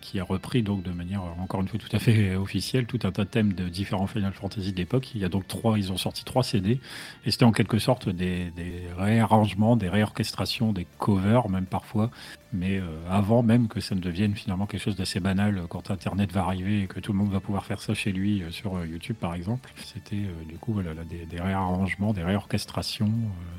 qui 0.00 0.20
a 0.20 0.24
repris 0.24 0.62
donc 0.62 0.82
de 0.82 0.90
manière 0.90 1.22
encore 1.40 1.60
une 1.60 1.68
fois 1.68 1.78
tout 1.78 1.94
à 1.94 1.98
fait 1.98 2.36
officielle 2.36 2.86
tout 2.86 2.98
un 3.04 3.10
tas 3.10 3.24
de 3.24 3.28
thèmes 3.28 3.52
de 3.54 3.68
différents 3.68 4.06
Final 4.06 4.32
Fantasy 4.32 4.72
de 4.72 4.76
l'époque. 4.76 5.14
Il 5.14 5.20
y 5.20 5.24
a 5.24 5.28
donc 5.28 5.48
trois, 5.48 5.78
ils 5.78 5.92
ont 5.92 5.96
sorti 5.96 6.24
trois 6.24 6.42
CD 6.42 6.78
et 7.24 7.30
c'était 7.30 7.44
en 7.44 7.52
quelque 7.52 7.78
sorte 7.78 8.08
des, 8.08 8.50
des 8.50 8.82
réarrangements, 8.96 9.76
des 9.76 9.88
réorchestrations, 9.88 10.72
des 10.72 10.86
covers 10.98 11.48
même 11.48 11.66
parfois. 11.66 12.10
Mais 12.52 12.78
euh, 12.78 12.84
avant 13.10 13.42
même 13.42 13.68
que 13.68 13.80
ça 13.80 13.94
ne 13.94 14.00
devienne 14.00 14.34
finalement 14.34 14.66
quelque 14.66 14.82
chose 14.82 14.96
d'assez 14.96 15.20
banal 15.20 15.62
quand 15.68 15.90
Internet 15.90 16.32
va 16.32 16.42
arriver 16.42 16.82
et 16.82 16.86
que 16.86 17.00
tout 17.00 17.12
le 17.12 17.18
monde 17.18 17.30
va 17.30 17.40
pouvoir 17.40 17.66
faire 17.66 17.80
ça 17.80 17.92
chez 17.92 18.12
lui 18.12 18.42
euh, 18.42 18.50
sur 18.50 18.84
YouTube 18.84 19.16
par 19.18 19.34
exemple, 19.34 19.72
c'était 19.84 20.22
du 20.48 20.56
coup 20.56 20.72
voilà, 20.72 20.92
des, 21.04 21.40
réarrangements, 21.40 22.12
des 22.12 22.22
réorchestrations, 22.22 23.05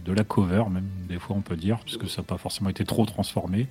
de 0.06 0.14
la 0.14 0.24
cover 0.24 0.64
même 0.70 0.88
des 1.10 1.20
fois 1.20 1.36
on 1.36 1.42
peut 1.42 1.58
dire, 1.58 1.80
puisque 1.80 2.08
ça 2.10 2.22
n'a 2.22 2.26
pas 2.26 2.38
forcément 2.38 2.70
été 2.70 2.86
trop 2.86 3.06
transformé, 3.06 3.68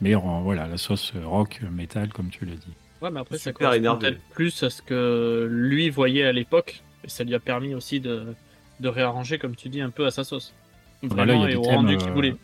mais 0.00 0.14
voilà 0.14 0.66
la 0.66 0.78
sauce 0.78 1.12
rock, 1.24 1.60
metal 1.70 2.08
comme 2.12 2.28
tu 2.28 2.44
l'as 2.44 2.54
dit. 2.54 2.72
Ouais, 3.00 3.10
mais 3.10 3.20
après 3.20 3.38
ça 3.38 3.52
correspond 3.52 3.96
peut-être 3.96 4.20
plus 4.32 4.62
à 4.62 4.70
ce 4.70 4.80
que 4.80 5.48
lui 5.50 5.90
voyait 5.90 6.24
à 6.24 6.32
l'époque, 6.32 6.82
et 7.04 7.08
ça 7.08 7.24
lui 7.24 7.34
a 7.34 7.40
permis 7.40 7.74
aussi 7.74 7.98
de, 7.98 8.34
de 8.78 8.88
réarranger, 8.88 9.38
comme 9.38 9.56
tu 9.56 9.68
dis, 9.68 9.80
un 9.80 9.90
peu 9.90 10.06
à 10.06 10.10
sa 10.10 10.22
sauce. 10.24 10.54
Vraiment, 11.02 11.48
et 11.48 11.56
au 11.56 11.62
rendu 11.62 11.96
qu'il 11.96 12.10
voulait. 12.10 12.36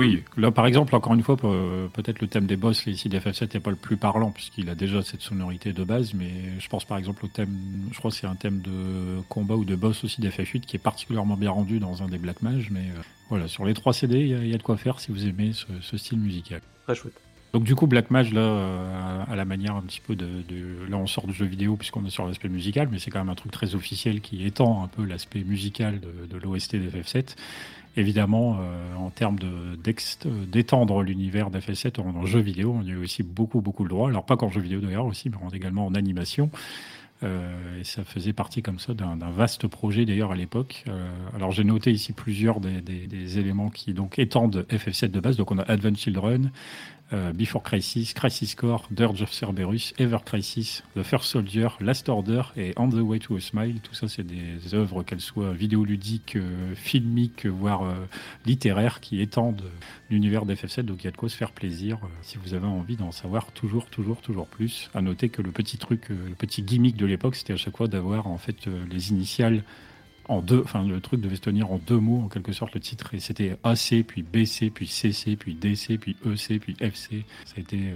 Oui, 0.00 0.22
là 0.38 0.50
par 0.50 0.66
exemple, 0.66 0.96
encore 0.96 1.12
une 1.12 1.22
fois, 1.22 1.36
peut-être 1.36 2.22
le 2.22 2.26
thème 2.26 2.46
des 2.46 2.56
boss 2.56 2.86
ici 2.86 3.10
d'FF7 3.10 3.52
n'est 3.52 3.60
pas 3.60 3.68
le 3.68 3.76
plus 3.76 3.98
parlant 3.98 4.30
puisqu'il 4.30 4.70
a 4.70 4.74
déjà 4.74 5.02
cette 5.02 5.20
sonorité 5.20 5.74
de 5.74 5.84
base, 5.84 6.14
mais 6.14 6.30
je 6.58 6.68
pense 6.70 6.86
par 6.86 6.96
exemple 6.96 7.22
au 7.26 7.28
thème, 7.28 7.54
je 7.92 7.98
crois 7.98 8.10
que 8.10 8.16
c'est 8.16 8.26
un 8.26 8.34
thème 8.34 8.62
de 8.62 9.20
combat 9.28 9.56
ou 9.56 9.66
de 9.66 9.76
boss 9.76 10.02
aussi 10.02 10.22
d'FF8 10.22 10.60
qui 10.60 10.76
est 10.76 10.82
particulièrement 10.82 11.36
bien 11.36 11.50
rendu 11.50 11.80
dans 11.80 12.02
un 12.02 12.08
des 12.08 12.16
Black 12.16 12.40
Mage, 12.40 12.70
mais 12.70 12.80
euh, 12.80 13.02
voilà, 13.28 13.46
sur 13.46 13.66
les 13.66 13.74
trois 13.74 13.92
CD, 13.92 14.20
il 14.20 14.48
y, 14.48 14.54
a 14.54 14.56
de 14.56 14.62
quoi 14.62 14.78
faire 14.78 15.00
si 15.00 15.12
vous 15.12 15.26
aimez 15.26 15.52
ce, 15.52 15.96
style 15.98 16.18
musical. 16.18 16.62
Très 16.86 16.94
chouette. 16.94 17.20
Donc 17.52 17.64
du 17.64 17.74
coup, 17.74 17.86
Black 17.86 18.10
Mage, 18.10 18.32
là, 18.32 18.40
euh, 18.40 19.24
à 19.28 19.36
la 19.36 19.44
manière 19.44 19.74
un 19.74 19.82
petit 19.82 20.00
peu 20.00 20.16
de, 20.16 20.26
Là, 20.88 20.96
on 20.96 21.06
sort 21.06 21.26
du 21.26 21.34
jeu 21.34 21.44
vidéo 21.44 21.76
puisqu'on 21.76 22.06
est 22.06 22.10
sur 22.10 22.26
l'aspect 22.26 22.48
musical, 22.48 22.88
mais 22.90 22.98
c'est 22.98 23.10
quand 23.10 23.18
même 23.18 23.28
un 23.28 23.34
truc 23.34 23.52
très 23.52 23.74
officiel 23.74 24.22
qui 24.22 24.46
étend 24.46 24.82
un 24.82 24.88
peu 24.88 25.04
l'aspect 25.04 25.44
musical 25.44 26.00
de, 26.00 26.26
de 26.26 26.38
l'OST 26.38 26.76
d'FF7 26.76 27.36
évidemment, 28.00 28.58
euh, 28.60 28.94
en 28.96 29.10
termes 29.10 29.38
d'étendre 30.48 31.02
l'univers 31.02 31.50
d'FS7 31.50 32.00
en, 32.00 32.26
jeu 32.26 32.40
vidéo, 32.40 32.76
on 32.78 32.82
y 32.82 32.92
a 32.92 32.98
aussi 32.98 33.22
beaucoup, 33.22 33.60
beaucoup 33.60 33.84
le 33.84 33.90
droit. 33.90 34.08
Alors, 34.08 34.24
pas 34.24 34.36
qu'en 34.36 34.50
jeu 34.50 34.60
vidéo 34.60 34.80
d'ailleurs 34.80 35.06
aussi, 35.06 35.30
mais 35.30 35.36
également 35.56 35.86
en 35.86 35.94
animation. 35.94 36.50
Euh, 37.22 37.80
et 37.80 37.84
ça 37.84 38.02
faisait 38.02 38.32
partie 38.32 38.62
comme 38.62 38.78
ça 38.78 38.94
d'un 38.94 39.30
vaste 39.30 39.66
projet 39.66 40.06
d'ailleurs 40.06 40.32
à 40.32 40.36
l'époque. 40.36 40.84
Euh, 40.88 41.06
alors 41.34 41.52
j'ai 41.52 41.64
noté 41.64 41.92
ici 41.92 42.14
plusieurs 42.14 42.60
des, 42.60 42.80
des, 42.80 43.38
éléments 43.38 43.68
qui 43.68 43.92
donc 43.92 44.18
étendent 44.18 44.66
FF7 44.70 45.08
de 45.08 45.20
base. 45.20 45.36
Donc 45.36 45.50
on 45.50 45.58
a 45.58 45.62
Advent 45.64 45.94
Children, 45.94 46.50
euh, 47.12 47.32
Before 47.32 47.62
Crisis, 47.62 48.14
Crisis 48.14 48.54
Core, 48.54 48.86
Dirge 48.90 49.22
of 49.22 49.32
Cerberus, 49.32 49.92
Ever 49.98 50.18
Crisis, 50.24 50.82
The 50.94 51.02
First 51.02 51.24
Soldier, 51.24 51.68
Last 51.80 52.08
Order 52.08 52.42
et 52.56 52.72
On 52.76 52.88
the 52.88 52.94
Way 52.94 53.18
to 53.18 53.36
a 53.36 53.40
Smile. 53.40 53.80
Tout 53.80 53.94
ça, 53.94 54.08
c'est 54.08 54.22
des 54.22 54.74
œuvres, 54.74 55.02
qu'elles 55.02 55.20
soient 55.20 55.52
vidéoludiques, 55.52 56.36
euh, 56.36 56.74
filmiques, 56.74 57.46
voire 57.46 57.82
euh, 57.82 57.94
littéraires, 58.46 59.00
qui 59.00 59.20
étendent 59.20 59.64
l'univers 60.10 60.46
d'FF7. 60.46 60.82
Donc 60.82 61.02
il 61.02 61.06
y 61.06 61.08
a 61.08 61.10
de 61.10 61.16
quoi 61.16 61.28
se 61.28 61.36
faire 61.36 61.52
plaisir 61.52 61.98
si 62.22 62.38
vous 62.38 62.54
avez 62.54 62.66
envie 62.66 62.96
d'en 62.96 63.12
savoir 63.12 63.52
toujours, 63.52 63.86
toujours, 63.86 64.20
toujours 64.20 64.46
plus. 64.46 64.90
À 64.94 65.02
noter 65.02 65.28
que 65.28 65.42
le 65.42 65.50
petit 65.50 65.78
truc, 65.78 66.08
le 66.10 66.34
petit 66.34 66.62
gimmick 66.62 66.96
de 66.96 67.06
l'époque, 67.06 67.36
c'était 67.36 67.52
à 67.52 67.56
chaque 67.56 67.76
fois 67.76 67.88
d'avoir 67.88 68.26
en 68.26 68.38
fait 68.38 68.66
les 68.90 69.10
initiales 69.10 69.62
en 70.30 70.40
deux, 70.42 70.60
enfin 70.64 70.86
le 70.86 71.00
truc 71.00 71.20
devait 71.20 71.36
se 71.36 71.40
tenir 71.40 71.70
en 71.72 71.78
deux 71.78 71.98
mots 71.98 72.22
en 72.24 72.28
quelque 72.28 72.52
sorte 72.52 72.74
le 72.74 72.80
titre 72.80 73.14
et 73.14 73.20
c'était 73.20 73.56
AC 73.64 74.04
puis 74.06 74.22
BC 74.22 74.70
puis 74.70 74.86
CC 74.86 75.36
puis 75.36 75.54
DC 75.54 75.98
puis 76.00 76.16
EC 76.24 76.58
puis 76.60 76.76
FC. 76.80 77.24
Ça 77.44 77.54
a 77.56 77.60
été 77.60 77.76
euh, 77.76 77.94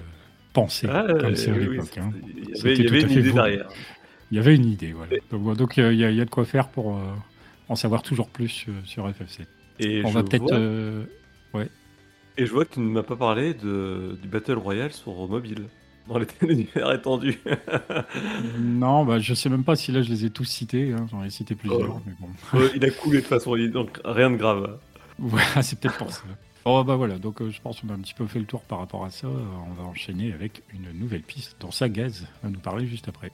pensé 0.52 0.86
Ah, 0.90 1.06
comme 1.20 1.36
ça 1.36 1.52
à 1.52 1.56
l'époque. 1.59 1.89
c'est- 1.93 2.01
hein. 2.01 2.12
Il 2.27 2.82
y 2.82 2.86
avait, 2.89 3.02
une 3.02 3.11
idée 3.11 3.32
derrière. 3.32 3.69
Il 4.31 4.36
y 4.36 4.40
avait 4.40 4.55
une 4.56 4.66
idée, 4.66 4.93
voilà. 4.93 5.55
Donc, 5.55 5.78
euh, 5.78 5.93
il 5.93 6.01
y, 6.01 6.05
a- 6.05 6.11
il 6.11 6.16
y 6.16 6.20
a 6.20 6.24
de 6.24 6.31
quoi 6.31 6.44
faire 6.44 6.69
pour 6.69 6.97
euh, 6.97 7.01
en 7.69 7.77
savoir 7.77 8.02
toujours 8.02 8.28
plus 8.28 8.66
sur 8.85 9.09
FF7. 9.09 9.47
Et 9.81 10.02
On 10.05 10.09
je 10.09 10.15
va 10.15 10.23
peut-être. 10.23 10.43
vois- 10.43 10.55
euh, 10.59 11.05
Et 12.36 12.47
je 12.47 12.52
vois 12.52 12.65
que 12.65 12.74
tu 12.74 12.81
ne 12.81 12.86
m'as 12.90 13.05
pas 13.05 13.15
parlé 13.16 13.55
de, 13.55 14.19
du 14.20 14.27
Battle 14.28 14.55
Royale 14.59 14.93
sur 14.93 15.12
mobile, 15.28 15.66
dans 16.09 16.19
les 16.19 16.27
l'univers 16.43 16.93
étendu. 16.93 17.39
Non, 18.59 19.05
bah, 19.05 19.19
je 19.19 19.35
sais 19.35 19.49
même 19.49 19.65
pas 19.65 19.77
si 19.77 19.93
là 19.93 20.03
je 20.03 20.11
les 20.11 20.25
ai 20.25 20.31
tous 20.31 20.45
cités. 20.45 20.93
hein, 20.93 21.07
J'en 21.11 21.23
ai 21.25 21.31
cité 21.31 21.55
plusieurs, 21.55 21.97
Oh. 21.97 22.01
mais 22.07 22.13
bon. 22.21 22.29
Ouais, 22.59 22.71
il 22.75 22.85
a 22.85 22.91
coulé 22.91 23.17
de 23.19 23.23
toute 23.23 23.29
façon, 23.31 23.57
donc 23.73 24.01
rien 24.05 24.31
de 24.31 24.37
grave. 24.37 24.79
Voilà, 25.19 25.63
c'est 25.63 25.79
peut-être 25.79 25.97
pour 25.99 26.13
ça. 26.13 26.23
Oh 26.67 26.83
bah 26.83 26.97
voilà, 26.97 27.19
donc 27.19 27.43
euh, 27.43 27.51
je 27.51 27.61
pense 27.61 27.81
qu'on 27.81 27.91
a 27.91 27.93
un 27.93 27.99
petit 27.99 28.15
peu 28.15 28.27
fait 28.27 28.39
le 28.39 28.47
tour 28.47 28.63
par 28.63 28.79
rapport 28.79 29.05
à 29.05 29.11
ça. 29.11 29.27
Euh, 29.27 29.39
on 29.71 29.75
va 29.75 29.83
enchaîner 29.87 30.33
avec 30.33 30.63
une 30.73 30.99
nouvelle 30.99 31.21
piste 31.23 31.57
dont 31.61 31.71
Sagaz 31.71 32.27
va 32.43 32.49
nous 32.49 32.59
parler 32.59 32.87
juste 32.87 33.07
après. 33.09 33.31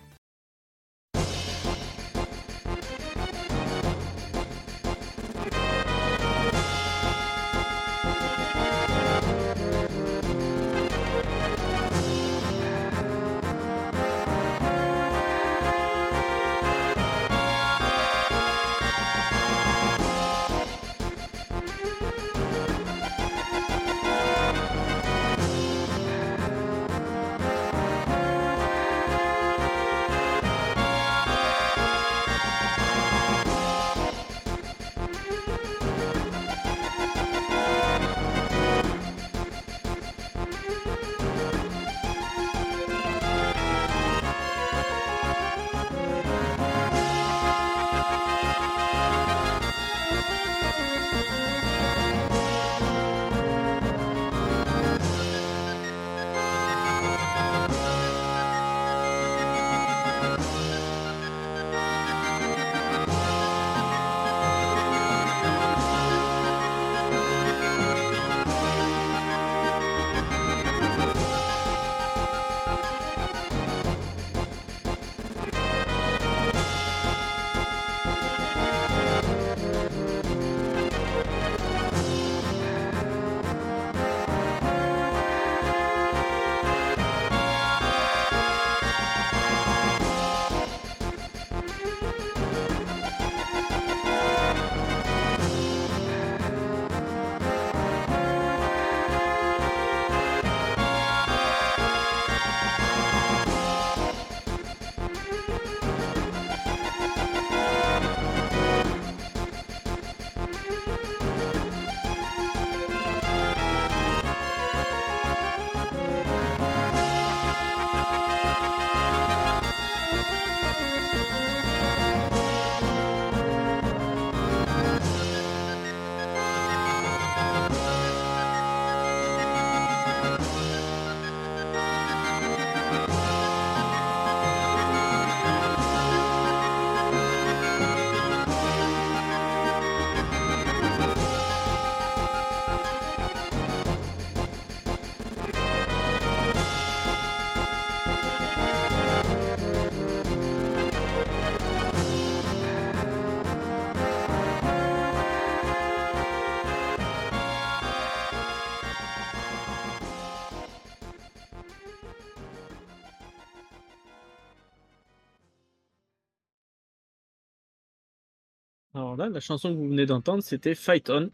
La 169.33 169.41
chanson 169.41 169.71
que 169.73 169.79
vous 169.79 169.89
venez 169.89 170.07
d'entendre, 170.07 170.43
c'était 170.43 170.75
Fight 170.75 171.09
On. 171.11 171.31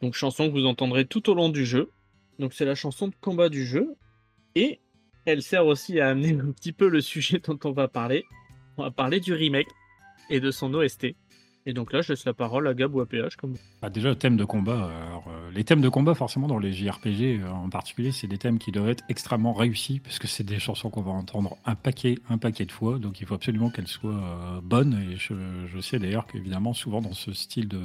Donc 0.00 0.14
chanson 0.14 0.48
que 0.48 0.52
vous 0.52 0.66
entendrez 0.66 1.04
tout 1.04 1.28
au 1.30 1.34
long 1.34 1.48
du 1.48 1.66
jeu. 1.66 1.90
Donc 2.38 2.54
c'est 2.54 2.64
la 2.64 2.74
chanson 2.74 3.08
de 3.08 3.14
combat 3.20 3.48
du 3.48 3.66
jeu. 3.66 3.94
Et 4.54 4.80
elle 5.26 5.42
sert 5.42 5.66
aussi 5.66 6.00
à 6.00 6.08
amener 6.08 6.32
un 6.40 6.52
petit 6.52 6.72
peu 6.72 6.88
le 6.88 7.00
sujet 7.00 7.38
dont 7.38 7.58
on 7.64 7.72
va 7.72 7.88
parler. 7.88 8.24
On 8.76 8.82
va 8.82 8.90
parler 8.90 9.20
du 9.20 9.34
remake 9.34 9.68
et 10.30 10.40
de 10.40 10.50
son 10.50 10.72
OST. 10.74 11.14
Et 11.66 11.74
donc 11.74 11.92
là, 11.92 12.00
je 12.00 12.12
laisse 12.12 12.24
la 12.24 12.32
parole 12.32 12.66
à 12.68 12.74
Gab 12.74 12.94
ou 12.94 13.00
à 13.00 13.06
PH. 13.06 13.36
Comme... 13.36 13.54
Ah, 13.82 13.90
déjà, 13.90 14.08
le 14.08 14.14
thème 14.14 14.36
de 14.36 14.44
combat. 14.44 14.72
euh, 14.72 15.06
alors, 15.06 15.24
euh, 15.28 15.50
les 15.52 15.62
thèmes 15.62 15.82
de 15.82 15.90
combat, 15.90 16.14
forcément, 16.14 16.46
dans 16.46 16.58
les 16.58 16.72
JRPG 16.72 17.40
euh, 17.42 17.50
en 17.50 17.68
particulier, 17.68 18.12
c'est 18.12 18.26
des 18.26 18.38
thèmes 18.38 18.58
qui 18.58 18.72
doivent 18.72 18.88
être 18.88 19.04
extrêmement 19.10 19.52
réussis, 19.52 20.00
parce 20.00 20.18
que 20.18 20.26
c'est 20.26 20.44
des 20.44 20.58
chansons 20.58 20.88
qu'on 20.88 21.02
va 21.02 21.10
entendre 21.10 21.58
un 21.66 21.74
paquet, 21.74 22.18
un 22.30 22.38
paquet 22.38 22.64
de 22.64 22.72
fois. 22.72 22.98
Donc, 22.98 23.20
il 23.20 23.26
faut 23.26 23.34
absolument 23.34 23.68
qu'elles 23.68 23.88
soient 23.88 24.60
bonnes. 24.62 25.06
Et 25.12 25.16
je, 25.16 25.80
sais 25.80 25.98
d'ailleurs 25.98 26.26
qu'évidemment, 26.26 26.72
souvent 26.72 27.02
dans 27.02 27.12
ce 27.12 27.32
style 27.32 27.68
de. 27.68 27.80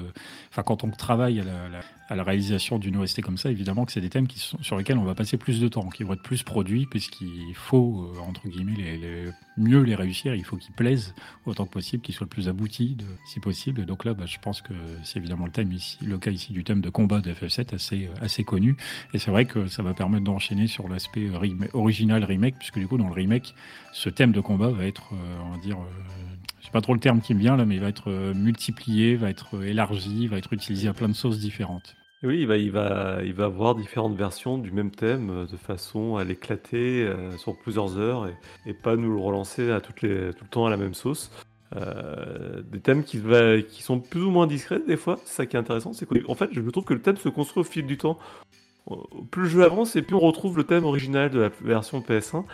Enfin, 0.52 0.64
quand 0.64 0.86
on 0.86 0.92
travaille 0.92 1.42
à 1.42 1.44
la, 2.16 2.24
réalisation 2.24 2.80
d'une 2.80 2.96
OST 2.98 3.22
comme 3.22 3.38
ça, 3.38 3.52
évidemment 3.52 3.86
que 3.86 3.92
c'est 3.92 4.02
des 4.02 4.10
thèmes 4.10 4.28
qui 4.28 4.40
sont, 4.40 4.62
sur 4.62 4.78
lesquels 4.78 4.98
on 4.98 5.04
va 5.04 5.16
passer 5.16 5.38
plus 5.38 5.60
de 5.60 5.68
temps, 5.68 5.90
qui 5.90 6.04
vont 6.04 6.14
être 6.14 6.22
plus 6.22 6.44
produits, 6.44 6.86
puisqu'il 6.86 7.56
faut, 7.56 8.10
entre 8.26 8.48
guillemets, 8.48 8.76
les, 8.78 9.32
mieux 9.58 9.82
les 9.82 9.96
réussir. 9.96 10.34
Il 10.34 10.46
faut 10.46 10.56
qu'ils 10.56 10.74
plaisent 10.74 11.14
autant 11.46 11.66
que 11.66 11.72
possible, 11.72 12.02
qu'ils 12.02 12.16
soient 12.16 12.26
le 12.26 12.30
plus 12.30 12.48
aboutis, 12.48 12.98
si 13.26 13.40
possible. 13.40 13.65
Donc 13.74 14.06
là, 14.06 14.14
bah, 14.14 14.26
je 14.26 14.38
pense 14.40 14.62
que 14.62 14.74
c'est 15.04 15.20
évidemment 15.20 15.46
le 15.46 15.52
thème 15.52 15.72
ici, 15.72 15.98
le 16.02 16.18
cas 16.18 16.32
ici 16.32 16.54
du 16.54 16.64
thème 16.64 16.82
de 16.82 16.90
combat 16.90 17.22
de 17.22 17.34
FF7 17.34 17.76
assez, 17.76 18.10
assez 18.22 18.44
connu. 18.44 18.78
Et 19.14 19.20
c'est 19.20 19.32
vrai 19.32 19.46
que 19.46 19.68
ça 19.68 19.84
va 19.84 19.94
permettre 19.94 20.24
d'enchaîner 20.24 20.68
sur 20.68 20.88
l'aspect 20.88 21.28
euh, 21.28 21.68
original 21.74 22.24
remake, 22.24 22.56
puisque 22.58 22.80
du 22.80 22.88
coup, 22.88 22.98
dans 22.98 23.08
le 23.08 23.14
remake, 23.14 23.56
ce 23.94 24.10
thème 24.10 24.32
de 24.32 24.42
combat 24.42 24.70
va 24.70 24.86
être, 24.86 25.14
euh, 25.14 25.40
on 25.46 25.52
va 25.52 25.58
dire, 25.58 25.78
euh, 25.78 26.36
sais 26.66 26.72
pas 26.72 26.82
trop 26.82 26.94
le 26.94 27.00
terme 27.00 27.22
qui 27.22 27.34
me 27.34 27.40
vient 27.40 27.56
là, 27.56 27.66
mais 27.66 27.76
il 27.76 27.82
va 27.82 27.90
être 27.90 28.10
euh, 28.10 28.34
multiplié, 28.34 29.16
va 29.16 29.30
être 29.30 29.56
euh, 29.56 29.68
élargi, 29.68 30.28
va 30.28 30.38
être 30.38 30.52
utilisé 30.54 30.88
à 30.88 30.94
plein 30.94 31.08
de 31.08 31.14
sauces 31.14 31.40
différentes. 31.40 31.96
Oui, 32.24 32.42
il 32.42 32.72
va, 32.72 33.20
avoir 33.40 33.76
différentes 33.76 34.16
versions 34.16 34.58
du 34.58 34.72
même 34.72 34.90
thème 34.90 35.30
euh, 35.30 35.46
de 35.46 35.58
façon 35.58 36.16
à 36.16 36.24
l'éclater 36.24 37.04
euh, 37.04 37.38
sur 37.38 37.56
plusieurs 37.56 38.00
heures 38.00 38.28
et, 38.66 38.74
pas 38.74 38.96
nous 38.96 39.14
le 39.14 39.20
relancer 39.20 39.78
tout 39.84 39.94
le 40.02 40.32
temps 40.50 40.66
à 40.66 40.70
la 40.70 40.78
même 40.78 40.94
sauce. 40.94 41.32
Euh, 41.76 42.62
des 42.64 42.80
thèmes 42.80 43.04
qui, 43.04 43.22
sont 43.82 44.00
plus 44.00 44.24
ou 44.24 44.32
moins 44.32 44.48
discrets 44.48 44.82
des 44.88 44.98
fois, 44.98 45.20
c'est 45.26 45.34
ça 45.36 45.46
qui 45.46 45.56
est 45.56 45.60
intéressant. 45.60 45.94
C'est 45.94 46.06
qu'en 46.06 46.36
fait, 46.36 46.50
je 46.52 46.62
trouve 46.62 46.86
que 46.86 46.94
le 46.94 47.02
thème 47.02 47.18
se 47.18 47.30
construit 47.30 47.62
au 47.62 47.64
fil 47.64 47.86
du 47.86 47.98
temps. 47.98 48.18
Plus 49.32 49.44
le 49.44 49.50
jeu 49.50 49.64
avance 49.64 49.96
et 49.96 50.02
plus 50.02 50.16
on 50.16 50.20
retrouve 50.20 50.58
le 50.58 50.64
thème 50.64 50.86
original 50.86 51.32
de 51.32 51.40
la 51.40 51.50
version 51.62 52.02
PS1, 52.02 52.46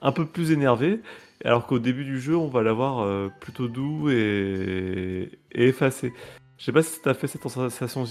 un 0.00 0.12
peu 0.12 0.24
plus 0.24 0.52
énervé. 0.52 1.00
alors 1.44 1.66
qu'au 1.66 1.78
début 1.78 2.04
du 2.04 2.20
jeu, 2.20 2.36
on 2.36 2.48
va 2.48 2.62
l'avoir 2.62 3.00
euh, 3.00 3.28
plutôt 3.40 3.68
doux 3.68 4.08
et, 4.08 5.30
et 5.52 5.68
effacé. 5.68 6.12
Je 6.60 6.66
sais 6.66 6.72
pas 6.72 6.82
si 6.82 7.00
t'as 7.00 7.14
fait 7.14 7.26
cette 7.26 7.42
sensation, 7.48 8.04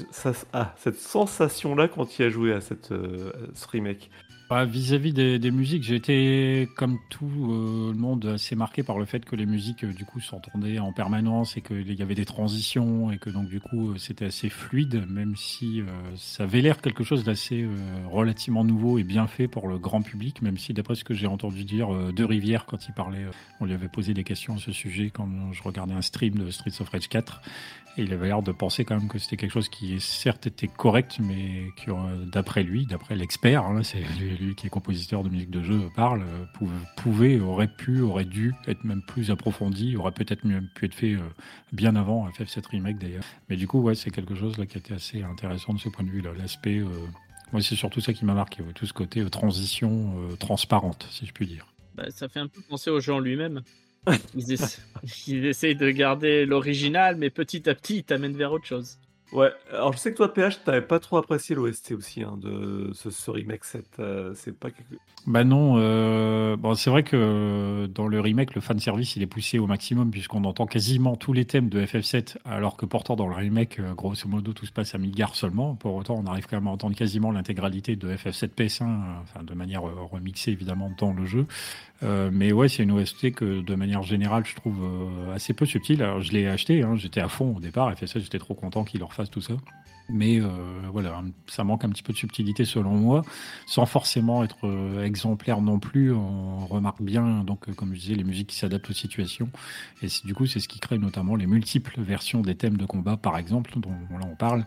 ah, 0.53 0.73
cette 0.77 0.97
sensation 0.97 1.75
là 1.75 1.87
quand 1.87 2.07
tu 2.07 2.23
as 2.23 2.29
joué 2.29 2.51
à 2.51 2.61
cette 2.61 2.91
euh, 2.91 3.31
ce 3.53 3.67
remake. 3.67 4.09
Bah, 4.49 4.65
vis-à-vis 4.65 5.13
des, 5.13 5.51
musiques, 5.51 5.83
j'ai 5.83 5.93
été, 5.93 6.67
comme 6.75 6.97
tout 7.11 7.27
euh, 7.27 7.91
le 7.93 7.99
monde, 7.99 8.25
assez 8.25 8.55
marqué 8.55 8.81
par 8.81 8.97
le 8.97 9.05
fait 9.05 9.23
que 9.23 9.35
les 9.35 9.45
musiques, 9.45 9.83
euh, 9.83 9.93
du 9.93 10.05
coup, 10.05 10.19
s'entendaient 10.19 10.79
en 10.79 10.91
permanence 10.91 11.55
et 11.55 11.61
qu'il 11.61 11.93
y 11.93 12.01
avait 12.01 12.15
des 12.15 12.25
transitions 12.25 13.11
et 13.11 13.19
que 13.19 13.29
donc, 13.29 13.47
du 13.47 13.59
coup, 13.59 13.95
c'était 13.99 14.25
assez 14.25 14.49
fluide, 14.49 15.05
même 15.07 15.35
si 15.35 15.83
ça 16.15 16.45
avait 16.45 16.61
l'air 16.61 16.81
quelque 16.81 17.03
chose 17.03 17.23
d'assez 17.23 17.67
relativement 18.09 18.63
nouveau 18.63 18.97
et 18.97 19.03
bien 19.03 19.27
fait 19.27 19.47
pour 19.47 19.67
le 19.67 19.77
grand 19.77 20.01
public, 20.01 20.41
même 20.41 20.57
si, 20.57 20.73
d'après 20.73 20.95
ce 20.95 21.03
que 21.03 21.13
j'ai 21.13 21.27
entendu 21.27 21.63
dire 21.63 22.11
de 22.11 22.23
Rivière 22.23 22.65
quand 22.65 22.87
il 22.87 22.93
parlait, 22.93 23.25
on 23.59 23.65
lui 23.65 23.73
avait 23.73 23.87
posé 23.87 24.15
des 24.15 24.23
questions 24.23 24.55
à 24.55 24.57
ce 24.57 24.71
sujet 24.71 25.11
quand 25.11 25.29
je 25.51 25.61
regardais 25.61 25.93
un 25.93 26.01
stream 26.01 26.33
de 26.33 26.49
Streets 26.49 26.81
of 26.81 26.89
Rage 26.89 27.07
4 27.07 27.41
il 28.03 28.13
avait 28.13 28.27
l'air 28.27 28.41
de 28.41 28.51
penser 28.51 28.85
quand 28.85 28.97
même 28.97 29.07
que 29.07 29.19
c'était 29.19 29.37
quelque 29.37 29.51
chose 29.51 29.69
qui, 29.69 29.99
certes, 29.99 30.47
était 30.47 30.67
correct, 30.67 31.19
mais 31.19 31.71
qui, 31.75 31.87
d'après 32.31 32.63
lui, 32.63 32.85
d'après 32.85 33.15
l'expert, 33.15 33.65
hein, 33.65 33.83
c'est 33.83 34.03
qui 34.55 34.67
est 34.67 34.69
compositeur 34.69 35.23
de 35.23 35.29
musique 35.29 35.49
de 35.49 35.61
jeu, 35.61 35.89
parle, 35.95 36.21
euh, 36.21 36.45
pouvait, 36.95 37.39
aurait 37.39 37.67
pu, 37.67 38.01
aurait 38.01 38.25
dû 38.25 38.53
être 38.67 38.83
même 38.83 39.01
plus 39.01 39.31
approfondi, 39.31 39.95
aurait 39.95 40.11
peut-être 40.11 40.43
même 40.43 40.67
pu 40.75 40.85
être 40.85 40.93
fait 40.93 41.13
euh, 41.13 41.19
bien 41.71 41.95
avant 41.95 42.27
FF7 42.29 42.67
Remake 42.67 42.97
d'ailleurs. 42.97 43.23
Mais 43.49 43.55
du 43.55 43.67
coup, 43.67 43.79
ouais, 43.81 43.95
c'est 43.95 44.11
quelque 44.11 44.35
chose 44.35 44.57
là 44.57 44.65
qui 44.65 44.77
été 44.77 44.93
assez 44.93 45.23
intéressant 45.23 45.73
de 45.73 45.79
ce 45.79 45.89
point 45.89 46.05
de 46.05 46.09
vue-là. 46.09 46.31
L'aspect, 46.37 46.79
euh, 46.79 46.87
moi, 47.51 47.61
c'est 47.61 47.75
surtout 47.75 48.01
ça 48.01 48.13
qui 48.13 48.25
m'a 48.25 48.33
marqué, 48.33 48.63
tout 48.75 48.85
ce 48.85 48.93
côté 48.93 49.27
transition 49.29 50.13
transparente, 50.39 51.07
si 51.09 51.25
je 51.25 51.33
puis 51.33 51.47
dire. 51.47 51.67
Bah, 51.95 52.05
ça 52.11 52.29
fait 52.29 52.39
un 52.39 52.47
peu 52.47 52.61
penser 52.61 52.89
au 52.89 52.99
jeu 52.99 53.19
lui-même. 53.19 53.61
Ils, 55.27 55.45
essayent 55.45 55.75
de 55.75 55.89
garder 55.91 56.45
l'original, 56.45 57.15
mais 57.17 57.29
petit 57.29 57.69
à 57.69 57.75
petit, 57.75 57.97
ils 57.97 58.03
t'amènent 58.03 58.37
vers 58.37 58.51
autre 58.51 58.65
chose. 58.65 58.97
Ouais, 59.31 59.51
alors 59.71 59.93
je 59.93 59.99
sais 59.99 60.11
que 60.11 60.17
toi, 60.17 60.33
PH, 60.33 60.63
t'avais 60.63 60.81
pas 60.81 60.99
trop 60.99 61.17
apprécié 61.17 61.55
l'OST 61.55 61.91
aussi 61.91 62.23
hein, 62.23 62.35
de 62.37 62.91
ce, 62.93 63.29
remake 63.29 63.63
7. 63.63 63.85
Euh, 63.99 64.33
c'est 64.35 64.57
pas. 64.57 64.69
Bah 65.27 65.43
non, 65.43 65.75
euh, 65.77 66.55
bon, 66.55 66.73
c'est 66.73 66.89
vrai 66.89 67.03
que 67.03 67.87
dans 67.93 68.07
le 68.07 68.19
remake, 68.19 68.55
le 68.55 68.61
fanservice 68.61 69.15
il 69.15 69.21
est 69.21 69.27
poussé 69.27 69.59
au 69.59 69.67
maximum 69.67 70.09
puisqu'on 70.09 70.43
entend 70.45 70.65
quasiment 70.65 71.15
tous 71.15 71.33
les 71.33 71.45
thèmes 71.45 71.69
de 71.69 71.85
FF7, 71.85 72.37
alors 72.43 72.75
que 72.75 72.87
pourtant 72.87 73.15
dans 73.15 73.27
le 73.27 73.35
remake, 73.35 73.79
euh, 73.79 73.93
grosso 73.93 74.27
modo, 74.27 74.51
tout 74.53 74.65
se 74.65 74.71
passe 74.71 74.95
à 74.95 74.97
Midgar 74.97 75.35
seulement. 75.35 75.75
Pour 75.75 75.93
autant, 75.93 76.15
on 76.15 76.25
arrive 76.25 76.47
quand 76.47 76.57
même 76.57 76.67
à 76.67 76.71
entendre 76.71 76.95
quasiment 76.95 77.31
l'intégralité 77.31 77.95
de 77.95 78.15
FF7 78.15 78.49
PS1, 78.57 78.85
enfin, 79.21 79.43
de 79.43 79.53
manière 79.53 79.83
remixée 79.83 80.51
évidemment 80.51 80.91
dans 80.97 81.13
le 81.13 81.25
jeu. 81.25 81.45
Mais 82.01 82.51
ouais, 82.51 82.69
c'est 82.69 82.83
une 82.83 82.91
OST 82.91 83.31
que 83.31 83.61
de 83.61 83.75
manière 83.75 84.03
générale, 84.03 84.45
je 84.45 84.55
trouve 84.55 84.77
assez 85.33 85.53
peu 85.53 85.65
subtile. 85.65 86.01
Alors 86.03 86.21
je 86.21 86.31
l'ai 86.31 86.47
acheté, 86.47 86.81
hein, 86.83 86.95
j'étais 86.95 87.21
à 87.21 87.27
fond 87.27 87.55
au 87.57 87.59
départ, 87.59 87.93
FF7, 87.93 88.19
j'étais 88.19 88.39
trop 88.39 88.55
content 88.55 88.83
qu'il 88.83 88.99
leur 88.99 89.09
tout 89.29 89.41
ça. 89.41 89.53
Mais 90.09 90.41
euh, 90.41 90.47
voilà, 90.91 91.21
ça 91.47 91.63
manque 91.63 91.85
un 91.85 91.89
petit 91.89 92.01
peu 92.01 92.13
de 92.13 92.17
subtilité 92.17 92.65
selon 92.65 92.95
moi, 92.95 93.23
sans 93.67 93.85
forcément 93.85 94.43
être 94.43 94.67
euh, 94.67 95.03
exemplaire 95.03 95.61
non 95.61 95.77
plus. 95.79 96.11
On 96.11 96.65
remarque 96.65 97.01
bien, 97.01 97.43
donc, 97.43 97.69
euh, 97.69 97.73
comme 97.73 97.93
je 97.93 97.99
disais, 97.99 98.15
les 98.15 98.23
musiques 98.23 98.47
qui 98.47 98.55
s'adaptent 98.55 98.89
aux 98.89 98.93
situations. 98.93 99.49
Et 100.01 100.07
du 100.23 100.33
coup, 100.33 100.47
c'est 100.47 100.59
ce 100.59 100.67
qui 100.67 100.79
crée 100.79 100.97
notamment 100.97 101.35
les 101.35 101.45
multiples 101.45 102.01
versions 102.01 102.41
des 102.41 102.55
thèmes 102.55 102.77
de 102.77 102.85
combat, 102.85 103.17
par 103.17 103.37
exemple, 103.37 103.73
dont 103.77 103.91
là 104.11 104.25
on 104.29 104.35
parle. 104.35 104.65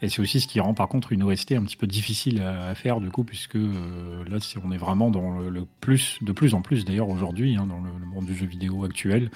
Et 0.00 0.08
c'est 0.08 0.22
aussi 0.22 0.40
ce 0.40 0.46
qui 0.46 0.60
rend 0.60 0.74
par 0.74 0.88
contre 0.88 1.12
une 1.12 1.22
OST 1.22 1.52
un 1.52 1.64
petit 1.64 1.76
peu 1.76 1.86
difficile 1.86 2.40
à, 2.40 2.74
faire, 2.74 3.00
du 3.00 3.10
coup, 3.10 3.24
puisque 3.24 3.56
là, 3.56 4.38
on 4.64 4.72
est 4.72 4.78
vraiment 4.78 5.10
dans 5.10 5.38
le, 5.38 5.66
plus, 5.80 6.18
de 6.22 6.32
plus 6.32 6.54
en 6.54 6.62
plus 6.62 6.84
d'ailleurs 6.84 7.08
aujourd'hui, 7.08 7.56
hein, 7.56 7.66
dans 7.66 7.80
le 7.80 8.06
monde 8.06 8.24
du 8.24 8.34
jeu 8.34 8.46
vidéo 8.46 8.84
actuel, 8.84 9.30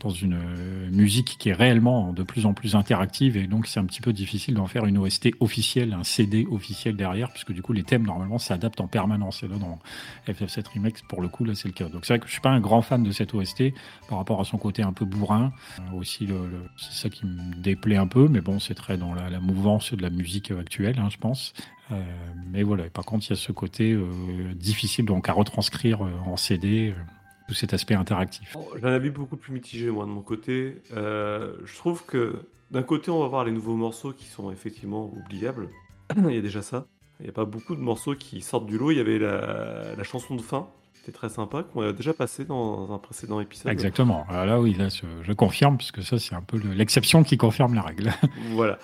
dans 0.00 0.10
une 0.10 0.34
euh, 0.34 0.90
musique 0.90 1.36
qui 1.38 1.48
est 1.48 1.52
réellement 1.52 2.12
de 2.12 2.22
plus 2.22 2.46
en 2.46 2.54
plus 2.54 2.76
interactive 2.76 3.36
et 3.36 3.46
donc 3.46 3.66
c'est 3.66 3.80
un 3.80 3.84
petit 3.84 4.00
peu 4.00 4.12
difficile 4.12 4.54
d'en 4.54 4.66
faire 4.66 4.86
une 4.86 4.96
OST 4.96 5.30
officielle, 5.40 5.92
un 5.92 6.04
CD 6.04 6.46
officiel 6.50 6.96
derrière, 6.96 7.30
puisque 7.32 7.52
du 7.52 7.62
coup 7.62 7.72
les 7.72 7.82
thèmes 7.82 8.04
normalement 8.04 8.38
s'adaptent 8.38 8.80
en 8.80 8.86
permanence. 8.86 9.42
Et 9.42 9.48
là 9.48 9.56
dans 9.56 9.78
FF7 10.28 10.74
Remix 10.74 11.02
pour 11.02 11.20
le 11.20 11.28
coup 11.28 11.44
là 11.44 11.54
c'est 11.54 11.68
le 11.68 11.74
cas. 11.74 11.88
Donc 11.88 12.04
c'est 12.04 12.14
vrai 12.14 12.20
que 12.20 12.26
je 12.26 12.32
suis 12.32 12.40
pas 12.40 12.50
un 12.50 12.60
grand 12.60 12.82
fan 12.82 13.02
de 13.02 13.10
cette 13.10 13.34
OST 13.34 13.72
par 14.08 14.18
rapport 14.18 14.40
à 14.40 14.44
son 14.44 14.58
côté 14.58 14.82
un 14.82 14.92
peu 14.92 15.04
bourrin. 15.04 15.52
Euh, 15.80 15.98
aussi 15.98 16.26
le, 16.26 16.48
c'est 16.76 16.92
ça 16.92 17.08
qui 17.08 17.26
me 17.26 17.54
déplaît 17.56 17.96
un 17.96 18.06
peu, 18.06 18.28
mais 18.28 18.40
bon 18.40 18.60
c'est 18.60 18.74
très 18.74 18.96
dans 18.96 19.14
la, 19.14 19.40
mouvance 19.40 19.92
de 19.92 20.02
la 20.02 20.10
musique 20.10 20.52
actuelle, 20.52 20.98
hein, 20.98 21.08
je 21.10 21.16
pense. 21.16 21.52
Euh, 21.90 22.02
mais 22.50 22.62
voilà, 22.62 22.84
par 22.90 23.04
contre, 23.04 23.26
il 23.26 23.30
y 23.30 23.32
a 23.32 23.36
ce 23.36 23.50
côté 23.52 23.96
difficile 24.54 25.06
donc 25.06 25.28
à 25.28 25.32
retranscrire 25.32 26.02
en 26.26 26.36
CD 26.36 26.94
tout 27.48 27.54
cet 27.54 27.72
aspect 27.72 27.94
interactif. 27.94 28.56
J'en 28.80 28.88
avais 28.88 29.10
beaucoup 29.10 29.36
plus 29.36 29.52
mitigé, 29.52 29.90
moi, 29.90 30.04
de 30.04 30.10
mon 30.10 30.20
côté. 30.20 30.82
Euh, 30.94 31.54
je 31.64 31.76
trouve 31.76 32.04
que 32.04 32.36
d'un 32.70 32.82
côté, 32.82 33.10
on 33.10 33.20
va 33.20 33.26
voir 33.26 33.44
les 33.44 33.52
nouveaux 33.52 33.74
morceaux 33.74 34.12
qui 34.12 34.26
sont 34.26 34.52
effectivement 34.52 35.10
oubliables. 35.14 35.68
Il 36.16 36.34
y 36.34 36.38
a 36.38 36.42
déjà 36.42 36.60
ça. 36.60 36.86
Il 37.20 37.24
n'y 37.24 37.30
a 37.30 37.32
pas 37.32 37.46
beaucoup 37.46 37.74
de 37.74 37.80
morceaux 37.80 38.14
qui 38.14 38.42
sortent 38.42 38.66
du 38.66 38.76
lot. 38.76 38.90
Il 38.90 38.98
y 38.98 39.00
avait 39.00 39.18
la, 39.18 40.04
chanson 40.04 40.36
de 40.36 40.42
fin, 40.42 40.68
c'était 40.92 41.10
très 41.10 41.30
sympa, 41.30 41.62
qu'on 41.62 41.80
a 41.80 41.92
déjà 41.92 42.12
passé 42.12 42.44
dans 42.44 42.92
un 42.92 42.98
précédent 42.98 43.40
épisode. 43.40 43.72
Exactement. 43.72 44.26
Ah, 44.28 44.44
là, 44.44 44.60
oui, 44.60 44.74
là, 44.74 44.88
je 44.90 45.32
confirme, 45.32 45.78
puisque 45.78 46.02
ça, 46.02 46.18
c'est 46.18 46.34
un 46.34 46.42
peu 46.42 46.58
l'exception 46.58 47.24
qui 47.24 47.38
confirme 47.38 47.74
la 47.74 47.82
règle. 47.82 48.12
voilà. 48.52 48.78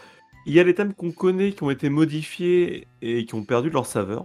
Il 0.46 0.54
y 0.54 0.60
a 0.60 0.64
les 0.64 0.74
thèmes 0.74 0.94
qu'on 0.94 1.12
connaît, 1.12 1.52
qui 1.52 1.62
ont 1.62 1.70
été 1.70 1.90
modifiés 1.90 2.88
et 3.02 3.26
qui 3.26 3.34
ont 3.34 3.44
perdu 3.44 3.68
leur 3.68 3.84
saveur. 3.84 4.24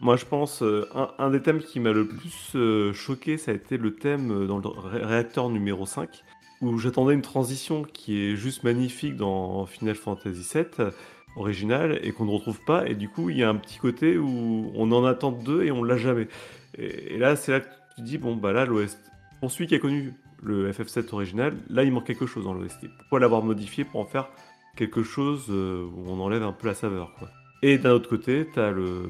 Moi, 0.00 0.16
je 0.16 0.24
pense, 0.24 0.62
euh, 0.62 0.88
un, 1.18 1.30
des 1.30 1.42
thèmes 1.42 1.58
qui 1.58 1.80
m'a 1.80 1.90
le 1.90 2.06
plus 2.06 2.52
euh, 2.54 2.92
choqué, 2.92 3.36
ça 3.36 3.50
a 3.50 3.54
été 3.54 3.76
le 3.76 3.94
thème 3.94 4.30
euh, 4.30 4.46
dans 4.46 4.58
le 4.58 4.68
réacteur 4.68 5.48
numéro 5.48 5.86
5, 5.86 6.22
où 6.60 6.78
j'attendais 6.78 7.14
une 7.14 7.22
transition 7.22 7.82
qui 7.82 8.22
est 8.22 8.36
juste 8.36 8.62
magnifique 8.62 9.16
dans 9.16 9.66
Final 9.66 9.96
Fantasy 9.96 10.48
VII 10.54 10.90
original 11.34 11.98
et 12.04 12.12
qu'on 12.12 12.26
ne 12.26 12.30
retrouve 12.30 12.60
pas. 12.64 12.88
Et 12.88 12.94
du 12.94 13.08
coup, 13.08 13.28
il 13.28 13.38
y 13.38 13.42
a 13.42 13.48
un 13.48 13.56
petit 13.56 13.78
côté 13.78 14.18
où 14.18 14.70
on 14.74 14.92
en 14.92 15.04
attend 15.04 15.32
deux 15.32 15.64
et 15.64 15.72
on 15.72 15.82
l'a 15.82 15.96
jamais. 15.96 16.28
Et, 16.76 17.18
là, 17.18 17.34
c'est 17.34 17.50
là 17.50 17.60
que 17.60 17.68
tu 17.96 18.02
dis, 18.02 18.18
bon, 18.18 18.36
bah 18.36 18.52
là, 18.52 18.66
l'OST, 18.66 19.00
pour 19.40 19.50
celui 19.50 19.66
qui 19.66 19.74
a 19.74 19.80
connu 19.80 20.14
le 20.44 20.70
FF7 20.70 21.12
original, 21.12 21.56
là, 21.70 21.82
il 21.82 21.90
manque 21.90 22.06
quelque 22.06 22.26
chose 22.26 22.44
dans 22.44 22.54
l'OST. 22.54 22.86
Pourquoi 22.98 23.18
l'avoir 23.18 23.42
modifié 23.42 23.84
pour 23.84 23.98
en 23.98 24.06
faire 24.06 24.28
quelque 24.76 25.02
chose 25.02 25.50
où 25.50 26.04
on 26.06 26.20
enlève 26.20 26.44
un 26.44 26.52
peu 26.52 26.68
la 26.68 26.74
saveur, 26.74 27.14
quoi. 27.18 27.28
Et 27.62 27.78
d'un 27.78 27.90
autre 27.90 28.08
côté, 28.08 28.46
tu 28.52 28.60
as 28.60 28.70
le 28.70 29.02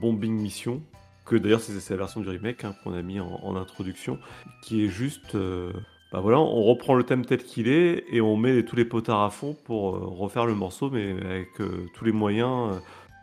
Bombing 0.00 0.40
Mission, 0.40 0.82
que 1.24 1.36
d'ailleurs 1.36 1.60
c'est 1.60 1.90
la 1.90 1.96
version 1.96 2.20
du 2.20 2.28
remake 2.28 2.64
hein, 2.64 2.74
qu'on 2.82 2.94
a 2.94 3.02
mis 3.02 3.20
en, 3.20 3.56
introduction, 3.56 4.18
qui 4.62 4.84
est 4.84 4.88
juste... 4.88 5.34
Euh, 5.34 5.72
bah 6.10 6.20
voilà, 6.20 6.38
on 6.38 6.62
reprend 6.62 6.94
le 6.94 7.04
thème 7.04 7.26
tel 7.26 7.42
qu'il 7.42 7.68
est 7.68 8.04
et 8.10 8.22
on 8.22 8.36
met 8.36 8.62
tous 8.62 8.76
les 8.76 8.86
potards 8.86 9.22
à 9.22 9.28
fond 9.28 9.54
pour 9.64 9.94
euh, 9.94 9.98
refaire 10.00 10.46
le 10.46 10.54
morceau, 10.54 10.88
mais 10.88 11.10
avec 11.10 11.60
euh, 11.60 11.86
tous 11.92 12.04
les 12.06 12.12
moyens 12.12 12.80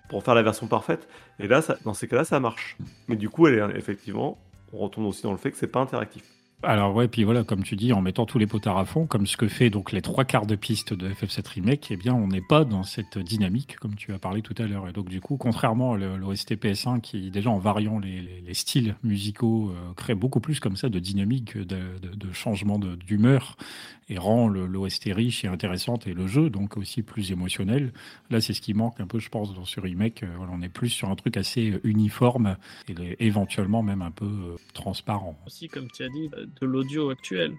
pour 0.08 0.24
faire 0.24 0.36
la 0.36 0.44
version 0.44 0.68
parfaite. 0.68 1.08
Et 1.40 1.48
là, 1.48 1.62
dans 1.84 1.96
ces 1.96 2.08
cas-là, 2.08 2.26
ça 2.26 2.40
marche. 2.40 2.78
Mais 3.08 3.16
du 3.16 3.28
coup, 3.28 3.48
effectivement, 3.48 4.38
on 4.72 4.78
retourne 4.78 5.08
aussi 5.08 5.24
dans 5.24 5.32
le 5.32 5.40
fait 5.40 5.50
que 5.50 5.58
c'est 5.58 5.66
pas 5.66 5.80
interactif. 5.80 6.24
Alors 6.68 6.96
ouais, 6.96 7.08
puis 7.08 7.24
voilà, 7.24 7.44
comme 7.44 7.62
tu 7.62 7.76
dis, 7.76 7.94
en 7.94 8.02
mettant 8.02 8.26
tous 8.26 8.40
les 8.40 8.48
potards 8.48 8.80
à 8.80 8.86
fond, 8.86 9.06
comme 9.06 9.28
ce 9.28 9.38
que 9.38 9.48
fait 9.48 9.70
donc 9.70 9.92
les 9.92 10.02
trois 10.02 10.26
quarts 10.26 10.48
de 10.48 10.56
piste 10.56 10.94
de 10.94 11.10
FF7 11.10 11.48
Remake, 11.48 11.92
eh 11.92 11.96
bien 11.96 12.16
on 12.16 12.28
n'est 12.28 12.42
pas 12.42 12.66
dans 12.66 12.82
cette 12.82 13.20
dynamique 13.20 13.78
comme 13.78 13.94
tu 13.94 14.14
as 14.14 14.18
parlé 14.18 14.42
tout 14.42 14.56
à 14.58 14.64
l'heure. 14.66 14.88
Et 14.88 14.92
donc 14.92 15.08
du 15.08 15.22
coup, 15.22 15.38
contrairement 15.38 15.94
à 15.94 15.98
l'OST 15.98 16.56
PS1 16.56 17.02
qui 17.02 17.30
déjà 17.30 17.52
en 17.52 17.60
variant 17.60 18.00
les, 18.00 18.54
styles 18.54 18.96
musicaux 19.04 19.70
euh, 19.70 19.94
crée 19.96 20.16
beaucoup 20.16 20.40
plus 20.40 20.60
comme 20.60 20.76
ça 20.76 20.90
de 20.90 20.98
dynamique, 20.98 21.56
de, 21.56 22.00
de 22.02 22.34
changement 22.34 22.80
d'humeur 22.80 23.58
et 24.10 24.18
rend 24.18 24.48
l'OST 24.48 25.06
riche 25.14 25.44
et 25.46 25.48
intéressante 25.48 26.08
et 26.08 26.14
le 26.14 26.28
jeu 26.28 26.50
donc 26.50 26.78
aussi 26.78 27.02
plus 27.02 27.32
émotionnel. 27.32 27.92
Là, 28.30 28.42
c'est 28.42 28.54
ce 28.54 28.62
qui 28.62 28.74
manque 28.74 29.00
un 29.00 29.08
peu, 29.08 29.20
je 29.20 29.30
pense, 29.30 29.54
dans 29.56 29.66
ce 29.66 29.80
remake. 29.80 30.24
Euh, 30.24 30.28
voilà, 30.38 30.52
on 30.54 30.62
est 30.62 30.70
plus 30.70 30.90
sur 30.90 31.10
un 31.10 31.16
truc 31.16 31.38
assez 31.38 31.72
euh, 31.72 31.82
uniforme 31.84 32.58
et 32.88 33.26
éventuellement 33.26 33.84
même 33.84 34.02
un 34.02 34.12
peu 34.12 34.56
transparent. 34.74 35.38
Aussi, 35.48 35.68
comme 35.68 35.90
tu 35.92 36.04
as 36.04 36.10
dit, 36.10 36.30
de 36.30 36.66
l'audio 36.66 37.10
actuel. 37.10 37.54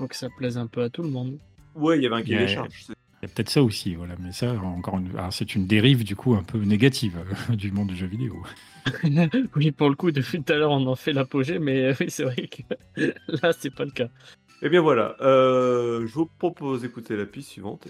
Donc 0.00 0.14
ça 0.14 0.28
plaise 0.30 0.58
un 0.58 0.66
peu 0.66 0.82
à 0.82 0.90
tout 0.90 1.02
le 1.02 1.10
monde. 1.10 1.38
Ouais, 1.74 1.98
il 1.98 2.02
y 2.02 2.06
avait 2.06 2.16
un 2.16 2.22
cahier 2.22 2.38
des 2.38 2.48
charges. 2.48 2.86
Il 3.22 3.28
y 3.28 3.30
a 3.30 3.34
peut-être 3.34 3.50
ça 3.50 3.62
aussi, 3.62 3.94
voilà. 3.94 4.16
Mais 4.18 4.32
ça, 4.32 4.52
encore 4.52 4.98
une... 4.98 5.12
c'est 5.30 5.54
une 5.54 5.68
dérive 5.68 6.02
du 6.02 6.16
coup 6.16 6.34
un 6.34 6.42
peu 6.42 6.58
négative 6.58 7.18
euh, 7.50 7.54
du 7.54 7.70
monde 7.70 7.88
du 7.88 7.96
jeu 7.96 8.06
vidéo. 8.06 8.42
oui, 9.54 9.70
pour 9.70 9.88
le 9.88 9.94
coup, 9.94 10.10
depuis 10.10 10.42
tout 10.42 10.52
à 10.52 10.56
l'heure, 10.56 10.72
on 10.72 10.84
en 10.88 10.96
fait 10.96 11.12
l'apogée, 11.12 11.60
mais 11.60 11.84
euh, 11.84 11.94
oui, 12.00 12.06
c'est 12.08 12.24
vrai 12.24 12.48
que 12.48 12.62
là, 13.42 13.52
c'est 13.52 13.72
pas 13.72 13.84
le 13.84 13.92
cas. 13.92 14.08
Eh 14.64 14.68
bien 14.68 14.80
voilà, 14.80 15.16
euh, 15.20 16.06
je 16.06 16.14
vous 16.14 16.26
propose 16.26 16.82
d'écouter 16.82 17.16
la 17.16 17.26
piste 17.26 17.48
suivante 17.48 17.88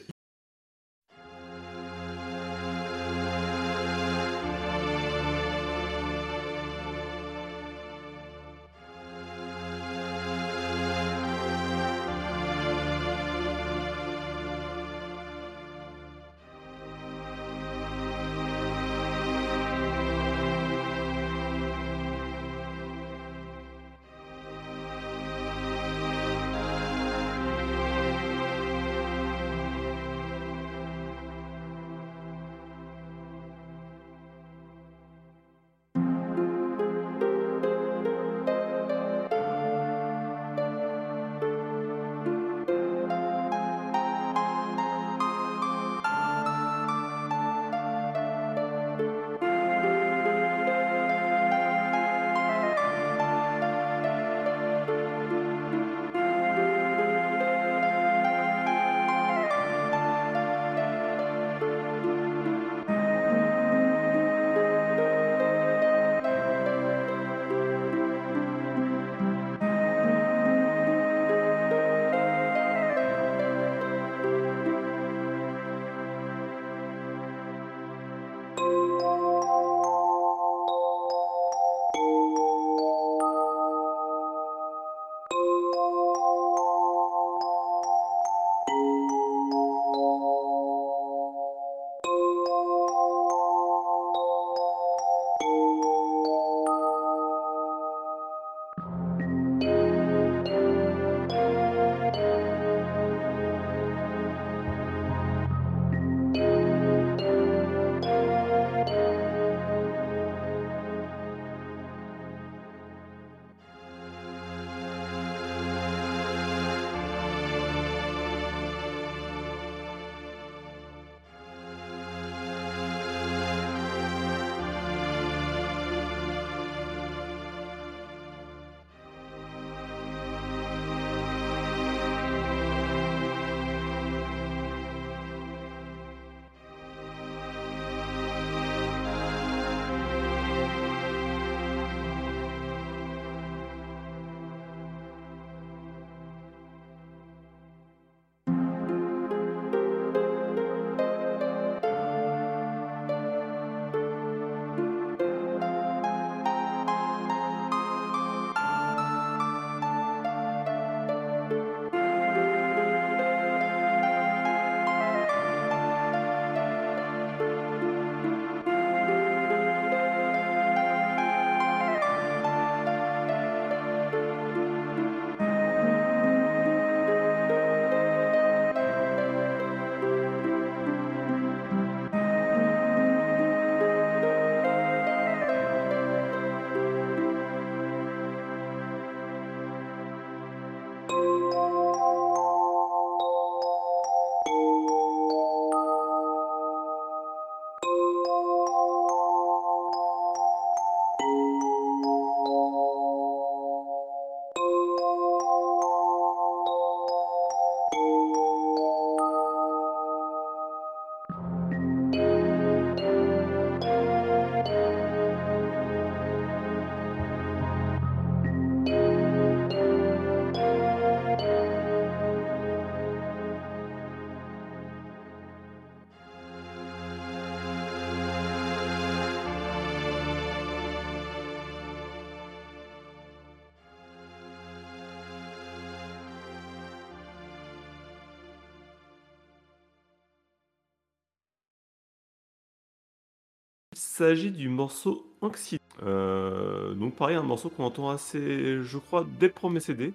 s'agit 244.23 244.53
du 244.53 244.69
morceau 244.69 245.27
Anxiety. 245.41 245.81
Euh, 246.05 246.95
donc 246.95 247.17
pareil, 247.17 247.35
un 247.35 247.43
morceau 247.43 247.71
qu'on 247.71 247.85
entend 247.85 248.11
assez, 248.11 248.81
je 248.81 248.99
crois, 248.99 249.27
dès 249.41 249.49
le 249.49 249.53
premier 249.53 249.81
CD. 249.81 250.13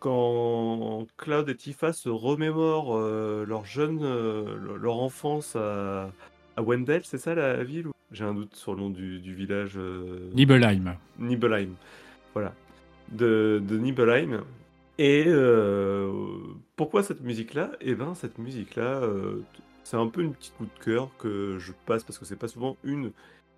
Quand 0.00 1.06
Cloud 1.16 1.48
et 1.48 1.54
Tifa 1.54 1.92
se 1.92 2.08
remémorent 2.08 2.96
euh, 2.96 3.44
leur 3.46 3.64
jeune, 3.64 4.00
euh, 4.02 4.56
leur 4.80 4.96
enfance 4.96 5.54
à, 5.54 6.10
à 6.56 6.62
Wendell, 6.62 7.02
c'est 7.04 7.18
ça 7.18 7.36
la 7.36 7.62
ville 7.62 7.86
J'ai 8.10 8.24
un 8.24 8.34
doute 8.34 8.56
sur 8.56 8.74
le 8.74 8.80
nom 8.80 8.90
du, 8.90 9.20
du 9.20 9.32
village. 9.32 9.78
Nibelheim. 10.34 10.96
Nibelheim. 11.20 11.70
Voilà. 12.32 12.52
De, 13.12 13.62
de 13.64 13.78
Nibelheim. 13.78 14.42
Et 14.98 15.26
pourquoi 16.74 17.04
cette 17.04 17.22
musique-là? 17.22 17.70
Eh 17.80 17.94
ben, 17.94 18.14
cette 18.16 18.38
musique-là, 18.38 19.02
c'est 19.84 19.96
un 19.96 20.08
peu 20.08 20.22
une 20.22 20.34
petite 20.34 20.56
coup 20.56 20.66
de 20.66 20.84
cœur 20.84 21.10
que 21.18 21.58
je 21.58 21.72
passe 21.86 22.02
parce 22.04 22.18
que 22.18 22.24
c'est 22.24 22.36
pas 22.36 22.48
souvent 22.48 22.76
une 22.84 23.12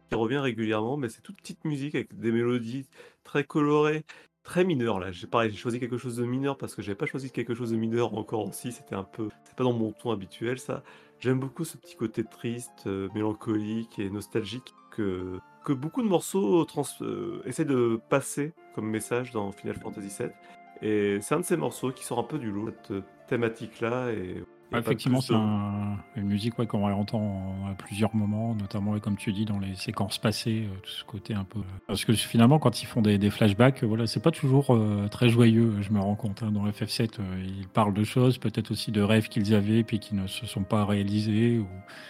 qui 0.09 0.15
revient 0.15 0.39
régulièrement, 0.39 0.97
mais 0.97 1.09
c'est 1.09 1.23
toute 1.23 1.37
petite 1.37 1.65
musique 1.65 1.95
avec 1.95 2.19
des 2.19 2.33
mélodies 2.33 2.87
très 3.25 3.45
colorées, 3.45 4.05
très 4.43 4.65
mineures. 4.65 5.01
Là, 5.01 5.11
j'ai 5.13 5.27
pareil, 5.27 5.51
j'ai 5.51 5.57
choisi 5.57 5.81
quelque 5.81 5.99
chose 5.99 6.17
de 6.17 6.25
mineur 6.25 6.59
parce 6.59 6.75
que 6.75 6.83
j'avais 6.83 6.97
pas 6.97 7.07
choisi 7.07 7.31
quelque 7.31 7.55
chose 7.55 7.71
de 7.71 7.77
mineur 7.77 8.15
encore 8.15 8.47
aussi. 8.47 8.73
C'était 8.73 8.95
un 8.95 9.05
peu, 9.05 9.29
c'est 9.45 9.57
pas 9.57 9.65
dans 9.65 9.73
mon 9.73 9.93
ton 9.93 10.11
habituel 10.13 10.59
ça. 10.59 10.83
J'aime 11.21 11.41
beaucoup 11.41 11.65
ce 11.65 11.77
petit 11.79 11.97
côté 11.97 12.25
triste, 12.25 12.87
euh, 12.87 13.09
mélancolique 13.15 13.99
et 13.99 14.11
nostalgique 14.11 14.75
que 14.91 15.41
que 15.65 15.73
beaucoup 15.73 16.03
de 16.03 16.09
morceaux 16.09 16.65
trans, 16.65 16.85
euh, 17.03 17.43
essaient 17.45 17.65
de 17.65 18.01
passer 18.09 18.53
comme 18.75 18.89
message 18.89 19.33
dans 19.33 19.51
Final 19.53 19.77
Fantasy 19.77 20.09
VII. 20.23 20.31
Et 20.83 21.21
c'est 21.21 21.35
un 21.35 21.41
de 21.41 21.45
ces 21.45 21.57
morceaux 21.57 21.91
qui 21.91 22.05
sort 22.05 22.21
un 22.21 22.25
peu 22.25 22.39
du 22.39 22.53
lot, 22.53 22.71
cette 22.87 23.05
thématique-là. 23.27 24.13
Et, 24.13 24.45
effectivement, 24.81 25.21
c'est 25.21 25.35
un- 25.35 25.99
une 26.17 26.27
musique 26.29 26.59
ouais, 26.59 26.67
qu'on 26.67 26.85
entend 26.91 27.55
à 27.71 27.75
plusieurs 27.75 28.15
moments, 28.15 28.55
notamment, 28.55 28.99
comme 28.99 29.17
tu 29.17 29.33
dis, 29.33 29.45
dans 29.45 29.59
les 29.59 29.75
séquences 29.75 30.19
passées, 30.19 30.67
euh, 30.71 30.75
tout 30.83 30.91
ce 30.91 31.05
côté 31.05 31.35
un 31.35 31.45
peu. 31.45 31.61
Parce 31.87 32.05
que 32.05 32.13
finalement, 32.15 32.59
quand 32.59 32.83
ils 32.83 32.87
font 32.87 33.03
des, 33.03 33.19
des 33.19 33.31
flashbacks, 33.31 33.83
euh, 33.83 33.87
voilà, 33.87 34.07
c'est 34.07 34.23
pas 34.23 34.31
toujours 34.31 34.75
euh, 34.75 35.09
très 35.09 35.29
joyeux, 35.29 35.75
je 35.81 35.91
me 35.93 36.01
rends 36.01 36.17
compte. 36.17 36.43
hein. 36.43 36.51
Dans 36.51 36.67
FF7, 36.67 37.21
euh, 37.21 37.45
ils 37.45 37.69
parlent 37.69 37.95
de 37.95 38.05
choses, 38.05 38.39
peut-être 38.39 38.71
aussi 38.71 38.91
de 38.93 39.01
rêves 39.03 39.29
qu'ils 39.29 39.55
avaient, 39.55 39.85
puis 39.85 39.99
qui 40.01 40.15
ne 40.15 40.27
se 40.27 40.47
sont 40.47 40.65
pas 40.65 40.85
réalisés, 40.85 41.59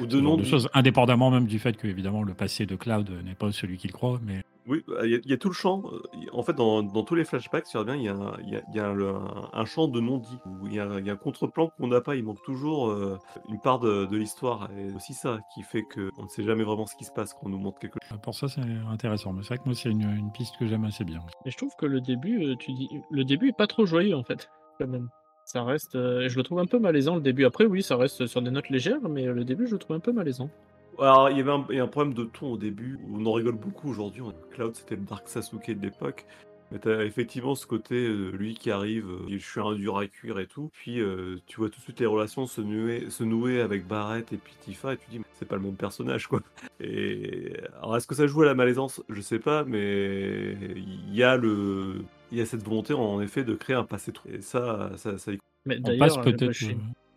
ou 0.01 0.07
de 0.07 0.21
de 0.21 0.37
de- 0.37 0.45
choses, 0.45 0.69
indépendamment 0.75 1.31
même 1.31 1.47
du 1.47 1.59
fait 1.59 1.77
que, 1.77 1.87
évidemment, 1.87 2.23
le 2.23 2.35
passé 2.35 2.65
de 2.67 2.77
Cloud 2.77 3.11
n'est 3.25 3.35
pas 3.35 3.53
celui 3.53 3.77
qu'il 3.77 3.93
croit, 3.93 4.21
mais 4.25 4.43
Oui, 4.69 4.83
bah, 4.89 5.07
il 5.07 5.13
y, 5.13 5.15
a- 5.15 5.19
il 5.25 5.31
y 5.31 5.33
a 5.33 5.37
tout 5.37 5.49
le 5.49 5.55
chant. 5.55 5.83
euh, 5.93 6.01
En 6.33 6.43
fait, 6.43 6.53
dans, 6.55 6.83
dans 6.83 7.03
tous 7.05 7.15
les 7.15 7.25
flashbacks, 7.25 7.65
tu 7.67 7.77
vois 7.77 7.85
bien, 7.85 7.95
il 7.97 8.03
y 8.03 8.09
a, 8.09 8.15
un, 8.15 8.37
il 8.43 8.49
y 8.51 8.57
a- 8.57 8.63
il 8.69 8.77
y 8.77 8.81
a 8.81 8.93
le- 8.93 9.09
un, 9.11 9.49
un 9.53 9.65
chant 9.65 9.87
de 9.89 10.01
non-dit. 10.01 10.39
Il 10.65 10.75
y 10.75 10.81
a, 10.81 10.85
un- 10.87 10.99
il 10.99 11.07
y 11.07 11.11
a 11.11 11.13
un 11.13 11.17
contre-plan 11.17 11.71
qu'on 11.79 11.87
n'a 11.89 12.01
pas. 12.01 12.17
Il 12.17 12.25
manque 12.25 12.43
toujours 12.45 12.89
euh, 12.91 13.17
une 13.49 13.61
part 13.61 13.79
de, 13.79 14.07
de 14.07 14.17
l'histoire. 14.17 14.69
Et 14.77 14.93
aussi 14.93 15.15
ça 15.15 15.39
qui 15.55 15.63
fait 15.63 15.83
qu'on 15.83 16.23
ne 16.25 16.29
sait 16.29 16.43
jamais 16.43 16.65
vraiment 16.65 16.87
ce 16.87 16.97
qui 16.97 17.05
se 17.05 17.13
passe 17.13 17.33
quand 17.35 17.47
on 17.47 17.51
nous 17.51 17.59
montre 17.59 17.79
quelque 17.79 17.99
chose. 18.03 18.13
euh, 18.13 18.19
pour 18.21 18.35
ça, 18.35 18.49
c'est 18.49 18.61
intéressant. 18.91 19.33
Mais 19.33 19.43
c'est 19.43 19.49
vrai 19.55 19.59
que 19.59 19.65
moi, 19.67 19.75
c'est 19.75 19.91
une, 19.91 20.03
une 20.03 20.33
piste 20.33 20.57
que 20.59 20.67
j'aime 20.67 20.85
assez 20.85 21.05
bien. 21.05 21.21
Et 21.45 21.51
je 21.51 21.57
trouve 21.57 21.75
que 21.79 21.87
le 21.87 22.01
début, 22.01 22.45
euh, 22.45 22.57
tu 22.57 22.73
dis, 22.73 22.89
le 23.11 23.25
début 23.25 23.49
est 23.51 23.57
pas 23.57 23.67
trop 23.69 23.87
joyeux 23.87 24.17
en 24.17 24.25
fait, 24.25 24.51
quand 24.81 24.89
même. 24.89 25.09
Ça 25.45 25.63
reste, 25.63 25.95
euh, 25.95 26.29
je 26.29 26.37
le 26.37 26.43
trouve 26.43 26.59
un 26.59 26.67
peu 26.67 26.81
malaisant 26.81 27.15
le 27.15 27.21
début. 27.21 27.45
Après, 27.45 27.67
oui, 27.67 27.81
ça 27.81 27.97
reste 27.97 28.27
sur 28.27 28.43
des 28.43 28.51
notes 28.51 28.69
légères, 28.69 29.09
mais 29.09 29.27
le 29.27 29.45
début, 29.45 29.69
je 29.69 29.75
le 29.75 29.79
trouve 29.79 29.95
un 29.95 30.01
peu 30.01 30.11
malaisant. 30.11 30.51
Alors, 30.99 31.31
il 31.31 31.37
y 31.37 31.41
avait 31.41 31.51
un, 31.51 31.65
il 31.71 31.77
y 31.77 31.81
a 31.81 31.85
un 31.85 31.89
problème 31.89 32.15
de 32.15 32.25
ton 32.25 32.53
au 32.53 32.57
début. 32.57 32.99
On 33.13 33.25
en 33.27 33.33
rigole 33.33 33.57
beaucoup 33.57 33.89
aujourd'hui. 33.91 34.23
Cloud, 34.53 34.75
c'était 34.75 34.97
le 34.97 35.03
Dark 35.03 35.29
Sasuke 35.29 35.71
de 35.71 35.83
l'époque. 35.83 36.25
Mais 36.73 36.81
t'as 36.81 37.05
effectivement 37.05 37.55
ce 37.55 37.65
côté, 37.65 37.95
euh, 38.09 38.31
lui 38.33 38.55
qui 38.55 38.73
arrive, 38.73 39.07
euh, 39.09 39.27
je 39.31 39.37
suis 39.39 39.61
un 39.61 39.73
dur 39.75 39.99
à 39.99 40.07
cuire 40.09 40.41
et 40.41 40.49
tout. 40.49 40.69
Puis 40.73 41.01
euh, 41.01 41.37
tu 41.47 41.59
vois 41.59 41.69
tout 41.71 41.77
de 41.77 41.83
suite 41.83 42.01
les 42.01 42.07
relations 42.07 42.47
se 42.47 42.61
nouer, 42.61 43.09
se 43.09 43.23
nouer 43.23 43.61
avec 43.61 43.87
Barrett 43.87 44.33
et 44.33 44.37
puis 44.37 44.53
Tifa, 44.61 44.95
et 44.95 44.97
tu 44.97 45.09
dis, 45.09 45.19
mais 45.21 45.25
c'est 45.35 45.47
pas 45.47 45.55
le 45.55 45.63
même 45.63 45.77
personnage, 45.77 46.27
quoi. 46.27 46.41
Et 46.81 47.53
alors, 47.79 47.97
est-ce 47.97 48.09
que 48.09 48.17
ça 48.17 48.27
joue 48.27 48.43
à 48.43 48.47
la 48.47 48.55
malaisance? 48.55 49.01
Je 49.09 49.21
sais 49.21 49.39
pas, 49.39 49.63
mais 49.63 50.57
il 50.75 51.15
y 51.15 51.23
a 51.23 51.37
le, 51.37 52.03
il 52.33 52.39
y 52.39 52.41
a 52.41 52.47
cette 52.47 52.65
volonté 52.65 52.95
en 52.95 53.21
effet 53.21 53.45
de 53.45 53.55
créer 53.55 53.77
un 53.77 53.85
passé 53.85 54.11
trou. 54.11 54.29
Et 54.33 54.41
ça, 54.41 54.91
ça, 54.97 55.19
ça 55.19 55.31
y- 55.33 55.39
Mais 55.67 55.79
On 55.79 55.83
d'ailleurs, 55.83 56.17
passe 56.17 56.25
peut-être. 56.25 56.51
je- 56.53 56.71
euh, 56.73 56.75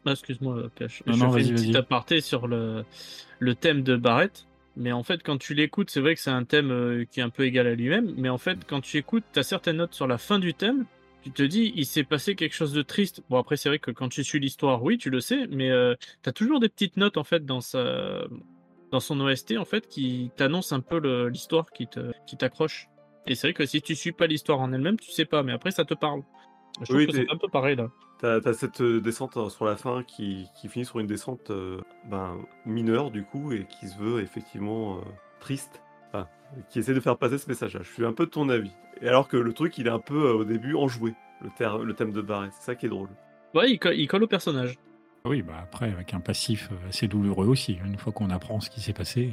Ah, 0.10 0.14
excuse-moi, 0.14 0.70
PH. 0.76 1.04
Non, 1.06 1.14
je 1.14 1.24
non, 1.24 1.32
fais 1.32 1.42
une 1.44 1.54
petite 1.54 1.76
aparté 1.76 2.20
sur 2.20 2.48
le, 2.48 2.84
le 3.38 3.54
thème 3.56 3.84
de 3.84 3.96
Barrett. 3.96 4.48
Mais 4.76 4.92
en 4.92 5.04
fait, 5.04 5.22
quand 5.24 5.38
tu 5.38 5.54
l'écoutes, 5.54 5.90
c'est 5.92 6.00
vrai 6.00 6.16
que 6.16 6.22
c'est 6.22 6.32
un 6.32 6.46
thème 6.46 6.72
euh, 6.72 7.06
qui 7.06 7.20
est 7.20 7.24
un 7.24 7.30
peu 7.30 7.44
égal 7.46 7.68
à 7.68 7.76
lui-même. 7.76 8.14
Mais 8.18 8.30
en 8.30 8.38
fait, 8.38 8.60
quand 8.68 8.82
tu 8.82 8.98
écoutes, 8.98 9.24
tu 9.34 9.40
as 9.40 9.44
certaines 9.44 9.78
notes 9.78 9.94
sur 9.94 10.08
la 10.08 10.18
fin 10.18 10.40
du 10.40 10.54
thème. 10.54 10.86
Tu 11.22 11.32
te 11.32 11.44
dis, 11.44 11.74
il 11.76 11.86
s'est 11.86 12.06
passé 12.06 12.34
quelque 12.36 12.56
chose 12.56 12.72
de 12.74 12.82
triste. 12.82 13.22
Bon, 13.30 13.38
après, 13.38 13.58
c'est 13.58 13.70
vrai 13.70 13.78
que 13.78 13.92
quand 13.92 14.10
tu 14.10 14.24
suis 14.24 14.40
l'histoire, 14.40 14.82
oui, 14.82 14.98
tu 14.98 15.10
le 15.10 15.20
sais. 15.20 15.48
Mais 15.52 15.70
tu 16.24 16.30
as 16.30 16.32
toujours 16.34 16.60
des 16.60 16.70
petites 16.70 16.98
notes, 16.98 17.18
en 17.18 17.24
fait, 17.24 17.46
dans, 17.46 17.62
sa... 17.62 18.24
dans 18.92 19.00
son 19.02 19.20
OST, 19.20 19.58
en 19.58 19.66
fait, 19.66 19.88
qui 19.88 20.32
t'annoncent 20.38 20.74
un 20.76 20.80
peu 20.80 21.00
le- 21.00 21.28
l'histoire, 21.30 21.72
qui 21.72 21.88
te- 21.88 22.12
qui 22.26 22.38
t'accroche. 22.38 22.88
Et 23.28 23.36
c'est 23.36 23.48
vrai 23.48 23.54
que 23.54 23.66
si 23.66 23.82
tu 23.82 23.96
suis 23.96 24.14
pas 24.14 24.28
l'histoire 24.28 24.60
en 24.62 24.72
elle-même, 24.72 24.98
tu 24.98 25.12
sais 25.12 25.26
pas. 25.26 25.44
Mais 25.44 25.52
après, 25.52 25.72
ça 25.72 25.84
te 25.86 25.94
parle. 25.94 26.22
Je 26.80 26.86
trouve 26.86 26.98
Oui, 26.98 27.06
que 27.08 27.12
c'est 27.12 27.30
un 27.30 27.38
peu 27.38 27.50
pareil, 27.50 27.76
là. 27.76 27.90
T'as 28.20 28.40
as 28.46 28.54
cette 28.54 28.82
euh, 28.82 29.00
descente 29.00 29.38
euh, 29.38 29.50
sur 29.50 29.66
la 29.66 29.78
fin 29.78 30.04
qui, 30.04 30.48
qui 30.60 30.68
finit 30.68 30.86
sur 30.86 31.00
une 31.00 31.08
descente 31.08 31.52
euh, 31.52 31.80
ben, 32.10 32.38
mineure 32.66 33.12
du 33.12 33.24
coup 33.24 33.54
et 33.54 33.66
qui 33.66 33.88
se 33.88 33.98
veut 33.98 34.22
effectivement 34.22 34.98
euh, 34.98 35.02
triste, 35.40 35.82
Enfin, 36.12 36.28
qui 36.70 36.80
essaie 36.80 36.94
de 36.96 37.00
faire 37.00 37.18
passer 37.18 37.38
ce 37.38 37.48
message-là. 37.48 37.82
Je 37.84 37.94
suis 37.94 38.06
un 38.06 38.14
peu 38.14 38.26
de 38.26 38.32
ton 38.32 38.50
avis. 38.50 38.72
Et 39.02 39.08
alors 39.08 39.28
que 39.28 39.38
le 39.38 39.54
truc 39.54 39.78
il 39.78 39.88
est 39.88 39.92
un 39.92 40.00
peu 40.00 40.30
euh, 40.30 40.34
au 40.34 40.44
début 40.44 40.76
enjoué, 40.76 41.14
le, 41.42 41.50
ter- 41.58 41.78
le 41.78 41.94
thème 41.94 42.12
de 42.12 42.22
Barret, 42.22 42.50
c'est 42.52 42.64
ça 42.66 42.76
qui 42.76 42.88
est 42.88 42.90
drôle. 42.90 43.10
Ouais, 43.54 43.72
il, 43.72 43.80
co- 43.80 43.92
il 43.92 44.08
colle 44.08 44.24
au 44.24 44.28
personnage. 44.28 44.76
Oui, 45.26 45.42
bah 45.42 45.54
après, 45.62 45.92
avec 45.92 46.14
un 46.14 46.20
passif 46.20 46.70
assez 46.88 47.08
douloureux 47.08 47.48
aussi, 47.48 47.78
une 47.86 47.98
fois 47.98 48.12
qu'on 48.12 48.30
apprend 48.32 48.60
ce 48.60 48.70
qui 48.70 48.82
s'est 48.82 48.94
passé. 48.94 49.32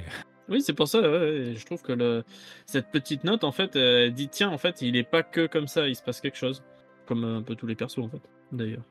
Oui, 0.48 0.60
c'est 0.60 0.74
pour 0.74 0.86
ça, 0.86 1.00
ouais, 1.00 1.54
je 1.56 1.64
trouve 1.66 1.82
que 1.82 1.92
le, 1.92 2.22
cette 2.66 2.90
petite 2.90 3.24
note, 3.24 3.42
en 3.42 3.52
fait, 3.52 3.74
elle 3.74 4.12
dit 4.12 4.28
tiens, 4.28 4.50
en 4.50 4.58
fait, 4.58 4.80
il 4.82 4.96
est 4.96 5.02
pas 5.08 5.22
que 5.24 5.46
comme 5.46 5.66
ça, 5.66 5.88
il 5.88 5.96
se 5.96 6.02
passe 6.02 6.20
quelque 6.20 6.36
chose. 6.38 6.62
Comme 7.06 7.24
euh, 7.24 7.38
un 7.38 7.42
peu 7.42 7.54
tous 7.54 7.66
les 7.66 7.74
persos, 7.74 7.98
en 7.98 8.08
fait, 8.08 8.20
d'ailleurs. 8.52 8.82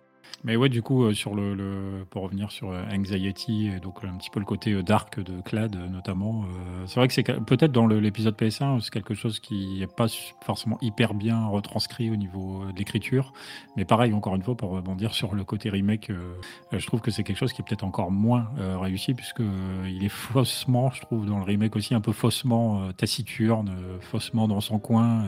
Mais 0.44 0.56
ouais, 0.58 0.70
du 0.70 0.82
coup, 0.84 1.06
euh, 1.06 2.04
pour 2.12 2.22
revenir 2.24 2.52
sur 2.52 2.70
euh, 2.70 2.84
Anxiety, 2.92 3.68
et 3.76 3.80
donc 3.80 4.04
un 4.04 4.16
petit 4.18 4.30
peu 4.30 4.40
le 4.40 4.46
côté 4.46 4.74
euh, 4.74 4.84
dark 4.84 5.20
de 5.20 5.42
Clad 5.42 5.76
euh, 5.76 5.88
notamment, 5.88 6.44
euh, 6.44 6.84
c'est 6.86 7.00
vrai 7.00 7.08
que 7.08 7.14
c'est 7.16 7.24
peut-être 7.24 7.72
dans 7.72 7.88
l'épisode 7.88 8.36
PS1, 8.36 8.80
c'est 8.82 8.92
quelque 8.92 9.16
chose 9.16 9.40
qui 9.40 9.80
n'est 9.80 9.88
pas 9.88 10.08
forcément 10.44 10.78
hyper 10.82 11.16
bien 11.16 11.48
retranscrit 11.48 12.12
au 12.12 12.16
niveau 12.16 12.62
euh, 12.64 12.72
de 12.74 12.78
l'écriture. 12.78 13.34
Mais 13.76 13.86
pareil, 13.86 14.14
encore 14.14 14.36
une 14.36 14.44
fois, 14.44 14.56
pour 14.56 14.70
rebondir 14.72 15.14
sur 15.16 15.34
le 15.34 15.44
côté 15.44 15.70
remake, 15.72 16.12
euh, 16.12 16.36
euh, 16.74 16.80
je 16.80 16.86
trouve 16.86 17.02
que 17.02 17.10
c'est 17.12 17.24
quelque 17.24 17.38
chose 17.38 17.54
qui 17.54 17.62
est 17.62 17.66
peut-être 17.66 17.84
encore 17.84 18.12
moins 18.12 18.50
euh, 18.60 18.78
réussi, 18.78 19.14
puisque 19.16 19.42
euh, 19.42 19.90
il 19.90 20.04
est 20.04 20.10
faussement, 20.10 20.92
je 20.92 21.02
trouve, 21.02 21.26
dans 21.26 21.38
le 21.38 21.44
remake 21.44 21.76
aussi, 21.76 21.96
un 21.96 22.02
peu 22.02 22.12
faussement 22.12 22.84
euh, 22.84 22.92
taciturne, 22.92 23.70
euh, 23.70 23.98
faussement 24.00 24.48
dans 24.48 24.62
son 24.62 24.78
coin. 24.78 25.24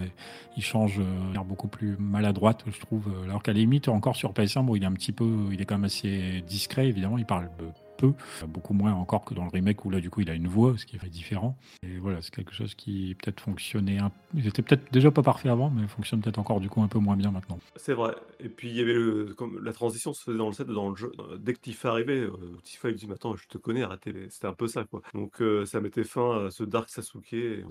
il 0.58 0.64
change 0.64 1.00
euh, 1.00 1.04
beaucoup 1.48 1.68
plus 1.68 1.96
maladroite, 1.98 2.64
je 2.68 2.80
trouve. 2.80 3.08
euh, 3.08 3.30
Alors 3.30 3.42
qu'à 3.44 3.54
la 3.54 3.60
limite, 3.60 3.88
encore 3.88 4.16
sur 4.16 4.34
PS1, 4.34 4.66
bon, 4.66 4.76
il 4.76 4.84
est 4.84 4.87
un 4.88 4.94
petit 4.94 5.12
peu, 5.12 5.30
il 5.52 5.62
est 5.62 5.66
quand 5.66 5.76
même 5.76 5.86
assez 5.86 6.42
discret, 6.48 6.88
évidemment, 6.88 7.18
il 7.18 7.26
parle 7.26 7.50
peu, 7.98 8.14
beaucoup 8.48 8.74
moins 8.76 8.94
encore 8.94 9.26
que 9.26 9.34
dans 9.34 9.44
le 9.44 9.50
remake 9.50 9.84
où 9.84 9.90
là, 9.90 10.00
du 10.00 10.12
coup, 10.12 10.22
il 10.22 10.30
a 10.30 10.36
une 10.36 10.48
voix, 10.48 10.78
ce 10.78 10.86
qui 10.86 11.00
fait 11.00 11.10
différent. 11.10 11.58
Et 11.82 11.98
voilà, 11.98 12.22
c'est 12.22 12.30
quelque 12.32 12.54
chose 12.54 12.76
qui 12.76 13.16
peut-être 13.16 13.40
fonctionnait 13.42 13.98
un... 13.98 14.12
Il 14.36 14.46
était 14.46 14.62
peut-être 14.62 14.94
déjà 14.94 15.10
pas 15.10 15.24
parfait 15.24 15.50
avant, 15.50 15.72
mais 15.72 15.88
fonctionne 15.88 16.22
peut-être 16.22 16.38
encore 16.38 16.60
du 16.60 16.70
coup 16.70 16.84
un 16.84 16.88
peu 16.88 17.00
moins 17.00 17.16
bien 17.18 17.32
maintenant. 17.32 17.58
C'est 17.76 17.94
vrai. 17.96 18.14
Et 18.40 18.50
puis 18.50 18.70
il 18.70 18.76
y 18.76 18.82
avait 18.82 19.34
comme 19.36 19.64
la 19.64 19.74
transition 19.74 20.14
se 20.14 20.24
faisait 20.24 20.38
dans 20.38 20.46
le 20.46 20.54
set, 20.54 20.68
dans 20.68 20.90
le 20.90 20.96
jeu. 20.96 21.12
Dès 21.40 21.54
que 21.54 21.60
Tifa 21.60 21.90
arrivait, 21.90 22.20
euh, 22.20 22.32
Tifa 22.64 22.90
lui 22.90 22.96
dit 22.98 23.08
Attends, 23.12 23.36
je 23.36 23.48
te 23.48 23.58
connais, 23.58 23.82
arrêtez. 23.82 24.14
C'était 24.30 24.46
un 24.48 24.54
peu 24.54 24.68
ça 24.68 24.84
quoi. 24.84 25.02
Donc 25.16 25.42
euh, 25.42 25.66
ça 25.66 25.82
mettait 25.82 26.04
fin 26.04 26.46
à 26.46 26.52
ce 26.52 26.64
Dark 26.64 26.90
Sasuke. 26.90 27.34
euh, 27.34 27.64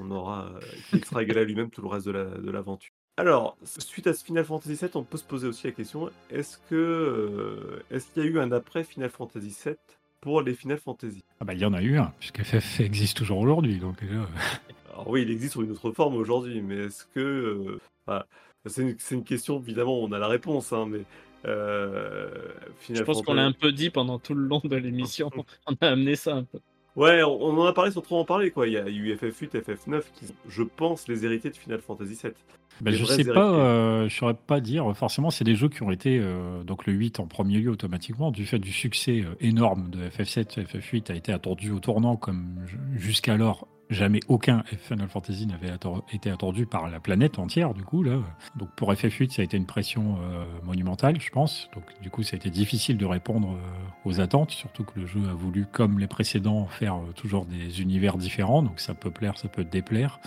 on 0.00 0.10
aura 0.10 0.46
euh, 0.56 0.60
qui 0.98 1.06
sera 1.06 1.22
égal 1.22 1.38
à 1.38 1.44
lui-même 1.44 1.70
tout 1.70 1.82
le 1.82 1.88
reste 1.88 2.06
de 2.06 2.10
la- 2.12 2.24
de 2.38 2.50
l'aventure. 2.50 2.90
Alors, 3.18 3.56
suite 3.64 4.06
à 4.06 4.14
ce 4.14 4.24
Final 4.24 4.44
Fantasy 4.44 4.76
VII, 4.76 4.90
on 4.94 5.02
peut 5.02 5.18
se 5.18 5.24
poser 5.24 5.48
aussi 5.48 5.66
la 5.66 5.72
question 5.72 6.08
est-ce 6.30 6.56
que 6.70 6.76
euh, 6.76 7.82
est-ce 7.90 8.12
qu'il 8.12 8.22
y 8.22 8.26
a 8.26 8.28
eu 8.28 8.38
un 8.38 8.52
après 8.52 8.84
Final 8.84 9.10
Fantasy 9.10 9.56
VII 9.64 9.74
pour 10.20 10.40
les 10.40 10.54
Final 10.54 10.78
Fantasy? 10.78 11.24
Ah 11.40 11.44
bah 11.44 11.52
il 11.54 11.58
y 11.58 11.64
en 11.64 11.72
a 11.74 11.82
eu 11.82 11.98
un, 11.98 12.12
puisque 12.20 12.44
FF 12.44 12.78
existe 12.78 13.16
toujours 13.16 13.38
aujourd'hui, 13.38 13.78
donc 13.78 14.04
euh, 14.04 14.24
Alors 14.92 15.08
oui, 15.10 15.22
il 15.22 15.32
existe 15.32 15.54
sous 15.54 15.64
une 15.64 15.72
autre 15.72 15.90
forme 15.90 16.14
aujourd'hui, 16.14 16.62
mais 16.62 16.76
est-ce 16.76 17.06
que... 17.06 17.18
euh, 17.18 17.80
enfin, 18.06 18.22
c'est 18.66 18.82
une, 18.82 18.94
c'est 19.00 19.16
une 19.16 19.24
question, 19.24 19.58
évidemment, 19.60 19.98
on 19.98 20.12
a 20.12 20.18
la 20.18 20.28
réponse, 20.28 20.72
hein, 20.72 20.86
mais... 20.88 21.02
euh, 21.44 22.30
Final 22.78 23.00
Je 23.00 23.04
pense 23.04 23.22
qu'on 23.22 23.34
l'a 23.34 23.44
un 23.44 23.52
peu 23.52 23.72
dit 23.72 23.90
pendant 23.90 24.20
tout 24.20 24.34
le 24.34 24.42
long 24.46 24.60
de 24.62 24.76
l'émission. 24.76 25.30
On 25.66 25.74
a 25.80 25.88
amené 25.88 26.14
ça 26.14 26.34
un 26.34 26.44
peu. 26.44 26.60
Ouais, 26.96 27.22
on, 27.22 27.40
on 27.42 27.58
en 27.58 27.66
a 27.66 27.72
parlé 27.72 27.90
sans 27.90 28.00
trop 28.00 28.18
en 28.18 28.24
parler, 28.24 28.50
quoi. 28.50 28.66
Il 28.66 28.72
y 28.72 28.76
a 28.76 28.88
eu 28.88 29.14
FF8, 29.14 29.50
FF9, 29.50 30.02
qui, 30.14 30.26
sont, 30.26 30.34
je 30.48 30.62
pense, 30.62 31.06
les 31.08 31.24
héritiers 31.24 31.50
de 31.50 31.56
Final 31.56 31.80
Fantasy 31.80 32.18
VII. 32.22 32.32
Ben, 32.80 32.92
Les 32.92 32.96
je 32.96 33.04
sais 33.04 33.24
pas, 33.24 33.52
euh, 33.52 34.08
je 34.08 34.16
saurais 34.16 34.34
pas 34.34 34.60
dire. 34.60 34.96
Forcément, 34.96 35.30
c'est 35.30 35.44
des 35.44 35.56
jeux 35.56 35.68
qui 35.68 35.82
ont 35.82 35.90
été, 35.90 36.18
euh, 36.20 36.62
donc 36.62 36.86
le 36.86 36.92
8 36.92 37.20
en 37.20 37.26
premier 37.26 37.58
lieu 37.58 37.70
automatiquement, 37.70 38.30
du 38.30 38.46
fait 38.46 38.58
du 38.58 38.72
succès 38.72 39.24
euh, 39.24 39.34
énorme 39.40 39.90
de 39.90 40.08
FF7, 40.08 40.64
FF8 40.64 41.12
a 41.12 41.16
été 41.16 41.32
attendu 41.32 41.72
au 41.72 41.80
tournant 41.80 42.16
comme 42.16 42.64
jusqu'alors 42.94 43.66
jamais 43.90 44.20
aucun 44.28 44.62
Final 44.78 45.08
Fantasy 45.08 45.46
n'avait 45.46 45.70
été 46.12 46.30
attendu 46.30 46.66
par 46.66 46.88
la 46.88 47.00
planète 47.00 47.38
entière, 47.38 47.74
du 47.74 47.82
coup, 47.82 48.02
là. 48.02 48.18
Donc 48.56 48.70
pour 48.76 48.92
FF8, 48.92 49.30
ça 49.30 49.42
a 49.42 49.44
été 49.44 49.56
une 49.56 49.66
pression 49.66 50.18
euh, 50.22 50.44
monumentale, 50.64 51.20
je 51.20 51.30
pense. 51.30 51.68
Donc 51.74 51.84
du 52.02 52.10
coup, 52.10 52.22
ça 52.22 52.34
a 52.34 52.36
été 52.36 52.50
difficile 52.50 52.96
de 52.96 53.06
répondre 53.06 53.52
euh, 53.52 54.08
aux 54.08 54.20
attentes, 54.20 54.50
surtout 54.50 54.84
que 54.84 54.98
le 55.00 55.06
jeu 55.06 55.20
a 55.28 55.34
voulu, 55.34 55.66
comme 55.70 55.98
les 55.98 56.06
précédents, 56.06 56.66
faire 56.66 56.96
euh, 56.96 57.12
toujours 57.14 57.46
des 57.46 57.80
univers 57.80 58.16
différents. 58.16 58.62
Donc 58.62 58.80
ça 58.80 58.94
peut 58.94 59.10
plaire, 59.10 59.38
ça 59.38 59.48
peut 59.48 59.64
déplaire. 59.64 60.20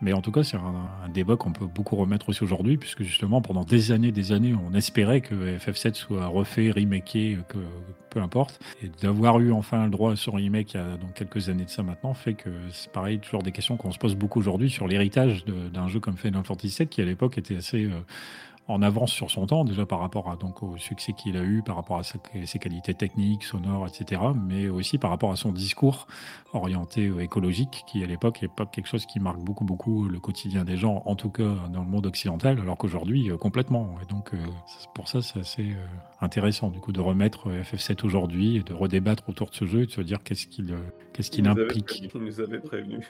Mais 0.00 0.12
en 0.12 0.22
tout 0.22 0.32
cas, 0.32 0.42
c'est 0.42 0.56
un, 0.56 1.08
débat 1.12 1.36
qu'on 1.36 1.52
peut 1.52 1.66
beaucoup 1.66 1.96
remettre 1.96 2.28
aussi 2.30 2.42
aujourd'hui, 2.42 2.76
puisque 2.76 3.02
justement, 3.02 3.40
pendant 3.40 3.64
des 3.64 3.92
années, 3.92 4.12
des 4.12 4.32
années, 4.32 4.54
on 4.54 4.74
espérait 4.74 5.20
que 5.20 5.34
FF7 5.34 5.94
soit 5.94 6.26
refait, 6.26 6.70
remaké, 6.70 7.38
que, 7.48 7.58
peu 8.14 8.20
importe. 8.20 8.60
Et 8.82 8.90
d'avoir 9.02 9.40
eu 9.40 9.52
enfin 9.52 9.84
le 9.84 9.90
droit 9.90 10.12
à 10.12 10.16
son 10.16 10.32
remake 10.32 10.74
il 10.74 10.76
y 10.76 10.80
a 10.80 10.96
donc 10.96 11.14
quelques 11.14 11.48
années 11.48 11.64
de 11.64 11.70
ça 11.70 11.82
maintenant, 11.82 12.14
fait 12.14 12.34
que 12.34 12.48
c'est 12.72 12.90
pareil, 12.90 13.18
toujours 13.18 13.42
des 13.42 13.52
questions 13.52 13.76
qu'on 13.76 13.92
se 13.92 13.98
pose 13.98 14.14
beaucoup 14.14 14.38
aujourd'hui 14.38 14.70
sur 14.70 14.86
l'héritage 14.86 15.44
d'un 15.44 15.88
jeu 15.88 16.00
comme 16.00 16.16
Final 16.16 16.44
Fantasy 16.44 16.76
VII, 16.78 16.88
qui 16.88 17.02
à 17.02 17.04
l'époque 17.04 17.36
était 17.36 17.56
assez 17.56 17.84
euh, 17.84 18.00
en 18.66 18.80
avance 18.80 19.12
sur 19.12 19.30
son 19.30 19.46
temps, 19.46 19.64
déjà 19.64 19.84
par 19.84 20.00
rapport 20.00 20.30
à, 20.30 20.36
donc, 20.36 20.62
au 20.62 20.78
succès 20.78 21.12
qu'il 21.12 21.36
a 21.36 21.42
eu, 21.42 21.62
par 21.62 21.76
rapport 21.76 21.98
à 21.98 22.02
ses 22.02 22.58
qualités 22.58 22.94
techniques, 22.94 23.44
sonores, 23.44 23.86
etc., 23.86 24.22
mais 24.34 24.68
aussi 24.68 24.96
par 24.96 25.10
rapport 25.10 25.30
à 25.30 25.36
son 25.36 25.52
discours 25.52 26.06
orienté 26.54 27.08
euh, 27.08 27.20
écologique, 27.20 27.84
qui 27.86 28.02
à 28.02 28.06
l'époque 28.06 28.40
n'est 28.40 28.48
pas 28.48 28.64
quelque 28.64 28.86
chose 28.86 29.04
qui 29.04 29.20
marque 29.20 29.40
beaucoup, 29.40 29.64
beaucoup 29.64 30.08
le 30.08 30.18
quotidien 30.18 30.64
des 30.64 30.78
gens, 30.78 31.02
en 31.04 31.14
tout 31.14 31.28
cas 31.28 31.54
dans 31.72 31.82
le 31.82 31.88
monde 31.88 32.06
occidental, 32.06 32.58
alors 32.58 32.78
qu'aujourd'hui, 32.78 33.30
euh, 33.30 33.36
complètement. 33.36 33.96
Et 34.02 34.10
donc, 34.10 34.32
euh, 34.32 34.38
pour 34.94 35.08
ça, 35.08 35.20
c'est 35.20 35.40
assez 35.40 35.76
intéressant, 36.22 36.70
du 36.70 36.80
coup, 36.80 36.92
de 36.92 37.00
remettre 37.00 37.50
FF7 37.50 38.06
aujourd'hui 38.06 38.56
et 38.56 38.62
de 38.62 38.72
redébattre 38.72 39.28
autour 39.28 39.50
de 39.50 39.54
ce 39.54 39.66
jeu 39.66 39.82
et 39.82 39.86
de 39.86 39.90
se 39.90 40.00
dire 40.00 40.22
qu'est-ce 40.22 40.46
qu'il 40.46 40.74
qu'est-ce 41.12 41.30
qu'il 41.30 41.46
implique. 41.46 42.02
Il 42.14 42.20
nous 42.20 42.40
avait 42.40 42.60
prévenu. 42.60 43.00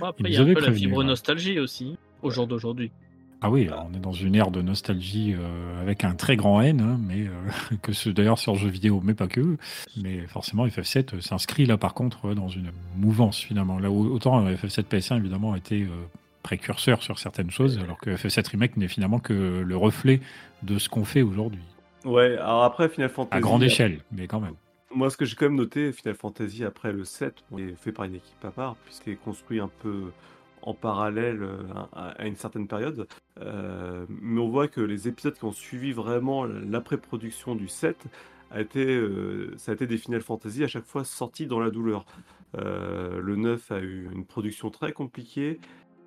après, 0.00 0.24
il, 0.24 0.32
y 0.32 0.36
a 0.36 0.42
un 0.42 0.52
peu 0.52 0.60
la 0.60 0.72
fibre 0.72 1.04
nostalgie 1.04 1.60
aussi, 1.60 1.96
au 2.22 2.30
jour 2.30 2.48
d'aujourd'hui. 2.48 2.90
Ah 3.40 3.50
oui, 3.50 3.68
on 3.70 3.94
est 3.94 4.00
dans 4.00 4.12
une 4.12 4.34
ère 4.34 4.50
de 4.50 4.62
nostalgie 4.62 5.34
euh, 5.38 5.80
avec 5.80 6.02
un 6.02 6.14
très 6.14 6.36
grand 6.36 6.60
N, 6.60 6.80
hein, 6.80 6.98
mais 7.00 7.26
euh, 7.26 7.76
que 7.82 7.92
ce 7.92 8.10
d'ailleurs 8.10 8.38
sur 8.38 8.56
jeux 8.56 8.68
vidéo, 8.68 9.00
mais 9.04 9.14
pas 9.14 9.28
que. 9.28 9.56
Mais 9.96 10.26
forcément, 10.26 10.66
FF7 10.66 11.14
euh, 11.14 11.20
s'inscrit 11.20 11.64
là 11.64 11.76
par 11.76 11.94
contre 11.94 12.34
dans 12.34 12.48
une 12.48 12.72
mouvance 12.96 13.38
finalement. 13.38 13.78
Là, 13.78 13.90
autant 13.90 14.44
FF7 14.44 14.84
PS1 14.84 15.18
évidemment 15.18 15.52
a 15.52 15.58
été 15.58 15.86
précurseur 16.42 17.02
sur 17.02 17.18
certaines 17.18 17.50
choses, 17.50 17.78
alors 17.78 17.98
que 17.98 18.10
FF7 18.10 18.50
Remake 18.50 18.76
n'est 18.76 18.88
finalement 18.88 19.20
que 19.20 19.62
le 19.64 19.76
reflet 19.76 20.20
de 20.64 20.78
ce 20.78 20.88
qu'on 20.88 21.04
fait 21.04 21.22
aujourd'hui. 21.22 21.62
Ouais, 22.04 22.36
alors 22.38 22.64
après 22.64 22.88
Final 22.88 23.10
Fantasy. 23.10 23.36
À 23.36 23.40
grande 23.40 23.62
échelle, 23.62 24.00
mais 24.10 24.26
quand 24.26 24.40
même. 24.40 24.54
Moi, 24.90 25.10
ce 25.10 25.16
que 25.16 25.26
j'ai 25.26 25.36
quand 25.36 25.46
même 25.46 25.56
noté, 25.56 25.92
Final 25.92 26.14
Fantasy 26.14 26.64
après 26.64 26.92
le 26.92 27.04
7, 27.04 27.34
est 27.58 27.76
fait 27.76 27.92
par 27.92 28.06
une 28.06 28.14
équipe 28.14 28.42
à 28.42 28.50
part, 28.50 28.76
puisqu'il 28.84 29.12
est 29.12 29.16
construit 29.16 29.60
un 29.60 29.70
peu 29.82 30.10
en 30.68 30.74
parallèle 30.74 31.42
euh, 31.42 31.62
à, 31.92 32.26
une 32.26 32.36
certaine 32.36 32.68
période. 32.68 33.08
Euh, 33.40 34.04
mais 34.08 34.40
on 34.40 34.48
voit 34.48 34.68
que 34.68 34.82
les 34.82 35.08
épisodes 35.08 35.34
qui 35.34 35.44
ont 35.44 35.52
suivi 35.52 35.92
vraiment 35.92 36.44
l'après-production 36.44 37.54
du 37.54 37.68
7 37.68 38.04
a 38.50 38.60
été, 38.60 38.84
euh, 38.84 39.54
ça 39.56 39.72
a 39.72 39.74
été 39.74 39.86
des 39.86 39.96
Final 39.96 40.20
Fantasy 40.20 40.62
à 40.64 40.68
chaque 40.68 40.84
fois 40.84 41.04
sortis 41.04 41.46
dans 41.46 41.60
la 41.60 41.70
douleur. 41.70 42.04
le 42.54 43.34
9 43.36 43.72
a 43.72 43.80
eu 43.80 44.08
une 44.12 44.26
production 44.26 44.70
très 44.70 44.92
compliquée. 44.92 45.58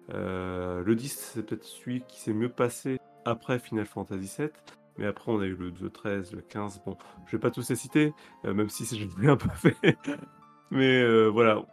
le 0.09 0.93
10, 0.93 1.31
c'est 1.33 1.43
peut-être 1.45 1.63
celui 1.63 2.01
qui 2.07 2.19
s'est 2.19 2.33
mieux 2.33 2.49
passé 2.49 2.99
après 3.25 3.57
Final 3.57 3.85
Fantasy 3.85 4.27
7. 4.27 4.53
Mais 4.97 5.07
après, 5.07 5.31
on 5.31 5.39
a 5.39 5.45
eu 5.45 5.55
le 5.55 5.71
2, 5.71 5.89
13, 5.89 6.33
le 6.33 6.41
15. 6.41 6.81
Bon, 6.85 6.97
je 7.25 7.31
vais 7.35 7.39
pas 7.39 7.49
tous 7.49 7.69
les 7.69 7.75
citer, 7.75 8.13
même 8.43 8.69
si 8.69 8.85
je 8.85 9.07
l'ai 9.19 9.29
un 9.29 9.37
fait. 9.37 9.75
Mais 10.71 11.27
voilà, 11.29 11.63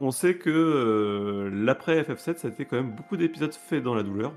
on 0.00 0.10
sait 0.10 0.36
que 0.36 0.50
euh, 0.50 1.50
l'après 1.52 2.02
FF7, 2.02 2.36
ça 2.36 2.48
a 2.48 2.50
été 2.50 2.64
quand 2.64 2.76
même 2.76 2.92
beaucoup 2.92 3.16
d'épisodes 3.16 3.52
faits 3.52 3.82
dans 3.82 3.94
la 3.94 4.02
douleur. 4.02 4.32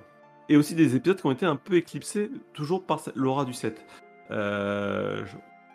Et 0.50 0.58
aussi 0.58 0.76
des 0.76 0.96
épisodes 0.96 1.20
qui 1.20 1.26
ont 1.26 1.32
été 1.32 1.46
un 1.46 1.56
peu 1.56 1.76
éclipsés, 1.76 2.30
toujours 2.54 2.86
par 2.86 3.02
l'aura 3.16 3.46
du 3.46 3.54
7. 3.54 3.86
Euh, 4.32 5.24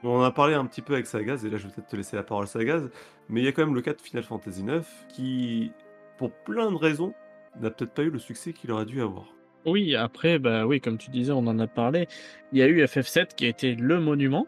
on 0.02 0.18
en 0.18 0.22
a 0.22 0.30
parlé 0.30 0.54
un 0.54 0.66
petit 0.66 0.82
peu 0.82 0.94
avec 0.94 1.06
Sagaz, 1.06 1.44
et 1.44 1.50
là 1.50 1.56
je 1.56 1.66
vais 1.66 1.72
peut-être 1.72 1.88
te 1.88 1.96
laisser 1.96 2.16
la 2.16 2.22
parole 2.22 2.46
Sagaz, 2.46 2.90
mais 3.28 3.40
il 3.40 3.44
y 3.44 3.48
a 3.48 3.52
quand 3.52 3.64
même 3.64 3.74
le 3.74 3.80
cas 3.80 3.94
de 3.94 4.00
Final 4.00 4.22
Fantasy 4.22 4.62
IX 4.62 4.84
qui, 5.08 5.72
pour 6.18 6.30
plein 6.30 6.70
de 6.70 6.76
raisons, 6.76 7.14
n'a 7.60 7.70
peut-être 7.70 7.92
pas 7.92 8.02
eu 8.02 8.10
le 8.10 8.18
succès 8.18 8.52
qu'il 8.52 8.70
aurait 8.70 8.84
dû 8.84 9.00
avoir. 9.00 9.26
Oui, 9.64 9.96
après, 9.96 10.38
bah 10.38 10.66
oui, 10.66 10.80
comme 10.80 10.96
tu 10.96 11.10
disais, 11.10 11.32
on 11.32 11.46
en 11.46 11.58
a 11.58 11.66
parlé. 11.66 12.06
Il 12.52 12.58
y 12.58 12.62
a 12.62 12.68
eu 12.68 12.84
FF7 12.84 13.34
qui 13.34 13.46
a 13.46 13.48
été 13.48 13.74
le 13.74 13.98
monument. 13.98 14.46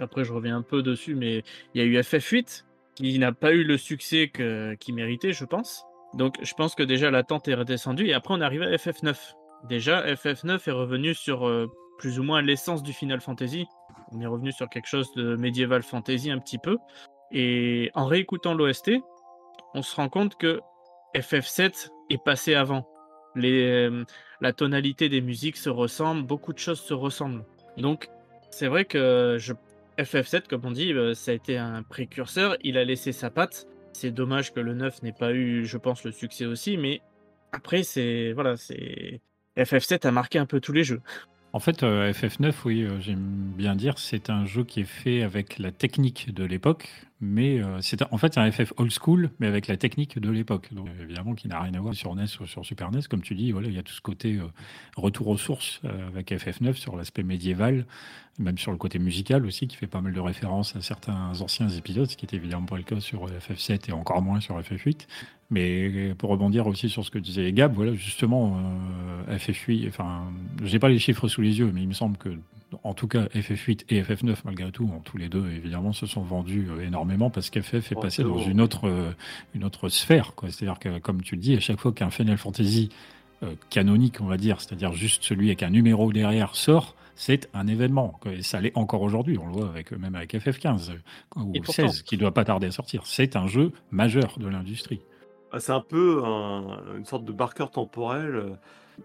Après, 0.00 0.24
je 0.24 0.32
reviens 0.32 0.56
un 0.56 0.62
peu 0.62 0.82
dessus, 0.82 1.14
mais 1.14 1.44
il 1.74 1.80
y 1.80 1.84
a 1.84 1.84
eu 1.84 1.96
FF8 2.00 2.65
qui 2.96 3.18
n'a 3.18 3.32
pas 3.32 3.52
eu 3.52 3.62
le 3.62 3.76
succès 3.76 4.30
qu'il 4.30 4.94
méritait, 4.94 5.32
je 5.32 5.44
pense. 5.44 5.84
Donc 6.14 6.36
je 6.42 6.54
pense 6.54 6.74
que 6.74 6.82
déjà 6.82 7.10
l'attente 7.10 7.46
est 7.46 7.54
redescendue 7.54 8.06
et 8.06 8.14
après 8.14 8.34
on 8.34 8.40
arrive 8.40 8.62
à 8.62 8.70
FF9. 8.70 9.34
Déjà 9.68 10.04
FF9 10.14 10.68
est 10.68 10.72
revenu 10.72 11.14
sur 11.14 11.46
euh, 11.46 11.66
plus 11.98 12.18
ou 12.18 12.22
moins 12.22 12.42
l'essence 12.42 12.82
du 12.82 12.92
Final 12.92 13.20
Fantasy. 13.20 13.66
On 14.12 14.20
est 14.20 14.26
revenu 14.26 14.52
sur 14.52 14.68
quelque 14.68 14.88
chose 14.88 15.12
de 15.14 15.36
médiéval 15.36 15.82
fantasy 15.82 16.30
un 16.30 16.38
petit 16.38 16.58
peu. 16.58 16.78
Et 17.32 17.90
en 17.94 18.06
réécoutant 18.06 18.54
l'OST, 18.54 18.92
on 19.74 19.82
se 19.82 19.96
rend 19.96 20.08
compte 20.08 20.36
que 20.36 20.60
FF7 21.14 21.90
est 22.10 22.22
passé 22.22 22.54
avant. 22.54 22.88
Les, 23.34 23.88
euh, 23.88 24.04
la 24.40 24.52
tonalité 24.52 25.08
des 25.08 25.20
musiques 25.20 25.56
se 25.56 25.68
ressemble, 25.68 26.22
beaucoup 26.22 26.52
de 26.52 26.58
choses 26.58 26.80
se 26.80 26.94
ressemblent. 26.94 27.44
Donc 27.76 28.08
c'est 28.50 28.68
vrai 28.68 28.84
que 28.84 29.36
je 29.38 29.52
FF7, 29.98 30.46
comme 30.48 30.62
on 30.64 30.70
dit, 30.70 30.92
euh, 30.92 31.14
ça 31.14 31.30
a 31.30 31.34
été 31.34 31.56
un 31.56 31.82
précurseur. 31.82 32.56
Il 32.62 32.76
a 32.76 32.84
laissé 32.84 33.12
sa 33.12 33.30
patte. 33.30 33.66
C'est 33.92 34.10
dommage 34.10 34.52
que 34.52 34.60
le 34.60 34.74
9 34.74 35.02
n'ait 35.02 35.12
pas 35.12 35.32
eu, 35.32 35.64
je 35.64 35.78
pense, 35.78 36.04
le 36.04 36.12
succès 36.12 36.44
aussi. 36.44 36.76
Mais 36.76 37.00
après, 37.52 37.82
c'est. 37.82 38.32
Voilà, 38.32 38.56
c'est. 38.56 39.20
FF7 39.56 40.06
a 40.06 40.10
marqué 40.10 40.38
un 40.38 40.46
peu 40.46 40.60
tous 40.60 40.72
les 40.72 40.84
jeux. 40.84 41.00
En 41.54 41.60
fait, 41.60 41.82
euh, 41.82 42.12
FF9, 42.12 42.52
oui, 42.66 42.82
euh, 42.82 43.00
j'aime 43.00 43.52
bien 43.56 43.74
dire, 43.74 43.98
c'est 43.98 44.28
un 44.28 44.44
jeu 44.44 44.64
qui 44.64 44.80
est 44.80 44.84
fait 44.84 45.22
avec 45.22 45.58
la 45.58 45.72
technique 45.72 46.34
de 46.34 46.44
l'époque, 46.44 46.90
mais 47.20 47.60
c'est 47.80 48.02
en 48.10 48.18
fait 48.18 48.36
un 48.36 48.50
FF 48.50 48.72
old 48.76 48.92
school, 48.92 49.30
mais 49.40 49.46
avec 49.46 49.68
la 49.68 49.76
technique 49.76 50.18
de 50.18 50.30
l'époque. 50.30 50.68
Donc 50.72 50.88
évidemment, 51.00 51.34
qui 51.34 51.48
n'a 51.48 51.60
rien 51.60 51.72
à 51.74 51.80
voir 51.80 51.94
sur 51.94 52.14
NES 52.14 52.24
ou 52.40 52.46
sur 52.46 52.64
Super 52.64 52.90
NES, 52.90 53.02
comme 53.08 53.22
tu 53.22 53.34
dis. 53.34 53.52
Voilà, 53.52 53.68
il 53.68 53.74
y 53.74 53.78
a 53.78 53.82
tout 53.82 53.94
ce 53.94 54.02
côté 54.02 54.38
retour 54.96 55.28
aux 55.28 55.38
sources 55.38 55.80
avec 56.08 56.30
FF9 56.30 56.74
sur 56.74 56.96
l'aspect 56.96 57.22
médiéval, 57.22 57.86
même 58.38 58.58
sur 58.58 58.70
le 58.70 58.78
côté 58.78 58.98
musical 58.98 59.46
aussi, 59.46 59.66
qui 59.66 59.76
fait 59.76 59.86
pas 59.86 60.00
mal 60.00 60.12
de 60.12 60.20
références 60.20 60.76
à 60.76 60.82
certains 60.82 61.40
anciens 61.40 61.68
épisodes, 61.68 62.10
ce 62.10 62.16
qui 62.16 62.26
était 62.26 62.36
évidemment 62.36 62.66
pas 62.66 62.76
le 62.76 62.82
cas 62.82 63.00
sur 63.00 63.26
FF7 63.26 63.88
et 63.88 63.92
encore 63.92 64.20
moins 64.22 64.40
sur 64.40 64.60
FF8. 64.60 65.06
Mais 65.50 66.14
pour 66.18 66.30
rebondir 66.30 66.66
aussi 66.66 66.88
sur 66.88 67.04
ce 67.04 67.10
que 67.10 67.18
disait 67.18 67.52
Gab, 67.52 67.74
voilà, 67.74 67.94
justement, 67.94 68.58
euh, 69.28 69.36
FF8, 69.36 69.88
enfin, 69.88 70.24
j'ai 70.64 70.78
pas 70.78 70.88
les 70.88 70.98
chiffres 70.98 71.28
sous 71.28 71.40
les 71.40 71.58
yeux, 71.58 71.70
mais 71.72 71.82
il 71.82 71.88
me 71.88 71.94
semble 71.94 72.16
que, 72.16 72.30
en 72.82 72.94
tout 72.94 73.06
cas, 73.06 73.24
FF8 73.26 73.84
et 73.90 74.02
FF9, 74.02 74.36
malgré 74.44 74.70
tout, 74.72 74.90
tous 75.04 75.16
les 75.16 75.28
deux, 75.28 75.48
évidemment, 75.50 75.92
se 75.92 76.06
sont 76.06 76.22
vendus 76.22 76.68
euh, 76.68 76.84
énormément 76.84 77.30
parce 77.30 77.50
qu'FF 77.50 77.92
est 77.92 78.00
passé 78.00 78.22
dans 78.24 78.38
une 78.38 78.60
autre, 78.60 78.88
euh, 78.88 79.12
une 79.54 79.64
autre 79.64 79.88
sphère. 79.88 80.32
C'est-à-dire 80.42 80.78
que, 80.78 80.98
comme 80.98 81.22
tu 81.22 81.36
le 81.36 81.40
dis, 81.40 81.54
à 81.54 81.60
chaque 81.60 81.78
fois 81.78 81.92
qu'un 81.92 82.10
Final 82.10 82.38
Fantasy 82.38 82.90
canonique, 83.68 84.22
on 84.22 84.26
va 84.26 84.38
dire, 84.38 84.62
c'est-à-dire 84.62 84.94
juste 84.94 85.22
celui 85.22 85.48
avec 85.48 85.62
un 85.62 85.68
numéro 85.68 86.10
derrière 86.10 86.56
sort, 86.56 86.96
c'est 87.14 87.50
un 87.52 87.66
événement. 87.66 88.18
Et 88.24 88.42
ça 88.42 88.60
l'est 88.62 88.76
encore 88.76 89.02
aujourd'hui, 89.02 89.36
on 89.38 89.46
le 89.46 89.52
voit 89.52 89.68
avec, 89.68 89.92
même 89.92 90.14
avec 90.14 90.34
FF15 90.34 90.96
ou 91.36 91.52
16 91.62 92.02
qui 92.02 92.16
ne 92.16 92.20
doit 92.20 92.32
pas 92.32 92.44
tarder 92.44 92.68
à 92.68 92.70
sortir. 92.70 93.02
C'est 93.04 93.36
un 93.36 93.46
jeu 93.46 93.72
majeur 93.90 94.38
de 94.38 94.48
l'industrie. 94.48 95.02
Ah, 95.52 95.60
c'est 95.60 95.72
un 95.72 95.82
peu 95.82 96.22
une 96.96 97.04
sorte 97.04 97.26
de 97.26 97.32
marqueur 97.32 97.70
temporel. 97.70 98.56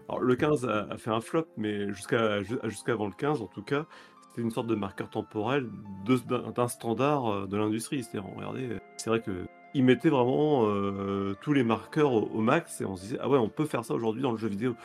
Alors, 0.08 0.20
le 0.20 0.36
15 0.36 0.66
a, 0.66 0.96
fait 0.98 1.10
un 1.10 1.20
flop, 1.20 1.46
mais 1.56 1.92
jusqu'à 1.92 2.42
jusqu'avant 2.64 3.06
le 3.06 3.12
15, 3.12 3.42
en 3.42 3.46
tout 3.46 3.62
cas, 3.62 3.86
c'était 4.28 4.42
une 4.42 4.50
sorte 4.50 4.66
de 4.66 4.74
marqueur 4.74 5.10
temporel 5.10 5.68
d'un 6.06 6.68
standard 6.68 7.26
euh, 7.26 7.46
de 7.46 7.56
l'industrie. 7.56 8.02
C'est-à-dire, 8.02 8.30
regardez, 8.34 8.78
c'est 8.96 9.10
vrai 9.10 9.20
que 9.20 9.46
il 9.74 9.84
mettait 9.84 10.10
vraiment 10.10 10.66
euh, 10.66 11.34
tous 11.40 11.52
les 11.52 11.64
marqueurs 11.64 12.12
au, 12.12 12.40
max 12.40 12.80
et 12.80 12.84
on 12.84 12.96
se 12.96 13.02
disait 13.02 13.18
ah 13.20 13.28
ouais 13.28 13.38
on 13.38 13.48
peut 13.48 13.64
faire 13.64 13.84
ça 13.84 13.94
aujourd'hui 13.94 14.22
dans 14.22 14.32
le 14.32 14.38
jeu 14.38 14.48
vidéo. 14.48 14.76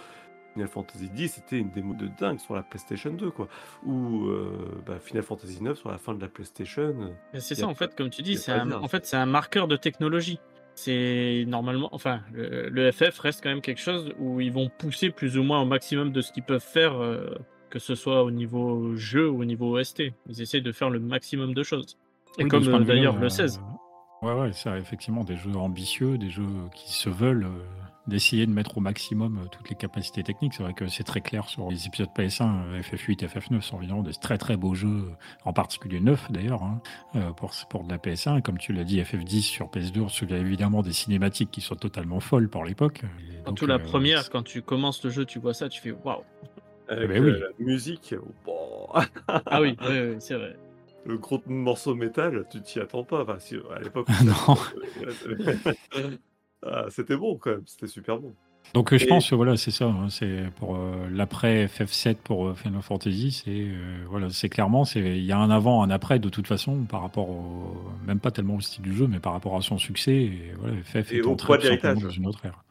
Final 0.53 0.69
Fantasy 0.69 1.09
X 1.15 1.33
c'était 1.33 1.59
une 1.59 1.69
démo 1.69 1.93
de 1.93 2.07
dingue 2.07 2.39
sur 2.39 2.55
la 2.55 2.63
PlayStation 2.63 3.11
2 3.11 3.29
quoi 3.31 3.47
ou 3.85 4.27
euh, 4.27 4.49
bah, 4.85 4.97
Final 4.99 5.23
Fantasy 5.23 5.61
9 5.61 5.77
sur 5.77 5.91
la 5.91 5.97
fin 5.97 6.13
de 6.13 6.21
la 6.21 6.27
PlayStation. 6.27 7.13
C'est 7.33 7.55
ça 7.55 7.67
en 7.67 7.75
fait 7.75 7.95
comme 7.95 8.09
tu 8.09 8.21
dis 8.21 8.37
c'est 8.37 8.53
en 8.53 8.87
fait 8.87 9.05
c'est 9.05 9.17
un 9.17 9.25
marqueur 9.25 9.67
de 9.67 9.75
technologie. 9.75 10.39
C'est 10.77 11.43
normalement, 11.47 11.89
enfin, 11.91 12.21
le, 12.31 12.91
FF 12.91 13.17
reste 13.17 13.41
quand 13.41 13.49
même 13.49 13.61
quelque 13.61 13.81
chose 13.81 14.13
où 14.19 14.39
ils 14.39 14.51
vont 14.51 14.69
pousser 14.69 15.09
plus 15.09 15.35
ou 15.35 15.41
moins 15.41 15.59
au 15.59 15.65
maximum 15.65 16.11
de 16.11 16.21
ce 16.21 16.31
qu'ils 16.31 16.43
peuvent 16.43 16.63
faire, 16.63 17.01
euh, 17.01 17.33
que 17.71 17.79
ce 17.79 17.95
soit 17.95 18.23
au 18.23 18.29
niveau 18.29 18.95
jeu 18.95 19.27
ou 19.27 19.41
au 19.41 19.45
niveau 19.45 19.75
OST. 19.75 20.03
Ils 20.29 20.39
essaient 20.39 20.61
de 20.61 20.71
faire 20.71 20.91
le 20.91 20.99
maximum 20.99 21.55
de 21.55 21.63
choses. 21.63 21.97
Et 22.37 22.47
comme 22.47 22.63
d'ailleurs 22.83 23.17
le 23.17 23.27
16. 23.27 23.59
Euh, 24.21 24.27
ouais, 24.27 24.39
ouais, 24.39 24.53
c'est 24.53 24.69
effectivement 24.77 25.23
des 25.23 25.35
jeux 25.35 25.55
ambitieux, 25.55 26.19
des 26.19 26.29
jeux 26.29 26.45
qui 26.75 26.93
se 26.93 27.09
veulent 27.09 27.47
d'essayer 28.07 28.45
de 28.45 28.51
mettre 28.51 28.77
au 28.77 28.81
maximum 28.81 29.37
euh, 29.37 29.47
toutes 29.51 29.69
les 29.69 29.75
capacités 29.75 30.23
techniques. 30.23 30.53
C'est 30.53 30.63
vrai 30.63 30.73
que 30.73 30.87
c'est 30.87 31.03
très 31.03 31.21
clair 31.21 31.47
sur 31.47 31.69
les 31.69 31.87
épisodes 31.87 32.09
PS1, 32.15 32.81
FF8, 32.81 33.27
FF9 33.27 33.61
sont 33.61 33.77
évidemment 33.77 34.03
des 34.03 34.13
très 34.13 34.37
très 34.37 34.57
beaux 34.57 34.75
jeux, 34.75 35.11
en 35.45 35.53
particulier 35.53 35.99
9 35.99 36.31
d'ailleurs, 36.31 36.63
hein, 36.63 36.81
pour, 37.35 37.51
pour 37.69 37.83
de 37.83 37.89
la 37.89 37.97
PS1. 37.97 38.41
comme 38.41 38.57
tu 38.57 38.73
l'as 38.73 38.83
dit, 38.83 39.01
FF10 39.01 39.41
sur 39.41 39.67
PS2, 39.67 40.01
on 40.01 40.09
se 40.09 40.17
souvient 40.17 40.37
évidemment 40.37 40.81
des 40.81 40.93
cinématiques 40.93 41.51
qui 41.51 41.61
sont 41.61 41.75
totalement 41.75 42.19
folles 42.19 42.49
pour 42.49 42.63
l'époque. 42.63 43.01
Surtout 43.45 43.65
la 43.65 43.79
première, 43.79 44.29
quand 44.29 44.43
tu 44.43 44.61
commences 44.61 45.03
le 45.03 45.09
jeu, 45.09 45.25
tu 45.25 45.39
vois 45.39 45.53
ça, 45.53 45.69
tu 45.69 45.81
fais 45.81 45.91
waouh. 45.91 46.23
Avec 46.89 47.11
eh 47.13 47.19
ben 47.19 47.25
la 47.25 47.47
musique. 47.59 48.15
ah 49.27 49.61
oui, 49.61 49.75
oui 49.81 50.15
c'est 50.19 50.35
vrai 50.35 50.55
le 51.07 51.17
gros 51.17 51.41
morceau 51.47 51.95
métal, 51.95 52.45
tu 52.51 52.61
t'y 52.61 52.79
attends 52.79 53.03
pas. 53.03 53.21
Enfin, 53.21 53.39
si, 53.39 53.55
à 53.73 53.79
l'époque. 53.79 54.07
non. 54.25 54.55
Ah, 56.71 56.85
c'était 56.89 57.15
bon 57.15 57.37
quand 57.37 57.51
même, 57.51 57.63
c'était 57.65 57.87
super 57.87 58.19
bon. 58.19 58.33
Donc 58.73 58.95
je 58.95 59.05
pense 59.05 59.29
que 59.29 59.35
voilà, 59.35 59.55
c'est 59.57 59.71
ça. 59.71 59.85
Hein, 59.85 60.07
c'est 60.09 60.51
pour 60.57 60.75
euh, 60.75 61.07
l'après 61.11 61.67
FF7 61.67 62.15
pour 62.15 62.47
euh, 62.47 62.53
Final 62.53 62.81
Fantasy, 62.81 63.31
c'est 63.31 63.49
euh, 63.49 64.03
voilà, 64.09 64.29
c'est 64.29 64.49
clairement 64.49 64.83
c'est 64.83 64.99
il 64.99 65.23
y 65.23 65.31
a 65.31 65.37
un 65.37 65.49
avant, 65.49 65.83
un 65.83 65.89
après 65.89 66.19
de 66.19 66.29
toute 66.29 66.47
façon 66.47 66.83
par 66.83 67.01
rapport 67.01 67.29
au 67.29 67.77
même 68.05 68.19
pas 68.19 68.31
tellement 68.31 68.55
au 68.55 68.61
style 68.61 68.83
du 68.83 68.93
jeu, 68.93 69.07
mais 69.07 69.19
par 69.19 69.33
rapport 69.33 69.55
à 69.55 69.61
son 69.61 69.77
succès. 69.77 70.15
Et 70.15 70.53
voilà, 70.59 70.75
FF 70.83 71.13
est 71.13 71.25
entré 71.25 71.77
dans 71.77 72.09
une 72.09 72.27
autre 72.27 72.45
ère. 72.45 72.63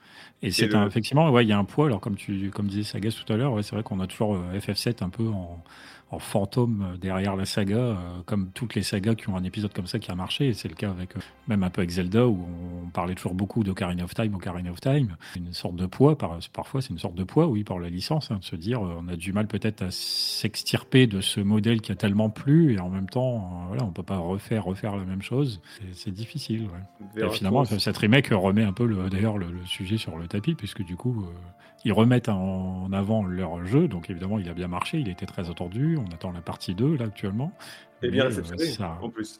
Et 0.42 0.50
c'est 0.50 0.70
effectivement, 0.86 1.30
ouais, 1.30 1.44
il 1.44 1.48
y 1.48 1.52
a 1.52 1.58
un 1.58 1.64
poids. 1.64 1.86
Alors 1.86 2.00
comme 2.00 2.16
tu 2.16 2.50
comme 2.50 2.66
disait 2.66 2.82
Sagas 2.82 3.18
tout 3.24 3.32
à 3.32 3.36
l'heure, 3.36 3.54
ouais, 3.54 3.62
c'est 3.62 3.74
vrai 3.74 3.82
qu'on 3.82 4.00
a 4.00 4.06
toujours 4.06 4.36
FF7 4.54 5.02
un 5.02 5.08
peu 5.08 5.26
en 5.28 5.62
en 6.10 6.18
fantôme 6.18 6.86
euh, 6.92 6.96
derrière 6.96 7.34
la 7.34 7.44
saga, 7.44 7.76
euh, 7.76 7.96
comme 8.26 8.50
toutes 8.52 8.74
les 8.74 8.82
sagas 8.82 9.16
qui 9.16 9.28
ont 9.28 9.36
un 9.36 9.42
épisode 9.42 9.72
comme 9.72 9.86
ça 9.86 9.98
qui 9.98 10.10
a 10.10 10.14
marché. 10.14 10.48
Et 10.48 10.54
c'est 10.54 10.68
le 10.68 10.74
cas 10.74 10.90
avec 10.90 11.16
euh, 11.16 11.20
même 11.48 11.64
un 11.64 11.70
peu 11.70 11.80
avec 11.80 11.90
Zelda 11.90 12.26
où 12.26 12.46
on 12.84 12.88
parlait 12.90 13.14
toujours 13.14 13.34
beaucoup 13.34 13.64
d'Ocarina 13.64 14.04
of 14.04 14.14
Time, 14.14 14.34
Ocarina 14.34 14.70
of 14.70 14.80
Time. 14.80 15.16
Une 15.36 15.52
sorte 15.52 15.74
de 15.74 15.86
poids, 15.86 16.16
parfois 16.16 16.80
c'est 16.80 16.90
une 16.90 16.98
sorte 16.98 17.16
de 17.16 17.24
poids, 17.24 17.48
oui, 17.48 17.64
par 17.64 17.78
la 17.78 17.88
licence, 17.88 18.30
hein, 18.30 18.38
de 18.38 18.44
se 18.44 18.56
dire 18.56 18.80
on 18.80 19.08
a 19.08 19.16
du 19.16 19.32
mal 19.32 19.48
peut-être 19.48 19.82
à 19.82 19.90
s'extirper 19.90 21.06
de 21.06 21.20
ce 21.20 21.40
modèle 21.40 21.80
qui 21.80 21.90
a 21.90 21.96
tellement 21.96 22.30
plu 22.30 22.74
et 22.74 22.80
en 22.80 22.88
même 22.88 23.08
temps, 23.08 23.64
voilà, 23.68 23.84
on 23.84 23.90
peut 23.90 24.02
pas 24.02 24.18
refaire 24.18 24.64
refaire 24.64 24.96
la 24.96 25.04
même 25.04 25.22
chose. 25.22 25.60
C'est 25.92 26.12
difficile. 26.12 26.68
Et 27.16 27.28
finalement, 27.30 27.64
cette 27.64 27.96
remake 27.96 28.28
remet 28.28 28.64
un 28.64 28.72
peu 28.72 28.86
d'ailleurs 29.10 29.38
le, 29.38 29.46
sujet 29.64 29.96
sur 29.96 30.16
le 30.16 30.28
tapis 30.28 30.54
puisque 30.54 30.82
du 30.84 30.96
coup 30.96 31.26
ils 31.86 31.92
remettent 31.92 32.28
en 32.28 32.90
avant 32.92 33.24
leur 33.24 33.64
jeu, 33.64 33.86
donc 33.86 34.10
évidemment 34.10 34.40
il 34.40 34.48
a 34.48 34.54
bien 34.54 34.66
marché, 34.66 34.98
il 34.98 35.08
était 35.08 35.24
très 35.24 35.48
attendu, 35.48 35.96
on 35.96 36.12
attend 36.12 36.32
la 36.32 36.40
partie 36.40 36.74
2 36.74 36.96
là 36.96 37.04
actuellement. 37.04 37.52
Et 38.02 38.10
bien 38.10 38.24
réceptionné, 38.24 38.64
en 39.00 39.08
plus, 39.08 39.38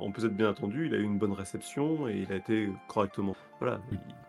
on 0.00 0.12
peut 0.12 0.26
être 0.26 0.36
bien 0.36 0.50
attendu, 0.50 0.88
il 0.88 0.94
a 0.94 0.98
eu 0.98 1.02
une 1.02 1.18
bonne 1.18 1.32
réception 1.32 2.06
et 2.06 2.18
il 2.28 2.30
a 2.32 2.36
été 2.36 2.68
correctement. 2.86 3.34
Voilà. 3.60 3.80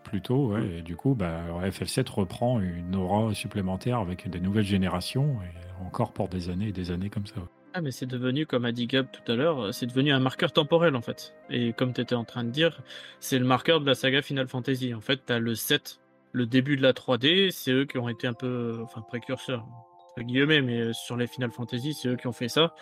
Plutôt, 0.05 0.53
ouais, 0.53 0.77
et 0.77 0.81
du 0.81 0.95
coup, 0.95 1.13
bah, 1.13 1.41
FF7 1.61 2.09
reprend 2.09 2.61
une 2.61 2.95
aura 2.95 3.33
supplémentaire 3.33 3.99
avec 3.99 4.29
des 4.29 4.39
nouvelles 4.39 4.63
générations, 4.63 5.37
et 5.43 5.85
encore 5.85 6.13
pour 6.13 6.29
des 6.29 6.49
années 6.49 6.69
et 6.69 6.71
des 6.71 6.91
années 6.91 7.09
comme 7.09 7.27
ça. 7.27 7.41
Ah, 7.73 7.81
mais 7.81 7.91
c'est 7.91 8.05
devenu, 8.05 8.45
comme 8.45 8.63
a 8.63 8.71
dit 8.71 8.87
Gab 8.87 9.07
tout 9.11 9.29
à 9.29 9.35
l'heure, 9.35 9.73
c'est 9.73 9.87
devenu 9.87 10.13
un 10.13 10.19
marqueur 10.19 10.53
temporel 10.53 10.95
en 10.95 11.01
fait. 11.01 11.35
Et 11.49 11.73
comme 11.73 11.91
tu 11.91 11.99
étais 11.99 12.15
en 12.15 12.23
train 12.23 12.45
de 12.45 12.49
dire, 12.49 12.81
c'est 13.19 13.37
le 13.37 13.45
marqueur 13.45 13.81
de 13.81 13.85
la 13.85 13.93
saga 13.93 14.21
Final 14.21 14.47
Fantasy. 14.47 14.93
En 14.93 15.01
fait, 15.01 15.25
tu 15.27 15.33
as 15.33 15.39
le 15.39 15.53
7 15.53 15.99
le 16.37 16.45
début 16.45 16.77
de 16.77 16.83
la 16.83 16.93
3D, 16.93 17.51
c'est 17.51 17.71
eux 17.71 17.85
qui 17.85 17.97
ont 17.97 18.07
été 18.07 18.27
un 18.27 18.33
peu, 18.33 18.79
enfin 18.83 19.01
précurseurs, 19.01 19.65
guillemets, 20.19 20.61
mais 20.61 20.79
euh, 20.79 20.93
sur 20.93 21.17
les 21.17 21.27
Final 21.27 21.51
Fantasy, 21.51 21.93
c'est 21.93 22.09
eux 22.09 22.15
qui 22.15 22.27
ont 22.27 22.31
fait 22.31 22.47
ça. 22.47 22.73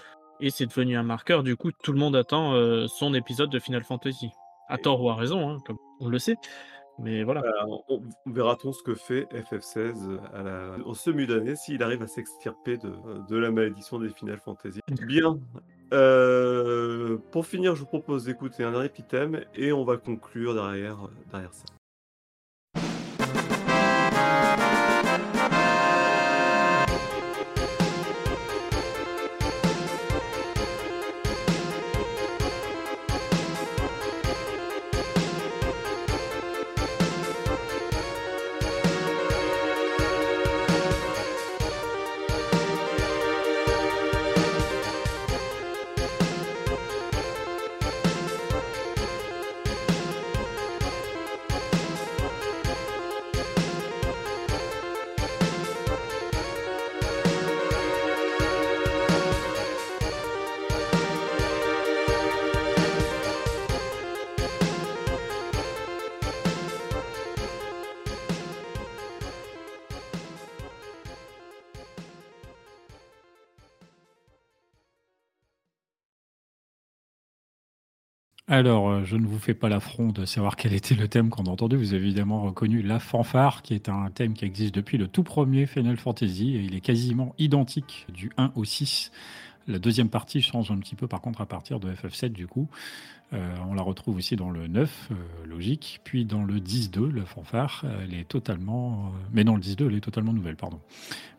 Et 0.42 0.50
c'est 0.50 0.66
devenu 0.66 0.98
un 0.98 1.04
marqueur. 1.04 1.44
Du 1.44 1.56
coup, 1.56 1.72
tout 1.72 1.94
le 1.94 2.00
monde 2.00 2.16
attend 2.16 2.54
euh, 2.54 2.88
son 2.88 3.14
épisode 3.14 3.50
de 3.50 3.60
Final 3.60 3.84
Fantasy. 3.84 4.30
À 4.68 4.78
tort 4.78 5.02
ou 5.02 5.10
à 5.10 5.16
raison, 5.16 5.50
hein, 5.50 5.58
comme 5.66 5.78
on 6.02 6.10
le 6.10 6.20
sait. 6.20 6.36
Mais 7.00 7.24
voilà. 7.24 7.44
on, 7.90 8.02
verra-t-on 8.26 8.74
ce 8.74 8.82
que 8.84 8.96
fait 8.96 9.28
FF16 9.34 10.20
à 10.34 10.44
la... 10.44 10.78
au 10.86 10.94
semi 10.94 11.28
d'année 11.28 11.56
s'il 11.56 11.84
arrive 11.84 12.02
à 12.02 12.08
s'extirper 12.08 12.78
de, 12.78 12.94
de, 13.30 13.38
la 13.38 13.52
malédiction 13.52 14.00
des 14.00 14.10
Final 14.10 14.40
Fantasy. 14.40 14.80
Bien. 15.06 15.38
Euh, 15.94 17.18
pour 17.32 17.46
finir, 17.46 17.76
je 17.76 17.82
vous 17.82 17.88
propose 17.88 18.26
d'écouter 18.26 18.64
un 18.64 18.72
dernier 18.72 18.90
petit 18.90 19.04
thème 19.04 19.42
et 19.56 19.72
on 19.72 19.84
va 19.84 19.98
conclure 19.98 20.54
derrière, 20.54 20.98
derrière 21.32 21.54
ça. 21.54 21.66
Alors, 78.56 78.90
euh, 78.90 79.04
je 79.04 79.18
ne 79.18 79.28
vous 79.28 79.38
fais 79.38 79.54
pas 79.54 79.68
l'affront 79.68 80.14
de 80.14 80.24
savoir 80.24 80.56
quel 80.56 80.72
était 80.72 80.96
le 80.96 81.10
thème 81.10 81.30
qu'on 81.30 81.44
a 81.44 81.50
entendu. 81.50 81.76
Vous 81.76 81.94
avez 81.94 82.06
évidemment 82.06 82.42
reconnu 82.42 82.82
la 82.82 83.00
fanfare, 83.00 83.62
qui 83.64 83.74
est 83.74 83.90
un 83.90 84.10
thème 84.12 84.34
qui 84.34 84.46
existe 84.46 84.74
depuis 84.74 84.98
le 84.98 85.10
tout 85.10 85.24
premier 85.24 85.66
Final 85.66 85.98
Fantasy, 85.98 86.54
il 86.54 86.74
est 86.74 86.80
quasiment 86.80 87.36
identique 87.38 88.08
du 88.14 88.32
1 88.38 88.54
au 88.56 88.64
6. 88.64 89.12
La 89.68 89.78
deuxième 89.78 90.08
partie 90.08 90.42
change 90.42 90.72
un 90.72 90.78
petit 90.78 90.96
peu, 90.96 91.06
par 91.06 91.20
contre, 91.20 91.42
à 91.42 91.46
partir 91.46 91.82
de 91.82 91.92
FF7, 91.92 92.30
du 92.30 92.48
coup. 92.48 92.70
Euh, 93.34 93.56
on 93.70 93.74
la 93.74 93.82
retrouve 93.82 94.16
aussi 94.16 94.38
dans 94.38 94.52
le 94.52 94.68
9, 94.68 95.10
euh, 95.12 95.16
logique. 95.46 96.00
Puis 96.06 96.24
dans 96.24 96.46
le 96.46 96.62
10-2, 96.62 97.12
la 97.14 97.26
fanfare, 97.26 97.84
elle 98.04 98.14
est 98.14 98.24
totalement. 98.24 99.12
mais 99.34 99.44
dans 99.44 99.56
le 99.56 99.62
10-2, 99.62 99.88
elle 99.88 99.96
est 99.96 100.02
totalement 100.02 100.32
nouvelle, 100.32 100.56
pardon. 100.56 100.80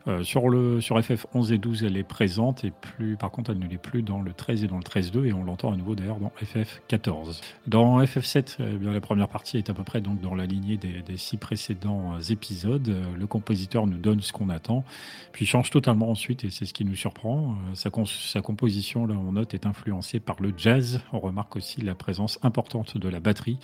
Euh, 0.07 0.23
sur, 0.23 0.49
le, 0.49 0.79
sur 0.79 1.01
FF 1.03 1.25
11 1.33 1.51
et 1.51 1.57
12, 1.57 1.83
elle 1.83 1.97
est 1.97 2.03
présente, 2.03 2.63
et 2.63 2.71
plus, 2.71 3.17
par 3.17 3.29
contre, 3.29 3.51
elle 3.51 3.59
ne 3.59 3.67
l'est 3.67 3.77
plus 3.77 4.03
dans 4.03 4.21
le 4.21 4.31
13 4.31 4.63
et 4.63 4.67
dans 4.67 4.77
le 4.77 4.83
13.2, 4.83 5.25
et 5.25 5.33
on 5.33 5.43
l'entend 5.43 5.73
à 5.73 5.75
nouveau 5.75 5.95
d'ailleurs 5.95 6.19
dans 6.19 6.31
FF 6.37 6.81
14. 6.87 7.41
Dans 7.67 8.05
FF 8.05 8.23
7, 8.23 8.57
eh 8.59 8.77
bien, 8.77 8.93
la 8.93 9.01
première 9.01 9.27
partie 9.27 9.57
est 9.57 9.69
à 9.69 9.73
peu 9.73 9.83
près 9.83 9.99
donc 9.99 10.21
dans 10.21 10.35
la 10.35 10.45
lignée 10.45 10.77
des, 10.77 11.01
des 11.01 11.17
six 11.17 11.37
précédents 11.37 12.13
euh, 12.15 12.21
épisodes. 12.31 12.87
Euh, 12.87 13.03
le 13.17 13.27
compositeur 13.27 13.85
nous 13.85 13.97
donne 13.97 14.21
ce 14.21 14.31
qu'on 14.31 14.49
attend, 14.49 14.85
puis 15.33 15.45
change 15.45 15.69
totalement 15.71 16.09
ensuite, 16.09 16.45
et 16.45 16.49
c'est 16.49 16.65
ce 16.65 16.73
qui 16.73 16.85
nous 16.85 16.95
surprend. 16.95 17.55
Sa, 17.73 17.89
sa 18.05 18.41
composition, 18.41 19.05
là, 19.05 19.15
on 19.15 19.33
note, 19.33 19.53
est 19.53 19.65
influencée 19.65 20.19
par 20.19 20.41
le 20.41 20.53
jazz. 20.55 21.01
On 21.11 21.19
remarque 21.19 21.55
aussi 21.57 21.81
la 21.81 21.95
présence 21.95 22.39
importante 22.43 22.97
de 22.97 23.09
la 23.09 23.19
batterie, 23.19 23.59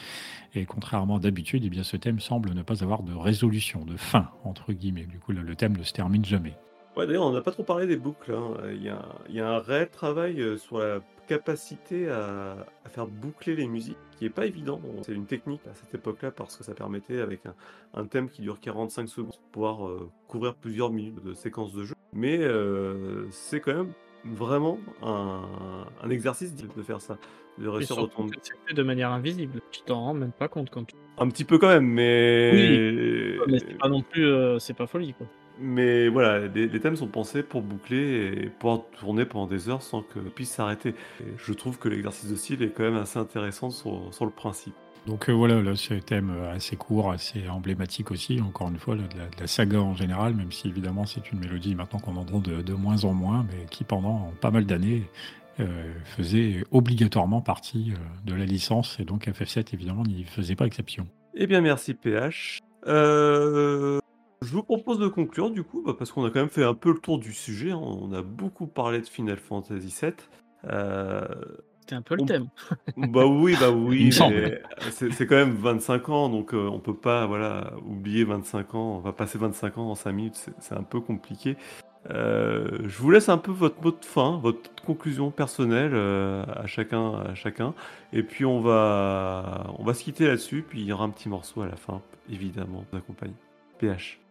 et 0.55 0.65
contrairement 0.65 1.19
d'habitude, 1.19 1.63
eh 1.65 1.69
bien, 1.69 1.83
ce 1.83 1.97
thème 1.97 2.19
semble 2.19 2.53
ne 2.53 2.61
pas 2.61 2.83
avoir 2.83 3.03
de 3.03 3.13
résolution, 3.13 3.85
de 3.85 3.97
fin, 3.97 4.29
entre 4.43 4.73
guillemets. 4.73 5.05
Du 5.05 5.19
coup, 5.19 5.31
le 5.31 5.55
thème 5.55 5.75
ne 5.77 5.83
se 5.83 5.93
termine 5.93 6.23
jamais. 6.23 6.55
Ouais, 6.95 7.07
d'ailleurs, 7.07 7.25
on 7.25 7.31
n'a 7.31 7.41
pas 7.41 7.51
trop 7.51 7.63
parlé 7.63 7.87
des 7.87 7.95
boucles. 7.95 8.33
Hein. 8.33 8.53
A, 8.63 8.71
il, 8.71 8.83
y 8.83 9.39
a, 9.39 9.49
un 9.49 9.57
réel 9.57 9.89
travail 9.89 10.39
euh, 10.39 10.57
sur 10.57 10.77
la 10.77 10.99
capacité 11.27 12.07
à, 12.07 12.67
faire 12.89 13.07
boucler 13.07 13.55
les 13.55 13.67
musiques, 13.67 13.97
qui 14.11 14.25
est 14.25 14.29
pas 14.29 14.45
évident. 14.45 14.79
C'est 15.01 15.13
une 15.13 15.25
technique 15.25 15.65
à 15.65 15.73
cette 15.73 15.95
époque-là 15.95 16.29
parce 16.29 16.55
que 16.55 16.63
ça 16.63 16.75
permettait, 16.75 17.19
avec 17.19 17.41
un, 17.95 18.05
thème 18.05 18.29
qui 18.29 18.43
dure 18.43 18.59
45 18.59 19.09
secondes, 19.09 19.31
de 19.31 19.51
pouvoir 19.51 19.87
euh, 19.87 20.11
couvrir 20.27 20.53
plusieurs 20.53 20.91
minutes 20.91 21.23
de 21.23 21.33
séquences 21.33 21.73
de 21.73 21.83
jeu. 21.83 21.95
Mais 22.11 22.37
euh, 22.37 23.25
c'est 23.31 23.59
quand 23.59 23.73
même 23.73 23.93
vraiment 24.25 24.79
un, 25.01 26.09
exercice 26.09 26.55
de 26.55 26.83
faire 26.83 27.01
ça, 27.01 27.17
de 27.57 27.67
réussir 27.67 27.97
à 27.97 28.01
retomber. 28.01 28.37
C'est 28.41 28.75
de 28.75 28.83
manière 28.83 29.11
invisible. 29.11 29.61
Tu 29.71 29.81
t'en 29.81 30.01
rends 30.01 30.13
même 30.13 30.31
pas 30.31 30.47
compte 30.47 30.69
quand 30.69 30.85
tu... 30.85 30.95
Un 31.17 31.29
petit 31.29 31.43
peu 31.43 31.57
quand 31.57 31.67
même, 31.67 31.85
mais. 31.85 32.51
Oui, 32.53 33.39
mais 33.47 33.59
c'est 33.59 33.77
pas 33.77 33.89
non 33.89 34.01
plus. 34.01 34.27
c'est 34.59 34.73
pas 34.73 34.87
folie, 34.87 35.13
quoi. 35.13 35.27
Mais 35.59 36.07
voilà, 36.07 36.47
les, 36.47 36.79
thèmes 36.79 36.95
sont 36.95 37.07
pensés 37.07 37.43
pour 37.43 37.61
boucler 37.61 38.43
et 38.43 38.49
pouvoir 38.49 38.85
tourner 38.99 39.25
pendant 39.25 39.45
des 39.45 39.69
heures 39.69 39.83
sans 39.83 40.01
que 40.01 40.19
puisse 40.19 40.49
s'arrêter. 40.49 40.95
Je 41.37 41.53
trouve 41.53 41.77
que 41.77 41.87
l'exercice 41.89 42.29
de 42.29 42.35
style 42.35 42.63
est 42.63 42.71
quand 42.71 42.83
même 42.83 42.95
assez 42.95 43.19
intéressant 43.19 43.69
sur, 43.69 44.25
le 44.25 44.31
principe. 44.31 44.73
Donc 45.05 45.29
euh, 45.29 45.33
voilà, 45.33 45.61
là 45.61 45.75
c'est 45.75 45.97
un 45.97 45.99
thème 45.99 46.31
euh, 46.31 46.53
assez 46.53 46.77
court, 46.77 47.11
assez 47.11 47.49
emblématique 47.49 48.09
aussi, 48.11 48.39
encore 48.39 48.69
une 48.69 48.77
fois, 48.77 48.95
de, 48.95 49.03
la, 49.39 49.47
saga 49.47 49.79
en 49.79 49.95
général, 49.95 50.33
même 50.33 50.51
si 50.51 50.69
évidemment 50.69 51.05
c'est 51.05 51.31
une 51.31 51.39
mélodie 51.39 51.75
maintenant 51.75 51.99
qu'on 51.99 52.15
entend 52.15 52.39
de, 52.39 52.61
de, 52.61 52.73
moins 52.73 53.03
en 53.03 53.13
moins, 53.13 53.45
mais 53.49 53.65
qui 53.69 53.83
pendant 53.83 54.31
pas 54.39 54.49
mal 54.49 54.65
d'années 54.65 55.03
euh, 55.59 55.93
faisait 56.05 56.63
obligatoirement 56.71 57.41
partie 57.41 57.93
de 58.25 58.33
la 58.33 58.45
licence, 58.45 58.97
et 58.99 59.03
donc 59.03 59.27
FF7 59.27 59.73
évidemment 59.73 60.03
n'y 60.03 60.23
faisait 60.23 60.55
pas 60.55 60.65
exception. 60.65 61.05
Eh 61.35 61.47
bien 61.47 61.59
merci 61.59 61.93
PH. 61.93 62.59
Je 62.85 64.51
vous 64.51 64.63
propose 64.63 64.99
de 64.99 65.07
conclure 65.07 65.51
du 65.51 65.63
coup, 65.63 65.83
bah, 65.85 65.95
parce 65.97 66.11
qu'on 66.13 66.25
a 66.25 66.29
quand 66.29 66.39
même 66.39 66.49
fait 66.49 66.63
un 66.63 66.73
peu 66.73 66.91
le 66.93 66.99
tour 66.99 67.19
du 67.19 67.33
sujet. 67.33 67.71
hein. 67.71 67.79
On 67.81 68.13
a 68.13 68.21
beaucoup 68.21 68.67
parlé 68.67 68.99
de 69.01 69.05
Final 69.05 69.37
Fantasy 69.37 69.93
VII. 70.01 70.13
C'était 71.83 71.95
un 71.95 72.01
peu 72.01 72.15
le 72.15 72.23
thème. 72.25 72.47
bah 72.95 73.25
oui, 73.25 73.57
bah 73.59 73.69
oui, 73.69 74.09
c'est 74.89 75.27
quand 75.27 75.35
même 75.35 75.53
25 75.53 76.07
ans, 76.07 76.29
donc 76.29 76.53
euh, 76.53 76.69
on 76.71 76.79
peut 76.79 76.95
pas 76.95 77.25
voilà, 77.25 77.73
oublier 77.85 78.23
25 78.23 78.75
ans. 78.75 78.95
On 78.95 78.99
va 78.99 79.11
passer 79.11 79.37
25 79.37 79.77
ans 79.79 79.91
en 79.91 79.95
5 79.95 80.13
minutes, 80.13 80.49
c'est 80.59 80.75
un 80.75 80.83
peu 80.83 81.01
compliqué. 81.01 81.57
Euh, 82.09 82.79
je 82.85 82.97
vous 82.99 83.11
laisse 83.11 83.27
un 83.27 83.37
peu 83.37 83.51
votre 83.51 83.83
mot 83.83 83.91
de 83.91 84.05
fin, 84.05 84.39
votre 84.41 84.73
conclusion 84.85 85.29
personnelle 85.29 85.91
euh, 85.93 86.45
à 86.55 86.67
chacun, 86.67 87.15
à 87.15 87.35
chacun, 87.35 87.73
et 88.13 88.23
puis 88.23 88.45
on 88.45 88.61
va, 88.61 89.73
on 89.77 89.83
va 89.83 89.93
se 89.93 90.05
quitter 90.05 90.25
là-dessus. 90.25 90.63
Puis 90.65 90.79
il 90.79 90.85
y 90.85 90.93
aura 90.93 91.03
un 91.03 91.09
petit 91.09 91.27
morceau 91.27 91.63
à 91.63 91.67
la 91.67 91.75
fin, 91.75 92.01
évidemment, 92.31 92.85
vous 92.89 92.97
accompagne. 92.97 93.33
PH. 93.79 94.22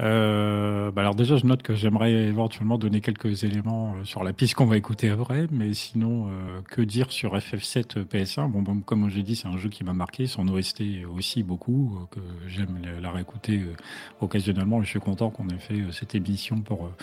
Euh, 0.00 0.90
bah 0.90 1.02
alors 1.02 1.14
déjà, 1.14 1.36
je 1.36 1.44
note 1.46 1.62
que 1.62 1.74
j'aimerais 1.74 2.12
éventuellement 2.12 2.78
donner 2.78 3.00
quelques 3.02 3.44
éléments 3.44 3.94
euh, 3.94 4.04
sur 4.04 4.24
la 4.24 4.32
piste 4.32 4.54
qu'on 4.54 4.64
va 4.64 4.78
écouter 4.78 5.10
après, 5.10 5.46
mais 5.50 5.74
sinon, 5.74 6.28
euh, 6.28 6.62
que 6.62 6.80
dire 6.80 7.12
sur 7.12 7.36
FF7 7.36 8.04
PS1 8.04 8.50
Bon, 8.50 8.62
bon, 8.62 8.80
comme 8.80 9.10
j'ai 9.10 9.22
dit, 9.22 9.36
c'est 9.36 9.48
un 9.48 9.58
jeu 9.58 9.68
qui 9.68 9.84
m'a 9.84 9.92
marqué, 9.92 10.26
son 10.26 10.48
OST 10.48 10.82
aussi 11.14 11.42
beaucoup, 11.42 11.98
euh, 12.00 12.06
que 12.10 12.20
j'aime 12.48 12.78
la, 13.02 13.10
réécouter 13.10 13.58
euh, 13.58 13.74
occasionnellement, 14.22 14.80
et 14.80 14.84
je 14.84 14.90
suis 14.90 15.00
content 15.00 15.30
qu'on 15.30 15.48
ait 15.48 15.58
fait 15.58 15.80
euh, 15.80 15.92
cette 15.92 16.14
émission 16.14 16.62
pour 16.62 16.86
euh, 16.86 16.94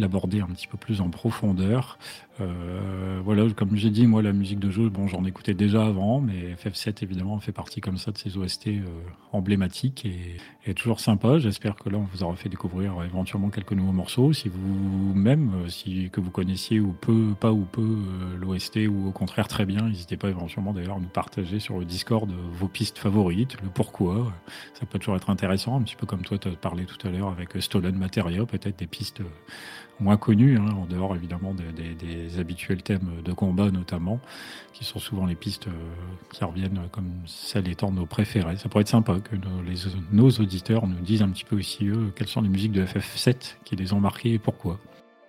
l'aborder 0.00 0.40
un 0.40 0.46
petit 0.46 0.66
peu 0.66 0.76
plus 0.76 1.00
en 1.00 1.10
profondeur. 1.10 1.98
Euh, 2.40 3.20
voilà, 3.22 3.48
comme 3.50 3.76
j'ai 3.76 3.90
dit, 3.90 4.06
moi, 4.06 4.22
la 4.22 4.32
musique 4.32 4.58
de 4.58 4.70
jeu, 4.70 4.88
bon, 4.88 5.06
j'en 5.06 5.24
écoutais 5.24 5.54
déjà 5.54 5.84
avant, 5.84 6.20
mais 6.20 6.54
FF7 6.54 7.04
évidemment 7.04 7.38
fait 7.38 7.52
partie 7.52 7.80
comme 7.80 7.98
ça 7.98 8.10
de 8.10 8.18
ces 8.18 8.36
OST 8.38 8.68
euh, 8.68 8.84
emblématiques 9.32 10.06
et, 10.06 10.36
et 10.66 10.74
toujours 10.74 11.00
sympa. 11.00 11.38
J'espère 11.38 11.74
que 11.76 11.88
là, 11.88 11.98
on 11.98 12.06
vous 12.12 12.22
aura 12.22 12.36
fait 12.36 12.48
découvrir 12.48 12.98
euh, 12.98 13.04
éventuellement 13.04 13.48
quelques 13.48 13.72
nouveaux 13.72 13.92
morceaux. 13.92 14.32
Si 14.32 14.48
vous-même, 14.48 15.52
euh, 15.64 15.68
si 15.68 16.10
que 16.10 16.20
vous 16.20 16.30
connaissiez 16.30 16.80
ou 16.80 16.92
peu, 16.92 17.34
pas 17.38 17.52
ou 17.52 17.64
peu 17.64 17.80
euh, 17.80 18.36
l'OST 18.38 18.80
ou 18.88 19.08
au 19.08 19.12
contraire 19.12 19.48
très 19.48 19.64
bien, 19.64 19.88
n'hésitez 19.88 20.16
pas 20.16 20.28
éventuellement 20.28 20.72
d'ailleurs 20.72 20.96
à 20.96 21.00
nous 21.00 21.08
partager 21.08 21.60
sur 21.60 21.78
le 21.78 21.84
Discord 21.84 22.30
vos 22.52 22.68
pistes 22.68 22.98
favorites, 22.98 23.56
le 23.62 23.68
pourquoi. 23.68 24.32
Ça 24.74 24.86
peut 24.86 24.98
toujours 24.98 25.16
être 25.16 25.30
intéressant, 25.30 25.76
un 25.76 25.82
petit 25.82 25.96
peu 25.96 26.06
comme 26.06 26.22
toi, 26.22 26.36
tu 26.38 26.48
as 26.48 26.52
parlé 26.52 26.84
tout 26.84 27.06
à 27.06 27.10
l'heure 27.10 27.28
avec 27.28 27.50
Stolen 27.60 27.96
Materia, 27.96 28.44
peut-être 28.44 28.78
des 28.78 28.86
pistes 28.86 29.22
moins 30.00 30.16
connues, 30.16 30.56
hein, 30.58 30.68
en 30.76 30.86
dehors 30.86 31.14
évidemment 31.14 31.54
des, 31.54 31.72
des- 31.72 31.94
des 31.94 32.38
habituels 32.40 32.82
thèmes 32.82 33.22
de 33.24 33.32
combat 33.32 33.70
notamment, 33.70 34.20
qui 34.72 34.84
sont 34.84 34.98
souvent 34.98 35.26
les 35.26 35.34
pistes 35.34 35.68
euh, 35.68 35.70
qui 36.32 36.42
reviennent 36.44 36.80
comme 36.90 37.10
celles 37.26 37.68
étant 37.68 37.90
nos 37.92 38.06
préférées. 38.06 38.56
Ça 38.56 38.68
pourrait 38.68 38.82
être 38.82 38.88
sympa 38.88 39.18
que 39.20 39.36
nos, 39.36 39.62
les- 39.62 39.90
nos 40.12 40.30
auditeurs 40.30 40.86
nous 40.86 41.00
disent 41.00 41.22
un 41.22 41.28
petit 41.30 41.44
peu 41.44 41.56
aussi 41.56 41.86
eux 41.86 42.12
quelles 42.16 42.28
sont 42.28 42.42
les 42.42 42.48
musiques 42.48 42.72
de 42.72 42.84
FF7 42.84 43.56
qui 43.64 43.76
les 43.76 43.92
ont 43.92 44.00
marquées 44.00 44.34
et 44.34 44.38
pourquoi. 44.38 44.78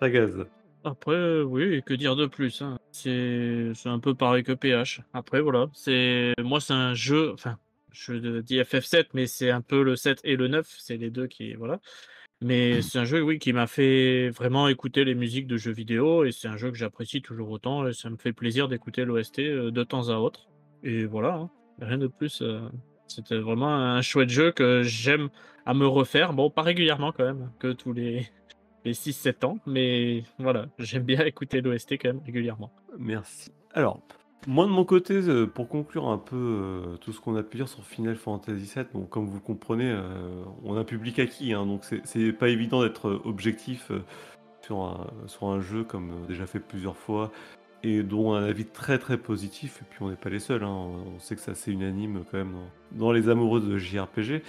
Tagaz. 0.00 0.46
Après, 0.84 1.14
euh, 1.14 1.42
oui, 1.44 1.80
que 1.86 1.94
dire 1.94 2.16
de 2.16 2.26
plus 2.26 2.60
hein. 2.62 2.76
C'est 2.90 3.70
c'est 3.74 3.88
un 3.88 4.00
peu 4.00 4.14
pareil 4.14 4.42
que 4.42 4.52
PH. 4.52 5.00
Après, 5.14 5.40
voilà, 5.40 5.66
c'est 5.74 6.32
moi, 6.42 6.60
c'est 6.60 6.72
un 6.72 6.92
jeu. 6.94 7.30
Enfin, 7.34 7.56
je 7.92 8.40
dis 8.40 8.58
FF7, 8.58 9.06
mais 9.14 9.26
c'est 9.28 9.50
un 9.50 9.60
peu 9.60 9.82
le 9.84 9.94
7 9.96 10.20
et 10.24 10.34
le 10.36 10.48
9. 10.48 10.66
C'est 10.78 10.96
les 10.96 11.10
deux 11.10 11.26
qui. 11.28 11.54
Voilà. 11.54 11.78
Mais 12.42 12.82
c'est 12.82 12.98
un 12.98 13.04
jeu, 13.04 13.22
oui, 13.22 13.38
qui 13.38 13.52
m'a 13.52 13.66
fait 13.66 14.30
vraiment 14.30 14.68
écouter 14.68 15.04
les 15.04 15.14
musiques 15.14 15.46
de 15.46 15.56
jeux 15.56 15.72
vidéo. 15.72 16.24
Et 16.24 16.32
c'est 16.32 16.48
un 16.48 16.56
jeu 16.56 16.70
que 16.70 16.76
j'apprécie 16.76 17.22
toujours 17.22 17.50
autant. 17.50 17.86
Et 17.86 17.92
ça 17.92 18.10
me 18.10 18.16
fait 18.16 18.32
plaisir 18.32 18.68
d'écouter 18.68 19.04
l'OST 19.04 19.38
euh, 19.40 19.70
de 19.70 19.84
temps 19.84 20.08
à 20.08 20.16
autre. 20.16 20.48
Et 20.82 21.04
voilà, 21.04 21.34
hein. 21.34 21.50
rien 21.80 21.98
de 21.98 22.08
plus. 22.08 22.42
euh, 22.42 22.60
C'était 23.06 23.38
vraiment 23.38 23.68
un 23.74 24.02
chouette 24.02 24.30
jeu 24.30 24.50
que 24.52 24.82
j'aime 24.82 25.28
à 25.66 25.74
me 25.74 25.86
refaire. 25.86 26.32
Bon, 26.32 26.50
pas 26.50 26.62
régulièrement 26.62 27.12
quand 27.12 27.24
même, 27.24 27.50
que 27.60 27.72
tous 27.72 27.92
les 27.92 28.26
les 28.84 28.94
6-7 28.94 29.44
ans, 29.46 29.58
mais 29.64 30.24
voilà, 30.38 30.66
j'aime 30.78 31.04
bien 31.04 31.24
écouter 31.24 31.60
l'OST 31.60 31.92
quand 31.92 32.08
même 32.08 32.22
régulièrement. 32.26 32.72
Merci. 32.98 33.52
Alors, 33.74 34.00
moi 34.46 34.66
de 34.66 34.70
mon 34.70 34.84
côté, 34.84 35.14
euh, 35.14 35.46
pour 35.46 35.68
conclure 35.68 36.08
un 36.08 36.18
peu 36.18 36.36
euh, 36.36 36.96
tout 36.96 37.12
ce 37.12 37.20
qu'on 37.20 37.36
a 37.36 37.42
pu 37.42 37.58
dire 37.58 37.68
sur 37.68 37.84
Final 37.84 38.16
Fantasy 38.16 38.72
VII, 38.74 38.86
bon, 38.92 39.04
comme 39.04 39.26
vous 39.26 39.40
comprenez, 39.40 39.90
euh, 39.90 40.42
on 40.64 40.76
a 40.76 40.80
un 40.80 40.84
public 40.84 41.18
acquis, 41.18 41.52
hein, 41.52 41.64
donc 41.64 41.84
c'est- 41.84 42.32
pas 42.32 42.48
évident 42.48 42.82
d'être 42.82 43.20
objectif 43.24 43.92
sur, 44.62 44.80
un, 45.42 45.60
jeu 45.60 45.84
comme 45.84 46.26
déjà 46.28 46.46
fait 46.46 46.60
plusieurs 46.60 46.96
fois 46.96 47.30
et 47.84 48.02
dont 48.02 48.34
un 48.34 48.44
avis 48.44 48.64
très 48.64 48.98
très 48.98 49.16
positif. 49.18 49.80
Et 49.82 49.84
puis 49.90 50.02
on 50.02 50.10
n'est 50.10 50.16
pas 50.16 50.30
les 50.30 50.40
seuls, 50.40 50.64
hein, 50.64 50.70
on 51.16 51.18
sait 51.18 51.36
que 51.36 51.42
c'est 51.54 51.70
unanime 51.70 52.24
quand 52.30 52.38
même 52.38 52.56
dans, 52.92 53.12
les 53.12 53.28
amoureux 53.28 53.60
de 53.60 53.76
JRPG. 53.78 54.42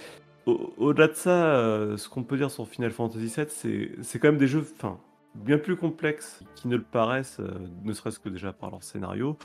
Au- 0.46 0.72
Au-delà 0.76 1.08
de 1.08 1.14
ça, 1.14 1.96
ce 1.96 2.08
qu'on 2.08 2.22
peut 2.24 2.36
dire 2.36 2.50
sur 2.50 2.66
Final 2.68 2.90
Fantasy 2.90 3.26
VII, 3.26 3.96
c'est 4.02 4.18
quand 4.18 4.28
même 4.28 4.38
des 4.38 4.48
jeux, 4.48 4.66
enfin, 4.76 4.98
bien 5.34 5.58
plus 5.58 5.76
complexes 5.76 6.40
qui 6.56 6.68
ne 6.68 6.76
le 6.76 6.82
paraissent, 6.82 7.40
ne 7.84 7.92
serait-ce 7.92 8.18
que 8.20 8.28
déjà 8.28 8.52
par 8.52 8.70
leur 8.70 8.82
scénario, 8.82 9.36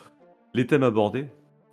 les 0.53 0.65
thèmes 0.65 0.83
abordés. 0.83 1.27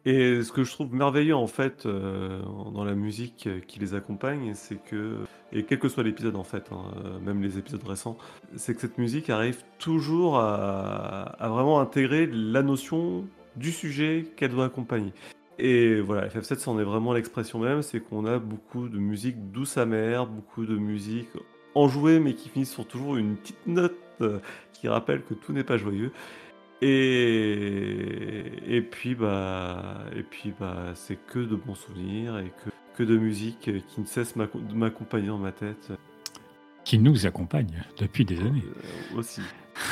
Et 0.05 0.43
ce 0.43 0.53
que 0.53 0.63
je 0.63 0.71
trouve 0.71 0.95
merveilleux 0.95 1.35
en 1.35 1.49
fait 1.49 1.85
euh, 1.85 2.41
dans 2.73 2.85
la 2.85 2.95
musique 2.95 3.49
qui 3.67 3.81
les 3.81 3.95
accompagne, 3.95 4.53
c'est 4.55 4.81
que, 4.81 5.17
et 5.53 5.65
quel 5.65 5.81
que 5.81 5.89
soit 5.89 6.05
l'épisode 6.05 6.37
en 6.37 6.45
fait, 6.45 6.71
hein, 6.71 6.93
même 7.23 7.43
les 7.43 7.59
épisodes 7.59 7.83
récents, 7.83 8.17
c'est 8.55 8.75
que 8.75 8.81
cette 8.81 8.99
musique 8.99 9.31
arrive 9.31 9.65
toujours 9.79 10.39
à, 10.39 11.23
à 11.41 11.49
vraiment 11.49 11.81
intégrer 11.81 12.29
la 12.31 12.63
notion 12.63 13.25
du 13.57 13.73
sujet 13.73 14.27
qu'elle 14.37 14.53
doit 14.53 14.67
accompagner. 14.67 15.13
Et 15.59 16.01
voilà, 16.01 16.29
FF7 16.29 16.59
c'en 16.59 16.79
est 16.79 16.85
vraiment 16.85 17.13
l'expression 17.13 17.59
même, 17.59 17.83
c'est 17.83 18.01
qu'on 18.01 18.27
a 18.27 18.39
beaucoup 18.39 18.89
de 18.89 18.99
musique 18.99 19.51
douce 19.51 19.79
amère, 19.79 20.27
beaucoup 20.27 20.67
de 20.67 20.77
musique 20.77 21.31
enjouée 21.75 22.21
mais 22.21 22.35
qui 22.35 22.49
finissent 22.49 22.73
sur 22.73 22.87
toujours 22.87 23.17
une 23.17 23.37
petite 23.37 23.67
note 23.67 23.97
euh, 24.21 24.39
qui 24.73 24.89
rappelle 24.89 25.23
que 25.23 25.35
tout 25.35 25.53
n'est 25.53 25.65
pas 25.65 25.79
joyeux. 25.79 26.13
Et, 26.83 28.77
et 28.77 28.83
puis 28.83 29.15
bah 29.15 29.99
et 30.15 30.23
puis 30.23 30.53
bah 30.59 30.93
c'est 30.95 31.17
que 31.17 31.39
de 31.39 31.57
bons 31.57 31.75
souvenirs 31.75 32.39
et 32.39 32.53
que, 32.65 32.71
que 32.97 33.03
de 33.03 33.17
musique 33.17 33.71
qui 33.89 34.01
ne 34.01 34.07
cesse 34.07 34.37
de 34.37 34.75
m'accompagner 34.75 35.29
dans 35.29 35.39
ma 35.39 35.53
tête. 35.53 35.93
Qui 36.85 36.99
nous 36.99 37.27
accompagne 37.27 37.83
depuis 37.99 38.25
des 38.25 38.39
années. 38.41 38.63
euh, 39.15 39.19
aussi. 39.19 39.41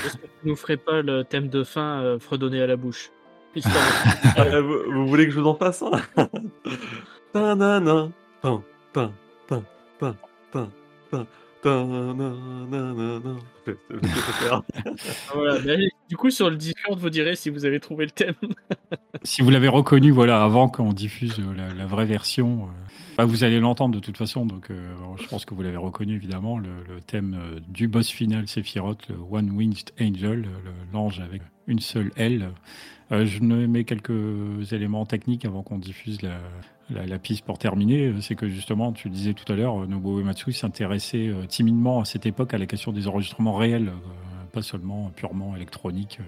Est-ce 0.04 0.16
que 0.16 0.26
tu 0.26 0.48
nous 0.48 0.56
ferais 0.56 0.76
pas 0.76 1.02
le 1.02 1.24
thème 1.24 1.48
de 1.48 1.64
fin 1.64 2.02
euh, 2.02 2.18
fredonner 2.18 2.60
à 2.62 2.66
la 2.66 2.76
bouche. 2.76 3.10
Ah, 4.36 4.60
vous, 4.60 4.78
vous 4.92 5.06
voulez 5.06 5.26
que 5.26 5.32
je 5.32 5.40
vous 5.40 5.46
en 5.46 5.54
fasse 5.54 5.82
un? 5.82 5.92
Tanana, 7.32 8.08
pan, 8.42 8.62
pan, 8.92 9.12
pan, 9.48 9.62
pan, 9.98 10.14
pan, 10.52 10.68
pan, 11.10 11.26
Voilà, 15.34 15.72
allez, 15.72 15.90
du 16.08 16.16
coup, 16.16 16.30
sur 16.30 16.50
le 16.50 16.56
Discord, 16.56 16.98
vous 16.98 17.10
direz 17.10 17.36
si 17.36 17.50
vous 17.50 17.64
avez 17.64 17.80
trouvé 17.80 18.04
le 18.04 18.10
thème. 18.10 18.34
Si 19.22 19.40
vous 19.40 19.48
l'avez 19.48 19.68
reconnu, 19.68 20.10
voilà, 20.10 20.44
avant 20.44 20.68
qu'on 20.68 20.92
diffuse 20.92 21.38
euh, 21.38 21.54
la, 21.56 21.72
la 21.72 21.86
vraie 21.86 22.04
version, 22.04 22.64
euh, 22.64 22.66
bah, 23.16 23.24
vous 23.24 23.42
allez 23.42 23.58
l'entendre 23.58 23.94
de 23.94 24.00
toute 24.00 24.18
façon. 24.18 24.44
Donc, 24.44 24.70
euh, 24.70 24.92
je 25.18 25.26
pense 25.28 25.46
que 25.46 25.54
vous 25.54 25.62
l'avez 25.62 25.78
reconnu 25.78 26.14
évidemment. 26.14 26.58
Le, 26.58 26.68
le 26.86 27.00
thème 27.00 27.34
euh, 27.38 27.58
du 27.68 27.88
boss 27.88 28.10
final 28.10 28.46
Sephiroth, 28.48 29.08
le 29.08 29.16
One 29.30 29.50
Winged 29.50 29.92
Angel, 29.98 30.46
l'ange 30.92 31.20
avec 31.20 31.40
une 31.66 31.78
seule 31.78 32.12
aile. 32.16 32.50
Euh, 33.12 33.26
je 33.26 33.40
ne 33.40 33.66
mets 33.66 33.84
quelques 33.84 34.72
éléments 34.72 35.06
techniques 35.06 35.44
avant 35.44 35.62
qu'on 35.62 35.78
diffuse 35.78 36.22
la, 36.22 36.38
la, 36.90 37.18
piste 37.18 37.44
pour 37.44 37.58
terminer. 37.58 38.06
Euh, 38.06 38.20
C'est 38.20 38.34
que 38.34 38.48
justement, 38.48 38.92
tu 38.92 39.08
le 39.08 39.14
disais 39.14 39.34
tout 39.34 39.50
à 39.52 39.56
l'heure, 39.56 39.82
euh, 39.82 39.86
Nobuo 39.86 40.20
Uematsu 40.20 40.52
s'intéressait 40.52 41.28
euh, 41.28 41.46
timidement 41.46 42.00
à 42.00 42.04
cette 42.04 42.26
époque 42.26 42.54
à 42.54 42.58
la 42.58 42.66
question 42.66 42.92
des 42.92 43.08
enregistrements 43.08 43.54
réels, 43.54 43.92
pas 44.52 44.62
seulement 44.62 45.10
purement 45.16 45.56
électroniques 45.56 46.20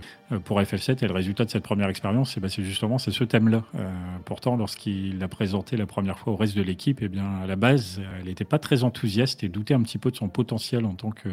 pour 0.43 0.61
FF7 0.61 1.05
et 1.05 1.07
le 1.07 1.15
résultat 1.15 1.45
de 1.45 1.51
cette 1.51 1.63
première 1.63 1.89
expérience 1.89 2.33
c'est 2.33 2.41
bah, 2.41 2.49
c'est 2.49 2.65
justement 2.65 2.99
ce 2.99 3.23
thème-là. 3.23 3.63
Pourtant 4.25 4.57
lorsqu'il 4.57 5.21
l'a 5.21 5.29
présenté 5.29 5.77
la 5.77 5.87
première 5.87 6.19
fois 6.19 6.33
au 6.33 6.37
reste 6.37 6.57
de 6.57 6.63
l'équipe, 6.63 7.03
et 7.03 7.09
bien 7.09 7.37
à 7.41 7.47
la 7.47 7.55
base 7.55 8.03
elle 8.19 8.25
n'était 8.25 8.45
pas 8.45 8.59
très 8.59 8.83
enthousiaste 8.83 9.45
et 9.45 9.49
doutait 9.49 9.75
un 9.75 9.83
petit 9.83 9.99
peu 9.99 10.11
de 10.11 10.17
son 10.17 10.29
potentiel 10.29 10.87
en 10.87 10.97
tant 10.97 11.13
que, 11.13 11.29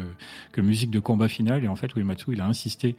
que 0.52 0.60
musique 0.60 0.92
de 0.92 1.00
combat 1.00 1.26
final 1.26 1.64
et 1.64 1.68
en 1.68 1.74
fait 1.74 1.92
Uematsu 1.96 2.34
il 2.34 2.40
a 2.40 2.46
insisté 2.46 2.94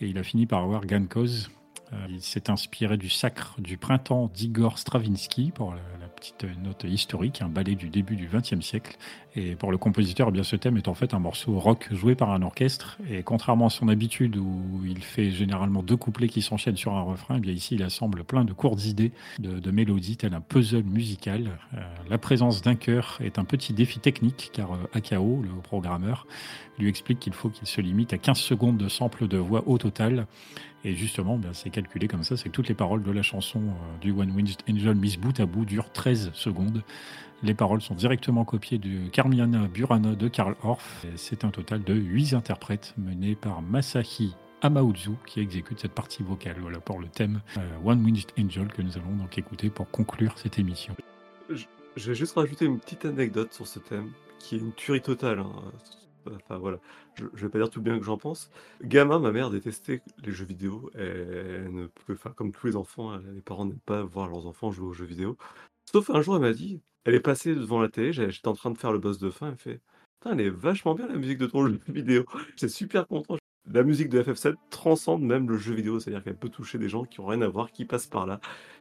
et 0.00 0.06
il 0.06 0.18
a 0.18 0.22
fini 0.22 0.46
par 0.46 0.62
avoir 0.62 0.86
gain 0.86 1.00
de 1.00 1.06
cause. 1.06 1.50
Euh, 1.92 1.96
il 2.08 2.22
s'est 2.22 2.50
inspiré 2.50 2.96
du 2.96 3.08
sacre 3.08 3.54
du 3.58 3.76
printemps 3.76 4.30
d'Igor 4.32 4.78
Stravinsky 4.78 5.52
pour 5.54 5.74
la, 5.74 5.80
petite 6.16 6.46
note 6.62 6.84
historique, 6.84 7.42
un 7.42 7.48
ballet 7.48 7.74
du 7.74 7.88
début 7.88 8.14
du 8.14 8.28
XXe 8.32 8.60
siècle. 8.60 8.96
Et 9.34 9.56
pour 9.56 9.72
le 9.72 9.78
compositeur, 9.78 10.28
eh 10.28 10.30
bien, 10.30 10.44
ce 10.44 10.54
thème 10.54 10.76
est 10.76 10.86
en 10.86 10.94
fait 10.94 11.14
un 11.14 11.18
morceau 11.18 11.58
rock 11.58 11.88
joué 11.90 12.14
par 12.14 12.30
un 12.30 12.42
orchestre. 12.42 12.98
Et 13.10 13.24
contrairement 13.24 13.66
à 13.66 13.70
son 13.70 13.88
habitude 13.88 14.36
où 14.36 14.82
il 14.86 15.02
fait 15.02 15.32
généralement 15.32 15.82
deux 15.82 15.96
couplets 15.96 16.28
qui 16.28 16.40
s'enchaînent 16.40 16.76
sur 16.76 16.94
un 16.94 17.00
refrain, 17.00 17.38
eh 17.38 17.40
bien 17.40 17.52
ici 17.52 17.74
il 17.74 17.82
assemble 17.82 18.22
plein 18.22 18.44
de 18.44 18.52
courtes 18.52 18.84
idées, 18.84 19.10
de, 19.40 19.58
de 19.58 19.70
mélodies, 19.72 20.16
tel 20.16 20.32
un 20.34 20.40
puzzle 20.40 20.84
musical. 20.84 21.58
Euh, 21.74 21.80
la 22.08 22.18
présence 22.18 22.62
d'un 22.62 22.76
chœur 22.76 23.18
est 23.20 23.40
un 23.40 23.44
petit 23.44 23.72
défi 23.72 23.98
technique 23.98 24.50
car 24.52 24.74
euh, 24.74 24.76
Akao, 24.92 25.42
le 25.42 25.60
programmeur, 25.60 26.28
lui 26.78 26.88
explique 26.88 27.18
qu'il 27.18 27.32
faut 27.32 27.48
qu'il 27.48 27.66
se 27.66 27.80
limite 27.80 28.12
à 28.12 28.18
15 28.18 28.38
secondes 28.38 28.76
de 28.76 28.88
sample 28.88 29.26
de 29.26 29.38
voix 29.38 29.64
au 29.66 29.78
total. 29.78 30.26
Et 30.84 30.94
justement, 30.96 31.38
ben, 31.38 31.52
c'est 31.52 31.70
calculé 31.70 32.08
comme 32.08 32.24
ça, 32.24 32.36
c'est 32.36 32.48
que 32.48 32.54
toutes 32.54 32.68
les 32.68 32.74
paroles 32.74 33.02
de 33.02 33.10
la 33.12 33.22
chanson 33.22 33.60
euh, 33.60 33.98
du 34.00 34.10
One 34.10 34.30
Winged 34.32 34.58
Angel 34.68 34.94
Miss 34.94 35.16
bout 35.16 35.38
à 35.38 35.46
bout 35.46 35.64
durent 35.64 35.92
13 35.92 36.30
secondes. 36.34 36.82
Les 37.44 37.54
paroles 37.54 37.82
sont 37.82 37.94
directement 37.94 38.44
copiées 38.44 38.78
du 38.78 39.10
Carmiana 39.12 39.66
Burana 39.68 40.14
de 40.14 40.28
Karl 40.28 40.54
Orff. 40.62 41.04
C'est 41.16 41.44
un 41.44 41.50
total 41.50 41.82
de 41.82 41.94
8 41.94 42.34
interprètes 42.34 42.94
menés 42.96 43.34
par 43.34 43.62
Masahi 43.62 44.34
Amauzu 44.60 45.12
qui 45.26 45.40
exécute 45.40 45.80
cette 45.80 45.92
partie 45.92 46.22
vocale. 46.22 46.56
Voilà 46.60 46.78
pour 46.78 47.00
le 47.00 47.08
thème 47.08 47.40
euh, 47.56 47.60
One 47.84 48.04
Winged 48.04 48.30
Angel 48.38 48.68
que 48.68 48.82
nous 48.82 48.96
allons 48.96 49.16
donc 49.16 49.36
écouter 49.38 49.70
pour 49.70 49.90
conclure 49.90 50.34
cette 50.36 50.58
émission. 50.58 50.94
Je 51.96 52.08
vais 52.10 52.14
juste 52.14 52.34
rajouter 52.36 52.64
une 52.64 52.78
petite 52.78 53.04
anecdote 53.04 53.52
sur 53.52 53.66
ce 53.66 53.78
thème 53.78 54.10
qui 54.38 54.56
est 54.56 54.58
une 54.58 54.72
tuerie 54.72 55.02
totale. 55.02 55.40
hein. 55.40 55.72
Enfin 56.26 56.58
voilà, 56.58 56.78
je, 57.14 57.24
je 57.34 57.42
vais 57.46 57.50
pas 57.50 57.58
dire 57.58 57.70
tout 57.70 57.82
bien 57.82 57.98
que 57.98 58.04
j'en 58.04 58.16
pense. 58.18 58.50
Gamin, 58.82 59.18
ma 59.18 59.32
mère 59.32 59.50
détestait 59.50 60.02
les 60.24 60.32
jeux 60.32 60.44
vidéo. 60.44 60.90
Ne 60.96 61.86
pouvait, 61.88 62.18
comme 62.36 62.52
tous 62.52 62.66
les 62.66 62.76
enfants, 62.76 63.14
elle- 63.14 63.34
les 63.34 63.42
parents 63.42 63.64
n'aiment 63.64 63.78
pas 63.80 64.02
voir 64.02 64.28
leurs 64.28 64.46
enfants 64.46 64.70
jouer 64.70 64.86
aux 64.88 64.92
jeux 64.92 65.04
vidéo. 65.06 65.36
Sauf 65.90 66.10
un 66.10 66.22
jour, 66.22 66.36
elle 66.36 66.42
m'a 66.42 66.52
dit, 66.52 66.80
elle 67.04 67.14
est 67.14 67.20
passée 67.20 67.54
devant 67.54 67.80
la 67.80 67.88
télé, 67.88 68.12
j'étais 68.12 68.48
en 68.48 68.54
train 68.54 68.70
de 68.70 68.78
faire 68.78 68.92
le 68.92 68.98
boss 68.98 69.18
de 69.18 69.30
fin, 69.30 69.50
elle 69.50 69.56
fait, 69.58 69.80
putain, 70.20 70.34
elle 70.38 70.40
est 70.46 70.50
vachement 70.50 70.94
bien 70.94 71.06
la 71.08 71.16
musique 71.16 71.38
de 71.38 71.46
ton 71.46 71.66
jeu 71.68 71.80
vidéo. 71.88 72.24
J'étais 72.50 72.68
super 72.68 73.06
content. 73.08 73.36
La 73.70 73.84
musique 73.84 74.08
de 74.08 74.20
FF7 74.20 74.54
transcende 74.70 75.22
même 75.22 75.48
le 75.48 75.56
jeu 75.56 75.72
vidéo, 75.74 76.00
c'est-à-dire 76.00 76.24
qu'elle 76.24 76.36
peut 76.36 76.48
toucher 76.48 76.78
des 76.78 76.88
gens 76.88 77.04
qui 77.04 77.20
ont 77.20 77.26
rien 77.26 77.42
à 77.42 77.48
voir, 77.48 77.70
qui 77.70 77.84
passent 77.84 78.08
par 78.08 78.26
là 78.26 78.40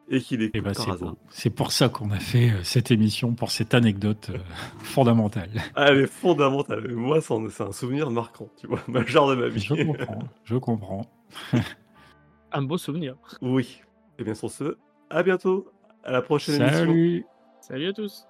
et 0.10 0.20
qui 0.20 0.36
Et 0.36 0.38
l'écoutent 0.38 0.64
ben, 0.64 0.74
par 0.74 0.86
c'est 0.86 0.92
hasard. 0.92 1.16
C'est 1.30 1.50
pour 1.52 1.72
ça 1.72 1.88
qu'on 1.88 2.10
a 2.10 2.20
fait 2.20 2.50
euh, 2.50 2.64
cette 2.64 2.90
émission, 2.90 3.34
pour 3.34 3.52
cette 3.52 3.76
anecdote 3.76 4.32
euh, 4.34 4.40
fondamentale. 4.80 5.52
Ah, 5.76 5.90
elle 5.90 6.00
est 6.00 6.08
fondamentale. 6.08 6.84
Mais 6.88 6.96
Moi, 6.96 7.22
c'est 7.22 7.62
un 7.62 7.72
souvenir 7.72 8.10
marquant, 8.10 8.50
tu 8.58 8.66
vois, 8.68 8.82
majeur 8.88 9.30
de 9.30 9.36
ma 9.36 9.50
vie. 9.50 9.62
Je 9.62 9.74
comprends, 9.76 10.24
je 10.44 10.58
comprends. 10.58 11.06
Un 12.52 12.64
beau 12.64 12.78
souvenir. 12.78 13.16
Oui. 13.42 13.82
Et 14.18 14.24
bien 14.24 14.34
sur 14.34 14.52
ce, 14.52 14.78
à 15.10 15.24
bientôt. 15.24 15.72
À 16.04 16.12
la 16.12 16.22
prochaine 16.22 16.56
émission. 16.56 16.80
Salut 16.80 17.26
Salut 17.62 17.88
à 17.88 17.94
tous. 17.94 18.28